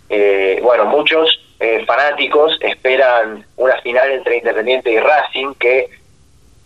Eh, 0.09 0.59
bueno, 0.61 0.85
muchos 0.85 1.44
eh, 1.59 1.85
fanáticos 1.85 2.57
esperan 2.59 3.45
una 3.55 3.79
final 3.81 4.11
entre 4.11 4.37
Independiente 4.37 4.91
y 4.91 4.99
Racing 4.99 5.53
que, 5.55 5.89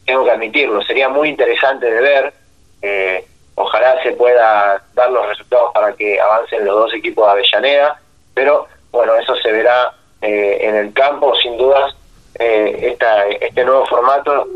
tengo 0.06 0.26
que 0.26 0.32
admitirlo, 0.32 0.82
sería 0.82 1.10
muy 1.10 1.30
interesante 1.30 1.86
de 1.86 2.02
ver. 2.02 2.34
Eh, 2.82 3.26
ojalá 3.54 4.02
se 4.02 4.14
pueda 4.14 4.82
dar 4.96 5.12
los 5.12 5.28
resultados 5.28 5.72
para 5.74 5.94
que 5.94 6.20
avancen 6.20 6.66
los 6.66 6.76
dos 6.76 6.94
equipos 6.96 7.26
de 7.26 7.32
Avellaneda, 7.32 8.02
pero 8.34 8.68
bueno, 8.92 9.14
eso 9.16 9.36
se 9.36 9.52
verá 9.52 9.94
eh, 10.22 10.58
en 10.62 10.76
el 10.76 10.94
campo, 10.94 11.36
sin 11.36 11.58
dudas. 11.58 11.96
esta, 12.34 13.28
este 13.28 13.64
nuevo 13.66 13.86
formato 13.86 14.48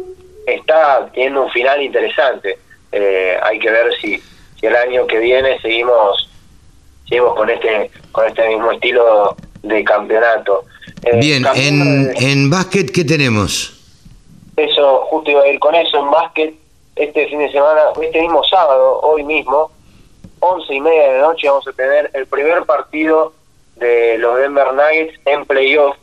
está 0.47 1.07
teniendo 1.13 1.43
un 1.43 1.51
final 1.51 1.81
interesante. 1.81 2.57
hay 2.91 3.59
que 3.59 3.69
ver 3.69 3.93
si, 3.99 4.17
si 4.59 4.65
el 4.65 4.75
año 4.75 5.05
que 5.05 5.19
viene 5.19 5.59
seguimos 5.61 6.29
seguimos 7.07 7.35
con 7.35 7.49
este 7.49 7.91
con 8.11 8.25
este 8.25 8.47
mismo 8.47 8.71
estilo 8.71 9.35
de 9.63 9.83
campeonato. 9.83 10.65
Eh, 11.03 11.17
Bien, 11.19 11.45
en, 11.55 12.13
en 12.15 12.49
básquet, 12.49 12.91
¿qué 12.91 13.03
tenemos? 13.03 13.79
Eso, 14.55 15.05
justo 15.05 15.31
iba 15.31 15.41
a 15.41 15.47
ir 15.47 15.59
con 15.59 15.73
eso, 15.73 15.97
en 15.97 16.11
básquet, 16.11 16.53
este 16.95 17.27
fin 17.27 17.39
de 17.39 17.51
semana, 17.51 17.81
este 17.99 18.21
mismo 18.21 18.43
sábado, 18.43 18.99
hoy 19.01 19.23
mismo, 19.23 19.71
once 20.39 20.73
y 20.73 20.79
media 20.79 21.11
de 21.11 21.17
la 21.21 21.27
noche, 21.27 21.47
vamos 21.47 21.67
a 21.67 21.73
tener 21.73 22.11
el 22.13 22.27
primer 22.27 22.63
partido 22.65 23.33
de 23.77 24.17
los 24.19 24.37
Denver 24.37 24.73
Nuggets 24.73 25.19
en 25.25 25.45
playoff. 25.45 25.95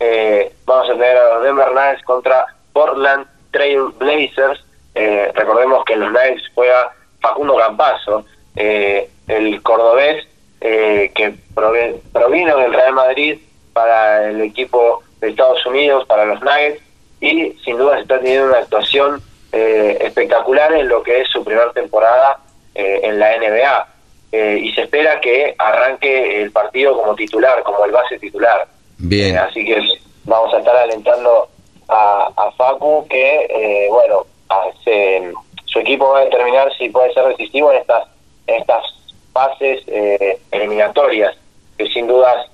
Eh, 0.00 0.52
vamos 0.66 0.90
a 0.90 0.92
tener 0.92 1.16
a 1.16 1.34
los 1.34 1.44
Denver 1.44 1.72
Nuggets 1.72 2.02
contra 2.02 2.46
Portland 2.72 3.26
Trail 3.52 3.84
Blazers. 3.98 4.62
Eh, 4.94 5.32
recordemos 5.34 5.84
que 5.84 5.94
en 5.94 6.00
los 6.00 6.12
Nuggets 6.12 6.42
juega 6.54 6.92
Facundo 7.20 7.56
Campazo, 7.56 8.26
eh, 8.56 9.08
el 9.28 9.62
cordobés 9.62 10.26
eh, 10.64 11.12
que 11.14 11.34
provino 11.54 12.56
del 12.56 12.72
Real 12.72 12.94
Madrid 12.94 13.38
para 13.74 14.30
el 14.30 14.40
equipo 14.40 15.02
de 15.20 15.28
Estados 15.28 15.64
Unidos, 15.66 16.06
para 16.06 16.24
los 16.24 16.40
Nuggets, 16.40 16.80
y 17.20 17.52
sin 17.64 17.76
duda 17.76 18.00
está 18.00 18.18
teniendo 18.18 18.48
una 18.48 18.58
actuación 18.58 19.20
eh, 19.52 19.98
espectacular 20.00 20.72
en 20.72 20.88
lo 20.88 21.02
que 21.02 21.20
es 21.20 21.28
su 21.28 21.44
primera 21.44 21.70
temporada 21.72 22.40
eh, 22.74 23.00
en 23.02 23.18
la 23.18 23.36
NBA. 23.36 23.88
Eh, 24.32 24.58
y 24.62 24.72
se 24.72 24.82
espera 24.82 25.20
que 25.20 25.54
arranque 25.58 26.42
el 26.42 26.50
partido 26.50 26.96
como 26.96 27.14
titular, 27.14 27.62
como 27.62 27.84
el 27.84 27.92
base 27.92 28.18
titular. 28.18 28.66
Bien. 28.96 29.36
así 29.36 29.66
que 29.66 29.80
vamos 30.24 30.52
a 30.54 30.58
estar 30.58 30.74
alentando 30.76 31.48
a, 31.88 32.30
a 32.36 32.50
Facu 32.52 33.06
que, 33.08 33.86
bueno, 33.90 34.24
su 35.66 35.78
equipo 35.78 36.08
va 36.08 36.20
a 36.20 36.24
determinar 36.24 36.72
si 36.78 36.88
puede 36.88 37.12
ser 37.12 37.26
decisivo 37.28 37.70
en 37.70 37.78
estas, 37.78 38.08
en 38.46 38.60
estas 38.60 38.84
fases 39.34 39.82
eliminatorias, 40.50 41.36
que 41.76 41.86
sin 41.88 42.06
dudas, 42.06 42.46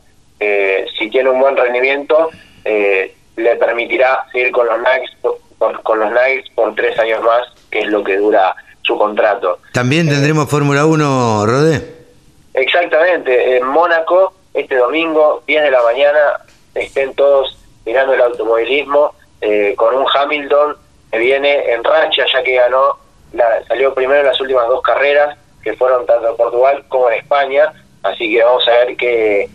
si 0.99 1.11
tiene 1.11 1.31
un 1.31 1.39
buen 1.39 1.57
rendimiento, 1.57 2.31
le 2.65 3.57
permitirá 3.57 4.25
seguir 4.33 4.51
con 4.51 4.67
los 4.67 4.79
Nuggets 4.79 5.17
con 5.83 5.99
los 5.99 6.11
Nuggets 6.11 6.51
por 6.55 6.75
tres 6.75 6.99
años 6.99 7.23
más, 7.23 7.43
que 7.71 7.81
es 7.81 7.87
lo 7.89 8.03
que 8.03 8.17
dura 8.17 8.55
su 8.83 8.97
contrato. 8.97 9.59
¿También 9.73 10.09
eh, 10.09 10.13
tendremos 10.13 10.49
Fórmula 10.49 10.87
1, 10.87 11.47
Rodé? 11.47 11.83
Exactamente, 12.55 13.57
en 13.57 13.67
Mónaco, 13.67 14.35
este 14.55 14.77
domingo, 14.77 15.43
10 15.47 15.63
de 15.63 15.71
la 15.71 15.83
mañana, 15.83 16.19
estén 16.75 17.15
todos 17.15 17.57
mirando 17.85 18.15
el 18.15 18.23
automovilismo 18.23 19.15
eh, 19.41 19.75
con 19.77 19.95
un 19.95 20.07
Hamilton 20.13 20.77
que 21.13 21.19
viene 21.19 21.73
en 21.73 21.85
racha, 21.85 22.25
ya 22.33 22.43
que 22.43 22.57
ganó, 22.57 22.99
la, 23.33 23.65
salió 23.69 23.95
primero 23.95 24.21
en 24.21 24.27
las 24.27 24.41
últimas 24.41 24.67
dos 24.69 24.83
carreras, 24.83 25.37
que 25.63 25.75
fueron 25.75 26.07
tanto 26.07 26.31
en 26.31 26.37
Portugal 26.37 26.85
como 26.89 27.11
en 27.11 27.19
España, 27.19 27.73
así 28.03 28.33
que 28.33 28.43
vamos 28.43 28.67
a 28.67 28.71
ver 28.71 28.97
que, 28.97 29.49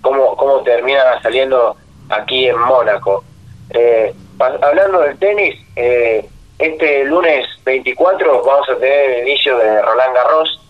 cómo, 0.00 0.36
cómo 0.36 0.62
termina 0.62 1.20
saliendo 1.22 1.76
aquí 2.08 2.46
en 2.48 2.58
Mónaco. 2.58 3.24
Eh, 3.70 4.14
hablando 4.38 5.00
del 5.00 5.18
tenis, 5.18 5.56
eh, 5.76 6.26
este 6.58 7.04
lunes 7.04 7.46
24 7.64 8.44
vamos 8.44 8.68
a 8.68 8.76
tener 8.76 9.10
el 9.10 9.28
inicio 9.28 9.56
de 9.58 9.82
Roland 9.82 10.14
Garros, 10.14 10.60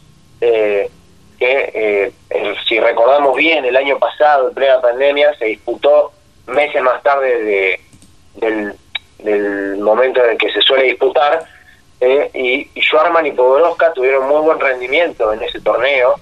eh, 0.40 0.90
que 1.38 2.12
si 2.68 2.78
recordamos 2.78 3.36
bien, 3.36 3.64
el 3.64 3.76
año 3.76 3.98
pasado, 3.98 4.48
en 4.48 4.54
plena 4.54 4.80
pandemia, 4.80 5.34
se 5.38 5.46
disputó 5.46 6.12
meses 6.46 6.80
más 6.82 7.02
tarde 7.02 7.78
de, 8.36 8.74
del 9.18 9.76
momento 9.78 10.22
en 10.22 10.30
el 10.30 10.38
que 10.38 10.52
se 10.52 10.60
suele 10.62 10.84
disputar, 10.84 11.44
y, 12.34 12.70
y 12.74 12.80
Schwarman 12.80 13.26
y 13.26 13.32
Podoroska 13.32 13.92
tuvieron 13.92 14.28
muy 14.28 14.40
buen 14.40 14.60
rendimiento 14.60 15.32
en 15.32 15.42
ese 15.42 15.60
torneo. 15.60 16.14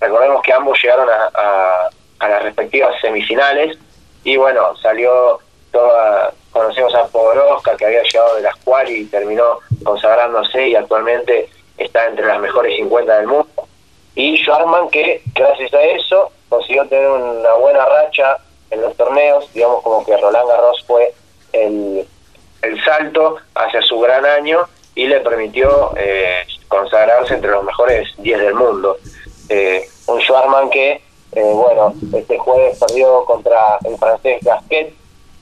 recordemos 0.00 0.42
que 0.42 0.52
ambos 0.52 0.80
llegaron 0.82 1.08
a, 1.08 1.88
a 2.18 2.28
las 2.28 2.42
respectivas 2.42 2.94
semifinales, 3.00 3.78
y 4.24 4.36
bueno, 4.36 4.74
salió 4.76 5.38
toda, 5.70 6.32
conocemos 6.50 6.94
a 6.94 7.06
Podoroska 7.08 7.76
que 7.76 7.86
había 7.86 8.02
llegado 8.02 8.36
de 8.36 8.42
la 8.42 8.54
cual 8.64 8.90
y 8.90 9.04
terminó 9.04 9.58
consagrándose 9.84 10.68
y 10.68 10.74
actualmente 10.74 11.48
está 11.76 12.06
entre 12.06 12.26
las 12.26 12.40
mejores 12.40 12.74
50 12.76 13.18
del 13.18 13.26
mundo. 13.26 13.68
Y 14.14 14.38
Schwarman 14.38 14.88
que 14.90 15.22
gracias 15.34 15.74
a 15.74 15.82
eso 15.82 16.32
consiguió 16.48 16.86
tener 16.86 17.08
una 17.08 17.52
buena 17.54 17.84
racha 17.84 18.38
en 18.70 18.80
los 18.80 18.96
torneos, 18.96 19.52
digamos 19.52 19.82
como 19.82 20.04
que 20.04 20.16
Roland 20.16 20.48
Garros 20.48 20.84
fue 20.86 21.12
el, 21.52 22.06
el 22.64 22.82
salto 22.84 23.36
hacia 23.54 23.82
su 23.82 23.98
gran 24.00 24.24
año 24.24 24.60
y 24.94 25.06
le 25.06 25.20
permitió 25.20 25.92
eh, 25.96 26.44
consagrarse 26.68 27.34
entre 27.34 27.50
los 27.50 27.64
mejores 27.64 28.08
10 28.18 28.38
del 28.38 28.54
mundo. 28.54 28.96
Eh, 29.48 29.88
un 30.06 30.20
Schwarman 30.20 30.70
que 30.70 31.00
eh, 31.34 31.52
bueno, 31.52 31.92
este 32.16 32.38
jueves 32.38 32.78
perdió 32.78 33.24
contra 33.24 33.78
el 33.84 33.98
francés 33.98 34.38
Gasquet 34.42 34.94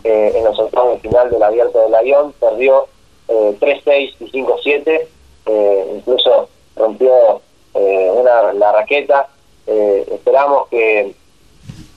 eh, 0.04 0.32
en 0.34 0.44
los 0.44 0.58
octavos 0.58 0.94
de 0.94 1.00
final 1.00 1.30
del 1.30 1.42
Abierto 1.42 1.78
de 1.80 2.02
Lyon, 2.02 2.32
perdió 2.40 2.88
eh, 3.28 3.56
3-6 3.60 4.14
y 4.20 4.30
5-7, 4.30 5.06
eh, 5.46 5.92
incluso 5.96 6.48
rompió 6.76 7.42
una, 7.74 8.52
la 8.52 8.72
raqueta. 8.72 9.28
esperamos 9.66 10.68
que, 10.68 11.14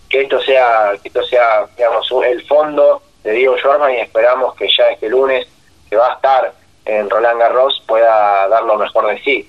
que 0.10 0.22
esto 0.22 0.40
sea 0.42 0.94
que 1.02 1.10
esto 1.10 1.24
sea 1.24 1.68
digamos 1.76 2.08
el 2.26 2.46
fondo 2.48 3.02
de 3.26 3.32
Diego 3.34 3.58
Schwarman 3.58 3.92
y 3.92 3.98
esperamos 3.98 4.56
que 4.56 4.68
ya 4.78 4.90
este 4.92 5.10
lunes 5.10 5.48
que 5.90 5.96
va 5.98 6.12
a 6.12 6.16
estar 6.16 6.54
en 6.86 7.10
Roland 7.10 7.40
Garros 7.40 7.84
pueda 7.88 8.48
dar 8.48 8.64
lo 8.64 8.78
mejor 8.78 9.08
de 9.08 9.22
sí. 9.24 9.48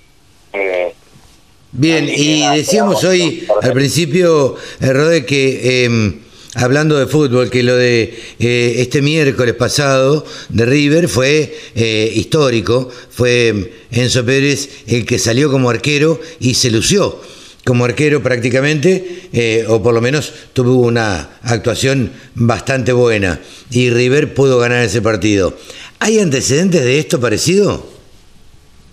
Bien, 1.71 2.09
y 2.09 2.57
decíamos 2.57 3.03
hoy 3.03 3.47
al 3.61 3.73
principio, 3.73 4.55
eh, 4.81 4.93
Rode, 4.93 5.25
que 5.25 5.85
em, 5.85 6.21
hablando 6.55 6.97
de 6.97 7.05
fútbol, 7.05 7.51
que 7.51 7.61
lo 7.61 7.75
de 7.75 8.19
eh, 8.39 8.75
este 8.77 9.03
miércoles 9.03 9.53
pasado 9.53 10.25
de 10.49 10.65
River 10.65 11.07
fue 11.07 11.55
eh, 11.75 12.11
histórico, 12.15 12.89
fue 13.11 13.73
Enzo 13.91 14.25
Pérez 14.25 14.87
el 14.87 15.05
que 15.05 15.19
salió 15.19 15.51
como 15.51 15.69
arquero 15.69 16.19
y 16.39 16.55
se 16.55 16.71
lució 16.71 17.19
como 17.67 17.83
arquero 17.85 18.23
prácticamente, 18.23 19.65
o 19.69 19.83
por 19.83 19.93
lo 19.93 19.99
menos 19.99 20.51
tuvo 20.53 20.87
una 20.87 21.37
actuación 21.43 22.13
bastante 22.33 22.93
buena, 22.93 23.41
y 23.69 23.89
River 23.89 24.33
pudo 24.33 24.57
ganar 24.57 24.83
ese 24.83 25.01
partido. 25.01 25.53
¿Hay 25.99 26.19
antecedentes 26.19 26.83
de 26.83 26.99
esto 26.99 27.19
parecido? 27.19 27.83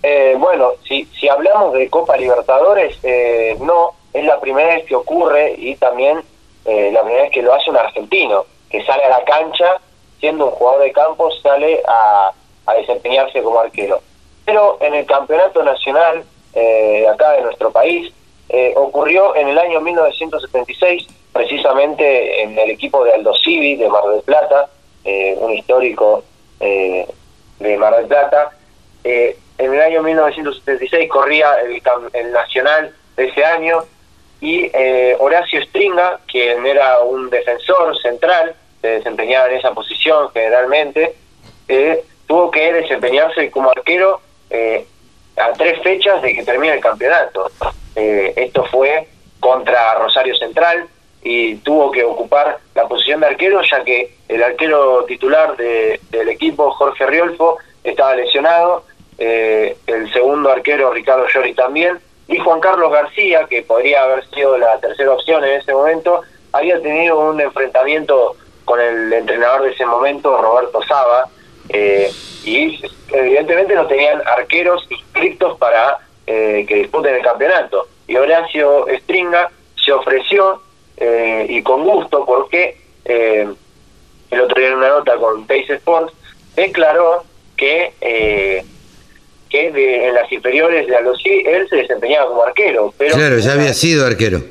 Eh, 0.07 0.35
bueno, 0.37 0.73
si, 0.87 1.05
si 1.19 1.27
hablamos 1.27 1.73
de 1.73 1.89
Copa 1.89 2.17
Libertadores, 2.17 2.97
eh, 3.01 3.57
no, 3.59 3.93
es 4.13 4.23
la 4.23 4.39
primera 4.39 4.75
vez 4.75 4.85
que 4.85 4.95
ocurre 4.95 5.55
y 5.57 5.75
también 5.77 6.21
eh, 6.65 6.91
la 6.91 7.01
primera 7.01 7.23
vez 7.23 7.31
que 7.31 7.41
lo 7.41 7.53
hace 7.53 7.69
un 7.69 7.77
argentino, 7.77 8.45
que 8.69 8.83
sale 8.85 9.03
a 9.03 9.09
la 9.09 9.23
cancha, 9.23 9.77
siendo 10.19 10.45
un 10.45 10.51
jugador 10.51 10.83
de 10.83 10.91
campo, 10.91 11.31
sale 11.41 11.81
a, 11.87 12.31
desempeñarse 12.77 13.41
como 13.41 13.59
arquero. 13.59 14.01
Pero 14.45 14.77
en 14.81 14.93
el 14.95 15.05
campeonato 15.05 15.63
nacional, 15.63 16.23
acá 17.11 17.31
de 17.31 17.41
nuestro 17.41 17.71
país, 17.71 18.11
ocurrió 18.75 19.35
en 19.35 19.47
el 19.47 19.57
año 19.57 19.81
1976, 19.81 21.07
precisamente 21.33 22.43
en 22.43 22.57
el 22.57 22.69
equipo 22.69 23.03
de 23.03 23.13
Aldo 23.13 23.33
Civi 23.43 23.75
de 23.75 23.89
Mar 23.89 24.03
del 24.05 24.21
Plata, 24.21 24.69
un 25.03 25.51
histórico 25.51 26.23
de 26.59 27.77
Mar 27.77 27.97
del 27.97 28.07
Plata, 28.07 28.51
en 29.03 29.73
el 29.73 29.81
año 29.81 30.03
1976 30.03 31.09
corría 31.09 31.55
el, 31.61 31.81
el 32.13 32.31
nacional 32.31 32.93
de 33.15 33.25
ese 33.25 33.45
año 33.45 33.83
y 34.41 34.69
eh, 34.73 35.15
Horacio 35.19 35.61
Stringa, 35.63 36.19
quien 36.29 36.65
era 36.65 36.99
un 37.01 37.29
defensor 37.29 37.97
central, 38.01 38.55
se 38.81 38.87
desempeñaba 38.87 39.47
en 39.47 39.57
esa 39.57 39.73
posición 39.73 40.29
generalmente, 40.33 41.15
eh, 41.67 42.03
tuvo 42.27 42.51
que 42.51 42.73
desempeñarse 42.73 43.49
como 43.49 43.71
arquero 43.71 44.21
eh, 44.49 44.85
a 45.37 45.51
tres 45.53 45.81
fechas 45.81 46.21
de 46.21 46.35
que 46.35 46.43
termine 46.43 46.73
el 46.73 46.79
campeonato. 46.79 47.49
Esto 47.95 48.65
fue 48.65 49.07
contra 49.39 49.95
Rosario 49.95 50.35
Central 50.35 50.87
y 51.23 51.55
tuvo 51.57 51.91
que 51.91 52.03
ocupar 52.03 52.59
la 52.75 52.87
posición 52.87 53.19
de 53.19 53.27
arquero 53.27 53.61
ya 53.63 53.83
que 53.83 54.15
el 54.27 54.43
arquero 54.43 55.05
titular 55.05 55.57
del 55.57 56.29
equipo, 56.29 56.71
Jorge 56.71 57.05
Riolfo, 57.07 57.57
estaba 57.83 58.15
lesionado 58.15 58.83
eh, 59.17 59.77
el 59.87 60.11
segundo 60.11 60.51
arquero 60.51 60.91
Ricardo 60.91 61.25
Llori 61.27 61.53
también, 61.53 61.99
y 62.27 62.37
Juan 62.37 62.59
Carlos 62.59 62.91
García, 62.91 63.45
que 63.49 63.61
podría 63.61 64.03
haber 64.03 64.27
sido 64.29 64.57
la 64.57 64.79
tercera 64.79 65.11
opción 65.11 65.43
en 65.43 65.59
ese 65.61 65.73
momento, 65.73 66.21
había 66.51 66.81
tenido 66.81 67.19
un 67.19 67.39
enfrentamiento 67.39 68.35
con 68.65 68.81
el 68.81 69.13
entrenador 69.13 69.63
de 69.63 69.71
ese 69.71 69.85
momento, 69.85 70.35
Roberto 70.41 70.81
Saba, 70.83 71.29
eh, 71.69 72.11
y 72.43 72.81
evidentemente 73.11 73.75
no 73.75 73.87
tenían 73.87 74.21
arqueros 74.27 74.85
inscritos 74.89 75.57
para 75.57 75.99
eh, 76.27 76.65
que 76.67 76.75
disputen 76.75 77.15
el 77.15 77.21
campeonato. 77.21 77.87
Y 78.07 78.15
Horacio 78.15 78.85
Stringa 79.01 79.51
se 79.83 79.91
ofreció, 79.91 80.61
y 81.47 81.61
con 81.61 81.83
gusto, 81.83 82.25
porque 82.25 82.77
el 83.05 84.39
otro 84.41 84.59
día 84.59 84.69
en 84.69 84.75
una 84.75 84.89
nota 84.89 85.15
con 85.17 85.45
Pace 85.45 85.73
Sports, 85.73 86.13
declaró 86.55 87.23
que 87.57 87.93
que 89.49 90.07
en 90.07 90.13
las 90.13 90.31
inferiores 90.31 90.87
de 90.87 90.95
Alosí, 90.95 91.43
él 91.45 91.67
se 91.69 91.77
desempeñaba 91.77 92.27
como 92.27 92.43
arquero. 92.43 92.93
Pero 92.97 93.15
claro, 93.15 93.37
ya 93.39 93.53
había 93.53 93.73
sido 93.73 94.05
arquero. 94.05 94.41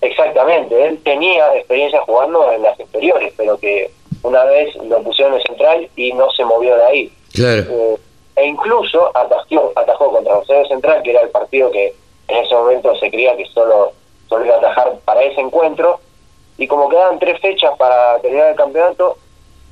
Exactamente, 0.00 0.86
él 0.86 0.98
tenía 1.04 1.54
experiencia 1.56 2.00
jugando 2.02 2.52
en 2.52 2.62
las 2.62 2.78
inferiores, 2.78 3.32
pero 3.36 3.58
que 3.58 3.90
una 4.22 4.44
vez 4.44 4.74
lo 4.76 5.02
pusieron 5.02 5.34
en 5.34 5.42
Central 5.42 5.88
y 5.96 6.12
no 6.12 6.30
se 6.30 6.44
movió 6.44 6.76
de 6.76 6.84
ahí. 6.84 7.12
Claro. 7.32 7.98
E 8.36 8.46
incluso 8.46 9.10
atajó, 9.16 9.72
atajó 9.74 10.12
contra 10.12 10.34
Rosario 10.34 10.66
Central, 10.68 11.02
que 11.02 11.10
era 11.10 11.22
el 11.22 11.30
partido 11.30 11.70
que 11.70 11.94
en 12.28 12.36
ese 12.44 12.54
momento 12.54 12.94
se 12.96 13.10
creía 13.10 13.36
que 13.36 13.46
solo, 13.46 13.92
solo 14.28 14.44
iba 14.44 14.56
a 14.56 14.58
atajar 14.58 14.98
para 15.04 15.22
ese 15.22 15.40
encuentro, 15.40 16.00
y 16.58 16.66
como 16.66 16.88
quedaban 16.88 17.18
tres 17.18 17.40
fechas 17.40 17.72
para 17.78 18.18
terminar 18.20 18.50
el 18.50 18.56
campeonato, 18.56 19.16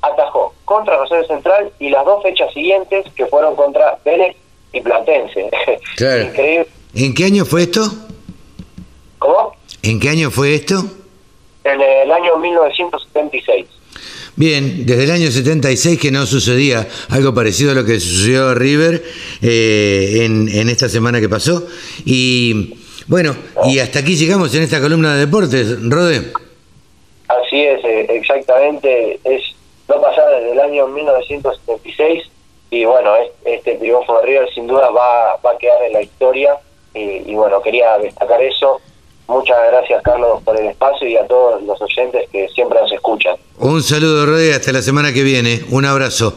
atajó 0.01 0.53
contra 0.65 0.97
Rosario 0.97 1.25
Central 1.27 1.71
y 1.79 1.89
las 1.89 2.05
dos 2.05 2.23
fechas 2.23 2.51
siguientes, 2.53 3.05
que 3.15 3.25
fueron 3.27 3.55
contra 3.55 3.97
Vélez 4.03 4.35
y 4.73 4.81
Platense. 4.81 5.49
Claro. 5.95 6.29
¿En 6.93 7.13
qué 7.13 7.23
año 7.23 7.45
fue 7.45 7.63
esto? 7.63 7.81
¿Cómo? 9.17 9.53
¿En 9.81 9.99
qué 9.99 10.09
año 10.09 10.29
fue 10.29 10.55
esto? 10.55 10.83
En 11.63 11.79
el 11.79 12.11
año 12.11 12.37
1976. 12.37 13.65
Bien, 14.37 14.85
desde 14.85 15.05
el 15.05 15.11
año 15.11 15.31
76 15.31 15.97
que 15.99 16.11
no 16.11 16.25
sucedía 16.25 16.85
algo 17.09 17.33
parecido 17.33 17.71
a 17.71 17.73
lo 17.73 17.85
que 17.85 17.99
sucedió 18.01 18.49
a 18.49 18.53
River 18.53 19.01
eh, 19.41 20.23
en, 20.25 20.69
esta 20.69 20.89
semana 20.89 21.21
que 21.21 21.29
pasó. 21.29 21.65
Y 22.03 22.77
bueno, 23.07 23.33
y 23.65 23.79
hasta 23.79 23.99
aquí 23.99 24.15
llegamos 24.17 24.53
en 24.55 24.63
esta 24.63 24.81
columna 24.81 25.13
de 25.13 25.21
deportes, 25.25 25.77
Rode. 25.89 26.33
Así 27.29 27.61
es, 27.61 27.83
eh, 27.85 28.07
exactamente. 28.09 29.19
Es 29.23 29.41
no 29.87 30.01
pasar 30.01 30.25
desde 30.39 30.51
el 30.51 30.59
año 30.59 30.87
1976 30.87 32.23
y 32.71 32.83
bueno, 32.83 33.15
es- 33.15 33.31
este 33.45 33.75
triunfo 33.75 34.19
de 34.19 34.25
River 34.25 34.49
sin 34.53 34.67
duda 34.67 34.89
va, 34.89 35.37
va 35.45 35.51
a 35.51 35.57
quedar 35.57 35.81
en 35.87 35.93
la 35.93 36.01
historia 36.01 36.57
y 36.93 37.33
bueno, 37.33 37.61
quería 37.61 37.97
destacar 37.99 38.41
eso. 38.41 38.81
Muchas 39.27 39.57
gracias 39.71 40.01
Carlos 40.03 40.41
por 40.43 40.59
el 40.59 40.67
espacio 40.67 41.07
y 41.07 41.17
a 41.17 41.25
todos 41.25 41.61
los 41.63 41.81
oyentes 41.81 42.29
que 42.31 42.47
siempre 42.49 42.79
nos 42.79 42.91
escuchan. 42.91 43.35
Un 43.57 43.81
saludo, 43.81 44.25
Rode, 44.25 44.53
hasta 44.53 44.71
la 44.71 44.81
semana 44.81 45.13
que 45.13 45.23
viene. 45.23 45.63
Un 45.69 45.85
abrazo. 45.85 46.35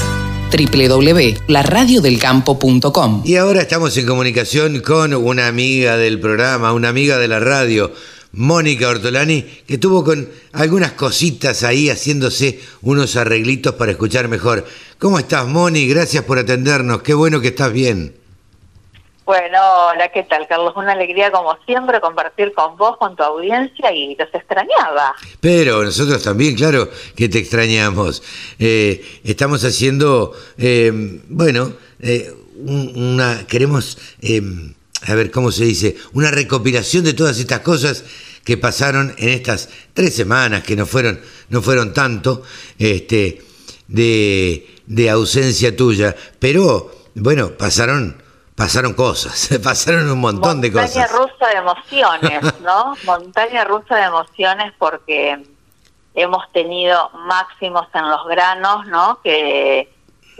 www.laradiodelcampo.com 0.50 3.22
Y 3.24 3.36
ahora 3.36 3.62
estamos 3.62 3.96
en 3.96 4.06
comunicación 4.06 4.80
con 4.80 5.14
una 5.14 5.48
amiga 5.48 5.96
del 5.96 6.20
programa, 6.20 6.72
una 6.72 6.90
amiga 6.90 7.18
de 7.18 7.26
la 7.28 7.40
radio, 7.40 7.92
Mónica 8.32 8.88
Ortolani, 8.88 9.44
que 9.66 9.74
estuvo 9.74 10.04
con 10.04 10.28
algunas 10.52 10.92
cositas 10.92 11.64
ahí 11.64 11.88
haciéndose 11.88 12.60
unos 12.82 13.16
arreglitos 13.16 13.74
para 13.74 13.90
escuchar 13.92 14.28
mejor. 14.28 14.66
¿Cómo 14.98 15.18
estás, 15.18 15.48
Moni? 15.48 15.88
Gracias 15.88 16.22
por 16.24 16.38
atendernos. 16.38 17.00
Qué 17.02 17.14
bueno 17.14 17.40
que 17.40 17.48
estás 17.48 17.72
bien. 17.72 18.12
Bueno, 19.26 19.58
hola, 19.88 20.08
¿qué 20.12 20.22
tal, 20.22 20.46
Carlos? 20.46 20.72
Una 20.76 20.92
alegría, 20.92 21.32
como 21.32 21.58
siempre, 21.66 22.00
compartir 22.00 22.52
con 22.54 22.76
vos, 22.76 22.96
con 22.96 23.16
tu 23.16 23.24
audiencia, 23.24 23.92
y 23.92 24.14
los 24.14 24.32
extrañaba. 24.32 25.16
Pero 25.40 25.82
nosotros 25.82 26.22
también, 26.22 26.54
claro, 26.54 26.88
que 27.16 27.28
te 27.28 27.38
extrañamos. 27.40 28.22
Eh, 28.60 29.04
estamos 29.24 29.64
haciendo, 29.64 30.32
eh, 30.58 30.92
bueno, 31.28 31.72
eh, 31.98 32.32
un- 32.54 32.92
una, 33.14 33.44
queremos, 33.48 33.98
eh, 34.22 34.40
a 35.08 35.14
ver 35.16 35.32
cómo 35.32 35.50
se 35.50 35.64
dice, 35.64 35.96
una 36.12 36.30
recopilación 36.30 37.02
de 37.02 37.12
todas 37.12 37.40
estas 37.40 37.60
cosas 37.60 38.04
que 38.44 38.56
pasaron 38.56 39.12
en 39.18 39.30
estas 39.30 39.70
tres 39.92 40.14
semanas, 40.14 40.62
que 40.62 40.76
no 40.76 40.86
fueron, 40.86 41.20
no 41.48 41.62
fueron 41.62 41.92
tanto, 41.92 42.44
este, 42.78 43.42
de, 43.88 44.68
de 44.86 45.10
ausencia 45.10 45.74
tuya. 45.76 46.14
Pero, 46.38 46.94
bueno, 47.16 47.50
pasaron, 47.58 48.22
pasaron 48.56 48.94
cosas, 48.94 49.50
pasaron 49.64 50.10
un 50.10 50.20
montón 50.20 50.60
de 50.60 50.70
Montaña 50.70 51.06
cosas. 51.06 51.12
rusa 51.12 51.46
de 51.48 51.56
emociones, 51.56 52.60
¿no? 52.60 52.94
Montaña 53.04 53.64
rusa 53.64 53.96
de 53.96 54.02
emociones 54.04 54.72
porque 54.78 55.44
hemos 56.14 56.50
tenido 56.52 57.10
máximos 57.10 57.86
en 57.94 58.08
los 58.08 58.26
granos, 58.26 58.86
¿no? 58.86 59.20
Que, 59.22 59.92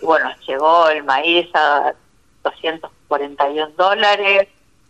bueno, 0.02 0.30
llegó 0.46 0.88
el 0.88 1.04
maíz 1.04 1.48
a 1.54 1.92
241 2.42 3.72
dólares. 3.76 4.48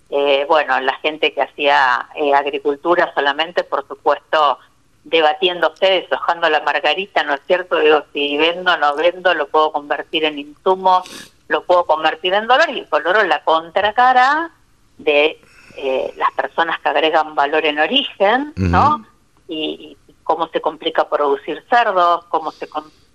Eh, 0.09 0.47
bueno, 0.49 0.79
la 0.81 0.95
gente 0.99 1.35
que 1.35 1.43
hacía 1.43 2.09
eh, 2.15 2.33
agricultura 2.33 3.13
solamente, 3.13 3.65
por 3.65 3.87
supuesto, 3.89 4.61
debatiéndose, 5.07 5.87
deshojando 5.87 6.51
la 6.51 6.61
margarita, 6.63 7.23
¿no 7.23 7.35
es 7.35 7.41
cierto? 7.47 7.79
Digo, 7.79 8.03
si 8.13 8.37
vendo, 8.37 8.77
no 8.77 8.97
vendo, 8.97 9.35
lo 9.35 9.47
puedo 9.47 9.71
convertir 9.71 10.25
en 10.25 10.39
insumo, 10.39 11.05
lo 11.47 11.63
puedo 11.63 11.85
convertir 11.85 12.35
en 12.35 12.49
dólar 12.49 12.71
y 12.71 12.81
el 12.81 12.89
color 12.89 13.19
es 13.19 13.29
la 13.29 13.45
contracara 13.45 14.51
de 14.99 15.41
eh, 15.77 16.13
las 16.17 16.33
personas 16.33 16.81
que 16.81 16.89
agregan 16.89 17.37
valor 17.37 17.65
en 17.65 17.79
origen, 17.79 18.53
¿no? 18.57 19.07
Y, 19.47 19.97
y 20.09 20.13
cómo 20.25 20.49
se 20.49 20.61
complica 20.61 21.09
producir 21.09 21.65
cerdos, 21.71 22.25
cómo 22.25 22.51
se, 22.51 22.69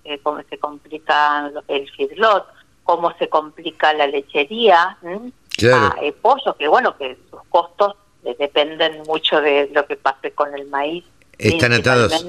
eh, 0.06 0.20
cómo 0.24 0.42
se 0.50 0.58
complica 0.58 1.52
el 1.68 1.92
feedlot, 1.92 2.48
cómo 2.84 3.14
se 3.18 3.28
complica 3.28 3.94
la 3.94 4.08
lechería. 4.08 4.98
Claro. 5.58 5.94
Ah, 5.98 6.14
pollo, 6.22 6.56
que 6.56 6.70
bueno, 6.70 6.96
que 6.98 7.18
sus 7.30 7.42
costos 7.50 7.96
eh, 8.24 8.34
dependen 8.40 9.04
mucho 9.04 9.42
de 9.42 9.70
lo 9.74 9.86
que 9.86 9.98
pase 9.98 10.32
con 10.32 10.56
el 10.56 10.68
maíz. 10.68 11.04
Están 11.42 11.74
atados 11.74 12.26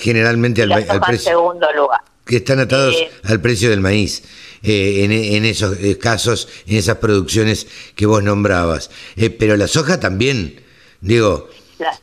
generalmente 0.00 0.62
al, 0.62 0.70
precio. 1.06 1.30
segundo 1.30 1.72
lugar. 1.72 2.00
que 2.24 2.36
están 2.36 2.58
atados 2.60 2.94
Eh, 2.96 3.10
al 3.24 3.40
precio 3.40 3.70
del 3.70 3.80
maíz 3.80 4.24
eh, 4.62 5.04
en, 5.04 5.12
en 5.12 5.44
esos 5.44 5.78
eh, 5.78 5.96
casos, 5.98 6.48
en 6.66 6.76
esas 6.76 6.96
producciones 6.96 7.66
que 7.94 8.06
vos 8.06 8.22
nombrabas. 8.22 8.90
Eh, 9.16 9.30
pero 9.30 9.56
la 9.56 9.68
soja 9.68 10.00
también, 10.00 10.60
digo, 11.00 11.48
La, 11.78 11.96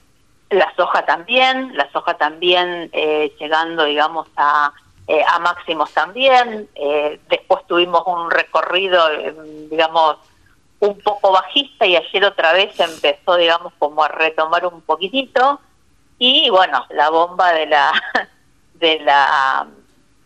la 0.50 0.74
soja 0.78 1.06
también, 1.06 1.76
la 1.76 1.92
soja 1.92 2.14
también 2.18 2.90
eh, 2.94 3.34
llegando, 3.40 3.84
digamos, 3.86 4.28
a, 4.38 4.72
eh, 5.08 5.22
a 5.28 5.40
máximos 5.40 5.92
también. 5.92 6.70
Después 7.30 7.68
tuvimos 7.68 8.04
un 8.06 8.32
recorrido, 8.32 9.00
eh, 9.12 9.36
digamos, 9.70 10.18
un 10.80 10.98
poco 11.00 11.32
bajista 11.32 11.86
y 11.86 11.96
ayer 11.96 12.24
otra 12.26 12.54
vez 12.54 12.78
empezó, 12.80 13.36
digamos, 13.36 13.74
como 13.80 14.04
a 14.04 14.08
retomar 14.10 14.66
un 14.66 14.82
poquitito. 14.82 15.60
Y 16.18 16.50
bueno, 16.50 16.86
la 16.92 17.10
bomba 17.10 17.54
de 17.54 17.66
la, 17.66 17.92
de 18.76 19.00
la, 19.00 19.68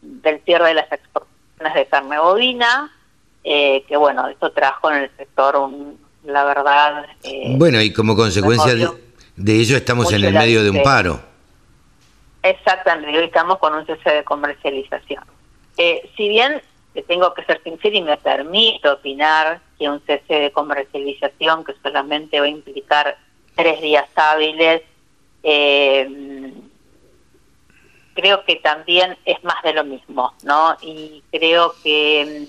del 0.01 0.41
cierre 0.43 0.69
de 0.69 0.73
las 0.75 0.91
exportaciones 0.91 1.73
de 1.73 1.85
carne 1.87 2.19
bovina, 2.19 2.91
eh, 3.43 3.83
que 3.87 3.97
bueno, 3.97 4.27
esto 4.27 4.51
trajo 4.51 4.91
en 4.91 5.03
el 5.03 5.11
sector, 5.17 5.55
un, 5.55 5.99
la 6.23 6.43
verdad, 6.43 7.05
eh, 7.23 7.55
bueno, 7.57 7.81
y 7.81 7.93
como 7.93 8.15
consecuencia 8.15 8.75
de, 8.75 9.59
ello 9.59 9.77
estamos 9.77 10.11
en 10.11 10.23
el 10.25 10.33
medio 10.33 10.63
de 10.63 10.69
un 10.69 10.83
paro. 10.83 11.21
Exactamente, 12.43 13.17
hoy 13.17 13.25
estamos 13.25 13.57
con 13.57 13.73
un 13.73 13.85
cese 13.85 14.09
de 14.09 14.23
comercialización. 14.23 15.23
Eh, 15.77 16.09
si 16.15 16.29
bien 16.29 16.61
te 16.93 17.03
tengo 17.03 17.33
que 17.33 17.43
ser 17.43 17.61
sincera 17.63 17.95
y 17.95 18.01
me 18.01 18.17
permito 18.17 18.93
opinar 18.93 19.61
que 19.77 19.87
un 19.89 20.01
cese 20.01 20.33
de 20.33 20.51
comercialización 20.51 21.63
que 21.63 21.73
solamente 21.83 22.39
va 22.39 22.47
a 22.47 22.49
implicar 22.49 23.17
tres 23.55 23.81
días 23.81 24.07
hábiles, 24.15 24.81
eh, 25.43 26.53
creo 28.13 28.43
que 28.45 28.55
también 28.57 29.17
es 29.25 29.43
más 29.43 29.61
de 29.63 29.73
lo 29.73 29.83
mismo, 29.83 30.33
¿no? 30.43 30.75
Y 30.81 31.23
creo 31.31 31.75
que 31.83 32.47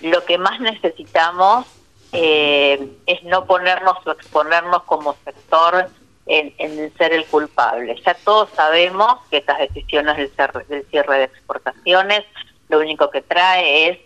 mm, 0.00 0.06
lo 0.10 0.24
que 0.24 0.38
más 0.38 0.60
necesitamos 0.60 1.66
eh, 2.12 2.88
es 3.06 3.22
no 3.24 3.46
ponernos 3.46 3.96
o 4.06 4.12
exponernos 4.12 4.84
como 4.84 5.16
sector 5.24 5.88
en, 6.26 6.92
ser 6.96 7.12
el 7.12 7.24
culpable. 7.26 8.00
Ya 8.04 8.14
todos 8.14 8.48
sabemos 8.50 9.18
que 9.30 9.38
estas 9.38 9.58
decisiones 9.58 10.16
del 10.16 10.30
cierre, 10.30 10.64
del 10.68 10.86
cierre 10.86 11.18
de 11.18 11.24
exportaciones 11.24 12.24
lo 12.68 12.80
único 12.80 13.10
que 13.10 13.22
trae 13.22 13.90
es 13.90 13.98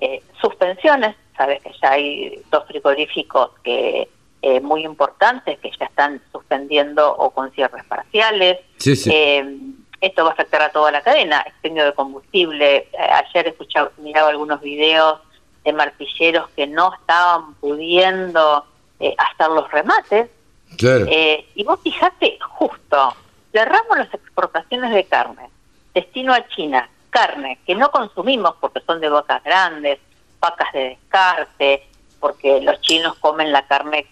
eh, 0.00 0.22
suspensiones. 0.40 1.16
Sabes 1.36 1.62
que 1.62 1.72
ya 1.80 1.92
hay 1.92 2.42
dos 2.50 2.64
frigoríficos 2.66 3.50
que 3.62 4.08
eh, 4.48 4.60
muy 4.60 4.84
importantes 4.84 5.58
que 5.58 5.70
ya 5.78 5.84
están 5.84 6.22
suspendiendo 6.32 7.14
o 7.14 7.30
con 7.30 7.50
cierres 7.52 7.84
parciales. 7.84 8.58
Sí, 8.78 8.96
sí. 8.96 9.10
Eh, 9.12 9.58
esto 10.00 10.24
va 10.24 10.30
a 10.30 10.32
afectar 10.32 10.62
a 10.62 10.70
toda 10.70 10.90
la 10.90 11.02
cadena, 11.02 11.44
expendio 11.46 11.84
de 11.84 11.92
combustible. 11.92 12.76
Eh, 12.76 12.88
ayer 12.98 13.48
escuchaba, 13.48 13.90
miraba 13.98 14.30
algunos 14.30 14.62
videos 14.62 15.20
de 15.64 15.72
martilleros 15.74 16.48
que 16.56 16.66
no 16.66 16.94
estaban 16.94 17.54
pudiendo 17.56 18.64
eh, 19.00 19.14
hacer 19.18 19.48
los 19.50 19.70
remates. 19.70 20.30
Claro. 20.78 21.06
Y 21.10 21.64
vos 21.64 21.80
fijate, 21.82 22.38
justo, 22.40 23.14
cerramos 23.52 23.98
las 23.98 24.14
exportaciones 24.14 24.92
de 24.92 25.04
carne, 25.04 25.50
destino 25.92 26.32
a 26.32 26.46
China, 26.48 26.88
carne 27.10 27.58
que 27.66 27.74
no 27.74 27.90
consumimos 27.90 28.54
porque 28.60 28.80
son 28.86 29.00
de 29.00 29.10
bocas 29.10 29.42
grandes, 29.42 29.98
vacas 30.40 30.72
de 30.72 30.80
descarte, 30.90 31.86
porque 32.20 32.60
los 32.60 32.80
chinos 32.80 33.16
comen 33.18 33.52
la 33.52 33.66
carne, 33.66 34.06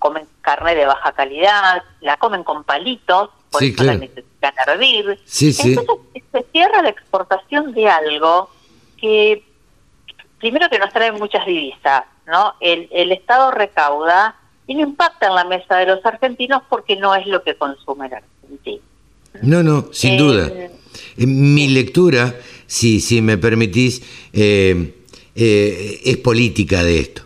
comen 0.00 0.26
carne 0.40 0.74
de 0.74 0.86
baja 0.86 1.12
calidad, 1.12 1.84
la 2.00 2.16
comen 2.16 2.42
con 2.42 2.64
palitos, 2.64 3.30
por 3.50 3.60
Sí, 3.60 3.72
eso 3.74 3.84
la 3.84 3.94
necesitan 3.94 4.54
hervir. 4.66 5.20
Sí, 5.24 5.52
sí. 5.52 5.74
Entonces 5.74 5.96
se 6.32 6.44
cierra 6.50 6.82
la 6.82 6.88
exportación 6.88 7.72
de 7.72 7.88
algo 7.88 8.50
que 9.00 9.44
primero 10.40 10.68
que 10.68 10.78
nos 10.80 10.92
trae 10.92 11.12
muchas 11.12 11.46
divisas, 11.46 12.04
¿no? 12.26 12.54
El, 12.60 12.88
el 12.90 13.12
Estado 13.12 13.50
recauda 13.52 14.36
y 14.66 14.74
no 14.74 14.82
impacta 14.82 15.26
en 15.28 15.34
la 15.34 15.44
mesa 15.44 15.76
de 15.76 15.86
los 15.86 16.04
argentinos 16.04 16.62
porque 16.68 16.96
no 16.96 17.14
es 17.14 17.26
lo 17.26 17.42
que 17.42 17.54
consume 17.56 18.06
el 18.06 18.14
argentino. 18.14 18.82
No, 19.42 19.62
no, 19.62 19.92
sin 19.92 20.14
Eh, 20.14 20.18
duda. 20.18 20.50
En 21.16 21.54
Mi 21.54 21.68
lectura, 21.68 22.34
si, 22.66 23.00
si 23.00 23.20
me 23.20 23.36
permitís, 23.36 24.02
eh, 24.32 24.94
eh, 25.34 26.00
es 26.04 26.16
política 26.18 26.82
de 26.82 27.00
esto. 27.00 27.22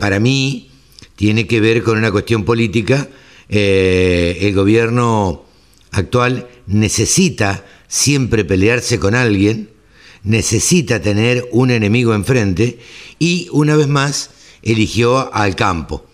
Para 0.00 0.18
mí, 0.20 0.70
tiene 1.16 1.46
que 1.46 1.60
ver 1.60 1.82
con 1.82 1.98
una 1.98 2.12
cuestión 2.12 2.44
política. 2.44 3.08
Eh, 3.48 4.38
el 4.42 4.54
gobierno 4.54 5.44
actual 5.90 6.48
necesita 6.66 7.64
siempre 7.88 8.44
pelearse 8.44 8.98
con 8.98 9.14
alguien, 9.14 9.70
necesita 10.22 11.00
tener 11.00 11.48
un 11.52 11.70
enemigo 11.70 12.14
enfrente 12.14 12.78
y, 13.18 13.48
una 13.52 13.76
vez 13.76 13.88
más, 13.88 14.30
eligió 14.62 15.32
al 15.34 15.56
campo 15.56 16.06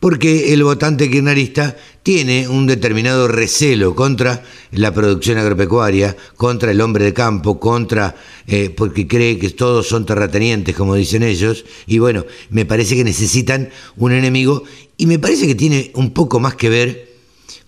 porque 0.00 0.54
el 0.54 0.64
votante 0.64 1.10
kirchnerista 1.10 1.76
tiene 2.02 2.48
un 2.48 2.66
determinado 2.66 3.28
recelo 3.28 3.94
contra 3.94 4.42
la 4.72 4.92
producción 4.94 5.38
agropecuaria, 5.38 6.16
contra 6.36 6.70
el 6.70 6.80
hombre 6.80 7.04
de 7.04 7.12
campo, 7.12 7.60
contra 7.60 8.16
eh, 8.46 8.70
porque 8.74 9.06
cree 9.06 9.38
que 9.38 9.50
todos 9.50 9.86
son 9.88 10.06
terratenientes, 10.06 10.74
como 10.74 10.94
dicen 10.94 11.22
ellos, 11.22 11.64
y 11.86 11.98
bueno, 11.98 12.24
me 12.50 12.64
parece 12.64 12.96
que 12.96 13.04
necesitan 13.04 13.70
un 13.96 14.12
enemigo 14.12 14.64
y 14.96 15.06
me 15.06 15.18
parece 15.18 15.46
que 15.46 15.54
tiene 15.54 15.90
un 15.94 16.12
poco 16.12 16.40
más 16.40 16.54
que 16.54 16.68
ver 16.68 17.10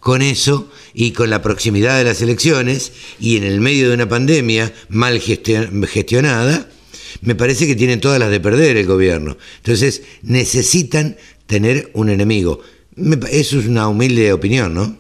con 0.00 0.22
eso 0.22 0.68
y 0.94 1.12
con 1.12 1.30
la 1.30 1.42
proximidad 1.42 1.96
de 1.98 2.04
las 2.04 2.22
elecciones 2.22 2.92
y 3.20 3.36
en 3.36 3.44
el 3.44 3.60
medio 3.60 3.88
de 3.88 3.94
una 3.94 4.09
pandemia 4.09 4.72
mal 4.88 5.20
gestio- 5.20 5.86
gestionada, 5.86 6.68
me 7.20 7.34
parece 7.34 7.66
que 7.66 7.76
tienen 7.76 8.00
todas 8.00 8.18
las 8.18 8.30
de 8.30 8.40
perder 8.40 8.76
el 8.76 8.86
gobierno. 8.86 9.36
Entonces 9.59 10.02
necesitan 10.22 11.16
tener 11.46 11.90
un 11.94 12.09
enemigo. 12.09 12.60
Eso 12.97 13.59
es 13.59 13.66
una 13.66 13.89
humilde 13.89 14.32
opinión, 14.32 14.74
¿no? 14.74 14.97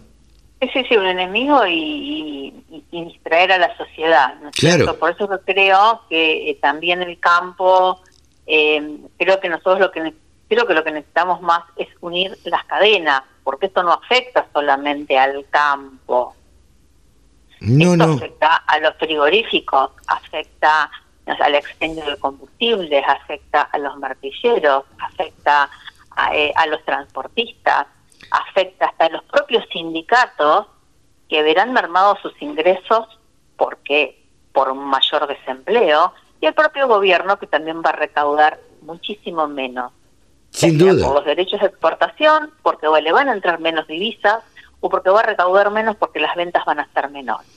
Sí, 0.72 0.84
sí, 0.88 0.96
un 0.96 1.06
enemigo 1.06 1.66
y, 1.66 2.54
y- 2.70 2.84
y 2.92 3.04
distraer 3.06 3.52
a 3.52 3.58
la 3.58 3.76
sociedad. 3.76 4.34
¿no 4.40 4.48
es 4.50 4.54
Claro. 4.56 4.76
cierto? 4.84 4.98
Por 4.98 5.10
eso 5.10 5.28
yo 5.28 5.40
creo 5.44 6.02
que 6.08 6.50
eh, 6.50 6.58
también 6.62 7.02
el 7.02 7.18
campo, 7.18 8.00
eh, 8.46 8.98
creo 9.18 9.40
que 9.40 9.48
nosotros 9.48 9.80
lo 9.80 9.90
que 9.90 10.14
creo 10.48 10.66
que 10.66 10.74
lo 10.74 10.84
que 10.84 10.92
necesitamos 10.92 11.40
más 11.40 11.62
es 11.76 11.88
unir 12.00 12.36
las 12.44 12.64
cadenas, 12.66 13.22
porque 13.42 13.66
esto 13.66 13.82
no 13.82 13.92
afecta 13.92 14.46
solamente 14.52 15.18
al 15.18 15.46
campo, 15.50 16.34
No, 17.60 17.92
esto 17.94 18.06
no. 18.06 18.12
afecta 18.14 18.56
a 18.56 18.78
los 18.78 18.94
frigoríficos, 18.98 19.90
afecta 20.06 20.90
al 21.26 21.54
expendio 21.54 22.04
de 22.04 22.16
combustibles, 22.18 23.02
afecta 23.06 23.62
a 23.62 23.78
los 23.78 23.96
martilleros, 23.98 24.84
afecta 24.98 25.70
a, 26.16 26.34
eh, 26.34 26.52
a 26.56 26.66
los 26.66 26.84
transportistas, 26.84 27.86
afecta 28.30 28.86
hasta 28.86 29.06
a 29.06 29.10
los 29.10 29.22
propios 29.24 29.64
sindicatos 29.72 30.66
que 31.28 31.42
verán 31.42 31.72
mermados 31.72 32.18
sus 32.20 32.40
ingresos 32.42 33.06
porque 33.56 34.22
por 34.52 34.70
un 34.70 34.84
mayor 34.84 35.26
desempleo 35.26 36.12
y 36.40 36.46
el 36.46 36.54
propio 36.54 36.88
gobierno 36.88 37.38
que 37.38 37.46
también 37.46 37.82
va 37.84 37.90
a 37.90 37.96
recaudar 37.96 38.58
muchísimo 38.82 39.46
menos 39.48 39.92
Sin 40.50 40.76
duda. 40.76 41.06
por 41.06 41.14
los 41.16 41.24
derechos 41.24 41.60
de 41.60 41.66
exportación, 41.68 42.52
porque 42.62 42.86
le 43.00 43.12
van 43.12 43.28
a 43.28 43.32
entrar 43.32 43.60
menos 43.60 43.86
divisas 43.86 44.42
o 44.80 44.90
porque 44.90 45.10
va 45.10 45.20
a 45.20 45.24
recaudar 45.24 45.70
menos 45.70 45.96
porque 45.96 46.20
las 46.20 46.34
ventas 46.36 46.64
van 46.64 46.80
a 46.80 46.88
ser 46.92 47.08
menores. 47.10 47.48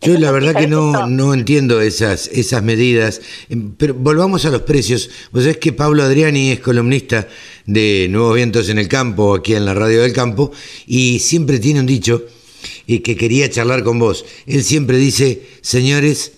Yo 0.00 0.16
la 0.16 0.30
verdad 0.30 0.54
que 0.54 0.68
no, 0.68 1.08
no 1.08 1.34
entiendo 1.34 1.80
esas, 1.80 2.28
esas 2.28 2.62
medidas, 2.62 3.20
Em, 3.48 3.72
pero 3.76 3.94
volvamos 3.94 4.44
a 4.44 4.50
los 4.50 4.62
precios. 4.62 5.10
Vos 5.32 5.42
sabés 5.42 5.58
que 5.58 5.72
Pablo 5.72 6.02
Adriani 6.02 6.50
es 6.50 6.60
columnista 6.60 7.28
de 7.66 8.08
Nuevos 8.10 8.36
Vientos 8.36 8.68
en 8.68 8.78
el 8.78 8.88
Campo, 8.88 9.34
aquí 9.34 9.54
en 9.54 9.64
la 9.64 9.74
Radio 9.74 10.02
del 10.02 10.12
Campo, 10.12 10.52
y 10.86 11.18
siempre 11.18 11.58
tiene 11.58 11.80
un 11.80 11.86
dicho 11.86 12.26
y 12.86 13.00
que 13.00 13.16
quería 13.16 13.50
charlar 13.50 13.82
con 13.84 13.98
vos. 13.98 14.24
Él 14.46 14.64
siempre 14.64 14.98
dice, 14.98 15.42
señores, 15.62 16.32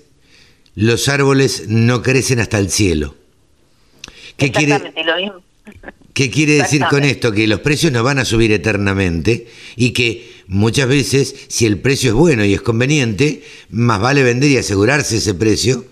los 0.74 1.08
árboles 1.08 1.64
no 1.68 2.02
crecen 2.02 2.40
hasta 2.40 2.58
el 2.58 2.70
cielo. 2.70 3.16
¿Qué 4.36 4.50
quiere, 4.50 4.76
Exactamente, 4.76 5.04
lo 5.04 5.16
mismo. 5.16 5.42
¿Qué 6.12 6.30
quiere 6.30 6.54
decir 6.54 6.82
con 6.90 7.04
esto? 7.04 7.32
Que 7.32 7.46
los 7.46 7.60
precios 7.60 7.92
no 7.92 8.02
van 8.02 8.18
a 8.18 8.24
subir 8.24 8.50
eternamente 8.52 9.46
y 9.76 9.90
que 9.90 10.39
muchas 10.50 10.88
veces, 10.88 11.46
si 11.48 11.64
el 11.64 11.80
precio 11.80 12.10
es 12.10 12.14
bueno 12.16 12.44
y 12.44 12.52
es 12.52 12.60
conveniente, 12.60 13.42
más 13.70 14.00
vale 14.00 14.22
vender 14.22 14.50
y 14.50 14.58
asegurarse 14.58 15.16
ese 15.16 15.34
precio, 15.34 15.84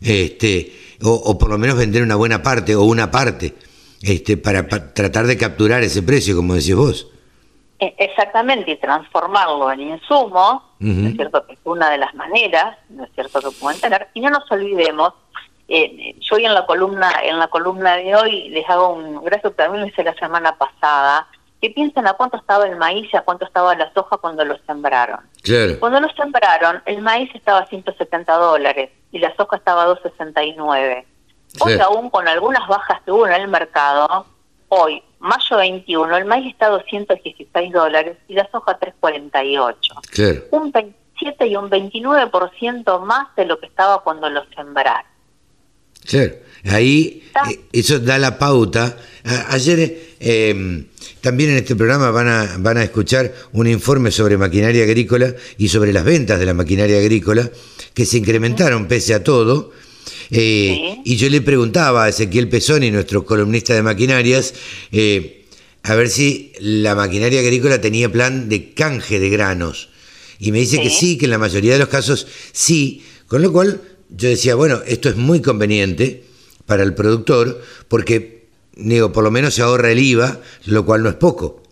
este, 0.00 0.72
o, 1.02 1.10
o 1.10 1.36
por 1.38 1.50
lo 1.50 1.58
menos 1.58 1.76
vender 1.76 2.02
una 2.02 2.16
buena 2.16 2.42
parte 2.42 2.74
o 2.74 2.82
una 2.84 3.10
parte, 3.10 3.54
este, 4.02 4.36
para, 4.36 4.68
pa- 4.68 4.92
tratar 4.94 5.26
de 5.26 5.36
capturar 5.36 5.82
ese 5.82 6.02
precio, 6.02 6.36
como 6.36 6.54
decís 6.54 6.74
vos. 6.74 7.08
Eh, 7.78 7.94
Exactamente, 7.98 8.70
y 8.70 8.76
transformarlo 8.76 9.70
en 9.72 9.80
insumo, 9.80 10.70
¿no 10.78 10.92
Ujú. 10.92 11.08
es 11.08 11.14
cierto? 11.16 11.44
Que 11.46 11.54
es 11.54 11.58
una 11.64 11.90
de 11.90 11.98
las 11.98 12.14
maneras, 12.14 12.78
¿no 12.90 13.04
es 13.04 13.10
cierto?, 13.14 13.40
que 13.40 13.50
pueden 13.60 13.80
tener. 13.80 14.08
Y 14.14 14.20
no 14.20 14.30
nos 14.30 14.50
olvidemos, 14.50 15.14
eh, 15.68 16.14
yo 16.20 16.36
hoy 16.36 16.44
en 16.44 16.54
la 16.54 16.66
columna 16.66 17.10
en 17.24 17.38
la 17.38 17.48
columna 17.48 17.96
de 17.96 18.14
hoy 18.14 18.48
les 18.50 18.68
hago 18.68 18.90
un 18.94 19.24
que 19.24 19.50
también 19.50 19.82
lo 19.82 19.88
hice 19.88 20.04
la 20.04 20.14
semana 20.14 20.56
pasada, 20.56 21.26
que 21.62 21.70
piensen 21.70 22.08
a 22.08 22.14
cuánto 22.14 22.36
estaba 22.38 22.66
el 22.66 22.74
maíz 22.76 23.08
y 23.12 23.16
a 23.16 23.20
cuánto 23.22 23.44
estaba 23.46 23.74
la 23.76 23.92
soja 23.94 24.16
cuando 24.16 24.44
lo 24.44 24.58
sembraron. 24.66 25.20
Claro. 25.42 25.78
Cuando 25.78 26.00
lo 26.00 26.08
sembraron, 26.14 26.82
el 26.86 27.00
maíz 27.00 27.30
estaba 27.36 27.60
a 27.60 27.66
170 27.68 28.32
dólares 28.34 28.90
y 29.12 29.20
la 29.20 29.32
soja 29.36 29.58
estaba 29.58 29.84
a 29.84 29.86
269. 29.86 31.06
Hoy 31.60 31.72
Sí. 31.74 31.78
aún 31.80 32.10
con 32.10 32.26
algunas 32.26 32.66
bajas 32.66 33.00
que 33.04 33.12
hubo 33.12 33.28
en 33.28 33.34
el 33.34 33.46
mercado, 33.46 34.26
hoy, 34.68 35.04
mayo 35.20 35.56
21, 35.56 36.16
el 36.16 36.24
maíz 36.24 36.52
está 36.52 36.66
a 36.66 36.70
216 36.70 37.72
dólares 37.72 38.16
y 38.26 38.34
la 38.34 38.48
soja 38.50 38.72
a 38.72 38.78
348. 38.78 39.94
Claro. 40.10 40.42
Un 40.50 40.72
27 40.72 41.46
y 41.46 41.54
un 41.54 41.70
29% 41.70 42.98
más 43.04 43.28
de 43.36 43.44
lo 43.44 43.60
que 43.60 43.66
estaba 43.66 44.02
cuando 44.02 44.28
lo 44.28 44.44
sembraron. 44.56 45.04
Claro, 46.08 46.34
ahí 46.72 47.30
eh, 47.48 47.60
eso 47.72 48.00
da 48.00 48.18
la 48.18 48.36
pauta. 48.36 48.96
Ayer 49.50 49.78
eh, 50.18 50.86
también 51.22 51.50
en 51.50 51.56
este 51.56 51.74
programa 51.76 52.10
van 52.10 52.28
a, 52.28 52.56
van 52.58 52.76
a 52.76 52.82
escuchar 52.84 53.32
un 53.52 53.66
informe 53.66 54.10
sobre 54.10 54.36
maquinaria 54.36 54.82
agrícola 54.82 55.34
y 55.56 55.68
sobre 55.68 55.92
las 55.92 56.04
ventas 56.04 56.38
de 56.38 56.46
la 56.46 56.52
maquinaria 56.52 56.98
agrícola 56.98 57.50
que 57.94 58.04
se 58.04 58.18
incrementaron 58.18 58.88
pese 58.88 59.14
a 59.14 59.24
todo. 59.24 59.72
Eh, 60.30 60.98
Y 61.04 61.16
yo 61.16 61.30
le 61.30 61.40
preguntaba 61.40 62.04
a 62.04 62.08
Ezequiel 62.08 62.48
Pesoni, 62.48 62.90
nuestro 62.90 63.24
columnista 63.24 63.72
de 63.74 63.82
maquinarias, 63.82 64.54
eh, 64.90 65.44
a 65.84 65.94
ver 65.94 66.08
si 66.08 66.52
la 66.58 66.94
maquinaria 66.94 67.40
agrícola 67.40 67.80
tenía 67.80 68.10
plan 68.10 68.48
de 68.48 68.72
canje 68.72 69.20
de 69.20 69.30
granos. 69.30 69.90
Y 70.40 70.50
me 70.50 70.58
dice 70.58 70.82
que 70.82 70.90
sí, 70.90 71.18
que 71.18 71.26
en 71.26 71.30
la 71.30 71.38
mayoría 71.38 71.74
de 71.74 71.78
los 71.78 71.88
casos 71.88 72.26
sí, 72.52 73.04
con 73.28 73.42
lo 73.42 73.52
cual 73.52 73.80
yo 74.10 74.28
decía, 74.28 74.56
bueno, 74.56 74.80
esto 74.86 75.08
es 75.08 75.16
muy 75.16 75.40
conveniente 75.40 76.24
para 76.66 76.82
el 76.82 76.94
productor 76.94 77.62
porque, 77.88 78.31
digo, 78.72 79.12
por 79.12 79.24
lo 79.24 79.30
menos 79.30 79.54
se 79.54 79.62
ahorra 79.62 79.90
el 79.90 79.98
IVA, 79.98 80.36
lo 80.66 80.84
cual 80.84 81.02
no 81.02 81.08
es 81.08 81.16
poco. 81.16 81.62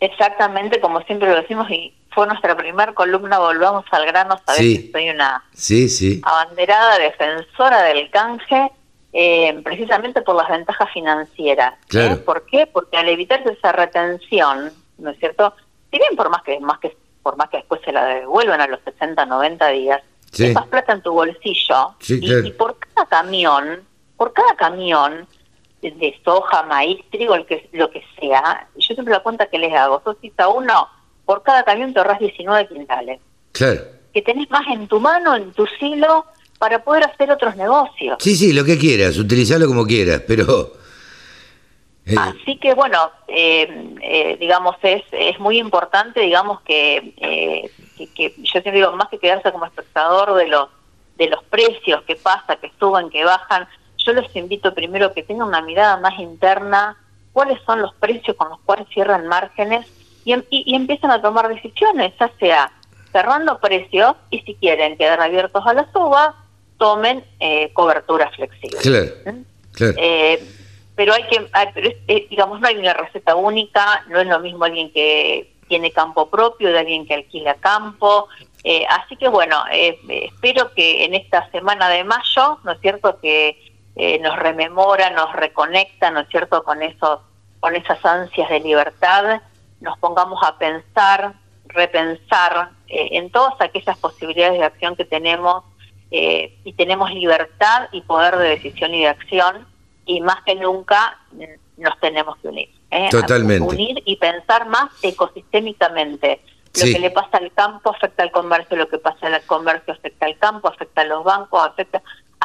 Exactamente, 0.00 0.80
como 0.80 1.00
siempre 1.02 1.28
lo 1.28 1.36
decimos, 1.36 1.70
y 1.70 1.94
fue 2.10 2.26
nuestra 2.26 2.56
primera 2.56 2.92
columna, 2.92 3.38
volvamos 3.38 3.84
al 3.92 4.04
grano, 4.06 4.40
sabes 4.44 4.60
Sí. 4.60 4.86
que 4.86 4.92
soy 4.92 5.10
una 5.10 5.44
Sí, 5.54 5.88
sí, 5.88 6.20
abanderada 6.24 6.98
defensora 6.98 7.82
del 7.82 8.10
canje, 8.10 8.70
eh, 9.12 9.60
precisamente 9.62 10.22
por 10.22 10.34
las 10.36 10.48
ventajas 10.48 10.88
financieras. 10.92 11.74
¿eh? 11.74 11.84
Claro. 11.88 12.24
¿Por 12.24 12.44
qué? 12.46 12.66
Porque 12.66 12.96
al 12.96 13.08
evitarse 13.08 13.52
esa 13.52 13.70
retención, 13.72 14.72
¿no 14.98 15.10
es 15.10 15.18
cierto? 15.18 15.54
Si 15.90 15.98
bien 15.98 16.16
por 16.16 16.30
más 16.30 16.42
que, 16.42 16.58
más 16.60 16.78
que, 16.80 16.96
por 17.22 17.36
más 17.36 17.48
que 17.50 17.58
después 17.58 17.80
se 17.84 17.92
la 17.92 18.04
devuelvan 18.06 18.60
a 18.60 18.66
los 18.66 18.80
60, 18.84 19.24
90 19.26 19.68
días, 19.68 20.02
Sí. 20.32 20.54
plata 20.70 20.94
en 20.94 21.02
tu 21.02 21.12
bolsillo. 21.12 21.94
Y 22.08 22.50
por 22.52 22.78
cada 22.78 23.06
camión, 23.06 23.82
por 24.16 24.32
cada 24.32 24.56
camión 24.56 25.26
de, 25.82 26.20
soja, 26.24 26.62
maíz, 26.62 27.00
trigo, 27.10 27.34
el 27.34 27.44
que, 27.44 27.68
lo 27.72 27.90
que 27.90 28.02
sea, 28.20 28.68
yo 28.76 28.94
siempre 28.94 29.12
la 29.12 29.20
cuenta 29.20 29.46
que 29.46 29.58
les 29.58 29.74
hago, 29.74 30.00
sos 30.04 30.16
cita 30.20 30.48
uno, 30.48 30.88
por 31.24 31.42
cada 31.42 31.64
camión 31.64 31.92
te 31.92 31.98
ahorras 31.98 32.20
19 32.20 32.68
quintales 32.68 33.20
claro. 33.52 33.82
que 34.14 34.22
tenés 34.22 34.48
más 34.50 34.66
en 34.68 34.86
tu 34.86 35.00
mano, 35.00 35.34
en 35.34 35.52
tu 35.52 35.66
silo, 35.78 36.26
para 36.58 36.84
poder 36.84 37.04
hacer 37.04 37.30
otros 37.30 37.56
negocios. 37.56 38.18
Sí, 38.20 38.36
sí, 38.36 38.52
lo 38.52 38.64
que 38.64 38.78
quieras, 38.78 39.18
utilizarlo 39.18 39.66
como 39.66 39.84
quieras, 39.84 40.22
pero... 40.26 40.74
eh, 42.06 42.14
Así 42.16 42.56
que 42.58 42.74
bueno, 42.74 43.10
eh, 43.26 43.96
eh, 44.00 44.36
digamos, 44.38 44.76
es, 44.82 45.02
es 45.10 45.40
muy 45.40 45.58
importante, 45.58 46.20
digamos, 46.20 46.60
que, 46.60 47.14
eh, 47.16 47.70
que, 47.96 48.06
que 48.12 48.34
yo 48.38 48.52
siempre 48.52 48.72
digo, 48.72 48.92
más 48.92 49.08
que 49.08 49.18
quedarse 49.18 49.50
como 49.50 49.66
espectador 49.66 50.34
de 50.34 50.46
los, 50.46 50.68
de 51.16 51.28
los 51.28 51.42
precios, 51.44 52.02
que 52.02 52.14
pasa, 52.14 52.56
que 52.56 52.70
suben, 52.78 53.10
que 53.10 53.24
bajan, 53.24 53.66
yo 54.04 54.12
los 54.12 54.34
invito 54.34 54.74
primero 54.74 55.06
a 55.06 55.14
que 55.14 55.22
tengan 55.22 55.48
una 55.48 55.62
mirada 55.62 55.96
más 55.98 56.18
interna, 56.18 56.96
cuáles 57.32 57.58
son 57.64 57.80
los 57.80 57.94
precios 57.94 58.36
con 58.36 58.50
los 58.50 58.60
cuales 58.60 58.86
cierran 58.92 59.26
márgenes 59.26 59.86
y, 60.24 60.32
em- 60.32 60.44
y, 60.50 60.64
y 60.66 60.74
empiezan 60.74 61.10
a 61.10 61.22
tomar 61.22 61.48
decisiones, 61.48 62.12
ya 62.18 62.30
sea 62.38 62.72
cerrando 63.12 63.58
precios 63.60 64.14
y 64.30 64.40
si 64.40 64.54
quieren 64.54 64.96
quedar 64.96 65.20
abiertos 65.20 65.66
a 65.66 65.74
la 65.74 65.90
suba, 65.92 66.34
tomen 66.78 67.24
eh, 67.40 67.72
cobertura 67.72 68.30
flexible. 68.30 68.78
Claro, 68.80 69.10
claro. 69.72 69.94
Eh, 69.96 70.42
pero 70.94 71.14
hay 71.14 71.24
que, 71.24 71.48
pero 71.74 71.90
digamos, 72.30 72.60
no 72.60 72.68
hay 72.68 72.76
una 72.76 72.94
receta 72.94 73.34
única, 73.34 74.04
no 74.08 74.20
es 74.20 74.26
lo 74.26 74.40
mismo 74.40 74.64
alguien 74.64 74.92
que 74.92 75.54
tiene 75.68 75.90
campo 75.90 76.28
propio 76.28 76.70
de 76.70 76.78
alguien 76.78 77.06
que 77.06 77.14
alquila 77.14 77.54
campo. 77.54 78.28
así 78.88 79.16
que 79.16 79.28
bueno, 79.28 79.64
espero 79.70 80.72
que 80.74 81.04
en 81.04 81.14
esta 81.14 81.50
semana 81.50 81.88
de 81.88 82.04
mayo, 82.04 82.58
¿no 82.62 82.72
es 82.72 82.80
cierto?, 82.80 83.18
que 83.20 83.71
nos 83.94 84.38
rememora, 84.38 85.10
nos 85.10 85.32
reconecta, 85.32 86.10
¿no 86.10 86.20
es 86.20 86.28
cierto?, 86.28 86.62
con 86.64 86.82
esos 86.82 87.20
con 87.62 87.76
esas 87.76 88.04
ansias 88.04 88.50
de 88.50 88.58
libertad, 88.58 89.40
nos 89.80 89.96
pongamos 89.98 90.42
a 90.42 90.58
pensar, 90.58 91.34
repensar 91.66 92.70
eh, 92.88 93.10
en 93.12 93.30
todas 93.30 93.54
aquellas 93.60 93.96
posibilidades 93.98 94.58
de 94.58 94.64
acción 94.64 94.96
que 94.96 95.04
tenemos 95.04 95.62
eh, 96.10 96.58
y 96.64 96.72
tenemos 96.72 97.12
libertad 97.12 97.88
y 97.92 98.00
poder 98.00 98.36
de 98.36 98.48
decisión 98.48 98.92
y 98.94 99.02
de 99.02 99.08
acción 99.08 99.64
y 100.06 100.20
más 100.20 100.42
que 100.42 100.56
nunca 100.56 101.20
nos 101.76 102.00
tenemos 102.00 102.36
que 102.38 102.48
unir. 102.48 102.68
¿eh? 102.90 103.08
Totalmente. 103.12 103.68
Unir 103.68 104.02
y 104.06 104.16
pensar 104.16 104.66
más 104.66 104.90
ecosistémicamente. 105.00 106.40
Lo 106.74 106.84
que 106.84 106.98
le 106.98 107.10
pasa 107.12 107.38
al 107.38 107.52
campo 107.52 107.90
afecta 107.90 108.24
al 108.24 108.32
comercio, 108.32 108.76
lo 108.76 108.88
que 108.88 108.98
pasa 108.98 109.28
al 109.28 109.40
comercio 109.42 109.92
afecta 109.92 110.26
al 110.26 110.36
campo, 110.38 110.66
afecta 110.66 111.02
a 111.02 111.04
los 111.04 111.22
bancos, 111.22 111.64
afecta 111.64 112.02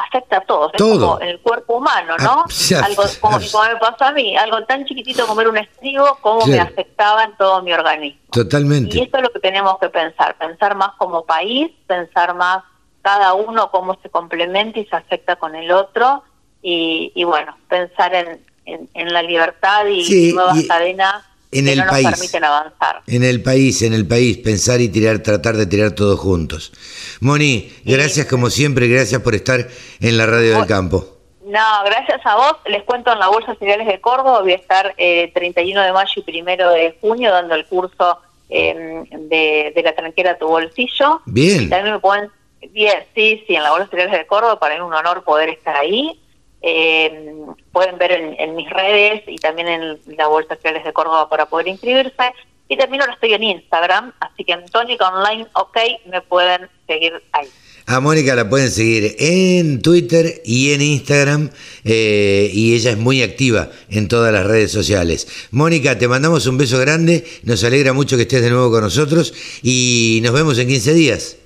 afecta 0.08 0.38
a 0.38 0.40
todos, 0.40 0.72
es 0.74 0.80
como 0.80 1.18
el 1.20 1.40
cuerpo 1.40 1.76
humano, 1.76 2.16
¿no? 2.18 2.44
Ah, 2.44 2.84
algo 2.84 3.02
como, 3.20 3.38
me 3.38 3.76
pasó 3.80 4.04
a 4.04 4.12
mí, 4.12 4.36
algo 4.36 4.64
tan 4.64 4.84
chiquitito 4.84 5.26
como 5.26 5.40
era 5.40 5.50
un 5.50 5.58
estribo, 5.58 6.18
cómo 6.20 6.46
me 6.46 6.58
afectaba 6.58 7.24
en 7.24 7.36
todo 7.36 7.62
mi 7.62 7.72
organismo. 7.72 8.20
Totalmente. 8.30 8.96
Y 8.96 9.02
esto 9.02 9.18
es 9.18 9.22
lo 9.22 9.30
que 9.30 9.40
tenemos 9.40 9.78
que 9.78 9.88
pensar, 9.88 10.36
pensar 10.38 10.74
más 10.74 10.90
como 10.98 11.24
país, 11.24 11.70
pensar 11.86 12.34
más 12.34 12.64
cada 13.02 13.34
uno 13.34 13.70
cómo 13.70 13.96
se 14.02 14.10
complementa 14.10 14.78
y 14.78 14.86
se 14.86 14.96
afecta 14.96 15.36
con 15.36 15.54
el 15.54 15.70
otro, 15.70 16.24
y, 16.62 17.12
y 17.14 17.24
bueno, 17.24 17.56
pensar 17.68 18.14
en, 18.14 18.44
en, 18.66 19.12
la 19.12 19.22
libertad 19.22 19.86
y 19.86 20.32
nuevas 20.32 20.62
cadenas 20.66 21.24
en 21.52 21.64
que 21.64 21.72
el 21.72 21.78
no 21.78 21.84
nos 21.84 21.92
país. 21.92 22.10
permiten 22.10 22.44
avanzar. 22.44 23.02
En 23.06 23.24
el 23.24 23.42
país, 23.42 23.82
en 23.82 23.94
el 23.94 24.06
país, 24.06 24.38
pensar 24.38 24.80
y 24.80 24.88
tirar, 24.88 25.20
tratar 25.20 25.56
de 25.56 25.66
tirar 25.66 25.92
todos 25.92 26.18
juntos. 26.18 26.72
Moni, 27.20 27.72
gracias 27.84 28.26
como 28.26 28.50
siempre, 28.50 28.88
gracias 28.88 29.22
por 29.22 29.34
estar 29.34 29.66
en 30.00 30.18
la 30.18 30.26
radio 30.26 30.56
del 30.56 30.66
campo. 30.66 31.18
No, 31.44 31.84
gracias 31.86 32.20
a 32.26 32.36
vos. 32.36 32.56
Les 32.66 32.82
cuento 32.82 33.10
en 33.10 33.18
la 33.18 33.28
Bolsa 33.28 33.52
de 33.52 33.58
Cereales 33.58 33.86
de 33.86 34.00
Córdoba, 34.00 34.42
voy 34.42 34.52
a 34.52 34.56
estar 34.56 34.94
eh, 34.98 35.32
31 35.34 35.82
de 35.82 35.92
mayo 35.92 36.22
y 36.26 36.40
1 36.42 36.72
de 36.72 36.96
junio 37.00 37.32
dando 37.32 37.54
el 37.54 37.64
curso 37.64 38.18
eh, 38.50 39.04
de, 39.10 39.72
de, 39.74 39.82
la 39.82 39.94
tranquera 39.94 40.32
a 40.32 40.38
tu 40.38 40.46
bolsillo. 40.46 41.22
Bien. 41.24 41.70
también 41.70 41.94
me 41.94 42.00
pueden, 42.00 42.30
bien, 42.70 43.02
sí, 43.14 43.42
sí, 43.46 43.54
en 43.54 43.62
la 43.62 43.70
Bolsa 43.70 43.86
de 43.86 43.90
Cereales 43.92 44.18
de 44.18 44.26
Córdoba, 44.26 44.60
para 44.60 44.74
mí 44.74 44.80
es 44.80 44.86
un 44.86 44.92
honor 44.92 45.24
poder 45.24 45.48
estar 45.48 45.74
ahí. 45.74 46.20
Eh, 46.60 47.34
pueden 47.72 47.98
ver 47.98 48.12
en, 48.12 48.56
mis 48.56 48.68
redes 48.68 49.22
y 49.26 49.36
también 49.36 49.68
en 49.68 50.00
la 50.16 50.26
Bolsa 50.26 50.54
de 50.54 50.60
Cereales 50.60 50.84
de 50.84 50.92
Córdoba 50.92 51.28
para 51.28 51.46
poder 51.46 51.68
inscribirse. 51.68 52.32
Y 52.68 52.76
también 52.76 53.00
ahora 53.00 53.14
estoy 53.14 53.32
en 53.32 53.42
Instagram, 53.42 54.12
así 54.20 54.44
que 54.44 54.52
en 54.52 54.66
Tónica 54.66 55.08
Online 55.08 55.46
OK 55.54 55.78
me 56.06 56.20
pueden 56.20 56.68
seguir 56.86 57.22
ahí. 57.32 57.48
A 57.86 58.00
Mónica 58.00 58.34
la 58.34 58.50
pueden 58.50 58.70
seguir 58.70 59.16
en 59.18 59.80
Twitter 59.80 60.42
y 60.44 60.72
en 60.72 60.82
Instagram 60.82 61.48
eh, 61.84 62.50
y 62.52 62.74
ella 62.74 62.90
es 62.90 62.98
muy 62.98 63.22
activa 63.22 63.70
en 63.88 64.08
todas 64.08 64.30
las 64.30 64.46
redes 64.46 64.70
sociales. 64.70 65.26
Mónica, 65.52 65.96
te 65.96 66.06
mandamos 66.06 66.46
un 66.46 66.58
beso 66.58 66.78
grande, 66.78 67.24
nos 67.44 67.64
alegra 67.64 67.94
mucho 67.94 68.16
que 68.16 68.24
estés 68.24 68.42
de 68.42 68.50
nuevo 68.50 68.70
con 68.70 68.82
nosotros 68.82 69.32
y 69.62 70.20
nos 70.22 70.34
vemos 70.34 70.58
en 70.58 70.68
15 70.68 70.92
días. 70.92 71.37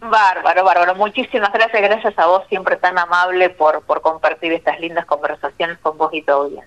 Bárbaro, 0.00 0.64
bárbaro. 0.64 0.94
Muchísimas 0.94 1.52
gracias, 1.52 1.82
gracias 1.82 2.18
a 2.18 2.26
vos, 2.26 2.44
siempre 2.48 2.76
tan 2.76 2.98
amable 2.98 3.50
por, 3.50 3.82
por 3.82 4.00
compartir 4.00 4.52
estas 4.52 4.80
lindas 4.80 5.04
conversaciones 5.06 5.78
con 5.78 5.98
vos 5.98 6.12
y 6.12 6.24
bien. 6.50 6.64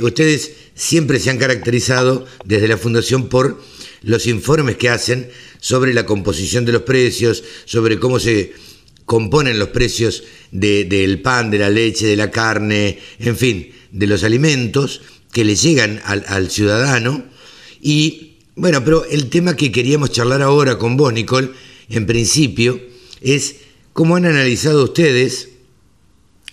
ustedes 0.02 0.52
siempre 0.74 1.20
se 1.20 1.30
han 1.30 1.38
caracterizado 1.38 2.26
desde 2.44 2.68
la 2.68 2.78
Fundación 2.78 3.30
por 3.30 3.62
los 4.02 4.28
informes 4.28 4.78
que 4.78 4.90
hacen 4.90 5.30
sobre 5.62 5.94
la 5.94 6.06
composición 6.06 6.66
de 6.66 6.72
los 6.72 6.82
precios, 6.82 7.44
sobre 7.66 8.00
cómo 8.00 8.20
se 8.20 8.54
componen 9.06 9.60
los 9.60 9.70
precios 9.70 10.24
del 10.52 11.22
pan, 11.22 11.52
de 11.52 11.60
la 11.60 11.70
leche, 11.70 12.08
de 12.08 12.16
la 12.16 12.32
carne, 12.32 13.00
en 13.20 13.38
fin, 13.38 13.72
de 13.92 14.08
los 14.08 14.24
alimentos 14.24 15.02
que 15.32 15.44
le 15.44 15.56
llegan 15.56 16.02
al, 16.06 16.50
ciudadano. 16.50 17.26
Y 17.82 18.38
bueno, 18.56 18.84
pero 18.84 19.06
el 19.06 19.30
tema 19.30 19.56
que 19.56 19.72
queríamos 19.72 20.12
charlar 20.12 20.42
ahora 20.42 20.78
con 20.78 20.98
vos, 20.98 21.14
Nicole, 21.14 21.52
en 21.90 22.06
principio, 22.06 22.82
es 23.22 23.56
cómo 24.00 24.16
han 24.16 24.26
analizado 24.26 24.86
ustedes, 24.86 25.50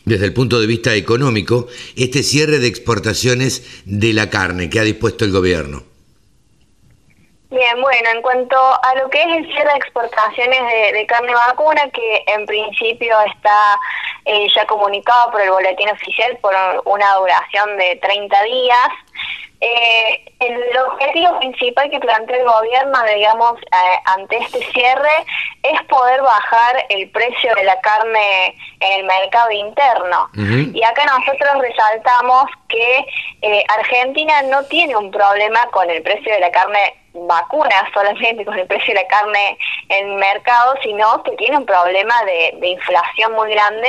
desde 0.05 0.25
el 0.25 0.35
punto 0.35 0.61
de 0.61 0.67
vista 0.67 0.97
económico, 0.97 1.69
este 1.97 2.25
cierre 2.25 2.59
de 2.59 2.67
exportaciones 2.67 3.85
de 3.85 4.13
la 4.15 4.29
carne 4.31 4.69
que 4.69 4.81
ha 4.81 4.83
dispuesto 4.83 5.25
el 5.25 5.31
gobierno. 5.31 5.85
Bien, 7.51 7.81
bueno, 7.81 8.09
en 8.13 8.21
cuanto 8.21 8.57
a 8.59 8.97
lo 9.01 9.09
que 9.11 9.23
es 9.23 9.29
el 9.29 9.47
cierre 9.47 9.71
de 9.71 9.77
exportaciones 9.77 10.61
de, 10.93 11.07
carne 11.07 11.33
vacuna, 11.35 11.89
que 11.91 12.25
en 12.27 12.47
principio 12.47 13.15
está 13.33 13.79
eh, 14.25 14.49
ya 14.53 14.67
comunicado 14.67 15.31
por 15.31 15.41
el 15.41 15.51
boletín 15.51 15.89
oficial 15.91 16.37
por 16.43 16.53
una 16.85 17.15
duración 17.15 17.77
de 17.77 17.95
30 18.03 18.43
días, 18.43 18.89
eh, 19.61 20.25
el 20.41 20.79
objetivo 20.79 21.39
principal 21.39 21.91
que 21.91 22.01
plantea 22.01 22.37
el 22.37 22.45
gobierno, 22.45 22.99
digamos, 23.15 23.55
eh, 23.61 23.99
ante 24.05 24.37
este 24.39 24.65
cierre 24.73 25.25
es 25.63 25.83
poder 25.85 26.23
bajar 26.23 26.85
el 26.91 27.09
precio 27.11 27.55
de 27.55 27.65
la 27.65 27.81
carne 27.81 28.55
en 28.81 29.01
el 29.01 29.05
mercado 29.07 29.51
interno. 29.51 30.29
Y 30.75 30.83
acá 30.83 31.05
nosotros 31.07 31.51
resaltamos 31.61 32.45
que 32.69 33.07
Argentina 33.79 34.43
no 34.43 34.63
tiene 34.65 34.97
un 34.97 35.11
problema 35.11 35.61
con 35.73 35.89
el 35.91 36.03
precio 36.03 36.33
de 36.33 36.41
la 36.41 36.51
carne 36.51 36.95
vacunas 37.27 37.85
solamente 37.93 38.45
con 38.45 38.59
el 38.59 38.67
precio 38.67 38.95
de 38.95 39.01
la 39.03 39.09
carne 39.09 39.59
en 39.89 40.11
el 40.11 40.17
mercado, 40.17 40.75
sino 40.83 41.23
que 41.23 41.33
tiene 41.33 41.59
un 41.59 41.67
problema 41.67 42.15
de, 42.25 42.67
inflación 42.67 43.33
muy 43.33 43.51
grande 43.51 43.89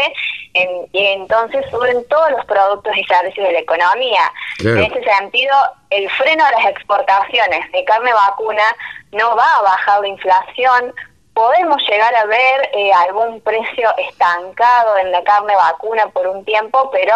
y 0.92 1.06
entonces 1.06 1.66
suben 1.70 2.08
todos 2.10 2.32
los 2.32 2.46
productos 2.46 2.96
y 2.96 3.04
servicios 3.06 3.46
de 3.48 3.54
la 3.54 3.60
economía. 3.60 4.32
En 4.60 4.78
ese 4.78 5.04
sentido, 5.04 5.56
el 5.90 6.10
freno 6.12 6.46
a 6.46 6.52
las 6.52 6.66
exportaciones 6.66 7.72
de 7.72 7.84
carne 7.86 8.14
vacuna 8.14 8.64
no 9.12 9.36
va 9.36 9.56
a 9.56 9.62
bajar 9.62 10.02
la 10.02 10.08
inflación, 10.08 10.94
podemos 11.38 11.80
llegar 11.88 12.16
a 12.16 12.26
ver 12.26 12.70
eh, 12.74 12.92
algún 12.92 13.40
precio 13.42 13.96
estancado 13.98 14.98
en 14.98 15.12
la 15.12 15.24
carne 15.24 15.56
vacuna 15.56 16.08
por 16.08 16.26
un 16.26 16.44
tiempo, 16.44 16.90
pero 16.92 17.14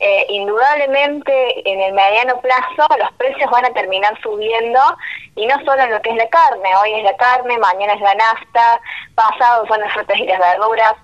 eh, 0.00 0.24
indudablemente 0.30 1.70
en 1.70 1.78
el 1.78 1.92
mediano 1.92 2.40
plazo 2.40 2.88
los 2.98 3.12
precios 3.18 3.50
van 3.50 3.66
a 3.66 3.74
terminar 3.74 4.18
subiendo 4.22 4.80
y 5.36 5.44
no 5.44 5.54
solo 5.66 5.82
en 5.82 5.90
lo 5.90 6.00
que 6.00 6.08
es 6.08 6.16
la 6.16 6.30
carne, 6.30 6.76
hoy 6.76 6.94
es 6.94 7.04
la 7.04 7.14
carne, 7.18 7.58
mañana 7.58 7.92
es 7.92 8.00
la 8.00 8.14
nafta, 8.14 8.80
pasado 9.14 9.66
son 9.66 9.80
las 9.80 9.92
frutas 9.92 10.18
y 10.18 10.24
las 10.24 10.38
verduras. 10.38 10.94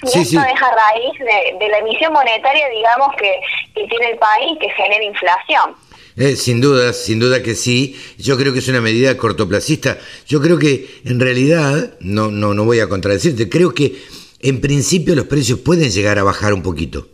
Y 0.00 0.18
esto 0.18 0.40
es 0.40 0.62
a 0.62 0.74
raíz 0.74 1.18
de, 1.18 1.68
la 1.68 1.78
emisión 1.78 2.14
monetaria, 2.14 2.68
digamos, 2.70 3.14
que, 3.16 3.38
que 3.74 3.86
tiene 3.86 4.12
el 4.12 4.18
país, 4.18 4.58
que 4.58 4.70
genera 4.70 5.04
inflación. 5.04 5.76
Eh, 6.16 6.36
sin 6.36 6.60
duda, 6.60 6.92
sin 6.92 7.18
duda 7.18 7.42
que 7.42 7.54
sí. 7.54 7.96
Yo 8.18 8.36
creo 8.36 8.52
que 8.52 8.58
es 8.58 8.68
una 8.68 8.80
medida 8.80 9.16
cortoplacista. 9.16 9.98
Yo 10.26 10.40
creo 10.40 10.58
que 10.58 11.00
en 11.04 11.20
realidad, 11.20 11.96
no, 12.00 12.30
no, 12.30 12.54
no 12.54 12.64
voy 12.64 12.80
a 12.80 12.88
contradecirte, 12.88 13.48
creo 13.48 13.74
que 13.74 13.96
en 14.40 14.60
principio 14.60 15.14
los 15.14 15.26
precios 15.26 15.60
pueden 15.60 15.90
llegar 15.90 16.18
a 16.18 16.24
bajar 16.24 16.52
un 16.52 16.62
poquito. 16.62 17.08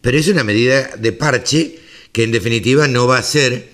Pero 0.00 0.18
es 0.18 0.28
una 0.28 0.44
medida 0.44 0.96
de 0.96 1.12
parche 1.12 1.78
que 2.12 2.24
en 2.24 2.32
definitiva 2.32 2.88
no 2.88 3.06
va 3.06 3.16
a 3.16 3.20
hacer 3.20 3.70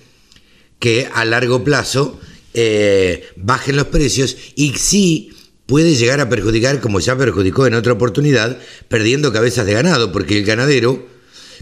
que 0.79 1.07
a 1.13 1.23
largo 1.25 1.63
plazo 1.63 2.19
eh, 2.53 3.25
bajen 3.37 3.77
los 3.77 3.87
precios 3.87 4.35
y 4.55 4.73
sí 4.73 5.31
puede 5.65 5.95
llegar 5.95 6.19
a 6.19 6.29
perjudicar, 6.29 6.81
como 6.81 6.99
ya 6.99 7.17
perjudicó 7.17 7.65
en 7.65 7.73
otra 7.73 7.93
oportunidad, 7.93 8.59
perdiendo 8.89 9.31
cabezas 9.31 9.65
de 9.65 9.73
ganado, 9.73 10.11
porque 10.11 10.37
el 10.37 10.45
ganadero 10.45 11.07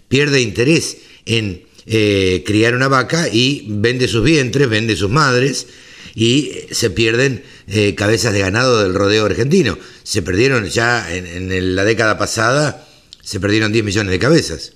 pierde 0.08 0.42
interés 0.42 0.98
en 1.26 1.64
eh, 1.86 2.44
criar 2.46 2.76
una 2.76 2.88
vaca 2.88 3.28
y 3.32 3.66
vende 3.68 4.08
sus 4.08 4.24
vientres, 4.24 4.70
vende 4.70 4.96
sus 4.96 5.10
madres 5.10 5.68
y 6.16 6.52
se 6.72 6.90
pierden 6.90 7.44
eh, 7.68 7.96
cabezas 7.96 8.34
de 8.34 8.42
ganado 8.42 8.84
del 8.84 8.94
rodeo 8.94 9.26
argentino. 9.26 9.78
Se 10.04 10.22
perdieron 10.22 10.66
ya 10.66 11.12
en, 11.12 11.26
en 11.26 11.76
la 11.76 11.84
década 11.84 12.18
pasada, 12.18 12.86
se 13.22 13.40
perdieron 13.40 13.72
10 13.72 13.86
millones 13.86 14.12
de 14.12 14.20
cabezas. 14.20 14.74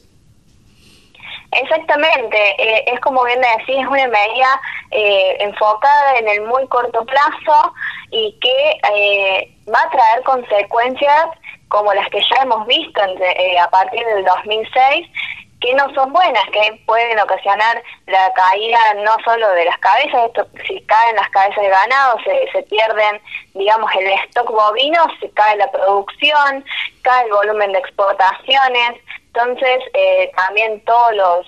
Exactamente, 1.62 2.38
eh, 2.58 2.84
es 2.88 3.00
como 3.00 3.24
bien 3.24 3.40
decís, 3.40 3.78
es 3.80 3.88
una 3.88 4.08
medida 4.08 4.62
eh, 4.92 5.38
enfocada 5.40 6.18
en 6.18 6.28
el 6.28 6.42
muy 6.42 6.68
corto 6.68 7.06
plazo 7.06 7.74
y 8.12 8.38
que 8.42 8.80
eh, 8.94 9.56
va 9.74 9.80
a 9.82 9.90
traer 9.90 10.24
consecuencias 10.24 11.28
como 11.70 11.94
las 11.94 12.10
que 12.10 12.20
ya 12.20 12.44
hemos 12.44 12.68
visto 12.68 13.02
a 13.02 13.70
partir 13.70 14.06
del 14.06 14.26
2006 14.26 15.08
que 15.66 15.74
no 15.74 15.92
son 15.96 16.14
buenas, 16.14 16.44
que 16.52 16.80
pueden 16.86 17.20
ocasionar 17.20 17.82
la 18.06 18.32
caída 18.34 18.80
no 19.04 19.16
solo 19.24 19.50
de 19.52 19.66
las 19.66 19.78
cabezas, 19.80 20.28
esto, 20.28 20.48
si 20.68 20.80
caen 20.82 21.16
las 21.16 21.30
cabezas 21.30 21.64
de 21.64 21.70
ganado, 21.70 22.20
se, 22.24 22.52
se 22.52 22.62
pierden, 22.64 23.20
digamos, 23.56 23.90
el 23.96 24.08
stock 24.28 24.52
bovino, 24.52 25.04
se 25.20 25.30
cae 25.32 25.58
la 25.58 25.72
producción, 25.72 26.64
cae 27.02 27.26
el 27.26 27.32
volumen 27.32 27.72
de 27.72 27.80
exportaciones, 27.80 29.02
entonces 29.28 29.80
eh, 29.96 30.32
también 30.36 30.84
todos 30.86 31.16
los, 31.16 31.48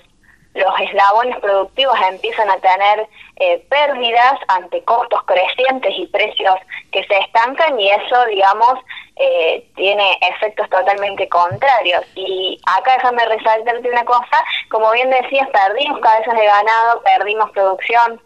los 0.57 0.79
eslabones 0.79 1.39
productivos 1.39 1.95
empiezan 2.09 2.49
a 2.49 2.57
tener 2.57 3.07
eh, 3.37 3.63
pérdidas 3.69 4.39
ante 4.47 4.83
costos 4.83 5.23
crecientes 5.23 5.93
y 5.97 6.07
precios 6.07 6.55
que 6.91 7.03
se 7.03 7.17
estancan 7.19 7.79
y 7.79 7.89
eso, 7.89 8.25
digamos, 8.25 8.79
eh, 9.15 9.65
tiene 9.75 10.17
efectos 10.21 10.69
totalmente 10.69 11.27
contrarios. 11.29 12.03
Y 12.15 12.59
acá 12.65 12.93
déjame 12.93 13.25
resaltarte 13.25 13.89
una 13.89 14.05
cosa, 14.05 14.43
como 14.69 14.91
bien 14.91 15.09
decías, 15.09 15.47
perdimos 15.49 15.99
cabezas 15.99 16.35
de 16.35 16.45
ganado, 16.45 17.01
perdimos 17.03 17.49
producción, 17.51 18.21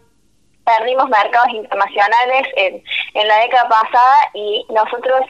perdimos 0.64 1.08
mercados 1.08 1.48
internacionales 1.50 2.46
en, 2.56 2.82
en 3.14 3.28
la 3.28 3.38
década 3.40 3.68
pasada 3.68 4.30
y 4.34 4.64
nosotros 4.70 5.22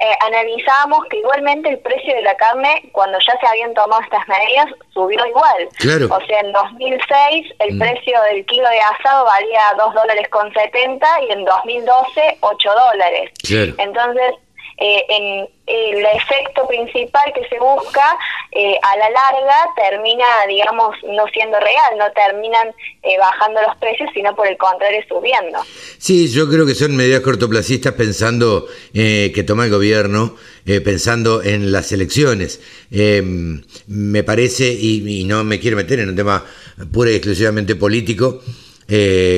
eh, 0.00 0.14
analizamos 0.26 1.04
que 1.10 1.18
igualmente 1.18 1.70
el 1.70 1.78
precio 1.80 2.14
de 2.14 2.22
la 2.22 2.36
carne, 2.36 2.88
cuando 2.92 3.18
ya 3.18 3.38
se 3.40 3.46
habían 3.46 3.74
tomado 3.74 4.00
estas 4.02 4.26
medidas, 4.28 4.66
subió 4.94 5.24
igual. 5.26 5.68
O 6.10 6.26
sea, 6.26 6.40
en 6.40 6.52
2006 6.52 7.46
el 7.58 7.74
mm. 7.74 7.78
precio 7.78 8.22
del 8.30 8.46
kilo 8.46 8.68
de 8.68 8.80
asado 8.80 9.24
valía 9.24 9.60
2 9.76 9.94
dólares 9.94 10.28
con 10.30 10.52
70 10.52 11.06
y 11.28 11.32
en 11.32 11.44
2012 11.44 12.38
8 12.40 12.70
dólares. 12.74 13.30
Entonces, 13.78 14.34
eh, 14.80 15.04
en 15.08 15.48
el 15.66 16.04
efecto 16.04 16.68
principal 16.68 17.32
que 17.34 17.48
se 17.48 17.58
busca 17.58 18.16
eh, 18.52 18.78
a 18.80 18.96
la 18.96 19.10
larga 19.10 19.56
termina, 19.76 20.24
digamos, 20.46 20.94
no 21.02 21.26
siendo 21.32 21.58
real, 21.58 21.98
no 21.98 22.04
terminan 22.12 22.68
eh, 23.02 23.18
bajando 23.18 23.60
los 23.62 23.76
precios, 23.78 24.08
sino 24.14 24.36
por 24.36 24.46
el 24.46 24.56
contrario 24.56 25.00
subiendo. 25.08 25.58
Sí, 25.98 26.28
yo 26.30 26.48
creo 26.48 26.64
que 26.64 26.76
son 26.76 26.94
medidas 26.94 27.22
cortoplacistas 27.22 27.94
pensando 27.94 28.66
que 28.92 29.44
toma 29.44 29.64
el 29.64 29.72
gobierno, 29.72 30.36
pensando 30.84 31.42
en 31.42 31.72
las 31.72 31.90
elecciones. 31.90 32.60
me 32.90 34.22
parece, 34.22 34.72
y, 34.72 35.20
y, 35.20 35.24
no 35.24 35.42
me 35.42 35.58
quiero 35.58 35.76
meter 35.76 35.98
en 35.98 36.10
un 36.10 36.16
tema 36.16 36.44
pura 36.92 37.10
y 37.10 37.16
exclusivamente 37.16 37.74
político 37.74 38.40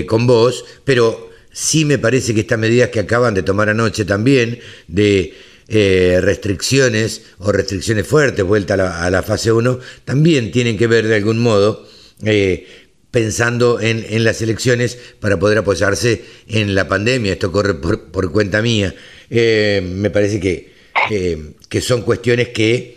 con 0.06 0.26
vos, 0.26 0.64
pero 0.84 1.29
Sí 1.60 1.84
me 1.84 1.98
parece 1.98 2.32
que 2.32 2.40
estas 2.40 2.58
medidas 2.58 2.88
que 2.88 3.00
acaban 3.00 3.34
de 3.34 3.42
tomar 3.42 3.68
anoche 3.68 4.06
también, 4.06 4.60
de 4.88 5.34
eh, 5.68 6.18
restricciones 6.22 7.20
o 7.36 7.52
restricciones 7.52 8.06
fuertes, 8.06 8.42
vuelta 8.46 8.72
a 9.04 9.10
la, 9.10 9.22
fase 9.22 9.52
1, 9.52 9.78
también 10.06 10.52
tienen 10.52 10.78
que 10.78 10.86
ver 10.86 11.06
de 11.06 11.16
algún 11.16 11.38
modo 11.38 11.86
eh, 12.24 12.66
pensando 13.10 13.78
en, 13.78 14.24
las 14.24 14.40
elecciones 14.40 14.96
para 15.20 15.38
poder 15.38 15.58
apoyarse 15.58 16.22
en 16.48 16.74
la 16.74 16.88
pandemia. 16.88 17.34
Esto 17.34 17.52
corre 17.52 17.74
por, 17.74 18.32
cuenta 18.32 18.62
mía. 18.62 18.94
Eh, 19.28 19.82
me 19.84 20.08
parece 20.08 20.40
que, 20.40 20.72
que 21.68 21.80
son 21.82 22.00
cuestiones 22.00 22.48
que 22.48 22.96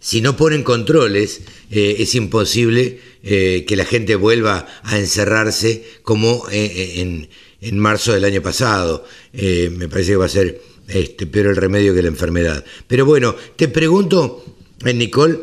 si 0.00 0.20
no 0.20 0.36
ponen 0.36 0.62
controles, 0.62 1.42
es 1.70 2.14
imposible 2.14 3.00
eh, 3.28 3.64
que 3.66 3.74
la 3.74 3.84
gente 3.84 4.14
vuelva 4.14 4.68
a 4.84 4.98
encerrarse 5.00 5.84
como 6.04 6.46
eh, 6.48 7.00
en, 7.00 7.28
en, 7.60 7.76
marzo 7.76 8.12
del 8.12 8.22
año 8.22 8.40
pasado. 8.40 9.04
Eh, 9.32 9.68
me 9.76 9.88
parece 9.88 10.12
que 10.12 10.16
va 10.16 10.26
a 10.26 10.28
ser 10.28 10.62
este, 10.86 11.26
peor 11.26 11.46
el 11.46 11.56
remedio 11.56 11.92
que 11.92 12.02
la 12.02 12.08
enfermedad. 12.08 12.64
Pero 12.86 13.04
bueno, 13.04 13.34
te 13.56 13.66
pregunto, 13.66 14.44
Nicole, 14.84 15.40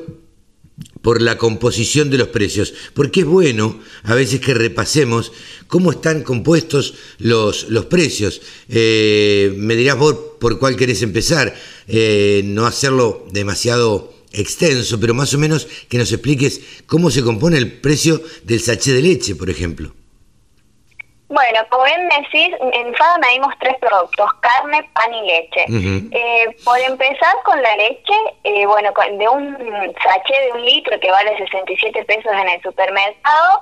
por 1.01 1.21
la 1.21 1.37
composición 1.37 2.09
de 2.09 2.19
los 2.19 2.29
precios, 2.29 2.73
porque 2.93 3.19
es 3.19 3.25
bueno 3.25 3.81
a 4.03 4.15
veces 4.15 4.39
que 4.39 4.53
repasemos 4.53 5.33
cómo 5.67 5.91
están 5.91 6.23
compuestos 6.23 6.93
los, 7.17 7.67
los 7.67 7.87
precios. 7.87 8.41
me 8.69 9.75
dirás 9.75 9.97
vos 9.97 10.15
por 10.39 10.57
cuál 10.57 10.77
querés 10.77 11.01
empezar, 11.01 11.53
no 12.45 12.65
hacerlo 12.65 13.27
demasiado 13.33 14.12
extenso, 14.33 14.99
pero 14.99 15.13
más 15.13 15.33
o 15.33 15.37
menos 15.37 15.65
que 15.89 15.97
nos 15.97 16.11
expliques 16.11 16.83
cómo 16.85 17.09
se 17.09 17.23
compone 17.23 17.57
el 17.57 17.79
precio 17.79 18.19
del 18.43 18.59
sachet 18.59 18.95
de 18.95 19.01
leche, 19.01 19.35
por 19.35 19.49
ejemplo. 19.49 19.93
Bueno, 21.33 21.61
como 21.69 21.85
bien 21.85 22.07
decís, 22.09 22.55
en 22.61 22.93
FADA 22.93 23.17
medimos 23.17 23.51
tres 23.59 23.75
productos, 23.79 24.29
carne, 24.41 24.87
pan 24.93 25.11
y 25.15 25.21
leche. 25.25 25.65
eh, 26.11 26.55
por 26.63 26.79
empezar 26.79 27.35
con 27.43 27.59
la 27.59 27.75
leche, 27.75 28.13
eh, 28.43 28.67
bueno, 28.67 28.91
de 29.17 29.29
un 29.29 29.57
sachet 30.03 30.45
de 30.45 30.51
un 30.53 30.63
litro 30.63 30.99
que 30.99 31.09
vale 31.09 31.35
67 31.35 32.05
pesos 32.05 32.31
en 32.31 32.49
el 32.49 32.61
supermercado, 32.61 33.61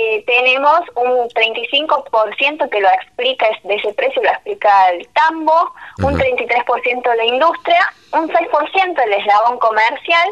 eh, 0.00 0.22
tenemos 0.26 0.80
un 0.94 1.28
35% 1.30 2.70
que 2.70 2.80
lo 2.80 2.88
explica, 2.88 3.48
de 3.64 3.74
ese 3.74 3.92
precio 3.94 4.22
lo 4.22 4.28
explica 4.28 4.90
el 4.90 5.08
tambo, 5.08 5.72
un 6.04 6.16
33% 6.16 7.16
la 7.16 7.24
industria, 7.24 7.92
un 8.12 8.28
6% 8.28 9.02
el 9.02 9.12
eslabón 9.12 9.58
comercial 9.58 10.28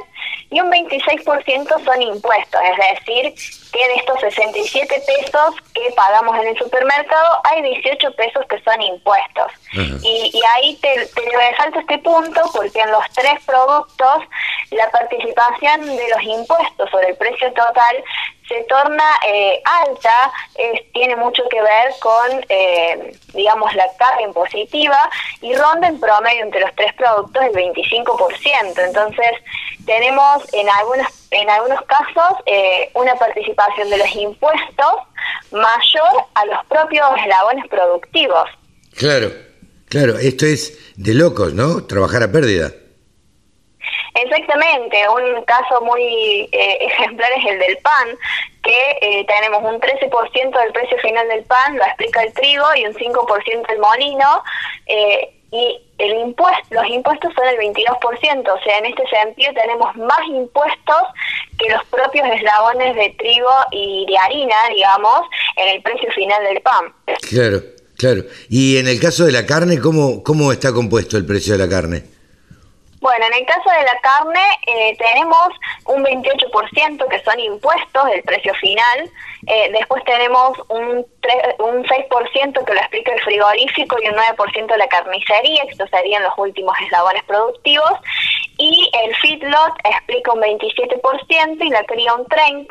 y 0.51 0.61
un 0.61 0.71
26% 0.71 1.85
son 1.85 2.01
impuestos, 2.03 2.61
es 2.63 2.97
decir, 2.97 3.35
que 3.73 3.89
de 3.89 3.95
estos 3.97 4.21
67 4.21 5.03
pesos 5.05 5.55
que 5.75 5.91
pagamos 5.97 6.39
en 6.39 6.47
el 6.47 6.59
supermercado 6.59 7.41
hay 7.43 7.63
18 7.63 8.13
pesos 8.13 8.47
que 8.49 8.61
son 8.61 8.81
impuestos. 8.81 9.51
y, 9.73 10.31
y, 10.33 10.41
ahí 10.55 10.77
te, 10.77 11.07
te 11.07 11.37
resalto 11.37 11.81
este 11.81 11.99
punto 11.99 12.41
porque 12.55 12.81
en 12.81 12.93
los 12.93 13.05
tres 13.15 13.45
productos 13.45 14.23
la 14.71 14.89
participación 14.91 15.85
de 15.85 16.09
los 16.09 16.23
impuestos 16.23 16.89
sobre 16.91 17.09
el 17.09 17.17
precio 17.17 17.53
total 17.53 18.05
se 18.49 18.63
torna 18.65 19.05
eh, 19.27 19.61
alta, 19.65 20.33
tiene 20.93 21.17
mucho 21.17 21.43
que 21.49 21.61
ver 21.61 21.95
con, 22.01 22.45
eh, 22.49 23.17
digamos, 23.35 23.75
la 23.75 23.87
carga 23.99 24.23
impositiva 24.23 24.99
y 25.41 25.55
ronda 25.55 25.89
en 25.89 25.99
promedio 26.01 26.45
entre 26.45 26.61
los 26.61 26.75
tres 26.75 26.93
productos 26.95 27.43
el 27.45 27.53
25%. 27.53 28.85
Entonces, 28.87 29.31
tenemos 29.85 30.43
en 30.53 30.69
algunos, 30.69 31.07
en 31.31 31.51
algunos 31.51 31.81
casos 31.83 32.39
eh, 32.47 32.91
una 32.95 33.15
participación 33.17 33.91
de 33.91 33.99
los 33.99 34.15
impuestos 34.15 34.95
mayor 35.51 36.25
a 36.35 36.45
los 36.47 36.65
propios 36.67 37.09
eslabones 37.19 37.67
productivos. 37.69 38.49
Claro, 38.97 39.31
claro, 39.89 40.19
esto 40.19 40.47
es 40.47 40.95
de 40.97 41.15
locos, 41.15 41.53
¿no? 41.55 41.85
Trabajar 41.85 42.23
a 42.23 42.33
pérdida. 42.33 42.71
Exactamente, 44.17 44.97
un 45.11 45.45
caso 45.45 45.83
muy 45.83 46.49
eh, 46.51 46.79
ejemplar 46.81 47.31
es 47.33 47.53
el 47.53 47.59
del 47.59 47.77
pan, 47.79 48.09
que 48.63 48.99
eh, 49.03 49.27
tenemos 49.27 49.63
un 49.63 49.79
13% 49.79 50.59
del 50.59 50.73
precio 50.73 50.99
final 50.99 51.29
del 51.29 51.45
pan, 51.45 51.77
lo 51.77 51.85
explica 51.85 52.23
el 52.23 52.33
trigo, 52.33 52.65
y 52.77 52.87
un 52.87 52.95
5% 52.95 53.65
el 53.69 53.79
molino, 53.79 54.43
eh, 54.87 55.33
y 55.53 55.81
el 55.99 56.19
impuesto, 56.19 56.67
los 56.71 56.87
impuestos 56.89 57.33
son 57.35 57.47
el 57.47 57.57
22%, 57.59 58.49
o 58.49 58.65
sea, 58.65 58.79
en 58.79 58.87
este 58.87 59.07
sentido 59.07 59.53
tenemos 59.53 59.95
más 59.97 60.21
impuestos 60.29 61.03
que 61.59 61.71
los 61.71 61.85
propios 61.85 62.27
eslabones 62.27 62.97
de 62.97 63.15
trigo 63.19 63.51
y 63.71 64.07
de 64.09 64.19
harina, 64.19 64.57
digamos, 64.75 65.29
en 65.57 65.69
el 65.77 65.83
precio 65.83 66.11
final 66.13 66.43
del 66.43 66.63
pan. 66.63 66.93
Claro, 67.29 67.61
claro. 67.97 68.23
Y 68.49 68.79
en 68.79 68.89
el 68.89 68.99
caso 68.99 69.27
de 69.27 69.33
la 69.33 69.47
carne, 69.47 69.79
¿cómo, 69.79 70.23
cómo 70.23 70.53
está 70.53 70.73
compuesto 70.73 71.17
el 71.19 71.27
precio 71.27 71.53
de 71.53 71.59
la 71.59 71.69
carne? 71.69 72.16
Bueno, 73.01 73.27
en 73.27 73.35
el 73.35 73.47
caso 73.47 73.69
de 73.71 73.85
la 73.85 73.99
carne 74.01 74.41
eh, 74.67 74.97
tenemos 74.97 75.49
un 75.85 76.05
28% 76.05 77.09
que 77.09 77.23
son 77.23 77.39
impuestos 77.39 78.05
del 78.07 78.23
precio 78.23 78.55
final, 78.55 79.11
eh, 79.47 79.71
después 79.73 80.03
tenemos 80.05 80.59
un, 80.69 81.07
un 81.59 81.85
6% 81.85 82.65
que 82.65 82.75
lo 82.75 82.81
explica 82.81 83.13
el 83.13 83.21
frigorífico 83.21 83.97
y 84.03 84.09
un 84.09 84.15
9% 84.15 84.77
la 84.77 84.89
carnicería, 84.89 85.63
que 85.65 85.73
estos 85.73 85.91
serían 85.91 86.23
los 86.23 86.33
últimos 86.39 86.75
eslabones 86.81 87.23
productivos, 87.25 87.93
y 88.59 88.91
el 89.05 89.15
feedlot 89.17 89.75
explica 89.85 90.33
un 90.33 90.41
27% 90.41 91.65
y 91.65 91.71
la 91.71 91.85
cría 91.85 92.15
un 92.15 92.25
30%. 92.25 92.67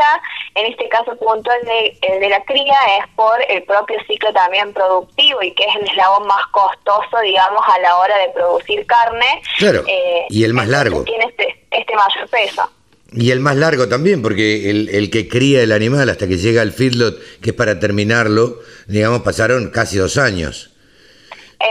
En 0.55 0.71
este 0.71 0.87
caso 0.89 1.15
puntual 1.17 1.59
de, 1.65 1.97
el 2.01 2.19
de 2.21 2.29
la 2.29 2.43
cría 2.43 2.77
es 2.99 3.05
por 3.15 3.37
el 3.49 3.63
propio 3.63 3.97
ciclo 4.07 4.31
también 4.33 4.73
productivo 4.73 5.43
y 5.43 5.53
que 5.53 5.63
es 5.63 5.75
el 5.75 5.87
eslabón 5.87 6.27
más 6.27 6.47
costoso, 6.47 7.19
digamos, 7.21 7.61
a 7.67 7.79
la 7.79 7.97
hora 7.97 8.17
de 8.19 8.29
producir 8.29 8.85
carne. 8.85 9.41
Claro, 9.57 9.83
y 10.29 10.43
el 10.43 10.53
más 10.53 10.67
largo. 10.67 11.03
Tiene 11.03 11.25
este, 11.25 11.65
este 11.71 11.95
mayor 11.95 12.29
peso. 12.29 12.69
Y 13.11 13.31
el 13.31 13.39
más 13.39 13.55
largo 13.55 13.87
también, 13.87 14.21
porque 14.21 14.69
el, 14.69 14.89
el, 14.89 15.09
que 15.09 15.29
cría 15.29 15.61
el 15.61 15.71
animal 15.71 16.09
hasta 16.09 16.27
que 16.27 16.37
llega 16.37 16.61
al 16.61 16.71
feedlot, 16.71 17.17
que 17.41 17.51
es 17.51 17.55
para 17.55 17.79
terminarlo, 17.79 18.59
digamos, 18.87 19.21
pasaron 19.21 19.69
casi 19.69 19.97
dos 19.97 20.17
años. 20.17 20.74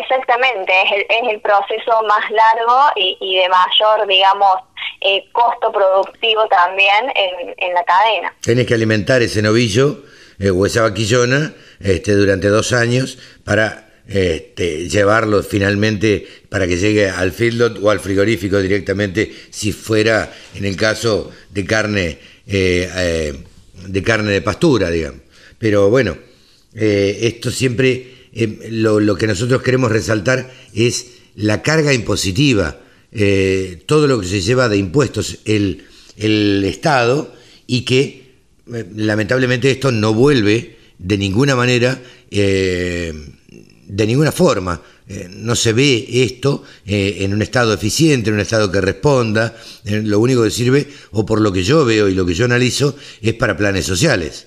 Exactamente, 0.01 0.73
es 0.85 0.93
el, 0.93 1.01
es 1.03 1.33
el 1.35 1.41
proceso 1.41 2.03
más 2.09 2.31
largo 2.31 2.81
y, 2.97 3.17
y 3.21 3.37
de 3.37 3.49
mayor, 3.49 4.07
digamos, 4.09 4.57
eh, 5.01 5.25
costo 5.33 5.71
productivo 5.73 6.47
también 6.49 7.05
en, 7.15 7.55
en, 7.57 7.75
la 7.75 7.85
cadena. 7.85 8.35
Tenés 8.41 8.67
que 8.67 8.75
alimentar 8.75 9.23
ese 9.23 9.43
novillo 9.43 10.03
eh, 10.39 10.51
o 10.51 10.67
esa 10.67 10.83
vaquillona 10.83 11.55
este, 11.81 12.13
durante 12.13 12.49
dos 12.49 12.73
años 12.73 13.19
para 13.45 13.85
este, 14.07 14.89
llevarlo 14.89 15.43
finalmente 15.43 16.27
para 16.51 16.67
que 16.67 16.77
llegue 16.77 17.09
al 17.09 17.33
feedlot 17.33 17.79
o 17.83 17.89
al 17.89 18.01
frigorífico 18.01 18.61
directamente 18.61 19.33
si 19.51 19.73
fuera 19.73 20.31
en 20.55 20.67
el 20.67 20.77
caso 20.77 21.33
de 21.49 21.65
carne 21.65 22.19
eh, 22.47 22.91
eh, 22.97 23.33
de 23.87 24.03
carne 24.03 24.33
de 24.33 24.43
pastura 24.43 24.91
digamos 24.91 25.23
pero 25.59 25.89
bueno 25.89 26.19
eh, 26.75 27.19
esto 27.23 27.51
siempre 27.51 28.14
lo, 28.71 29.01
lo, 29.01 29.17
que 29.17 29.27
nosotros 29.27 29.63
queremos 29.63 29.93
resaltar 29.93 30.53
es 30.75 31.07
la 31.37 31.63
carga 31.63 31.93
impositiva 31.93 32.81
todo 33.87 34.09
lo 34.09 34.21
que 34.21 34.27
se 34.27 34.41
lleva 34.41 34.69
de 34.69 34.77
impuestos 34.77 35.39
el, 35.45 35.85
el 36.17 36.65
Estado 36.65 37.33
y 37.67 37.83
que 37.83 38.35
lamentablemente 38.67 39.71
esto 39.71 39.93
no 39.93 40.13
vuelve 40.15 40.77
de 40.99 41.17
ninguna 41.17 41.55
manera 41.55 42.03
de 43.87 44.07
ninguna 44.07 44.33
forma. 44.33 44.81
Eh, 45.07 45.29
no 45.31 45.55
se 45.55 45.73
ve 45.73 46.07
esto 46.09 46.65
eh, 46.87 47.19
en 47.21 47.35
un 47.35 47.43
estado 47.43 47.75
eficiente, 47.75 48.31
en 48.31 48.35
un 48.35 48.41
estado 48.41 48.71
que 48.73 48.81
responda. 48.81 49.57
Eh, 49.85 50.03
lo 50.03 50.19
único 50.19 50.43
que 50.43 50.51
sirve, 50.51 50.89
o 51.13 51.27
por 51.27 51.41
lo 51.41 51.53
que 51.53 51.63
yo 51.63 51.85
veo 51.85 52.09
y 52.09 52.15
lo 52.15 52.25
que 52.25 52.35
yo 52.35 52.47
analizo, 52.47 52.97
es 53.21 53.35
para 53.35 53.57
planes 53.57 53.85
sociales. 53.85 54.47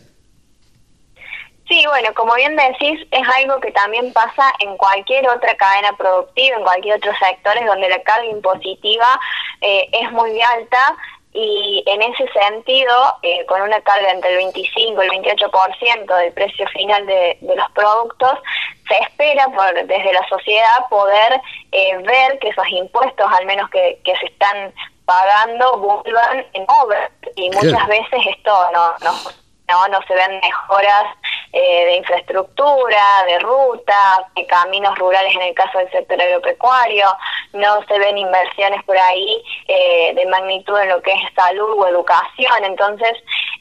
Sí, 1.67 1.83
bueno, 1.87 2.13
como 2.15 2.33
bien 2.35 2.55
decís, 2.55 3.05
es 3.11 3.27
algo 3.35 3.59
que 3.59 3.71
también 3.71 4.13
pasa 4.13 4.53
en 4.59 4.77
cualquier 4.77 5.27
otra 5.29 5.55
cadena 5.55 5.91
productiva, 5.97 6.57
en 6.57 6.63
cualquier 6.63 6.95
otro 6.95 7.11
sector 7.19 7.53
donde 7.65 7.89
la 7.89 8.01
carga 8.03 8.25
impositiva 8.25 9.19
es 9.59 10.11
muy 10.11 10.39
alta 10.39 10.95
y 11.39 11.83
en 11.85 12.01
ese 12.01 12.27
sentido, 12.31 13.15
eh, 13.21 13.45
con 13.45 13.61
una 13.61 13.79
carga 13.81 14.09
entre 14.09 14.31
el 14.31 14.37
25 14.37 15.03
y 15.03 15.05
el 15.05 15.23
28% 15.23 16.15
del 16.17 16.33
precio 16.33 16.67
final 16.69 17.05
de, 17.05 17.37
de, 17.41 17.55
los 17.55 17.71
productos, 17.73 18.39
se 18.87 18.95
espera 19.03 19.45
por, 19.49 19.71
desde 19.85 20.13
la 20.13 20.27
sociedad 20.29 20.87
poder 20.89 21.39
eh, 21.71 21.97
ver 21.99 22.39
que 22.39 22.49
esos 22.49 22.67
impuestos, 22.69 23.31
al 23.31 23.45
menos 23.45 23.69
que, 23.69 23.99
que 24.03 24.15
se 24.17 24.25
están 24.25 24.73
pagando, 25.05 25.77
vuelvan 25.77 26.43
en 26.53 26.65
obra. 26.67 27.11
Y 27.35 27.51
muchas 27.51 27.87
veces 27.87 28.19
esto 28.35 28.71
no, 28.73 28.93
no 29.03 29.46
no, 29.67 29.87
no 29.87 29.99
se 30.07 30.13
ven 30.13 30.39
mejoras 30.39 31.05
eh, 31.53 31.85
de 31.85 31.95
infraestructura, 31.97 33.23
de 33.25 33.39
ruta, 33.39 34.29
de 34.35 34.45
caminos 34.45 34.97
rurales 34.97 35.33
en 35.35 35.41
el 35.41 35.53
caso 35.53 35.77
del 35.79 35.91
sector 35.91 36.21
agropecuario, 36.21 37.05
no 37.53 37.83
se 37.87 37.99
ven 37.99 38.17
inversiones 38.17 38.83
por 38.83 38.97
ahí 38.97 39.43
eh, 39.67 40.13
de 40.15 40.25
magnitud 40.27 40.77
en 40.79 40.89
lo 40.89 41.01
que 41.01 41.13
es 41.13 41.21
salud 41.35 41.75
o 41.77 41.87
educación. 41.87 42.63
Entonces, 42.63 43.13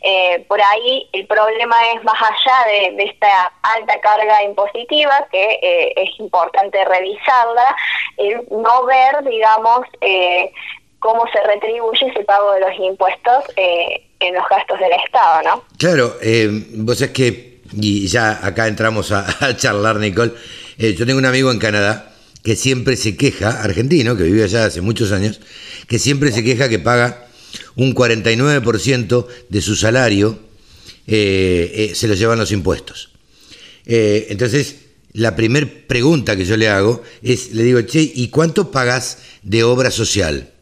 eh, 0.03 0.45
por 0.49 0.61
ahí 0.61 1.09
el 1.12 1.27
problema 1.27 1.77
es 1.95 2.05
más 2.05 2.20
allá 2.20 2.66
de, 2.66 2.97
de 2.97 3.05
esta 3.05 3.53
alta 3.62 4.01
carga 4.01 4.43
impositiva, 4.43 5.27
que 5.31 5.59
eh, 5.62 5.93
es 5.97 6.20
importante 6.20 6.85
revisarla, 6.85 7.74
el 8.16 8.47
no 8.51 8.85
ver, 8.85 9.24
digamos, 9.24 9.87
eh, 10.01 10.53
cómo 10.99 11.27
se 11.28 11.41
retribuye 11.43 12.07
ese 12.07 12.24
pago 12.24 12.53
de 12.53 12.61
los 12.61 12.78
impuestos 12.78 13.45
eh, 13.57 14.06
en 14.20 14.34
los 14.34 14.44
gastos 14.48 14.78
del 14.78 14.90
Estado, 15.05 15.43
¿no? 15.44 15.64
Claro, 15.78 16.16
eh, 16.20 16.66
vos 16.74 17.01
es 17.01 17.10
que, 17.10 17.60
y 17.72 18.06
ya 18.06 18.44
acá 18.44 18.68
entramos 18.68 19.12
a, 19.12 19.56
charlar, 19.56 19.97
Nicole, 19.97 20.32
eh, 20.78 20.94
yo 20.94 21.06
tengo 21.06 21.18
un 21.18 21.26
amigo 21.26 21.51
en 21.51 21.59
Canadá 21.59 22.12
que 22.43 22.56
siempre 22.56 22.97
se 22.97 23.16
queja, 23.16 23.62
argentino, 23.62 24.16
que 24.16 24.22
vive 24.22 24.44
allá 24.44 24.66
hace 24.66 24.80
muchos 24.80 25.12
años, 25.12 25.40
que 25.88 25.98
siempre 25.98 26.30
se 26.30 26.44
queja 26.44 26.68
que 26.68 26.78
paga 26.78 27.26
un 27.74 27.94
49% 27.94 29.26
de 29.48 29.60
su 29.60 29.74
salario, 29.74 30.38
eh, 31.09 31.93
se 31.94 32.09
lo 32.09 32.14
llevan 32.14 32.38
los 32.38 32.52
impuestos. 32.52 33.10
entonces, 33.84 34.76
la 35.12 35.34
primera 35.34 35.66
pregunta 35.86 36.36
que 36.36 36.44
yo 36.44 36.56
le 36.56 36.68
hago 36.68 37.02
es, 37.22 37.52
le 37.52 37.62
digo, 37.62 37.80
che, 37.82 38.12
¿y 38.14 38.28
cuánto 38.28 38.70
pagas 38.70 39.18
de 39.43 39.64
obra 39.64 39.90
social? 39.90 40.52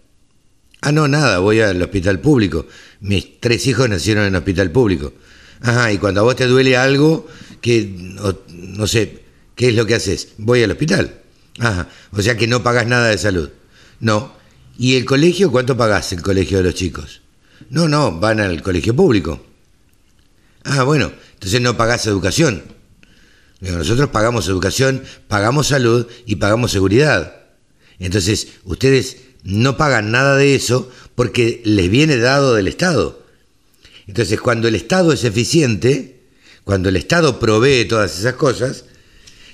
Ah, 0.81 0.93
no, 0.93 1.09
nada, 1.09 1.39
voy 1.39 1.60
al 1.60 1.82
hospital 1.82 2.20
público. 2.20 2.66
Mis 3.05 3.39
tres 3.39 3.66
hijos 3.66 3.86
nacieron 3.86 4.24
en 4.24 4.35
hospital 4.35 4.70
público. 4.70 5.12
Ajá, 5.60 5.93
y 5.93 5.98
cuando 5.98 6.20
a 6.20 6.24
vos 6.24 6.36
te 6.36 6.47
duele 6.47 6.74
algo, 6.74 7.26
que 7.60 7.86
no, 8.48 8.86
sé, 8.86 9.24
¿qué 9.55 9.68
es 9.68 9.74
lo 9.74 9.85
que 9.85 9.94
haces? 9.94 10.28
Voy 10.39 10.62
al 10.62 10.70
hospital. 10.70 11.20
Ajá, 11.59 11.86
o 12.12 12.22
sea 12.22 12.35
que 12.39 12.47
no 12.47 12.62
pagas 12.62 12.86
nada 12.86 13.09
de 13.09 13.18
salud. 13.18 13.51
No. 14.01 14.32
¿Y 14.78 14.97
el 14.97 15.05
colegio? 15.05 15.52
¿Cuánto 15.52 15.76
pagás 15.76 16.14
el 16.14 16.22
colegio 16.22 16.56
de 16.56 16.64
los 16.64 16.74
chicos? 16.74 17.20
No, 17.68 17.89
no, 17.89 18.18
van 18.18 18.40
al 18.40 18.62
colegio 18.62 18.97
público. 18.97 19.44
Ah, 20.64 20.85
bueno, 20.85 21.12
entonces 21.35 21.60
no 21.60 21.76
pagás 21.76 22.06
educación. 22.06 22.62
Nosotros 23.60 24.09
pagamos 24.09 24.48
educación, 24.48 25.05
pagamos 25.28 25.66
salud 25.66 26.06
y 26.24 26.36
pagamos 26.36 26.72
seguridad. 26.72 27.35
Entonces, 27.98 28.48
ustedes 28.64 29.18
no 29.43 29.76
pagan 29.76 30.10
nada 30.10 30.36
de 30.36 30.55
eso 30.55 30.90
porque 31.15 31.61
les 31.65 31.91
viene 31.91 32.16
dado 32.19 32.55
del 32.55 32.69
Estado. 32.69 33.19
Entonces, 34.07 34.41
cuando 34.41 34.69
el 34.69 34.74
Estado 34.74 35.12
es 35.12 35.24
eficiente, 35.24 36.16
cuando 36.65 36.89
el 36.89 36.97
Estado 36.97 37.39
provee 37.39 37.86
todas 37.86 38.19
esas 38.19 38.35
cosas, 38.35 38.86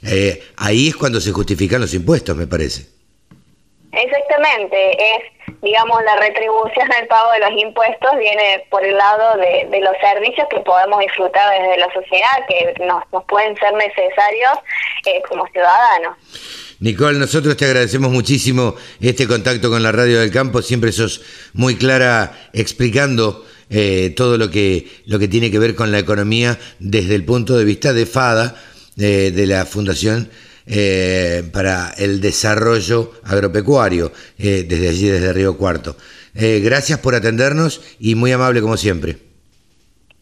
eh, 0.02 0.42
ahí 0.56 0.88
es 0.88 0.96
cuando 0.96 1.20
se 1.20 1.32
justifican 1.32 1.80
los 1.80 1.94
impuestos, 1.94 2.36
me 2.36 2.46
parece. 2.46 2.86
Exactamente, 3.92 4.92
es, 4.92 5.56
digamos, 5.62 6.02
la 6.04 6.16
retribución 6.16 6.92
al 6.92 7.06
pago 7.08 7.32
de 7.32 7.40
los 7.40 7.50
impuestos 7.60 8.10
viene 8.18 8.64
por 8.70 8.84
el 8.84 8.96
lado 8.96 9.36
de, 9.36 9.66
de 9.68 9.80
los 9.80 9.96
servicios 10.00 10.46
que 10.48 10.60
podemos 10.60 11.00
disfrutar 11.00 11.50
desde 11.50 11.76
la 11.76 11.92
sociedad, 11.92 12.46
que 12.48 12.74
nos, 12.84 13.02
nos 13.12 13.24
pueden 13.24 13.56
ser 13.56 13.74
necesarios 13.74 14.52
eh, 15.06 15.20
como 15.28 15.44
ciudadanos. 15.48 16.16
Nicole, 16.80 17.18
nosotros 17.18 17.58
te 17.58 17.66
agradecemos 17.66 18.10
muchísimo 18.10 18.74
este 19.02 19.28
contacto 19.28 19.68
con 19.68 19.82
la 19.82 19.92
Radio 19.92 20.18
del 20.18 20.30
Campo. 20.30 20.62
Siempre 20.62 20.92
sos 20.92 21.20
muy 21.52 21.76
clara 21.76 22.48
explicando 22.54 23.44
eh, 23.68 24.14
todo 24.16 24.38
lo 24.38 24.50
que, 24.50 24.88
lo 25.04 25.18
que 25.18 25.28
tiene 25.28 25.50
que 25.50 25.58
ver 25.58 25.74
con 25.74 25.92
la 25.92 25.98
economía 25.98 26.58
desde 26.78 27.16
el 27.16 27.24
punto 27.26 27.58
de 27.58 27.66
vista 27.66 27.92
de 27.92 28.06
FADA, 28.06 28.56
eh, 28.98 29.30
de 29.30 29.46
la 29.46 29.66
Fundación 29.66 30.30
eh, 30.66 31.42
para 31.52 31.92
el 31.98 32.22
Desarrollo 32.22 33.12
Agropecuario, 33.24 34.10
desde 34.38 34.88
allí, 34.88 35.08
desde 35.08 35.34
Río 35.34 35.58
Cuarto. 35.58 35.96
gracias 36.32 36.98
por 36.98 37.14
atendernos 37.14 37.82
y 38.00 38.14
muy 38.14 38.32
amable 38.32 38.62
como 38.62 38.78
siempre. 38.78 39.18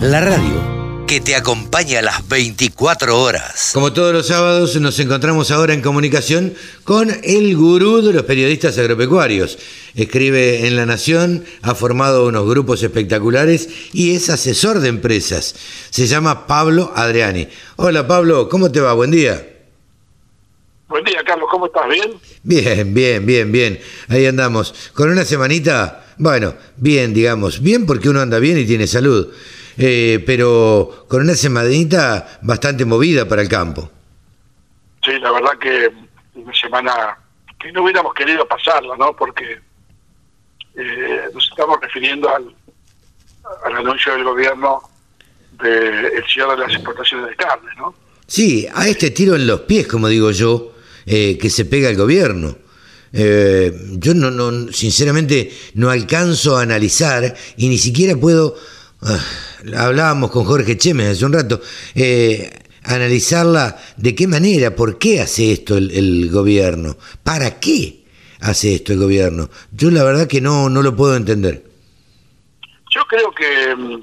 La 0.00 0.22
radio 0.22 0.78
que 1.06 1.20
te 1.20 1.36
acompaña 1.36 1.98
a 1.98 2.02
las 2.02 2.26
24 2.26 3.20
horas. 3.20 3.72
Como 3.74 3.92
todos 3.92 4.14
los 4.14 4.28
sábados, 4.28 4.80
nos 4.80 4.98
encontramos 4.98 5.50
ahora 5.50 5.74
en 5.74 5.82
comunicación 5.82 6.54
con 6.84 7.10
el 7.22 7.54
gurú 7.54 8.00
de 8.00 8.14
los 8.14 8.22
periodistas 8.22 8.78
agropecuarios. 8.78 9.58
Escribe 9.94 10.66
en 10.66 10.76
La 10.76 10.86
Nación, 10.86 11.44
ha 11.60 11.74
formado 11.74 12.26
unos 12.26 12.48
grupos 12.48 12.82
espectaculares 12.82 13.68
y 13.92 14.14
es 14.14 14.30
asesor 14.30 14.80
de 14.80 14.88
empresas. 14.88 15.54
Se 15.90 16.06
llama 16.06 16.46
Pablo 16.46 16.92
Adriani. 16.94 17.48
Hola 17.76 18.08
Pablo, 18.08 18.48
¿cómo 18.48 18.72
te 18.72 18.80
va? 18.80 18.94
Buen 18.94 19.10
día. 19.10 19.57
Buen 20.88 21.04
día, 21.04 21.22
Carlos, 21.22 21.48
¿cómo 21.50 21.66
estás? 21.66 21.86
¿Bien? 21.86 22.18
Bien, 22.42 22.94
bien, 22.94 23.26
bien, 23.26 23.52
bien. 23.52 23.80
Ahí 24.08 24.24
andamos. 24.24 24.90
Con 24.94 25.10
una 25.10 25.22
semanita, 25.24 26.14
bueno, 26.16 26.54
bien, 26.78 27.12
digamos. 27.12 27.60
Bien 27.60 27.84
porque 27.84 28.08
uno 28.08 28.22
anda 28.22 28.38
bien 28.38 28.56
y 28.58 28.64
tiene 28.64 28.86
salud. 28.86 29.30
Eh, 29.76 30.24
pero 30.26 31.04
con 31.06 31.20
una 31.20 31.34
semanita 31.34 32.38
bastante 32.40 32.86
movida 32.86 33.28
para 33.28 33.42
el 33.42 33.50
campo. 33.50 33.90
Sí, 35.04 35.12
la 35.18 35.30
verdad 35.30 35.58
que 35.60 35.90
una 36.34 36.54
semana 36.54 37.18
que 37.60 37.70
no 37.70 37.82
hubiéramos 37.82 38.14
querido 38.14 38.48
pasarla, 38.48 38.96
¿no? 38.96 39.14
Porque 39.14 39.60
eh, 40.74 41.20
nos 41.34 41.48
estamos 41.50 41.78
refiriendo 41.82 42.34
al, 42.34 42.54
al 43.64 43.76
anuncio 43.76 44.14
del 44.14 44.24
gobierno 44.24 44.80
del 45.52 46.24
cierre 46.32 46.52
de 46.52 46.58
las 46.58 46.72
exportaciones 46.72 47.28
de 47.28 47.36
carne, 47.36 47.70
¿no? 47.76 47.94
Sí, 48.26 48.66
a 48.74 48.88
este 48.88 49.10
tiro 49.10 49.34
en 49.36 49.46
los 49.46 49.60
pies, 49.62 49.86
como 49.86 50.08
digo 50.08 50.30
yo, 50.30 50.72
eh, 51.08 51.38
que 51.38 51.48
se 51.48 51.64
pega 51.64 51.88
el 51.88 51.96
gobierno. 51.96 52.56
Eh, 53.12 53.72
yo 53.92 54.12
no, 54.12 54.30
no, 54.30 54.70
sinceramente, 54.70 55.50
no 55.74 55.88
alcanzo 55.88 56.58
a 56.58 56.62
analizar 56.62 57.34
y 57.56 57.68
ni 57.68 57.78
siquiera 57.78 58.14
puedo. 58.14 58.56
ah, 59.02 59.18
hablábamos 59.74 60.30
con 60.30 60.44
Jorge 60.44 60.76
Chemes 60.76 61.08
hace 61.08 61.24
un 61.24 61.32
rato. 61.32 61.60
eh, 61.94 62.50
analizarla 62.84 63.76
de 63.96 64.14
qué 64.14 64.26
manera, 64.26 64.74
por 64.74 64.98
qué 64.98 65.20
hace 65.20 65.52
esto 65.52 65.76
el, 65.76 66.30
gobierno, 66.30 66.96
para 67.22 67.58
qué 67.60 68.04
hace 68.40 68.74
esto 68.74 68.92
el 68.92 68.98
gobierno. 68.98 69.50
Yo 69.72 69.90
la 69.90 70.04
verdad 70.04 70.26
que 70.26 70.40
no, 70.40 70.68
no 70.68 70.82
lo 70.82 70.94
puedo 70.96 71.16
entender. 71.16 71.64
Yo 72.90 73.02
creo 73.08 73.30
que 73.32 73.74
mm, 73.76 74.00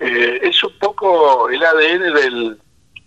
eh, 0.00 0.40
es 0.42 0.62
un 0.62 0.78
poco 0.78 1.48
el 1.50 1.62
ADN 1.62 2.14
del, 2.14 2.58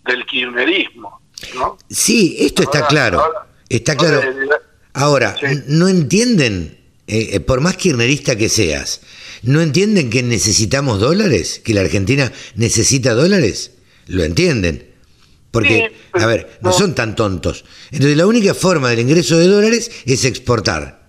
del 0.06 0.26
kirchnerismo, 0.26 1.20
¿no? 1.54 1.78
Sí, 1.88 2.36
esto 2.40 2.62
está 2.62 2.86
claro. 2.86 3.20
ahora- 3.22 3.46
Está 3.68 3.96
claro. 3.96 4.20
ahora, 4.94 5.36
eh, 5.42 5.64
no 5.66 5.88
entienden, 5.88 6.78
eh, 7.08 7.30
eh, 7.32 7.40
por 7.40 7.60
más 7.60 7.76
kirchnerista 7.76 8.36
que 8.36 8.48
seas, 8.48 9.00
¿no 9.42 9.60
entienden 9.60 10.08
que 10.10 10.22
necesitamos 10.22 11.00
dólares? 11.00 11.60
¿Que 11.64 11.74
la 11.74 11.80
Argentina 11.80 12.32
necesita 12.54 13.14
dólares? 13.14 13.72
Lo 14.06 14.22
entienden. 14.22 14.92
Porque, 15.50 15.90
a 16.12 16.26
ver, 16.26 16.58
no 16.62 16.70
son 16.72 16.94
tan 16.94 17.16
tontos. 17.16 17.64
Entonces, 17.90 18.16
la 18.16 18.26
única 18.26 18.52
forma 18.54 18.90
del 18.90 19.00
ingreso 19.00 19.38
de 19.38 19.48
dólares 19.48 19.90
es 20.04 20.24
exportar. 20.26 21.08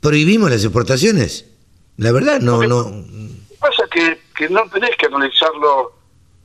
¿Prohibimos 0.00 0.50
las 0.50 0.62
exportaciones? 0.64 1.46
La 1.96 2.10
verdad, 2.12 2.40
no, 2.40 2.62
no. 2.66 3.06
pasa 3.60 3.84
que, 3.90 4.18
que 4.36 4.48
no 4.48 4.68
tenés 4.70 4.90
que 4.98 5.06
analizarlo 5.06 5.92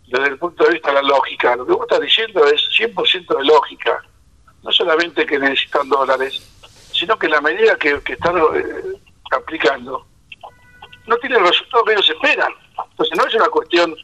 desde 0.09 0.27
el 0.27 0.37
punto 0.37 0.63
de 0.63 0.73
vista 0.73 0.89
de 0.89 0.95
la 0.95 1.01
lógica. 1.01 1.55
Lo 1.55 1.65
que 1.65 1.73
vos 1.73 1.81
estás 1.83 2.01
diciendo 2.01 2.45
es 2.45 2.61
100% 2.77 3.37
de 3.37 3.45
lógica. 3.45 4.03
No 4.63 4.71
solamente 4.71 5.25
que 5.25 5.39
necesitan 5.39 5.87
dólares, 5.87 6.41
sino 6.91 7.17
que 7.17 7.29
la 7.29 7.39
medida 7.41 7.75
que, 7.77 8.01
que 8.01 8.13
están 8.13 8.37
eh, 8.37 8.99
aplicando 9.31 10.05
no 11.07 11.17
tiene 11.17 11.37
el 11.37 11.45
resultado 11.45 11.83
que 11.85 11.93
ellos 11.93 12.09
esperan. 12.09 12.51
Entonces 12.91 13.17
no 13.17 13.25
es 13.25 13.33
una 13.35 13.49
cuestión, 13.49 13.95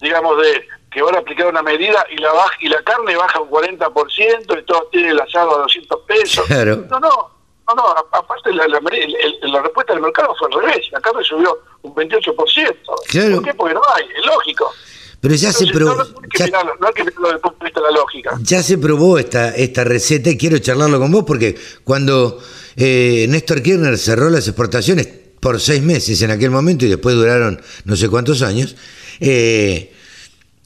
digamos, 0.00 0.40
de 0.42 0.68
que 0.90 1.02
van 1.02 1.14
a 1.14 1.18
aplicar 1.18 1.46
una 1.48 1.62
medida 1.62 2.06
y 2.10 2.16
la 2.16 2.32
baja, 2.32 2.56
y 2.60 2.68
la 2.68 2.82
carne 2.82 3.16
baja 3.16 3.40
un 3.40 3.50
40% 3.50 4.58
y 4.58 4.64
todo 4.64 4.88
tiene 4.90 5.10
el 5.10 5.20
asado 5.20 5.56
a 5.56 5.62
200 5.62 6.00
pesos. 6.02 6.46
Claro. 6.46 6.76
No, 6.88 7.00
no, 7.00 7.30
no, 7.68 7.74
no, 7.74 7.94
aparte 8.12 8.52
la, 8.54 8.66
la 8.68 9.62
respuesta 9.62 9.92
del 9.92 10.02
mercado 10.02 10.34
fue 10.38 10.48
al 10.48 10.62
revés, 10.62 10.90
la 10.92 11.00
carne 11.00 11.22
subió 11.24 11.58
un 11.82 11.94
28%. 11.94 12.76
Claro. 13.08 13.34
¿Por 13.34 13.44
qué? 13.44 13.54
Porque 13.54 13.74
no 13.74 13.82
hay, 13.94 14.08
es 14.16 14.24
lógico. 14.24 14.72
Pero 15.20 15.34
ya 15.34 15.52
se, 15.52 15.64
Entonces, 15.64 15.72
pro- 15.72 15.96
no, 15.96 16.04
no 16.04 16.20
hay 16.22 16.28
que 16.28 16.38
ya- 16.38 16.44
mirarlo, 16.46 16.72
no 16.80 16.86
hay 16.86 16.92
que 16.94 17.04
mirarlo 17.04 17.26
desde 17.28 17.36
el 17.36 17.40
punto 17.40 17.58
de 17.58 17.64
vista 17.64 17.80
de 17.80 17.86
la 17.86 17.92
lógica. 17.92 18.38
Ya 18.42 18.62
se 18.62 18.78
probó 18.78 19.18
esta, 19.18 19.54
esta 19.56 19.84
receta 19.84 20.30
y 20.30 20.36
quiero 20.36 20.58
charlarlo 20.58 20.98
con 21.00 21.10
vos 21.10 21.24
porque 21.26 21.56
cuando 21.84 22.38
eh, 22.76 23.26
Néstor 23.28 23.62
Kirchner 23.62 23.96
cerró 23.98 24.30
las 24.30 24.46
exportaciones 24.46 25.08
por 25.40 25.60
seis 25.60 25.82
meses 25.82 26.20
en 26.22 26.30
aquel 26.30 26.50
momento 26.50 26.84
y 26.84 26.88
después 26.88 27.14
duraron 27.14 27.60
no 27.84 27.96
sé 27.96 28.08
cuántos 28.08 28.42
años, 28.42 28.76
eh, 29.20 29.92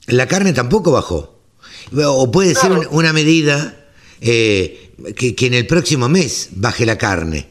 la 0.06 0.26
carne 0.26 0.52
tampoco 0.52 0.92
bajó. 0.92 1.38
O 2.06 2.30
puede 2.30 2.54
ser 2.54 2.72
un- 2.72 2.86
una 2.90 3.12
medida 3.12 3.86
eh, 4.20 4.92
que, 5.16 5.34
que 5.34 5.46
en 5.46 5.54
el 5.54 5.66
próximo 5.66 6.08
mes 6.08 6.50
baje 6.52 6.84
la 6.86 6.98
carne. 6.98 7.48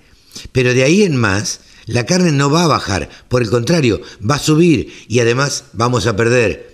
Pero 0.51 0.73
de 0.73 0.83
ahí 0.83 1.03
en 1.03 1.15
más, 1.15 1.61
la 1.85 2.05
carne 2.05 2.31
no 2.31 2.49
va 2.51 2.63
a 2.63 2.67
bajar. 2.67 3.09
Por 3.27 3.41
el 3.41 3.49
contrario, 3.49 4.01
va 4.29 4.35
a 4.35 4.39
subir 4.39 4.93
y 5.07 5.19
además 5.19 5.65
vamos 5.73 6.05
a 6.07 6.15
perder 6.15 6.68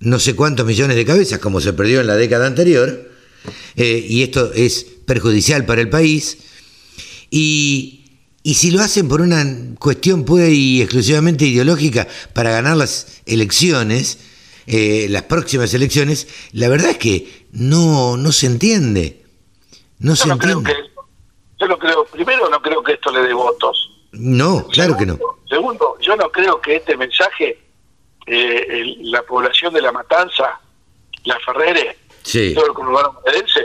no 0.00 0.18
sé 0.18 0.34
cuántos 0.34 0.66
millones 0.66 0.96
de 0.96 1.04
cabezas, 1.04 1.38
como 1.38 1.60
se 1.60 1.72
perdió 1.72 2.00
en 2.00 2.06
la 2.06 2.16
década 2.16 2.46
anterior, 2.46 3.10
eh, 3.76 4.06
y 4.08 4.22
esto 4.22 4.52
es 4.52 4.84
perjudicial 5.06 5.64
para 5.64 5.80
el 5.80 5.88
país. 5.88 6.38
Y, 7.30 8.04
y 8.42 8.54
si 8.54 8.70
lo 8.70 8.80
hacen 8.82 9.08
por 9.08 9.20
una 9.20 9.44
cuestión 9.78 10.24
pura 10.24 10.48
y 10.48 10.82
exclusivamente 10.82 11.44
ideológica 11.44 12.08
para 12.32 12.50
ganar 12.50 12.76
las 12.76 13.22
elecciones, 13.26 14.18
eh, 14.66 15.06
las 15.10 15.24
próximas 15.24 15.72
elecciones, 15.74 16.28
la 16.52 16.68
verdad 16.68 16.90
es 16.90 16.98
que 16.98 17.46
no, 17.52 18.16
no 18.16 18.32
se 18.32 18.46
entiende. 18.46 19.24
No 19.98 20.16
se 20.16 20.28
no 20.28 20.38
creo 20.38 20.58
entiende. 20.58 20.82
que, 20.82 21.02
yo 21.60 21.68
no 21.68 21.78
creo, 21.78 22.04
primero 22.06 22.48
no 22.48 22.60
creo 22.62 22.82
que 22.82 22.92
esto 22.94 23.10
le 23.10 23.20
dé 23.20 23.34
votos. 23.34 23.90
No, 24.12 24.66
claro 24.68 24.96
que 24.96 25.06
no. 25.06 25.18
Segundo, 25.48 25.96
yo 26.00 26.16
no 26.16 26.30
creo 26.30 26.60
que 26.60 26.76
este 26.76 26.96
mensaje, 26.96 27.58
eh, 28.32 28.66
el- 28.68 29.10
la 29.10 29.22
población 29.22 29.74
de 29.74 29.82
La 29.82 29.90
Matanza, 29.92 30.60
la 31.24 31.38
Ferrere, 31.40 31.96
Sí. 32.22 32.54
todo 32.54 32.66
el 32.66 32.72
conurbano 32.72 33.12
bonaerense, 33.14 33.60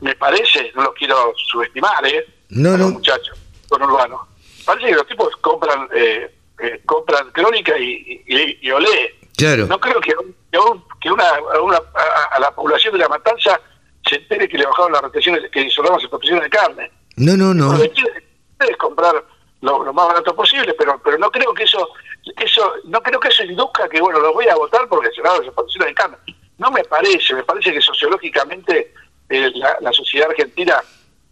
me 0.00 0.14
parece, 0.14 0.70
no 0.74 0.82
los 0.84 0.94
quiero 0.94 1.32
subestimar, 1.50 2.06
¿eh? 2.06 2.24
No, 2.50 2.76
no. 2.76 2.90
muchachos 2.90 3.36
conurbano. 3.68 4.28
Parece 4.64 4.86
que 4.88 4.94
los 4.94 5.06
tipos 5.08 5.34
compran 5.38 5.88
eh, 5.94 6.32
eh, 6.60 6.80
compran 6.86 7.30
crónica 7.32 7.76
y, 7.76 8.22
y, 8.26 8.58
y 8.62 8.70
olé. 8.70 9.18
Claro. 9.36 9.66
No 9.66 9.80
creo 9.80 10.00
que, 10.00 10.12
que, 10.52 10.58
un- 10.58 10.84
que 11.00 11.10
una, 11.10 11.24
a, 11.28 11.60
una- 11.60 11.78
a- 11.78 12.36
a 12.36 12.38
la 12.38 12.54
población 12.54 12.92
de 12.92 13.00
La 13.00 13.08
Matanza 13.08 13.60
se 14.08 14.16
entere 14.16 14.48
que 14.48 14.58
le 14.58 14.66
bajaron 14.66 14.92
las 14.92 15.02
retenciones, 15.02 15.50
que 15.50 15.68
cerramos 15.70 15.94
las 15.98 16.02
exportaciones 16.04 16.44
de 16.44 16.50
carne. 16.50 16.90
No, 17.16 17.36
no, 17.36 17.52
no. 17.52 17.72
Lo 17.72 17.80
que 17.82 17.90
quiere 17.90 18.24
es 18.70 18.76
comprar 18.76 19.14
lo, 19.62 19.82
lo 19.84 19.92
más 19.92 20.06
barato 20.08 20.36
posible, 20.36 20.74
pero 20.78 21.00
pero 21.02 21.18
no 21.18 21.30
creo 21.30 21.52
que 21.54 21.64
eso 21.64 21.88
eso 22.36 22.74
no 22.84 23.02
creo 23.02 23.20
que 23.20 23.28
eso 23.28 23.44
induzca 23.44 23.88
que 23.88 24.00
bueno 24.00 24.20
lo 24.20 24.32
voy 24.32 24.48
a 24.48 24.54
votar 24.54 24.88
porque 24.88 25.10
cerraron 25.14 25.38
las 25.38 25.46
exportaciones 25.46 25.88
de 25.88 25.94
carne. 25.94 26.16
No 26.58 26.70
me 26.70 26.84
parece, 26.84 27.34
me 27.34 27.42
parece 27.42 27.72
que 27.72 27.80
sociológicamente 27.80 28.94
eh, 29.28 29.50
la, 29.54 29.76
la 29.80 29.92
sociedad 29.92 30.30
argentina, 30.30 30.80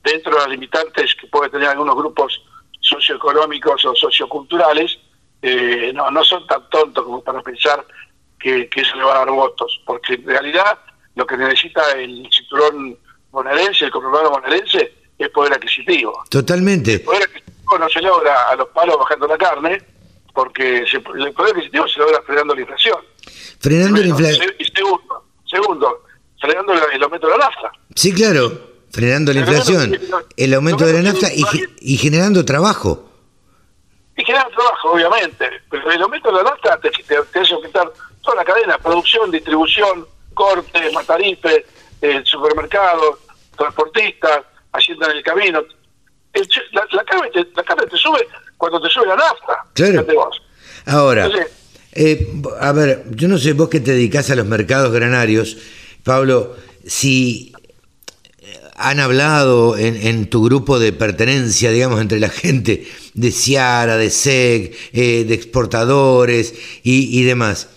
dentro 0.02 0.32
de 0.32 0.39
las 0.39 0.48
limitantes 0.48 1.14
que 1.14 1.27
puede 1.28 1.51
tener 1.51 1.69
algunos 1.69 1.94
grupos 1.94 2.43
socioeconómicos 2.81 3.85
o 3.85 3.94
socioculturales, 3.94 4.98
eh, 5.40 5.93
no, 5.94 6.10
no 6.10 6.24
son 6.24 6.47
tan 6.47 6.69
tontos 6.70 7.05
como 7.05 7.23
para 7.23 7.40
pensar 7.40 7.85
que, 8.39 8.69
que 8.69 8.81
eso 8.81 8.97
le 8.97 9.05
va 9.05 9.14
a 9.14 9.19
dar 9.19 9.31
votos, 9.31 9.81
porque 9.86 10.14
en 10.14 10.27
realidad 10.27 10.78
lo 11.14 11.27
que 11.27 11.36
necesita 11.36 11.93
el 11.93 12.28
cinturón 12.31 12.98
bonaerense, 13.31 13.85
el 13.86 13.90
conurbano 13.90 14.31
bonaerense, 14.31 14.93
es 15.19 15.28
poder 15.31 15.52
adquisitivo. 15.55 16.24
Totalmente. 16.28 16.94
El 16.94 17.02
poder 17.02 17.23
adquisitivo 17.23 17.78
no 17.78 17.89
se 17.89 18.02
logra 18.02 18.48
a 18.48 18.56
los 18.56 18.69
palos 18.69 18.98
bajando 18.98 19.28
la 19.28 19.39
carne, 19.39 19.82
porque 20.32 20.84
se- 20.90 20.96
el 20.98 21.32
poder 21.32 21.54
adquisitivo 21.54 21.86
se 21.88 21.98
logra 22.00 22.22
frenando 22.22 22.54
la 22.54 22.60
inflación. 22.62 22.98
Frenando 23.60 24.00
la 24.00 24.06
inflación. 24.09 24.46
Se- 24.48 24.62
y 24.62 24.64
segundo, 24.76 25.24
segundo, 25.44 26.02
frenando 26.40 26.72
el, 26.72 26.80
el 26.94 27.02
aumento 27.02 27.26
de 27.28 27.32
la 27.38 27.44
nafta. 27.44 27.72
Sí, 27.94 28.12
claro. 28.12 28.72
Frenando 28.90 29.32
la 29.32 29.40
inflación, 29.40 29.98
el 30.36 30.52
aumento 30.54 30.84
de 30.84 30.92
la 30.92 31.02
nafta 31.02 31.32
y, 31.32 31.42
ge- 31.44 31.68
y 31.80 31.96
generando 31.96 32.44
trabajo. 32.44 33.09
Y 34.16 34.22
generar 34.24 34.50
trabajo, 34.50 34.92
obviamente. 34.92 35.48
Pero 35.70 35.90
el 35.90 36.02
aumento 36.02 36.30
de 36.30 36.36
la 36.42 36.50
nafta 36.50 36.78
te, 36.78 36.90
te, 36.90 37.02
te 37.32 37.38
hace 37.40 37.54
aumentar 37.54 37.90
toda 38.22 38.36
la 38.36 38.44
cadena, 38.44 38.76
producción, 38.76 39.30
distribución, 39.30 40.06
corte, 40.34 40.90
matarife, 40.92 41.64
eh, 42.02 42.20
supermercados, 42.24 43.18
transportistas, 43.56 44.42
hacienda 44.72 45.10
en 45.10 45.16
el 45.16 45.22
camino. 45.22 45.62
El 46.32 46.48
la, 46.72 46.86
la 46.92 47.04
carne 47.04 47.30
te, 47.32 47.46
la 47.54 47.62
carne 47.62 47.86
te 47.86 47.96
sube 47.96 48.26
cuando 48.56 48.80
te 48.80 48.88
sube 48.88 49.06
la 49.06 49.16
nafta. 49.16 49.66
Claro. 49.74 50.04
Vos. 50.14 50.42
Ahora, 50.86 51.26
Entonces, 51.26 51.52
eh, 51.92 52.32
a 52.60 52.72
ver, 52.72 53.04
yo 53.10 53.28
no 53.28 53.38
sé, 53.38 53.52
vos 53.52 53.68
que 53.68 53.80
te 53.80 53.92
dedicás 53.92 54.30
a 54.30 54.34
los 54.36 54.46
mercados 54.46 54.92
granarios, 54.92 55.59
Pablo, 56.02 56.56
si 56.86 57.52
eh, 58.40 58.59
han 58.76 58.98
hablado 58.98 59.76
en, 59.76 59.96
en 59.96 60.30
tu 60.30 60.42
grupo 60.42 60.78
de 60.78 60.92
pertenencia, 60.92 61.70
digamos, 61.70 62.00
entre 62.00 62.18
la 62.18 62.30
gente 62.30 62.86
de 63.14 63.30
Ciara, 63.30 63.96
de 63.96 64.10
SEG, 64.10 64.74
eh, 64.92 65.24
de 65.24 65.34
exportadores 65.34 66.54
y, 66.82 67.20
y 67.20 67.24
demás, 67.24 67.68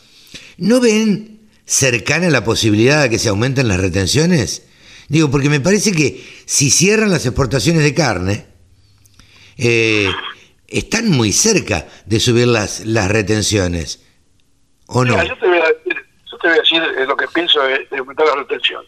¿no 0.57 0.79
ven 0.79 1.41
cercana 1.65 2.29
la 2.29 2.43
posibilidad 2.45 3.03
de 3.03 3.09
que 3.09 3.19
se 3.19 3.29
aumenten 3.29 3.67
las 3.67 3.81
retenciones? 3.81 4.63
Digo, 5.07 5.29
porque 5.29 5.49
me 5.49 5.59
parece 5.59 5.91
que 5.91 6.23
si 6.45 6.69
cierran 6.69 7.11
las 7.11 7.25
exportaciones 7.25 7.83
de 7.83 7.93
carne, 7.93 8.47
eh, 9.57 10.09
están 10.67 11.09
muy 11.09 11.31
cerca 11.31 11.87
de 12.05 12.19
subir 12.19 12.47
las, 12.47 12.85
las 12.85 13.09
retenciones. 13.09 14.01
¿O 14.87 15.03
no? 15.03 15.13
Mira, 15.13 15.23
yo 15.25 15.37
te 15.37 15.47
voy 15.47 15.57
a 15.59 15.67
decir, 15.67 16.05
yo 16.31 16.37
te 16.37 16.47
voy 16.47 16.57
a 16.57 16.61
decir 16.61 16.83
eh, 16.83 17.05
lo 17.05 17.17
que 17.17 17.27
pienso 17.29 17.61
de, 17.63 17.87
de 17.89 17.97
aumentar 17.97 18.27
la 18.27 18.35
retención. 18.35 18.83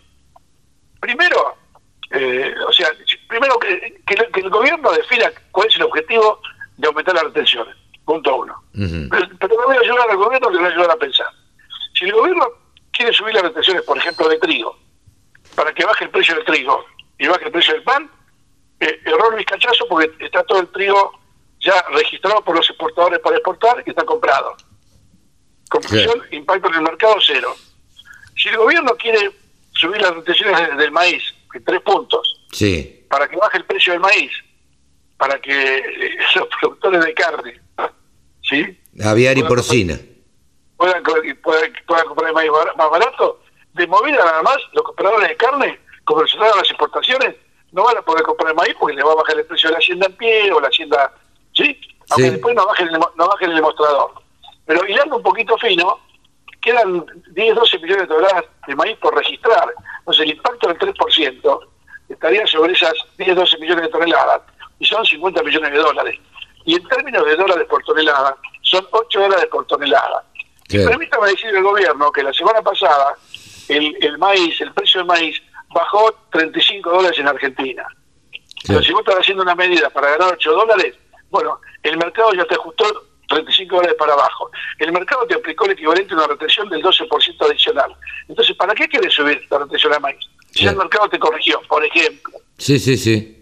Primero, 1.00 1.56
eh, 2.12 2.54
o 2.68 2.72
sea, 2.74 2.88
primero 3.28 3.58
que, 3.60 4.02
que 4.06 4.14
el- 4.16 4.32
que 4.32 4.40
el 4.42 4.50
gobierno 4.50 4.92
defina 4.92 5.32
cuál 5.52 5.68
es 5.68 5.76
el 5.76 5.84
objetivo 5.84 6.40
de 6.78 6.88
aumentar 6.88 7.16
las 7.16 7.24
retenciones. 7.26 7.76
Punto 8.06 8.38
uno. 8.38 8.54
Pero, 9.10 9.28
pero 9.40 9.60
le 9.60 9.66
voy 9.66 9.78
a 9.78 9.80
ayudar 9.82 10.10
al 10.10 10.18
gobierno, 10.18 10.50
le 10.50 10.58
voy 10.60 10.68
a 10.68 10.72
ayudar 10.72 10.92
a 10.92 10.96
pensar. 10.98 11.28
Si 11.98 12.06
el 12.06 12.14
gobierno 12.14 12.46
quiere 12.92 13.12
subir 13.14 13.34
las 13.34 13.44
retenciones, 13.44 13.84
por 13.84 13.98
ejemplo, 13.98 14.30
de 14.30 14.38
trigo, 14.40 14.78
para 15.56 15.74
que 15.74 15.84
baje 15.86 16.06
el 16.06 16.10
precio 16.12 16.36
del 16.36 16.46
trigo 16.46 16.86
y 17.20 17.28
baje 17.28 17.46
el 17.46 17.52
precio 17.52 17.74
del 17.74 17.84
pan, 17.84 18.10
eh, 18.80 19.00
error 19.06 19.36
vizcachazo 19.36 19.88
porque 19.90 20.12
está 20.26 20.44
todo 20.44 20.60
el 20.60 20.68
trigo 20.70 21.20
ya 21.60 21.82
registrado 21.92 22.44
por 22.44 22.56
los 22.56 22.70
exportadores 22.70 23.20
para 23.20 23.36
exportar 23.38 23.84
y 23.86 23.90
está 23.90 24.04
comprado. 24.06 24.56
Conclusión, 25.70 26.22
impacto 26.32 26.70
en 26.70 26.76
el 26.76 26.82
mercado 26.82 27.16
cero. 27.26 27.56
Si 28.36 28.50
el 28.50 28.58
gobierno 28.58 28.96
quiere 28.96 29.32
subir 29.74 30.02
las 30.02 30.16
retenciones 30.16 30.70
de- 30.70 30.76
del 30.76 30.92
maíz 30.92 31.24
en 31.54 31.64
tres 31.64 31.82
puntos, 31.82 32.46
Sí. 32.52 33.06
para 33.10 33.28
que 33.28 33.36
baje 33.36 33.58
el 33.58 33.66
precio 33.66 33.94
del 33.94 34.00
maíz, 34.00 34.32
para 35.18 35.40
que 35.42 35.78
eh, 35.78 36.18
los 36.36 36.48
productores 36.60 37.04
de 37.04 37.14
carne, 37.14 37.60
¿sí? 38.44 38.80
Aviar 39.04 39.38
y 39.38 39.42
Puedan 39.42 39.56
porcina. 39.56 40.00
puedan, 40.78 41.04
co- 41.04 41.16
puedan, 41.44 41.74
puedan 41.86 42.08
comprar 42.08 42.34
maíz 42.34 42.52
bar- 42.52 42.76
más 42.78 42.90
barato, 42.90 43.42
de 43.74 43.88
movida 43.88 44.18
nada 44.24 44.42
más, 44.44 44.58
los 44.74 44.84
compradores 44.84 45.28
de 45.30 45.36
carne, 45.36 45.80
como 46.08 46.26
se 46.26 46.38
dan 46.38 46.52
las 46.56 46.70
exportaciones, 46.70 47.36
no 47.74 47.84
van 47.84 47.98
a 47.98 48.02
poder 48.02 48.24
comprar 48.24 48.56
maíz 48.56 48.74
porque 48.80 48.96
le 48.96 49.04
va 49.04 49.12
a 49.12 49.16
bajar 49.16 49.38
el 49.38 49.46
precio 49.46 49.68
de 49.70 49.74
la 49.74 49.80
hacienda 49.80 50.08
en 50.08 50.16
pie 50.16 50.52
o 50.54 50.60
la 50.62 50.70
hacienda, 50.70 51.12
¿sí? 51.54 51.80
Aunque 52.12 52.24
Sí. 52.24 52.30
después 52.32 52.56
no 52.56 52.66
bajen, 52.66 52.88
el, 52.88 52.94
no 53.16 53.28
bajen 53.28 53.50
el 53.50 53.56
demostrador. 53.58 54.12
Pero 54.66 54.88
hilando 54.88 55.18
un 55.18 55.24
poquito 55.24 55.58
fino, 55.58 56.00
quedan 56.62 57.06
10, 57.32 57.56
12 57.56 57.80
millones 57.80 58.04
de 58.04 58.08
toneladas 58.16 58.46
de 58.68 58.76
maíz 58.76 58.98
por 59.00 59.14
registrar. 59.16 59.68
Entonces 60.00 60.24
el 60.24 60.32
impacto 60.32 60.68
del 60.70 60.78
3% 60.78 61.60
estaría 62.08 62.48
sobre 62.48 62.72
esas 62.72 62.94
10, 63.18 63.36
12 63.36 63.58
millones 63.58 63.84
de 63.84 63.90
toneladas 63.90 64.42
y 64.80 64.86
son 64.86 65.06
50 65.06 65.44
millones 65.44 65.72
de 65.74 65.78
dólares. 65.78 66.18
Y 66.66 66.76
en 66.76 66.88
términos 66.88 67.26
de 67.26 67.36
dólares 67.36 67.68
por 67.70 67.84
tonelada, 67.84 68.38
son 68.62 68.88
8 68.92 69.20
dólares 69.20 69.48
por 69.52 69.66
tonelada. 69.68 70.24
Claro. 70.70 70.90
Permítame 70.90 71.28
decir 71.32 71.50
al 71.56 71.64
gobierno 71.64 72.12
que 72.14 72.24
la 72.24 72.34
semana 72.34 72.62
pasada 72.62 73.16
el, 73.68 73.98
el 74.02 74.18
maíz, 74.18 74.60
el 74.62 74.74
precio 74.74 75.00
del 75.02 75.08
maíz, 75.08 75.42
bajó 75.78 76.14
35 76.32 76.90
dólares 76.90 77.20
en 77.20 77.28
Argentina. 77.28 77.86
Pero 78.66 78.82
si 78.84 78.92
vos 78.92 79.02
estás 79.02 79.20
haciendo 79.20 79.44
una 79.44 79.56
medida 79.56 79.90
para 79.90 80.12
ganar 80.12 80.34
8 80.34 80.52
dólares, 80.52 80.96
bueno, 81.30 81.60
el 81.84 81.98
mercado 81.98 82.34
ya 82.34 82.46
te 82.46 82.56
ajustó 82.56 82.86
35 83.30 83.76
dólares 83.76 83.96
para 83.98 84.14
abajo. 84.14 84.50
El 84.80 84.92
mercado 84.92 85.26
te 85.28 85.36
aplicó 85.36 85.66
el 85.66 85.72
equivalente 85.72 86.14
a 86.14 86.18
una 86.18 86.28
retención 86.28 86.68
del 86.70 86.82
12% 86.82 87.46
adicional. 87.46 87.96
Entonces, 88.28 88.56
¿para 88.56 88.74
qué 88.74 88.88
quieres 88.88 89.14
subir 89.14 89.46
la 89.50 89.60
retención 89.60 89.94
de 89.94 90.00
maíz? 90.00 90.20
Si 90.52 90.64
ya 90.64 90.72
el 90.72 90.78
mercado 90.78 91.08
te 91.10 91.20
corrigió, 91.20 91.62
por 91.68 91.84
ejemplo. 91.86 92.34
Sí, 92.58 92.80
sí, 92.80 92.98
sí. 92.98 93.34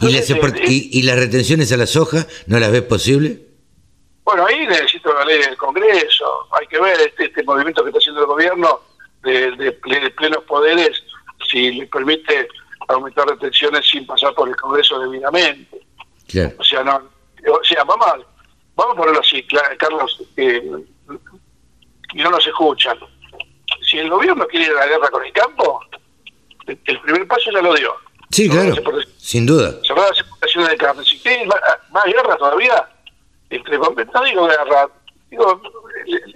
¿Y 0.00 0.12
las, 0.12 0.28
eh, 0.30 0.40
y, 0.66 0.98
y 0.98 1.02
las 1.02 1.16
retenciones 1.16 1.70
a 1.72 1.76
la 1.76 1.86
soja 1.86 2.26
no 2.46 2.58
las 2.58 2.72
ves 2.72 2.82
posible? 2.82 3.38
Bueno, 4.24 4.46
ahí 4.46 4.66
necesito 4.66 5.12
la 5.12 5.24
ley 5.24 5.38
del 5.38 5.56
Congreso. 5.56 6.48
Hay 6.58 6.66
que 6.66 6.80
ver 6.80 6.98
este, 7.00 7.26
este 7.26 7.42
movimiento 7.44 7.82
que 7.82 7.90
está 7.90 7.98
haciendo 7.98 8.22
el 8.22 8.26
gobierno 8.26 8.80
de, 9.22 9.52
de 9.52 9.72
plenos 9.72 10.42
poderes, 10.44 11.02
si 11.48 11.72
le 11.72 11.86
permite 11.86 12.48
aumentar 12.88 13.26
retenciones 13.26 13.88
sin 13.88 14.06
pasar 14.06 14.34
por 14.34 14.48
el 14.48 14.56
Congreso 14.56 14.98
debidamente. 14.98 15.80
Claro. 16.28 16.54
O 16.58 16.64
sea, 16.64 16.82
no, 16.82 16.96
o 16.96 17.64
sea, 17.64 17.84
vamos 17.84 18.06
a, 18.06 18.16
vamos 18.74 18.94
a 18.94 18.96
ponerlo 18.96 19.20
así, 19.20 19.44
Carlos, 19.78 20.22
eh, 20.36 20.62
y 22.14 22.18
no 22.18 22.30
nos 22.30 22.46
escuchan. 22.46 22.98
Si 23.80 23.98
el 23.98 24.10
gobierno 24.10 24.46
quiere 24.46 24.66
ir 24.66 24.72
a 24.72 24.80
la 24.80 24.86
guerra 24.86 25.08
con 25.10 25.24
el 25.24 25.32
campo, 25.32 25.80
el, 26.66 27.00
primer 27.00 27.26
paso 27.26 27.50
ya 27.52 27.60
lo 27.60 27.74
dio. 27.74 27.94
Sí, 28.30 28.48
claro. 28.48 28.74
Sin 29.18 29.44
duda. 29.44 29.78
Cerrar 29.84 30.08
las 30.08 30.20
exportaciones 30.20 30.70
de 30.70 30.76
carne. 30.76 31.04
Si 31.04 31.18
quieren 31.18 31.48
más, 31.48 31.58
más 31.90 32.04
guerra 32.04 32.36
todavía, 32.36 32.88
entre, 33.50 33.76
no 33.76 34.24
digo 34.24 34.46
guerra, 34.46 34.88
digo, 35.30 35.60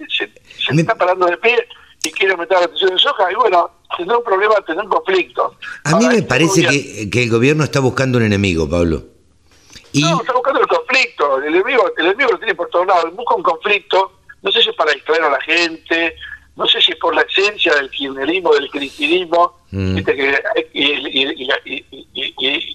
se, 0.09 0.29
se 0.29 0.81
está 0.81 0.95
parando 0.95 1.25
de 1.25 1.37
pie 1.37 1.67
y 2.03 2.11
quiere 2.11 2.33
aumentar 2.33 2.59
la 2.59 2.67
retención 2.67 2.91
de 2.91 2.99
soja, 2.99 3.31
y 3.31 3.35
bueno, 3.35 3.71
tendrá 3.95 4.17
un 4.17 4.23
problema, 4.23 4.55
tendrá 4.65 4.83
un 4.83 4.89
conflicto. 4.89 5.55
A 5.83 5.95
mí 5.97 6.07
me 6.07 6.23
parece 6.23 6.65
que, 6.65 7.09
que 7.09 7.23
el 7.23 7.29
gobierno 7.29 7.63
está 7.63 7.79
buscando 7.79 8.17
un 8.17 8.25
enemigo, 8.25 8.69
Pablo. 8.69 9.03
Y 9.93 10.01
No, 10.01 10.19
está 10.21 10.33
buscando 10.33 10.59
el 10.61 10.67
conflicto. 10.67 11.37
El 11.37 11.53
enemigo, 11.55 11.91
el 11.97 12.05
enemigo 12.07 12.31
lo 12.31 12.37
tiene 12.39 12.55
por 12.55 12.69
todos 12.69 12.85
lados. 12.87 13.15
Busca 13.15 13.35
un 13.35 13.43
conflicto. 13.43 14.11
No 14.41 14.51
sé 14.51 14.61
si 14.61 14.69
es 14.69 14.75
para 14.75 14.91
distraer 14.91 15.23
a 15.23 15.29
la 15.29 15.41
gente. 15.41 16.15
No 16.55 16.65
sé 16.67 16.81
si 16.81 16.91
es 16.91 16.97
por 16.97 17.15
la 17.15 17.21
esencia 17.21 17.73
del 17.75 17.89
kirchnerismo, 17.89 18.53
del 18.53 18.69
cristinismo. 18.69 19.57
Mm. 19.71 19.97
que- 20.03 20.41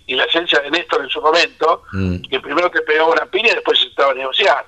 y 0.06 0.14
la 0.14 0.24
esencia 0.24 0.60
de 0.60 0.70
Néstor 0.70 1.02
en 1.02 1.08
su 1.08 1.20
momento, 1.20 1.82
Mm. 1.92 2.16
que 2.28 2.40
primero 2.40 2.70
te 2.70 2.80
pegaba 2.82 3.12
una 3.12 3.26
piña 3.26 3.50
y 3.52 3.54
después 3.54 3.78
se 3.80 3.86
estaba 3.86 4.12
a 4.12 4.14
negociar. 4.14 4.66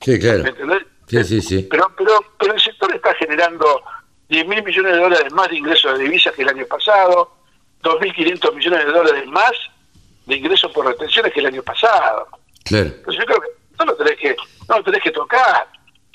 Sí, 0.00 0.18
claro. 0.18 0.42
¿Me 0.42 0.50
entendés? 0.50 0.82
Sí, 1.08 1.24
sí, 1.24 1.40
sí. 1.40 1.66
Pero, 1.70 1.90
pero, 1.96 2.12
pero 2.38 2.54
el 2.54 2.60
sector 2.60 2.94
está 2.94 3.14
generando 3.14 3.80
10 4.28 4.46
mil 4.48 4.62
millones 4.62 4.92
de 4.92 4.98
dólares 4.98 5.32
más 5.32 5.48
de 5.48 5.56
ingresos 5.56 5.96
de 5.98 6.04
divisas 6.04 6.34
que 6.34 6.42
el 6.42 6.48
año 6.48 6.66
pasado, 6.66 7.32
2.500 7.82 8.54
millones 8.54 8.86
de 8.86 8.92
dólares 8.92 9.26
más 9.26 9.52
de 10.26 10.36
ingresos 10.36 10.72
por 10.72 10.86
retenciones 10.86 11.32
que 11.32 11.40
el 11.40 11.46
año 11.46 11.62
pasado. 11.62 12.28
Claro. 12.64 12.86
Entonces 12.86 13.20
yo 13.20 13.26
creo 13.26 13.40
que 13.40 13.48
no 13.78 13.84
lo 13.84 13.96
tenés 13.96 14.18
que, 14.18 14.36
no 14.68 14.78
lo 14.78 14.84
tenés 14.84 15.02
que 15.02 15.10
tocar, 15.12 15.68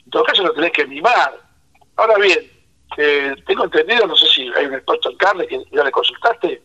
en 0.03 0.09
todo 0.11 0.23
caso 0.25 0.43
lo 0.43 0.53
tenés 0.53 0.71
que 0.71 0.85
mimar. 0.85 1.39
Ahora 1.95 2.17
bien, 2.17 2.51
eh, 2.97 3.33
tengo 3.47 3.63
entendido, 3.63 4.05
no 4.07 4.15
sé 4.15 4.25
si 4.27 4.51
hay 4.57 4.65
un 4.65 4.73
experto 4.73 5.09
en 5.11 5.17
carne 5.17 5.47
que 5.47 5.63
ya 5.71 5.83
le 5.83 5.91
consultaste, 5.91 6.61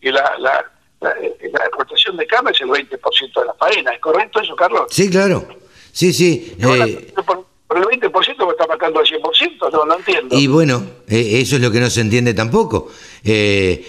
que 0.00 0.12
la, 0.12 0.34
la, 0.38 0.70
la, 1.00 1.10
eh, 1.12 1.50
la 1.52 1.64
exportación 1.64 2.16
de 2.18 2.26
carne 2.26 2.50
es 2.50 2.60
el 2.60 2.68
20% 2.68 3.40
de 3.40 3.46
la 3.46 3.54
faena, 3.54 3.92
¿es 3.92 4.00
correcto 4.00 4.40
eso, 4.40 4.54
Carlos? 4.54 4.84
Sí, 4.90 5.08
claro. 5.08 5.48
Sí, 5.92 6.12
sí. 6.12 6.54
eh, 6.60 7.12
Por, 7.26 7.46
por 7.70 7.78
el 7.78 7.84
20% 7.84 8.46
me 8.46 8.50
está 8.50 8.66
marcando 8.66 8.98
al 8.98 9.06
100%, 9.06 9.70
no, 9.72 9.84
no 9.84 9.96
entiendo. 9.96 10.36
y 10.36 10.48
bueno, 10.48 10.82
eh, 11.06 11.38
eso 11.40 11.54
es 11.54 11.62
lo 11.62 11.70
que 11.70 11.78
no 11.78 11.88
se 11.88 12.00
entiende 12.00 12.34
tampoco. 12.34 12.90
Eh, 13.22 13.86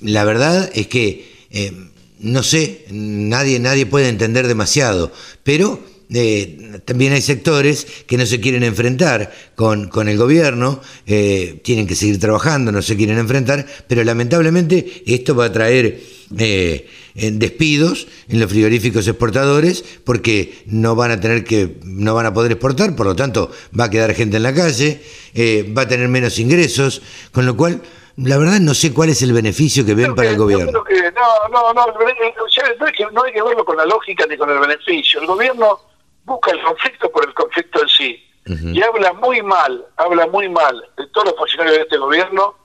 la 0.00 0.24
verdad 0.24 0.70
es 0.74 0.86
que, 0.86 1.30
eh, 1.50 1.72
no 2.20 2.42
sé, 2.42 2.86
nadie, 2.90 3.60
nadie 3.60 3.84
puede 3.84 4.08
entender 4.08 4.48
demasiado, 4.48 5.12
pero 5.42 5.78
eh, 6.14 6.80
también 6.84 7.12
hay 7.12 7.22
sectores 7.22 7.86
que 8.06 8.16
no 8.16 8.26
se 8.26 8.40
quieren 8.40 8.62
enfrentar 8.62 9.32
con, 9.54 9.88
con 9.88 10.08
el 10.08 10.18
gobierno, 10.18 10.80
eh, 11.06 11.60
tienen 11.62 11.86
que 11.86 11.94
seguir 11.94 12.18
trabajando, 12.18 12.72
no 12.72 12.82
se 12.82 12.96
quieren 12.96 13.18
enfrentar, 13.18 13.66
pero 13.88 14.04
lamentablemente 14.04 15.02
esto 15.06 15.34
va 15.34 15.46
a 15.46 15.52
traer 15.52 16.00
eh, 16.38 16.88
en 17.14 17.38
despidos 17.38 18.08
en 18.28 18.40
los 18.40 18.50
frigoríficos 18.50 19.06
exportadores 19.06 19.84
porque 20.04 20.62
no 20.66 20.96
van 20.96 21.10
a 21.10 21.20
tener 21.20 21.44
que 21.44 21.76
no 21.84 22.14
van 22.14 22.24
a 22.24 22.32
poder 22.32 22.52
exportar 22.52 22.96
por 22.96 23.04
lo 23.04 23.14
tanto 23.14 23.50
va 23.78 23.84
a 23.84 23.90
quedar 23.90 24.14
gente 24.14 24.38
en 24.38 24.42
la 24.44 24.54
calle 24.54 25.02
eh, 25.34 25.70
va 25.76 25.82
a 25.82 25.88
tener 25.88 26.08
menos 26.08 26.38
ingresos 26.38 27.02
con 27.30 27.44
lo 27.44 27.54
cual 27.54 27.82
la 28.16 28.38
verdad 28.38 28.60
no 28.60 28.72
sé 28.72 28.94
cuál 28.94 29.10
es 29.10 29.20
el 29.20 29.34
beneficio 29.34 29.84
que 29.84 29.94
ven 29.94 30.14
para 30.14 30.30
el 30.30 30.38
gobierno 30.38 30.82
que 30.84 31.02
no, 31.12 31.48
no, 31.48 31.74
no, 31.74 31.82
eh, 31.82 32.34
o 32.44 32.48
sea, 32.48 32.64
no, 32.78 32.86
hay 32.86 32.92
que, 32.92 33.06
no 33.12 33.22
hay 33.22 33.32
que 33.32 33.42
verlo 33.42 33.64
con 33.64 33.76
la 33.76 33.84
lógica 33.84 34.26
ni 34.28 34.36
con 34.36 34.50
el 34.50 34.58
beneficio. 34.58 35.20
El 35.20 35.26
gobierno 35.26 35.80
busca 36.24 36.50
el 36.52 36.62
conflicto 36.62 37.10
por 37.10 37.26
el 37.26 37.34
conflicto 37.34 37.82
en 37.82 37.88
sí. 37.88 38.28
Y 38.44 38.82
habla 38.82 39.12
muy 39.12 39.40
mal, 39.40 39.86
habla 39.96 40.26
muy 40.26 40.48
mal 40.48 40.84
de 40.96 41.06
todos 41.08 41.28
los 41.28 41.36
funcionarios 41.36 41.76
de 41.76 41.82
este 41.82 41.96
gobierno 41.96 42.56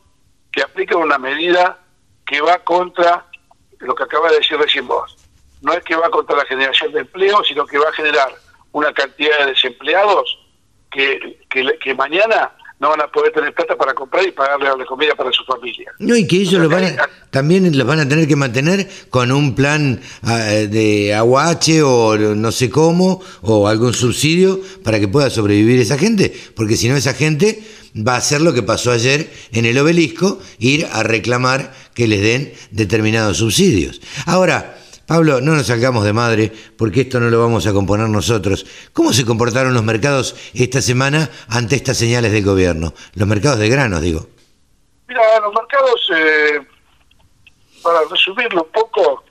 que 0.52 0.64
aplican 0.64 0.98
una 0.98 1.20
medida 1.20 1.80
que 2.26 2.42
va 2.42 2.58
contra 2.60 3.28
lo 3.80 3.94
que 3.94 4.04
acaba 4.04 4.30
de 4.32 4.38
decir 4.38 4.58
recién 4.58 4.88
vos. 4.88 5.16
No 5.62 5.74
es 5.74 5.84
que 5.84 5.96
va 5.96 6.10
contra 6.10 6.36
la 6.36 6.46
generación 6.46 6.92
de 6.94 7.02
empleo, 7.02 7.44
sino 7.44 7.66
que 7.68 7.78
va 7.78 7.90
a 7.90 7.94
generar 7.94 8.34
una 8.72 8.92
cantidad 8.92 9.38
de 9.40 9.46
desempleados 9.52 10.40
que, 10.90 11.40
que, 11.50 11.78
que 11.80 11.94
mañana 11.94 12.57
no 12.80 12.90
van 12.90 13.02
a 13.02 13.08
poder 13.08 13.32
tener 13.34 13.54
plata 13.54 13.76
para 13.76 13.94
comprar 13.94 14.24
y 14.28 14.32
pagarle 14.32 14.70
la 14.78 14.86
comida 14.86 15.16
para 15.16 15.32
su 15.32 15.44
familia. 15.46 15.92
No, 16.00 16.16
y 16.16 16.28
que 16.28 16.38
ellos 16.38 16.62
los 16.62 16.70
van 16.72 16.84
a- 16.86 17.10
también 17.32 17.76
los 17.76 17.88
van 17.88 18.00
a 18.00 18.08
tener 18.08 18.28
que 18.28 18.36
mantener 18.36 18.88
con 19.10 19.32
un 19.32 19.56
plan 19.56 20.00
ah, 20.22 20.38
de 20.46 21.14
aguache 21.14 21.82
o 21.82 22.16
no 22.18 22.52
sé 22.52 22.70
cómo, 22.70 23.22
o 23.42 23.68
algún 23.68 23.94
subsidio 23.94 24.62
para 24.84 25.00
que 25.00 25.08
pueda 25.08 25.30
sobrevivir 25.30 25.80
esa 25.80 25.98
gente, 25.98 26.32
porque 26.56 26.78
si 26.78 26.88
no 26.88 26.96
esa 26.96 27.14
gente 27.16 27.62
va 28.08 28.14
a 28.14 28.18
hacer 28.18 28.42
lo 28.42 28.54
que 28.54 28.62
pasó 28.62 28.92
ayer 28.92 29.28
en 29.54 29.66
el 29.66 29.78
obelisco, 29.80 30.40
ir 30.60 30.86
a 30.92 31.02
reclamar 31.02 31.74
que 31.96 32.08
les 32.08 32.22
den 32.22 32.54
determinados 32.70 33.38
subsidios. 33.38 34.02
Ahora, 34.28 34.78
Pablo, 35.08 35.40
no 35.40 35.56
nos 35.56 35.68
salgamos 35.68 36.04
de 36.04 36.12
madre, 36.12 36.52
porque 36.78 37.02
esto 37.02 37.22
no 37.22 37.30
lo 37.30 37.40
vamos 37.40 37.66
a 37.66 37.72
componer 37.72 38.10
nosotros. 38.10 38.66
¿Cómo 38.92 39.14
se 39.14 39.26
comportaron 39.26 39.74
los 39.74 39.84
mercados 39.84 40.36
esta 40.54 40.82
semana 40.82 41.30
ante 41.48 41.78
estas 41.78 41.98
señales 41.98 42.34
del 42.34 42.44
gobierno? 42.44 42.94
Los 43.16 43.26
mercados 43.26 43.58
de 43.58 43.70
granos, 43.70 44.02
digo. 44.02 44.28
Mira, 45.08 45.22
los 45.40 45.54
mercados, 45.54 46.12
eh, 46.14 46.60
para 47.82 48.00
resumirlo 48.12 48.64
un 48.64 48.72
poco, 48.74 49.24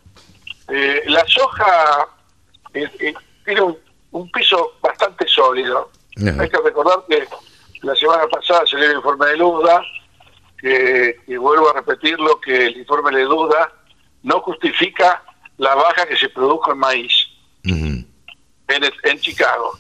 eh, 0.69 1.03
la 1.09 1.23
soja 1.27 2.09
eh, 2.73 2.91
eh, 3.01 3.15
tiene 3.45 3.61
un, 3.61 3.77
un 4.13 4.31
piso 4.31 4.79
bastante 4.81 5.29
sólido. 5.29 5.91
Hay 6.17 6.49
que 6.49 6.59
recordar 6.65 7.05
que 7.07 7.29
la 7.83 7.95
semana 7.95 8.27
pasada 8.29 8.63
salió 8.67 8.87
el 8.91 8.97
informe 8.97 9.27
de 9.27 9.37
Luda, 9.37 9.83
que, 10.59 11.17
y 11.27 11.37
vuelvo 11.37 11.69
a 11.69 11.75
repetirlo, 11.75 12.41
que 12.41 12.69
el 12.69 12.79
informe 12.79 13.15
de 13.15 13.25
Duda 13.25 13.71
no 14.23 14.41
justifica 14.41 15.23
la 15.59 15.75
baja 15.75 16.07
que 16.07 16.17
se 16.17 16.29
produjo 16.29 16.73
en 16.73 16.79
maíz 16.79 17.13
en, 18.69 18.85
el- 18.85 18.95
en 19.05 19.19
Chicago. 19.21 19.79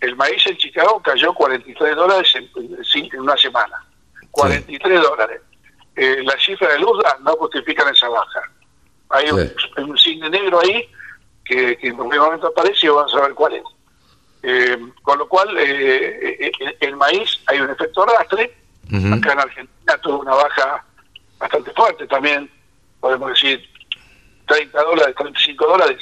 El 0.00 0.16
maíz 0.16 0.44
en 0.46 0.56
Chicago 0.56 1.00
cayó 1.02 1.32
43 1.34 1.96
dólares 1.96 2.34
en, 2.34 2.50
en 2.56 3.04
en 3.12 3.20
una 3.20 3.36
semana. 3.36 3.84
43 4.30 5.02
dólares. 5.02 5.40
Eh, 5.96 6.22
la 6.24 6.36
cifra 6.38 6.72
de 6.72 6.78
Luda 6.80 7.16
no 7.22 7.32
justifican 7.36 7.92
esa 7.94 8.08
baja. 8.08 8.42
Hay 9.10 9.30
un, 9.30 9.38
un 9.78 9.96
signo 9.98 10.28
negro 10.28 10.60
ahí 10.60 10.88
que, 11.44 11.76
que 11.78 11.88
en 11.88 11.96
cualquier 11.96 12.20
momento 12.20 12.48
aparece 12.48 12.86
y 12.86 12.88
vamos 12.90 13.14
a 13.14 13.20
ver 13.20 13.34
cuál 13.34 13.54
es. 13.54 13.62
Eh, 14.42 14.76
con 15.02 15.18
lo 15.18 15.28
cual, 15.28 15.56
eh, 15.58 16.50
eh, 16.60 16.76
el 16.80 16.96
maíz 16.96 17.40
hay 17.46 17.60
un 17.60 17.70
efecto 17.70 18.02
arrastre. 18.02 18.54
Acá 19.14 19.32
en 19.32 19.40
Argentina 19.40 19.98
tuvo 20.02 20.18
una 20.20 20.34
baja 20.34 20.84
bastante 21.38 21.70
fuerte 21.72 22.06
también, 22.06 22.50
podemos 23.00 23.28
decir 23.30 23.66
30 24.46 24.82
dólares, 24.82 25.14
35 25.16 25.66
dólares, 25.66 25.98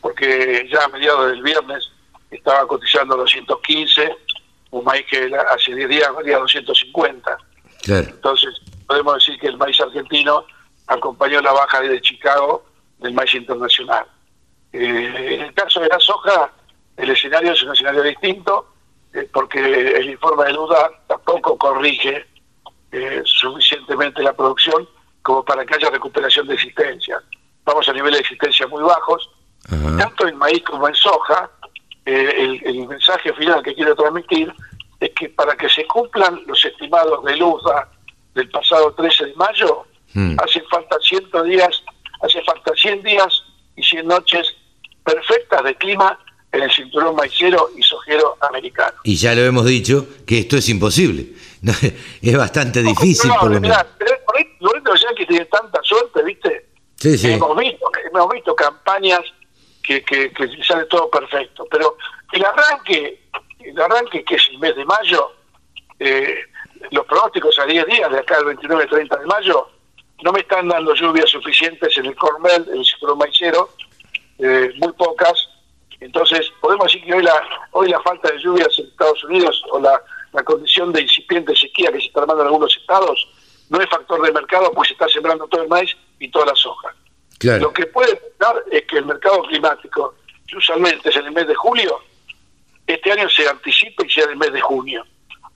porque 0.00 0.68
ya 0.70 0.84
a 0.84 0.88
mediados 0.88 1.30
del 1.30 1.42
viernes 1.42 1.90
estaba 2.30 2.66
cotizando 2.66 3.16
215, 3.16 4.16
un 4.70 4.84
maíz 4.84 5.06
que 5.08 5.30
hace 5.50 5.74
10 5.74 5.88
días 5.88 6.14
valía 6.14 6.38
250. 6.38 7.38
Entonces, 7.86 8.60
podemos 8.86 9.14
decir 9.14 9.38
que 9.38 9.48
el 9.48 9.56
maíz 9.56 9.80
argentino 9.80 10.44
acompañó 10.86 11.40
la 11.40 11.52
baja 11.52 11.80
desde 11.80 12.00
Chicago 12.00 12.64
del 12.98 13.12
maíz 13.12 13.34
internacional. 13.34 14.06
Eh, 14.72 15.34
en 15.34 15.40
el 15.42 15.54
caso 15.54 15.80
de 15.80 15.88
la 15.88 16.00
soja, 16.00 16.50
el 16.96 17.10
escenario 17.10 17.52
es 17.52 17.62
un 17.62 17.72
escenario 17.72 18.02
distinto, 18.02 18.74
eh, 19.12 19.28
porque 19.32 19.60
el 19.60 20.10
informe 20.10 20.46
de 20.46 20.52
duda 20.52 20.90
tampoco 21.06 21.56
corrige 21.56 22.26
eh, 22.90 23.22
suficientemente 23.24 24.22
la 24.22 24.32
producción 24.32 24.88
como 25.22 25.44
para 25.44 25.64
que 25.64 25.74
haya 25.74 25.90
recuperación 25.90 26.46
de 26.46 26.54
existencia. 26.54 27.22
Vamos 27.64 27.88
a 27.88 27.92
niveles 27.92 28.18
de 28.18 28.20
existencia 28.20 28.66
muy 28.66 28.82
bajos, 28.82 29.30
tanto 29.98 30.28
en 30.28 30.36
maíz 30.36 30.62
como 30.64 30.88
en 30.88 30.94
soja. 30.94 31.50
El, 32.04 32.60
el, 32.64 32.86
mensaje 32.86 33.32
final 33.32 33.62
que 33.62 33.74
quiero 33.74 33.96
transmitir 33.96 34.52
es 35.00 35.10
que 35.18 35.30
para 35.30 35.56
que 35.56 35.70
se 35.70 35.86
cumplan 35.86 36.42
los 36.46 36.62
estimados 36.62 37.24
de 37.24 37.36
LUDA 37.36 37.88
del 38.34 38.50
pasado 38.50 38.92
13 38.92 39.26
de 39.26 39.34
mayo, 39.36 39.86
hmm. 40.12 40.36
hace 40.38 40.60
falta 40.70 40.96
100 41.00 41.30
días, 41.44 41.82
hace 42.20 42.42
falta 42.42 42.72
100 42.76 43.02
días 43.02 43.42
y 43.76 43.82
100 43.82 44.06
noches 44.06 44.54
perfectas 45.02 45.64
de 45.64 45.74
clima 45.76 46.18
en 46.52 46.62
el 46.62 46.70
cinturón 46.70 47.16
maicero 47.16 47.70
y 47.76 47.82
sojero 47.82 48.36
americano. 48.40 48.96
Y 49.04 49.16
ya 49.16 49.34
lo 49.34 49.42
hemos 49.42 49.66
dicho 49.66 50.06
que 50.26 50.40
esto 50.40 50.56
es 50.56 50.68
imposible. 50.68 51.32
es 52.22 52.36
bastante 52.36 52.82
difícil, 52.82 53.30
por 53.40 53.50
lo 53.50 53.60
menos. 53.60 53.76
Por 54.26 54.36
ahí, 54.36 54.46
los 54.60 55.02
Yankees 55.02 55.28
tienen 55.28 55.48
tanta 55.50 55.80
suerte, 55.82 56.22
¿viste? 56.22 56.66
Hemos 57.04 57.56
visto, 57.56 57.90
hemos 58.12 58.28
visto 58.30 58.56
campañas 58.56 59.22
que, 59.82 60.02
que, 60.04 60.32
que 60.32 60.64
sale 60.64 60.84
todo 60.86 61.10
perfecto. 61.10 61.66
Pero 61.70 61.96
el 62.32 62.44
arranque, 62.44 63.28
el 63.60 63.80
arranque 63.80 64.24
que 64.24 64.36
es 64.36 64.48
el 64.50 64.58
mes 64.58 64.74
de 64.76 64.84
mayo, 64.84 65.32
eh, 65.98 66.36
los 66.90 67.06
pronósticos 67.06 67.58
a 67.58 67.66
10 67.66 67.86
días, 67.86 68.10
de 68.10 68.18
acá 68.18 68.36
al 68.38 68.44
29-30 68.44 69.20
de 69.20 69.26
mayo, 69.26 69.68
no 70.22 70.32
me 70.32 70.40
están 70.40 70.68
dando 70.68 70.94
lluvias 70.94 71.30
suficientes 71.30 71.96
en 71.98 72.06
el 72.06 72.16
Cormel, 72.16 72.66
en 72.68 72.78
el 72.78 72.84
cinturón 72.84 73.18
maicero, 73.18 73.70
eh, 74.38 74.72
muy 74.78 74.92
pocas. 74.92 75.48
Entonces, 76.00 76.50
podemos 76.60 76.86
decir 76.86 77.04
que 77.04 77.14
hoy 77.14 77.22
la, 77.22 77.34
hoy 77.72 77.88
la 77.88 78.00
falta 78.00 78.30
de 78.30 78.38
lluvias 78.38 78.78
en 78.78 78.86
Estados 78.86 79.22
Unidos 79.24 79.62
o 79.70 79.80
la, 79.80 80.02
condición 80.44 80.92
de 80.92 81.02
incipiente 81.02 81.54
sequía 81.54 81.92
que 81.92 82.00
se 82.00 82.08
está 82.08 82.22
armando 82.22 82.42
en 82.42 82.48
algunos 82.48 82.76
estados 82.76 83.28
no 83.70 83.80
es 83.80 83.88
factor 83.88 84.20
de 84.20 84.32
mercado, 84.32 84.72
pues 84.72 84.88
se 84.88 84.94
está 84.94 85.08
sembrando 85.08 85.46
todo 85.46 85.62
el 85.62 85.68
maíz 85.68 85.96
y 86.18 86.30
toda 86.30 86.46
la 86.46 86.54
soja. 86.54 86.94
Lo 87.40 87.72
que 87.72 87.86
puede 87.86 88.16
pasar 88.16 88.62
es 88.70 88.84
que 88.86 88.98
el 88.98 89.06
mercado 89.06 89.42
climático, 89.42 90.14
que 90.46 90.56
usualmente 90.56 91.10
es 91.10 91.16
en 91.16 91.26
el 91.26 91.32
mes 91.32 91.46
de 91.46 91.54
julio, 91.54 91.98
este 92.86 93.12
año 93.12 93.28
se 93.28 93.48
anticipe 93.48 94.06
y 94.06 94.10
sea 94.10 94.24
en 94.24 94.30
el 94.30 94.36
mes 94.36 94.52
de 94.52 94.60
junio. 94.60 95.04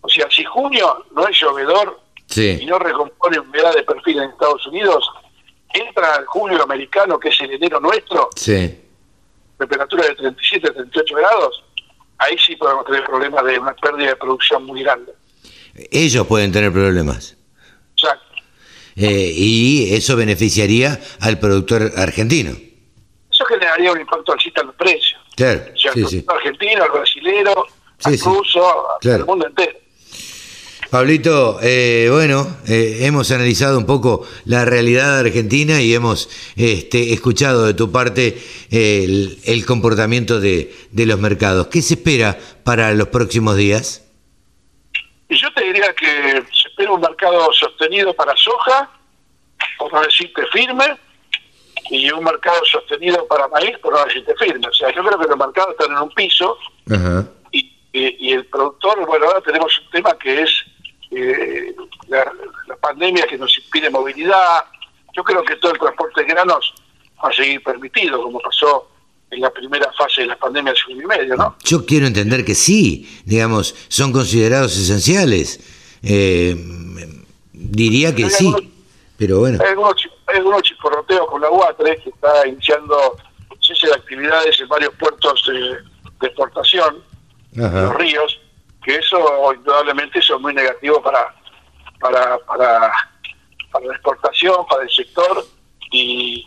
O 0.01 0.09
sea, 0.09 0.31
si 0.31 0.45
junio 0.45 1.07
no 1.13 1.27
es 1.27 1.39
llovedor 1.39 2.01
y 2.35 2.67
no 2.67 2.79
recompone 2.79 3.39
humedad 3.39 3.75
de 3.75 3.83
perfil 3.83 4.19
en 4.19 4.31
Estados 4.31 4.67
Unidos, 4.67 5.09
entra 5.73 6.17
el 6.17 6.27
julio 6.27 6.63
americano, 6.63 7.19
que 7.19 7.29
es 7.29 7.41
el 7.41 7.53
enero 7.53 7.81
nuestro, 7.81 8.31
temperatura 9.59 10.07
de 10.07 10.15
37, 10.15 10.71
38 10.71 11.15
grados, 11.17 11.65
ahí 12.19 12.37
sí 12.39 12.57
podemos 12.57 12.85
tener 12.87 13.05
problemas 13.05 13.45
de 13.45 13.59
una 13.59 13.75
pérdida 13.75 14.09
de 14.09 14.17
producción 14.17 14.65
muy 14.65 14.83
grande. 14.83 15.13
Ellos 15.91 16.27
pueden 16.27 16.53
tener 16.53 16.73
problemas. 16.73 17.38
Eh, 18.99 19.33
y 19.35 19.95
eso 19.95 20.17
beneficiaría 20.17 21.01
al 21.21 21.39
productor 21.39 21.93
argentino. 21.97 22.51
Eso 23.31 23.45
generaría 23.45 23.93
un 23.93 24.01
impacto 24.01 24.33
alcista 24.33 24.63
en 24.63 24.67
los 24.69 24.77
precios. 24.77 25.21
Claro. 25.37 25.63
O 25.73 25.79
sea, 25.79 25.93
el 25.95 26.25
argentino, 26.27 26.83
al 26.83 26.91
brasilero, 26.91 27.67
al 28.05 28.19
ruso, 28.19 28.87
al 29.05 29.25
mundo 29.25 29.47
entero. 29.47 29.79
Pablito, 30.91 31.59
eh, 31.63 32.09
bueno, 32.11 32.57
eh, 32.67 33.01
hemos 33.03 33.31
analizado 33.31 33.77
un 33.77 33.85
poco 33.85 34.27
la 34.47 34.65
realidad 34.65 35.15
de 35.15 35.29
Argentina 35.29 35.83
y 35.83 35.93
hemos 35.93 36.31
este, 36.57 37.13
escuchado 37.13 37.67
de 37.67 37.75
tu 37.75 37.93
parte 37.93 38.39
el, 38.71 39.65
comportamiento 39.67 40.41
de, 40.41 40.73
los 40.93 41.21
mercados. 41.21 41.67
¿Qué 41.67 41.83
se 41.83 41.95
espera 41.95 42.39
para 42.65 42.95
los 42.95 43.09
próximos 43.09 43.57
días? 43.57 44.05
yo 45.29 45.53
te 45.53 45.63
diría 45.63 45.93
que 45.93 46.43
un 46.87 47.01
mercado 47.01 47.53
sostenido 47.53 48.15
para 48.15 48.37
soja, 48.37 48.91
por 49.79 49.93
no 49.93 50.03
decirte 50.03 50.47
firme, 50.53 50.99
y 51.91 52.11
un 52.11 52.25
mercado 52.25 52.65
sostenido 52.65 53.27
para 53.27 53.49
maíz, 53.49 53.79
por 53.79 53.95
no 53.95 54.05
decirte 54.05 54.35
firme. 54.37 54.69
O 54.69 54.73
sea, 54.73 54.95
yo 54.95 55.03
creo 55.03 55.19
que 55.19 55.27
los 55.27 55.39
mercados 55.39 55.71
están 55.71 55.97
en 55.97 56.03
un 56.03 56.11
piso 56.11 56.59
Y, 57.51 57.73
y 57.93 58.33
el 58.33 58.45
productor, 58.47 59.05
bueno, 59.07 59.27
ahora 59.27 59.41
tenemos 59.41 59.77
un 59.81 59.91
tema 59.91 60.17
que 60.19 60.43
es 60.43 60.51
eh, 61.11 61.75
la, 62.09 62.25
pandemia 62.81 63.27
que 63.27 63.39
nos 63.39 63.57
impide 63.59 63.91
movilidad. 63.91 64.65
Yo 65.17 65.25
creo 65.25 65.43
que 65.43 65.57
todo 65.57 65.73
el 65.73 65.79
transporte 65.79 66.23
de 66.23 66.29
granos 66.29 66.75
va 67.23 67.31
a 67.31 67.33
seguir 67.33 67.63
permitido, 67.63 68.23
como 68.23 68.41
pasó 68.41 68.91
en 69.31 69.41
la 69.41 69.51
primera 69.51 69.93
fase 69.93 70.23
de 70.23 70.29
la 70.29 70.37
pandemia 70.37 70.73
hace 70.73 70.93
un 70.93 71.03
y 71.03 71.07
medio, 71.07 71.37
¿no? 71.37 71.57
Yo 71.65 71.85
quiero 71.85 72.07
entender 72.07 72.45
que 72.45 72.55
sí, 72.55 73.21
digamos, 73.25 73.75
son 73.89 74.13
considerados 74.13 74.77
esenciales. 74.77 75.61
Eh, 76.03 76.55
diría 77.53 78.15
que 78.15 78.31
sí, 78.31 78.55
pero 79.17 79.41
bueno. 79.41 79.59
Hay 79.63 79.71
algunos, 79.71 80.09
algunos 80.27 80.63
chisporroteos 80.63 81.27
con 81.29 81.41
la 81.41 81.51
UATRE 81.51 81.97
que 82.03 82.11
está 82.11 82.47
iniciando 82.47 83.17
cese 83.61 83.89
de 83.89 83.95
actividades 83.95 84.61
en 84.61 84.69
varios 84.69 84.95
puertos 84.95 85.45
de 86.21 86.27
exportación, 86.27 87.03
los 87.53 87.95
ríos, 87.97 88.41
que 88.85 88.97
eso 88.97 89.53
indudablemente 89.55 90.19
eso 90.19 90.37
es 90.37 90.41
muy 90.41 90.55
negativo 90.55 91.03
para, 91.03 91.35
para, 92.01 92.39
para, 92.39 92.93
la 93.85 93.93
exportación, 93.93 94.67
para 94.67 94.83
el 94.83 94.91
sector 94.91 95.45
y, 95.91 96.47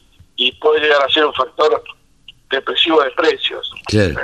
puede 0.59 0.81
llegar 0.81 1.03
a 1.03 1.09
ser 1.09 1.25
un 1.25 1.33
factor 1.33 1.83
depresivo 2.49 3.01
de 3.03 3.11
precios. 3.11 3.71
Eh, 3.93 4.15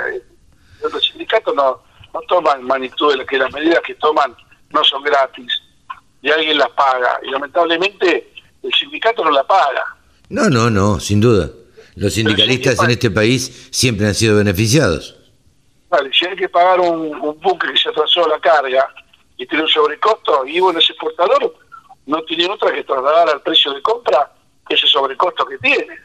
los 0.92 1.04
sindicatos 1.04 1.54
no, 1.54 1.80
no 2.12 2.20
toman 2.22 2.62
magnitud 2.64 3.16
de 3.16 3.38
las 3.38 3.52
medidas 3.52 3.80
que 3.86 3.94
toman 3.94 4.36
no 4.70 4.84
son 4.84 5.02
gratis 5.02 5.62
y 6.22 6.30
alguien 6.30 6.58
las 6.58 6.70
paga 6.70 7.20
y 7.22 7.30
lamentablemente 7.30 8.32
el 8.62 8.72
sindicato 8.72 9.24
no 9.24 9.30
la 9.30 9.44
paga. 9.44 9.84
No, 10.28 10.50
no, 10.50 10.68
no, 10.70 11.00
sin 11.00 11.20
duda. 11.20 11.50
Los 11.94 12.14
sindicalistas 12.14 12.82
en 12.82 12.90
este 12.90 13.10
país 13.10 13.68
siempre 13.70 14.06
han 14.06 14.14
sido 14.14 14.36
beneficiados. 14.36 15.16
Vale, 15.88 16.10
si 16.12 16.26
hay 16.26 16.36
que 16.36 16.48
pagar 16.48 16.80
un, 16.80 17.14
un 17.14 17.40
buque 17.40 17.72
que 17.72 17.78
se 17.78 17.88
atrasó 17.88 18.28
la 18.28 18.38
carga 18.38 18.86
y 19.36 19.46
tiene 19.46 19.64
un 19.64 19.70
sobrecosto, 19.70 20.44
y 20.46 20.60
bueno, 20.60 20.78
ese 20.78 20.92
exportador 20.92 21.54
no 22.06 22.22
tiene 22.24 22.46
otra 22.46 22.72
que 22.72 22.84
trasladar 22.84 23.30
al 23.30 23.40
precio 23.42 23.72
de 23.72 23.80
compra 23.82 24.32
ese 24.68 24.86
sobrecosto 24.86 25.46
que 25.46 25.58
tiene. 25.58 25.96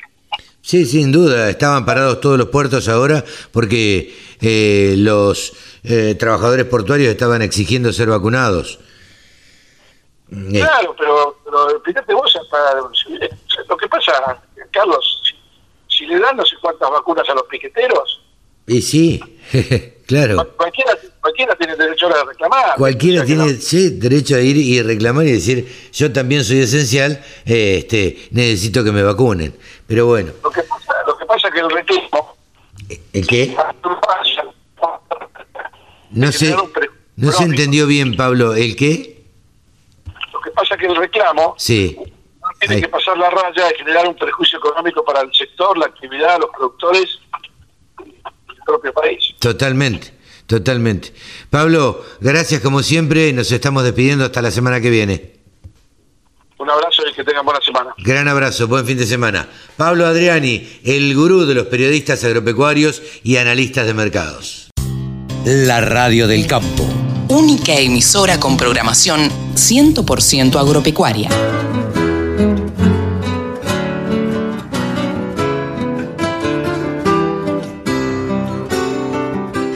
Sí, 0.65 0.85
sin 0.85 1.11
duda, 1.11 1.49
estaban 1.49 1.85
parados 1.85 2.21
todos 2.21 2.37
los 2.37 2.47
puertos 2.47 2.87
ahora 2.87 3.21
porque 3.51 4.15
eh, 4.39 4.95
los 4.97 5.51
eh, 5.83 6.15
trabajadores 6.17 6.65
portuarios 6.65 7.11
estaban 7.11 7.41
exigiendo 7.41 7.91
ser 7.91 8.07
vacunados. 8.07 8.79
Eh. 10.31 10.61
Claro, 10.61 10.95
pero, 10.97 11.37
pero 11.43 11.81
fíjate 11.83 12.13
vos, 12.13 12.33
hasta, 12.33 12.75
lo 13.67 13.75
que 13.77 13.87
pasa, 13.89 14.41
Carlos, 14.71 15.35
si 15.89 16.05
le 16.05 16.17
dan 16.17 16.37
no 16.37 16.45
sé 16.45 16.55
cuántas 16.61 16.89
vacunas 16.89 17.27
a 17.27 17.33
los 17.33 17.43
piqueteros, 17.43 18.23
y 18.65 18.81
sí, 18.81 19.19
claro. 20.05 20.53
Cualquiera, 20.55 20.97
cualquiera 21.19 21.55
tiene 21.55 21.75
derecho 21.75 22.07
a 22.07 22.23
reclamar. 22.23 22.75
Cualquiera 22.77 23.25
tiene 23.25 23.55
sí, 23.55 23.89
derecho 23.89 24.35
a 24.35 24.39
ir 24.39 24.55
y 24.55 24.81
reclamar 24.81 25.25
y 25.25 25.33
decir, 25.33 25.67
yo 25.91 26.13
también 26.13 26.45
soy 26.45 26.59
esencial, 26.59 27.21
eh, 27.45 27.79
este, 27.79 28.29
necesito 28.31 28.83
que 28.83 28.93
me 28.93 29.03
vacunen. 29.03 29.53
Pero 29.93 30.07
bueno. 30.07 30.31
Lo 30.43 30.49
que 30.49 30.63
pasa, 30.63 30.91
lo 31.05 31.15
que 31.15 31.25
pasa 31.27 31.47
es 31.49 31.53
que 31.53 31.59
el 31.59 31.69
reclamo... 31.69 32.35
¿El 33.13 33.27
qué? 33.27 33.55
No 36.09 36.31
sé, 36.31 36.55
no 37.15 37.31
se 37.31 37.43
entendió 37.43 37.85
bien, 37.85 38.15
Pablo. 38.15 38.55
¿El 38.55 38.75
qué? 38.75 39.23
Lo 40.33 40.41
que 40.41 40.49
pasa 40.49 40.73
es 40.73 40.81
que 40.81 40.87
el 40.87 40.95
reclamo 40.95 41.53
sí. 41.59 41.95
tiene 42.59 42.81
que 42.81 42.87
pasar 42.87 43.19
la 43.19 43.29
raya 43.29 43.67
de 43.67 43.75
generar 43.75 44.07
un 44.07 44.15
prejuicio 44.15 44.57
económico 44.57 45.05
para 45.05 45.21
el 45.21 45.31
sector, 45.31 45.77
la 45.77 45.85
actividad, 45.85 46.39
los 46.39 46.49
productores 46.49 47.19
propio 48.65 48.93
país. 48.93 49.35
Totalmente, 49.37 50.11
totalmente. 50.47 51.13
Pablo, 51.51 52.03
gracias 52.19 52.61
como 52.61 52.81
siempre, 52.81 53.31
nos 53.31 53.51
estamos 53.51 53.83
despidiendo 53.83 54.25
hasta 54.25 54.41
la 54.41 54.49
semana 54.49 54.81
que 54.81 54.89
viene. 54.89 55.42
Un 56.57 56.69
abrazo 56.69 57.03
y 57.09 57.13
que 57.13 57.23
tengan 57.23 57.45
buena 57.45 57.59
semana. 57.61 57.93
Gran 57.97 58.27
abrazo, 58.27 58.67
buen 58.67 58.85
fin 58.85 58.97
de 58.97 59.05
semana. 59.05 59.47
Pablo 59.75 60.05
Adriani, 60.05 60.67
el 60.83 61.13
gurú 61.15 61.45
de 61.45 61.55
los 61.55 61.67
periodistas 61.67 62.23
agropecuarios 62.23 63.01
y 63.23 63.37
analistas 63.37 63.87
de 63.87 63.93
mercados. 63.93 64.69
La 65.45 65.81
radio 65.81 66.27
del 66.27 66.47
campo. 66.47 66.87
Única 67.29 67.73
emisora 67.73 68.39
con 68.39 68.55
programación 68.55 69.29
100% 69.55 70.55
agropecuaria. 70.59 71.29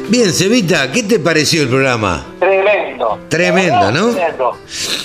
Bien, 0.09 0.31
Cevita, 0.31 0.91
¿qué 0.91 1.03
te 1.03 1.19
pareció 1.19 1.63
el 1.63 1.67
programa? 1.67 2.25
Tremendo. 3.29 3.79
Tremendo, 3.79 3.91
¿no? 3.91 4.13
Tremendo. 4.13 4.57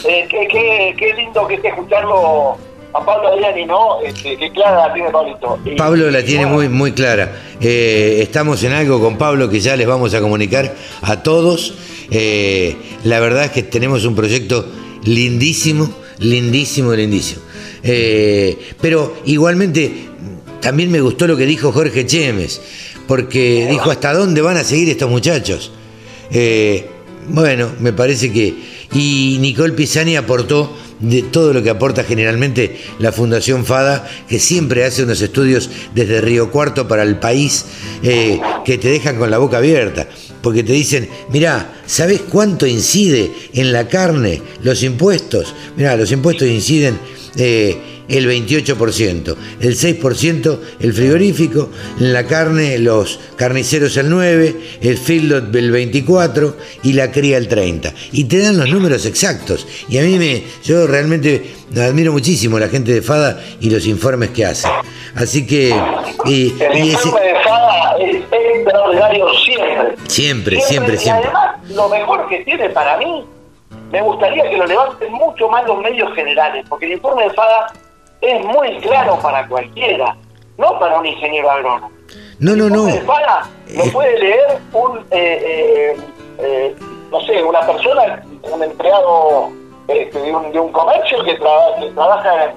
Eh, 0.09 0.27
qué, 0.29 0.49
qué, 0.51 0.95
qué 0.99 1.15
lindo 1.15 1.47
que 1.47 1.55
esté 1.55 1.69
escuchando 1.69 2.57
a 2.95 3.05
Pablo 3.05 3.29
Adriani, 3.29 3.65
¿no? 3.65 4.01
Este, 4.03 4.37
qué 4.37 4.51
clara 4.53 4.89
la 4.89 4.95
tiene 4.95 5.11
Pablito. 5.11 5.59
Y- 5.65 5.77
Pablo 5.77 6.11
la 6.11 6.23
tiene 6.25 6.47
muy, 6.47 6.69
muy 6.69 6.93
clara. 6.93 7.33
Eh, 7.61 8.19
estamos 8.23 8.63
en 8.65 8.73
algo 8.73 9.01
con 9.01 9.17
Pablo 9.17 9.49
que 9.49 9.61
ya 9.61 9.77
les 9.77 9.87
vamos 9.87 10.13
a 10.15 10.21
comunicar 10.21 10.75
a 11.03 11.23
todos. 11.23 11.75
Eh, 12.11 12.77
la 13.05 13.21
verdad 13.21 13.45
es 13.45 13.51
que 13.53 13.63
tenemos 13.63 14.05
un 14.05 14.15
proyecto 14.15 14.67
lindísimo, 15.05 15.91
lindísimo, 16.19 16.93
lindísimo. 16.93 17.43
Pero 18.81 19.15
igualmente 19.25 20.09
también 20.61 20.91
me 20.91 21.01
gustó 21.01 21.27
lo 21.27 21.37
que 21.37 21.45
dijo 21.47 21.73
Jorge 21.73 22.07
Chemes, 22.07 22.61
porque 23.09 23.67
dijo 23.71 23.91
hasta 23.91 24.13
dónde 24.13 24.41
van 24.43 24.57
a 24.57 24.65
seguir 24.65 24.89
estos 24.91 25.11
muchachos. 25.11 25.73
Eh, 26.31 26.89
bueno, 27.29 27.71
me 27.81 27.93
parece 27.93 28.33
que... 28.33 28.55
Y 28.93 29.39
Nicole 29.41 29.73
Pisani 29.73 30.17
aportó 30.17 30.77
de 31.01 31.23
todo 31.23 31.53
lo 31.53 31.63
que 31.63 31.71
aporta 31.71 32.05
generalmente 32.05 32.79
la 32.99 33.11
Fundación 33.11 33.65
FADA, 33.65 34.09
que 34.29 34.39
siempre 34.39 34.85
hace 34.85 35.03
unos 35.03 35.21
estudios 35.21 35.71
desde 35.95 36.21
Río 36.21 36.51
Cuarto 36.51 36.87
para 36.87 37.03
el 37.03 37.19
país, 37.19 37.65
eh, 38.03 38.41
que 38.65 38.79
te 38.79 38.89
dejan 38.89 39.19
con 39.19 39.31
la 39.31 39.39
boca 39.39 39.57
abierta, 39.57 40.09
porque 40.43 40.63
te 40.63 40.73
dicen, 40.73 41.09
mirá, 41.31 41.81
¿sabés 41.87 42.21
cuánto 42.21 42.67
incide 42.67 43.31
en 43.55 43.73
la 43.73 43.89
carne 43.89 44.43
los 44.63 44.83
impuestos? 44.83 45.55
Mirá, 45.77 45.97
los 45.97 46.13
impuestos 46.13 46.49
inciden... 46.49 46.99
eh, 47.37 47.92
el 48.13 48.29
28%, 48.29 49.37
el 49.61 49.75
6% 49.77 50.59
el 50.81 50.93
frigorífico, 50.93 51.71
en 51.99 52.13
la 52.13 52.27
carne 52.27 52.79
los 52.79 53.19
carniceros 53.37 53.97
el 53.97 54.11
9%, 54.11 54.57
el 54.83 54.99
feedlot 54.99 55.55
el 55.55 55.73
24% 55.73 56.55
y 56.83 56.93
la 56.93 57.11
cría 57.11 57.39
el 57.39 57.49
30%. 57.49 57.93
Y 58.13 58.25
te 58.25 58.39
dan 58.41 58.59
los 58.59 58.69
números 58.69 59.07
exactos. 59.07 59.67
Y 59.89 59.99
a 59.99 60.03
mí 60.03 60.19
me, 60.19 60.43
yo 60.65 60.87
realmente 60.87 61.55
admiro 61.77 62.13
muchísimo 62.13 62.57
a 62.59 62.61
la 62.61 62.69
gente 62.69 62.93
de 62.93 63.03
FADA 63.03 63.41
y 63.61 63.71
los 63.71 63.87
informes 63.87 64.31
que 64.31 64.45
hace. 64.47 64.69
Así 65.15 65.47
que... 65.47 65.69
Y, 66.27 66.55
El 66.63 66.77
y 66.79 66.91
ese- 66.91 66.93
informe 67.09 67.21
de 67.27 67.35
FADA 67.43 67.97
es 67.99 68.17
extraordinario 68.57 69.27
siempre. 69.45 69.97
siempre, 70.09 70.61
siempre, 70.61 70.97
siempre. 70.99 71.25
además, 71.29 71.57
lo 71.71 71.89
mejor 71.89 72.29
que 72.29 72.39
tiene 72.45 72.69
para 72.71 72.97
mí, 72.99 73.25
me 73.91 74.03
gustaría 74.03 74.49
que 74.49 74.57
lo 74.57 74.67
levanten 74.67 75.13
mucho 75.13 75.49
más 75.49 75.67
los 75.67 75.81
medios 75.81 76.15
generales, 76.15 76.65
porque 76.69 76.87
el 76.87 76.93
informe 76.93 77.25
de 77.25 77.31
FADA 77.31 77.73
es 78.23 78.45
muy 78.45 78.79
claro 78.81 79.19
para 79.21 79.47
cualquiera, 79.49 80.17
no 80.57 80.79
para 80.79 80.99
un 80.99 81.07
ingeniero 81.07 81.51
agrónomo. 81.51 81.91
No, 82.39 82.57
no, 82.57 82.69
no. 82.69 82.89
El 82.89 83.03
FADA 83.03 83.49
lo 83.77 83.85
puede 83.93 84.19
leer 84.19 84.59
un, 84.73 84.99
eh, 85.11 85.93
eh, 85.93 85.97
eh, 86.39 86.77
no 87.11 87.21
sé, 87.23 87.43
una 87.43 87.61
persona, 87.61 88.23
un 88.43 88.63
empleado 88.63 89.51
este, 89.89 90.19
de, 90.21 90.35
un, 90.35 90.51
de 90.53 90.59
un 90.61 90.73
comercio 90.73 91.23
que, 91.25 91.35
traba- 91.37 91.77
que 91.79 91.87
trabaja 91.91 92.45
en, 92.45 92.53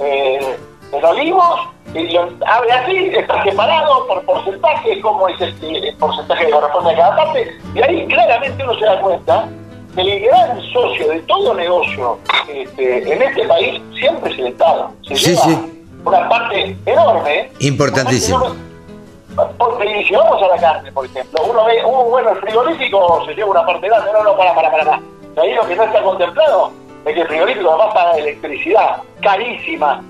eh, 0.00 0.56
en 0.92 1.04
Olivos 1.04 1.60
y 1.94 2.08
lo 2.12 2.28
abre 2.46 2.70
así, 2.72 3.10
está 3.14 3.42
separado 3.42 4.06
por 4.06 4.22
porcentaje, 4.24 5.00
como 5.00 5.28
es 5.28 5.40
este, 5.40 5.88
el 5.88 5.96
porcentaje 5.96 6.46
que 6.46 6.52
corresponde 6.52 6.92
a 6.92 6.96
cada 6.96 7.16
parte, 7.16 7.58
y 7.74 7.82
ahí 7.82 8.06
claramente 8.06 8.62
uno 8.62 8.78
se 8.78 8.84
da 8.84 9.00
cuenta 9.00 9.48
el 9.96 10.20
gran 10.20 10.60
socio 10.72 11.08
de 11.08 11.18
todo 11.22 11.54
negocio 11.54 12.18
este, 12.48 13.12
en 13.12 13.22
este 13.22 13.46
país 13.46 13.82
siempre 13.98 14.32
es 14.32 14.38
el 14.38 14.46
Estado. 14.48 14.90
Se 15.06 15.16
Sí, 15.16 15.30
lleva 15.30 15.42
sí. 15.42 15.84
una 16.04 16.28
parte 16.28 16.76
enorme 16.86 17.50
Importantísimo. 17.60 18.54
porque 19.58 20.04
si 20.06 20.14
vamos 20.14 20.42
a 20.42 20.48
la 20.48 20.56
carne, 20.60 20.92
por 20.92 21.06
ejemplo, 21.06 21.40
uno 21.48 21.64
ve, 21.64 21.84
uh, 21.84 22.10
bueno, 22.10 22.30
el 22.30 22.36
frigorífico 22.38 23.24
se 23.26 23.34
lleva 23.34 23.50
una 23.50 23.66
parte 23.66 23.86
grande, 23.88 24.10
no, 24.12 24.22
no, 24.24 24.36
para, 24.36 24.54
para, 24.54 24.70
para, 24.70 24.84
para. 24.84 25.00
Ahí 25.42 25.54
lo 25.54 25.66
que 25.66 25.76
no 25.76 25.84
está 25.84 26.02
contemplado 26.02 26.72
es 27.06 27.14
que 27.14 27.20
el 27.22 27.26
frigorífico 27.28 27.68
además 27.70 27.94
paga 27.94 28.12
electricidad, 28.18 28.96
carísima, 29.22 30.02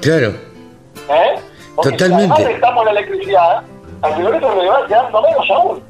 Claro, 0.00 0.28
¿eh? 0.28 1.38
Porque 1.76 1.90
Totalmente. 1.92 2.26
Si 2.36 2.42
además 2.42 2.52
restamos 2.52 2.84
la 2.86 2.90
electricidad, 2.92 3.62
al 4.02 4.14
frigorífico 4.14 4.54
le 4.62 4.68
va 4.68 4.86
quedando 4.86 5.22
menos 5.22 5.50
aún 5.50 5.82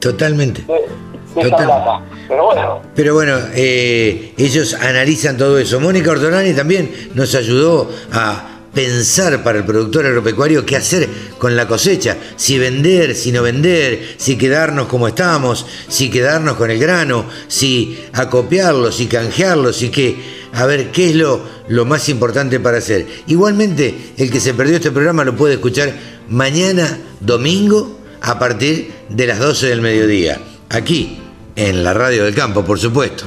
totalmente. 0.00 0.62
de, 0.62 0.88
de 1.34 1.40
esa 1.40 1.50
Total. 1.50 1.66
plata. 1.66 2.00
Pero 2.28 2.44
bueno, 2.44 2.82
Pero 2.94 3.14
bueno, 3.14 3.38
eh, 3.54 4.32
ellos 4.36 4.74
analizan 4.74 5.36
todo 5.36 5.58
eso. 5.58 5.80
Mónica 5.80 6.10
Ortonani 6.10 6.54
también 6.54 7.10
nos 7.14 7.34
ayudó 7.34 7.90
a 8.12 8.50
pensar 8.74 9.42
para 9.42 9.58
el 9.58 9.64
productor 9.64 10.04
agropecuario 10.04 10.66
qué 10.66 10.76
hacer 10.76 11.08
con 11.38 11.56
la 11.56 11.68
cosecha, 11.68 12.16
si 12.36 12.58
vender, 12.58 13.14
si 13.14 13.30
no 13.30 13.42
vender, 13.42 14.16
si 14.16 14.36
quedarnos 14.36 14.88
como 14.88 15.08
estamos, 15.08 15.64
si 15.88 16.10
quedarnos 16.10 16.56
con 16.56 16.70
el 16.70 16.78
grano, 16.78 17.24
si 17.46 18.04
acopiarlo, 18.12 18.90
si 18.90 19.06
canjearlo, 19.06 19.72
si 19.72 19.90
qué, 19.90 20.16
a 20.52 20.66
ver 20.66 20.90
qué 20.90 21.10
es 21.10 21.14
lo, 21.14 21.40
lo 21.68 21.84
más 21.84 22.08
importante 22.08 22.58
para 22.58 22.78
hacer. 22.78 23.06
Igualmente, 23.28 24.12
el 24.16 24.30
que 24.30 24.40
se 24.40 24.54
perdió 24.54 24.76
este 24.76 24.90
programa 24.90 25.24
lo 25.24 25.36
puede 25.36 25.54
escuchar 25.54 25.92
mañana 26.28 26.98
domingo 27.20 28.00
a 28.20 28.38
partir 28.38 28.92
de 29.08 29.26
las 29.26 29.38
12 29.38 29.68
del 29.68 29.82
mediodía, 29.82 30.40
aquí 30.70 31.20
en 31.56 31.84
la 31.84 31.94
radio 31.94 32.24
del 32.24 32.34
campo, 32.34 32.62
por 32.64 32.78
supuesto. 32.78 33.24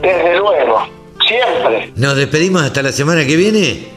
desde 0.00 0.36
luego, 0.38 0.80
siempre. 1.26 1.92
Nos 1.96 2.16
despedimos 2.16 2.62
hasta 2.62 2.82
la 2.82 2.92
semana 2.92 3.24
que 3.26 3.36
viene. 3.36 3.88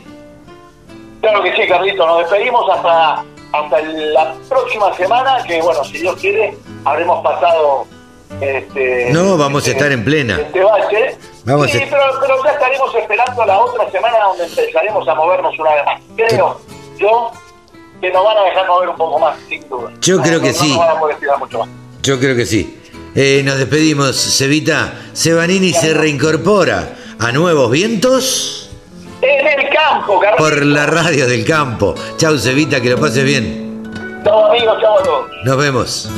Claro 1.22 1.42
que 1.44 1.56
sí, 1.56 1.62
Carlito, 1.68 2.06
nos 2.06 2.20
despedimos 2.20 2.70
hasta, 2.70 3.24
hasta 3.54 3.82
la 3.82 4.34
próxima 4.50 4.94
semana, 4.96 5.44
que 5.48 5.62
bueno, 5.62 5.84
si 5.86 6.00
Dios 6.00 6.16
quiere, 6.20 6.58
habremos 6.84 7.24
pasado 7.24 7.86
este, 8.42 9.10
No, 9.12 9.38
vamos 9.38 9.66
a 9.68 9.72
estar 9.72 9.92
en 9.92 10.04
plena. 10.04 10.40
este 10.42 10.62
bache. 10.64 11.18
Vamos 11.46 11.70
sí, 11.72 11.78
a- 11.78 11.90
pero, 11.90 12.04
pero 12.22 12.44
ya 12.44 12.52
estaremos 12.52 12.96
esperando 12.96 13.46
la 13.46 13.60
otra 13.60 13.90
semana 13.92 14.18
donde 14.28 14.46
empezaremos 14.46 15.08
a 15.08 15.16
movernos 15.16 15.58
una 15.60 15.76
vez 15.76 15.86
más. 15.86 16.02
Creo 16.16 16.60
yo 16.98 17.32
que 18.02 18.12
nos 18.12 18.24
van 18.26 18.38
a 18.38 18.44
dejar 18.44 18.68
mover 18.68 18.90
un 18.90 18.96
poco 18.98 19.20
más, 19.20 19.38
sin 19.48 19.70
duda. 19.70 19.92
Yo 20.02 20.22
creo 20.22 20.42
que 20.42 20.48
no, 20.50 20.54
sí. 20.54 20.68
No 20.70 20.76
nos 20.76 20.88
van 20.88 20.98
a 20.98 21.00
poder 21.00 21.14
estirar 21.16 21.40
mucho 21.40 21.60
más. 21.60 21.70
Yo 22.02 22.20
creo 22.20 22.36
que 22.36 22.46
sí. 22.46 22.80
Eh, 23.16 23.44
nos 23.46 23.58
despedimos, 23.58 24.16
Cevita. 24.16 24.94
Sebanini 25.14 25.72
se 25.72 25.94
reincorpora 25.94 26.96
a 27.20 27.32
nuevos 27.32 27.70
vientos 27.70 28.72
En 29.22 29.48
el 29.48 29.70
campo, 29.70 30.20
Carlito. 30.20 30.44
por 30.44 30.66
la 30.66 30.86
radio 30.88 31.28
del 31.28 31.46
campo. 31.46 31.94
Chau, 32.18 32.38
Cevita, 32.38 32.82
que 32.82 32.90
lo 32.90 33.00
pases 33.00 33.24
bien. 33.24 33.84
Chao 34.24 34.48
amigos, 34.50 34.78
a 34.78 34.82
todos. 35.04 35.26
Nos 35.46 35.58
vemos. 35.58 36.10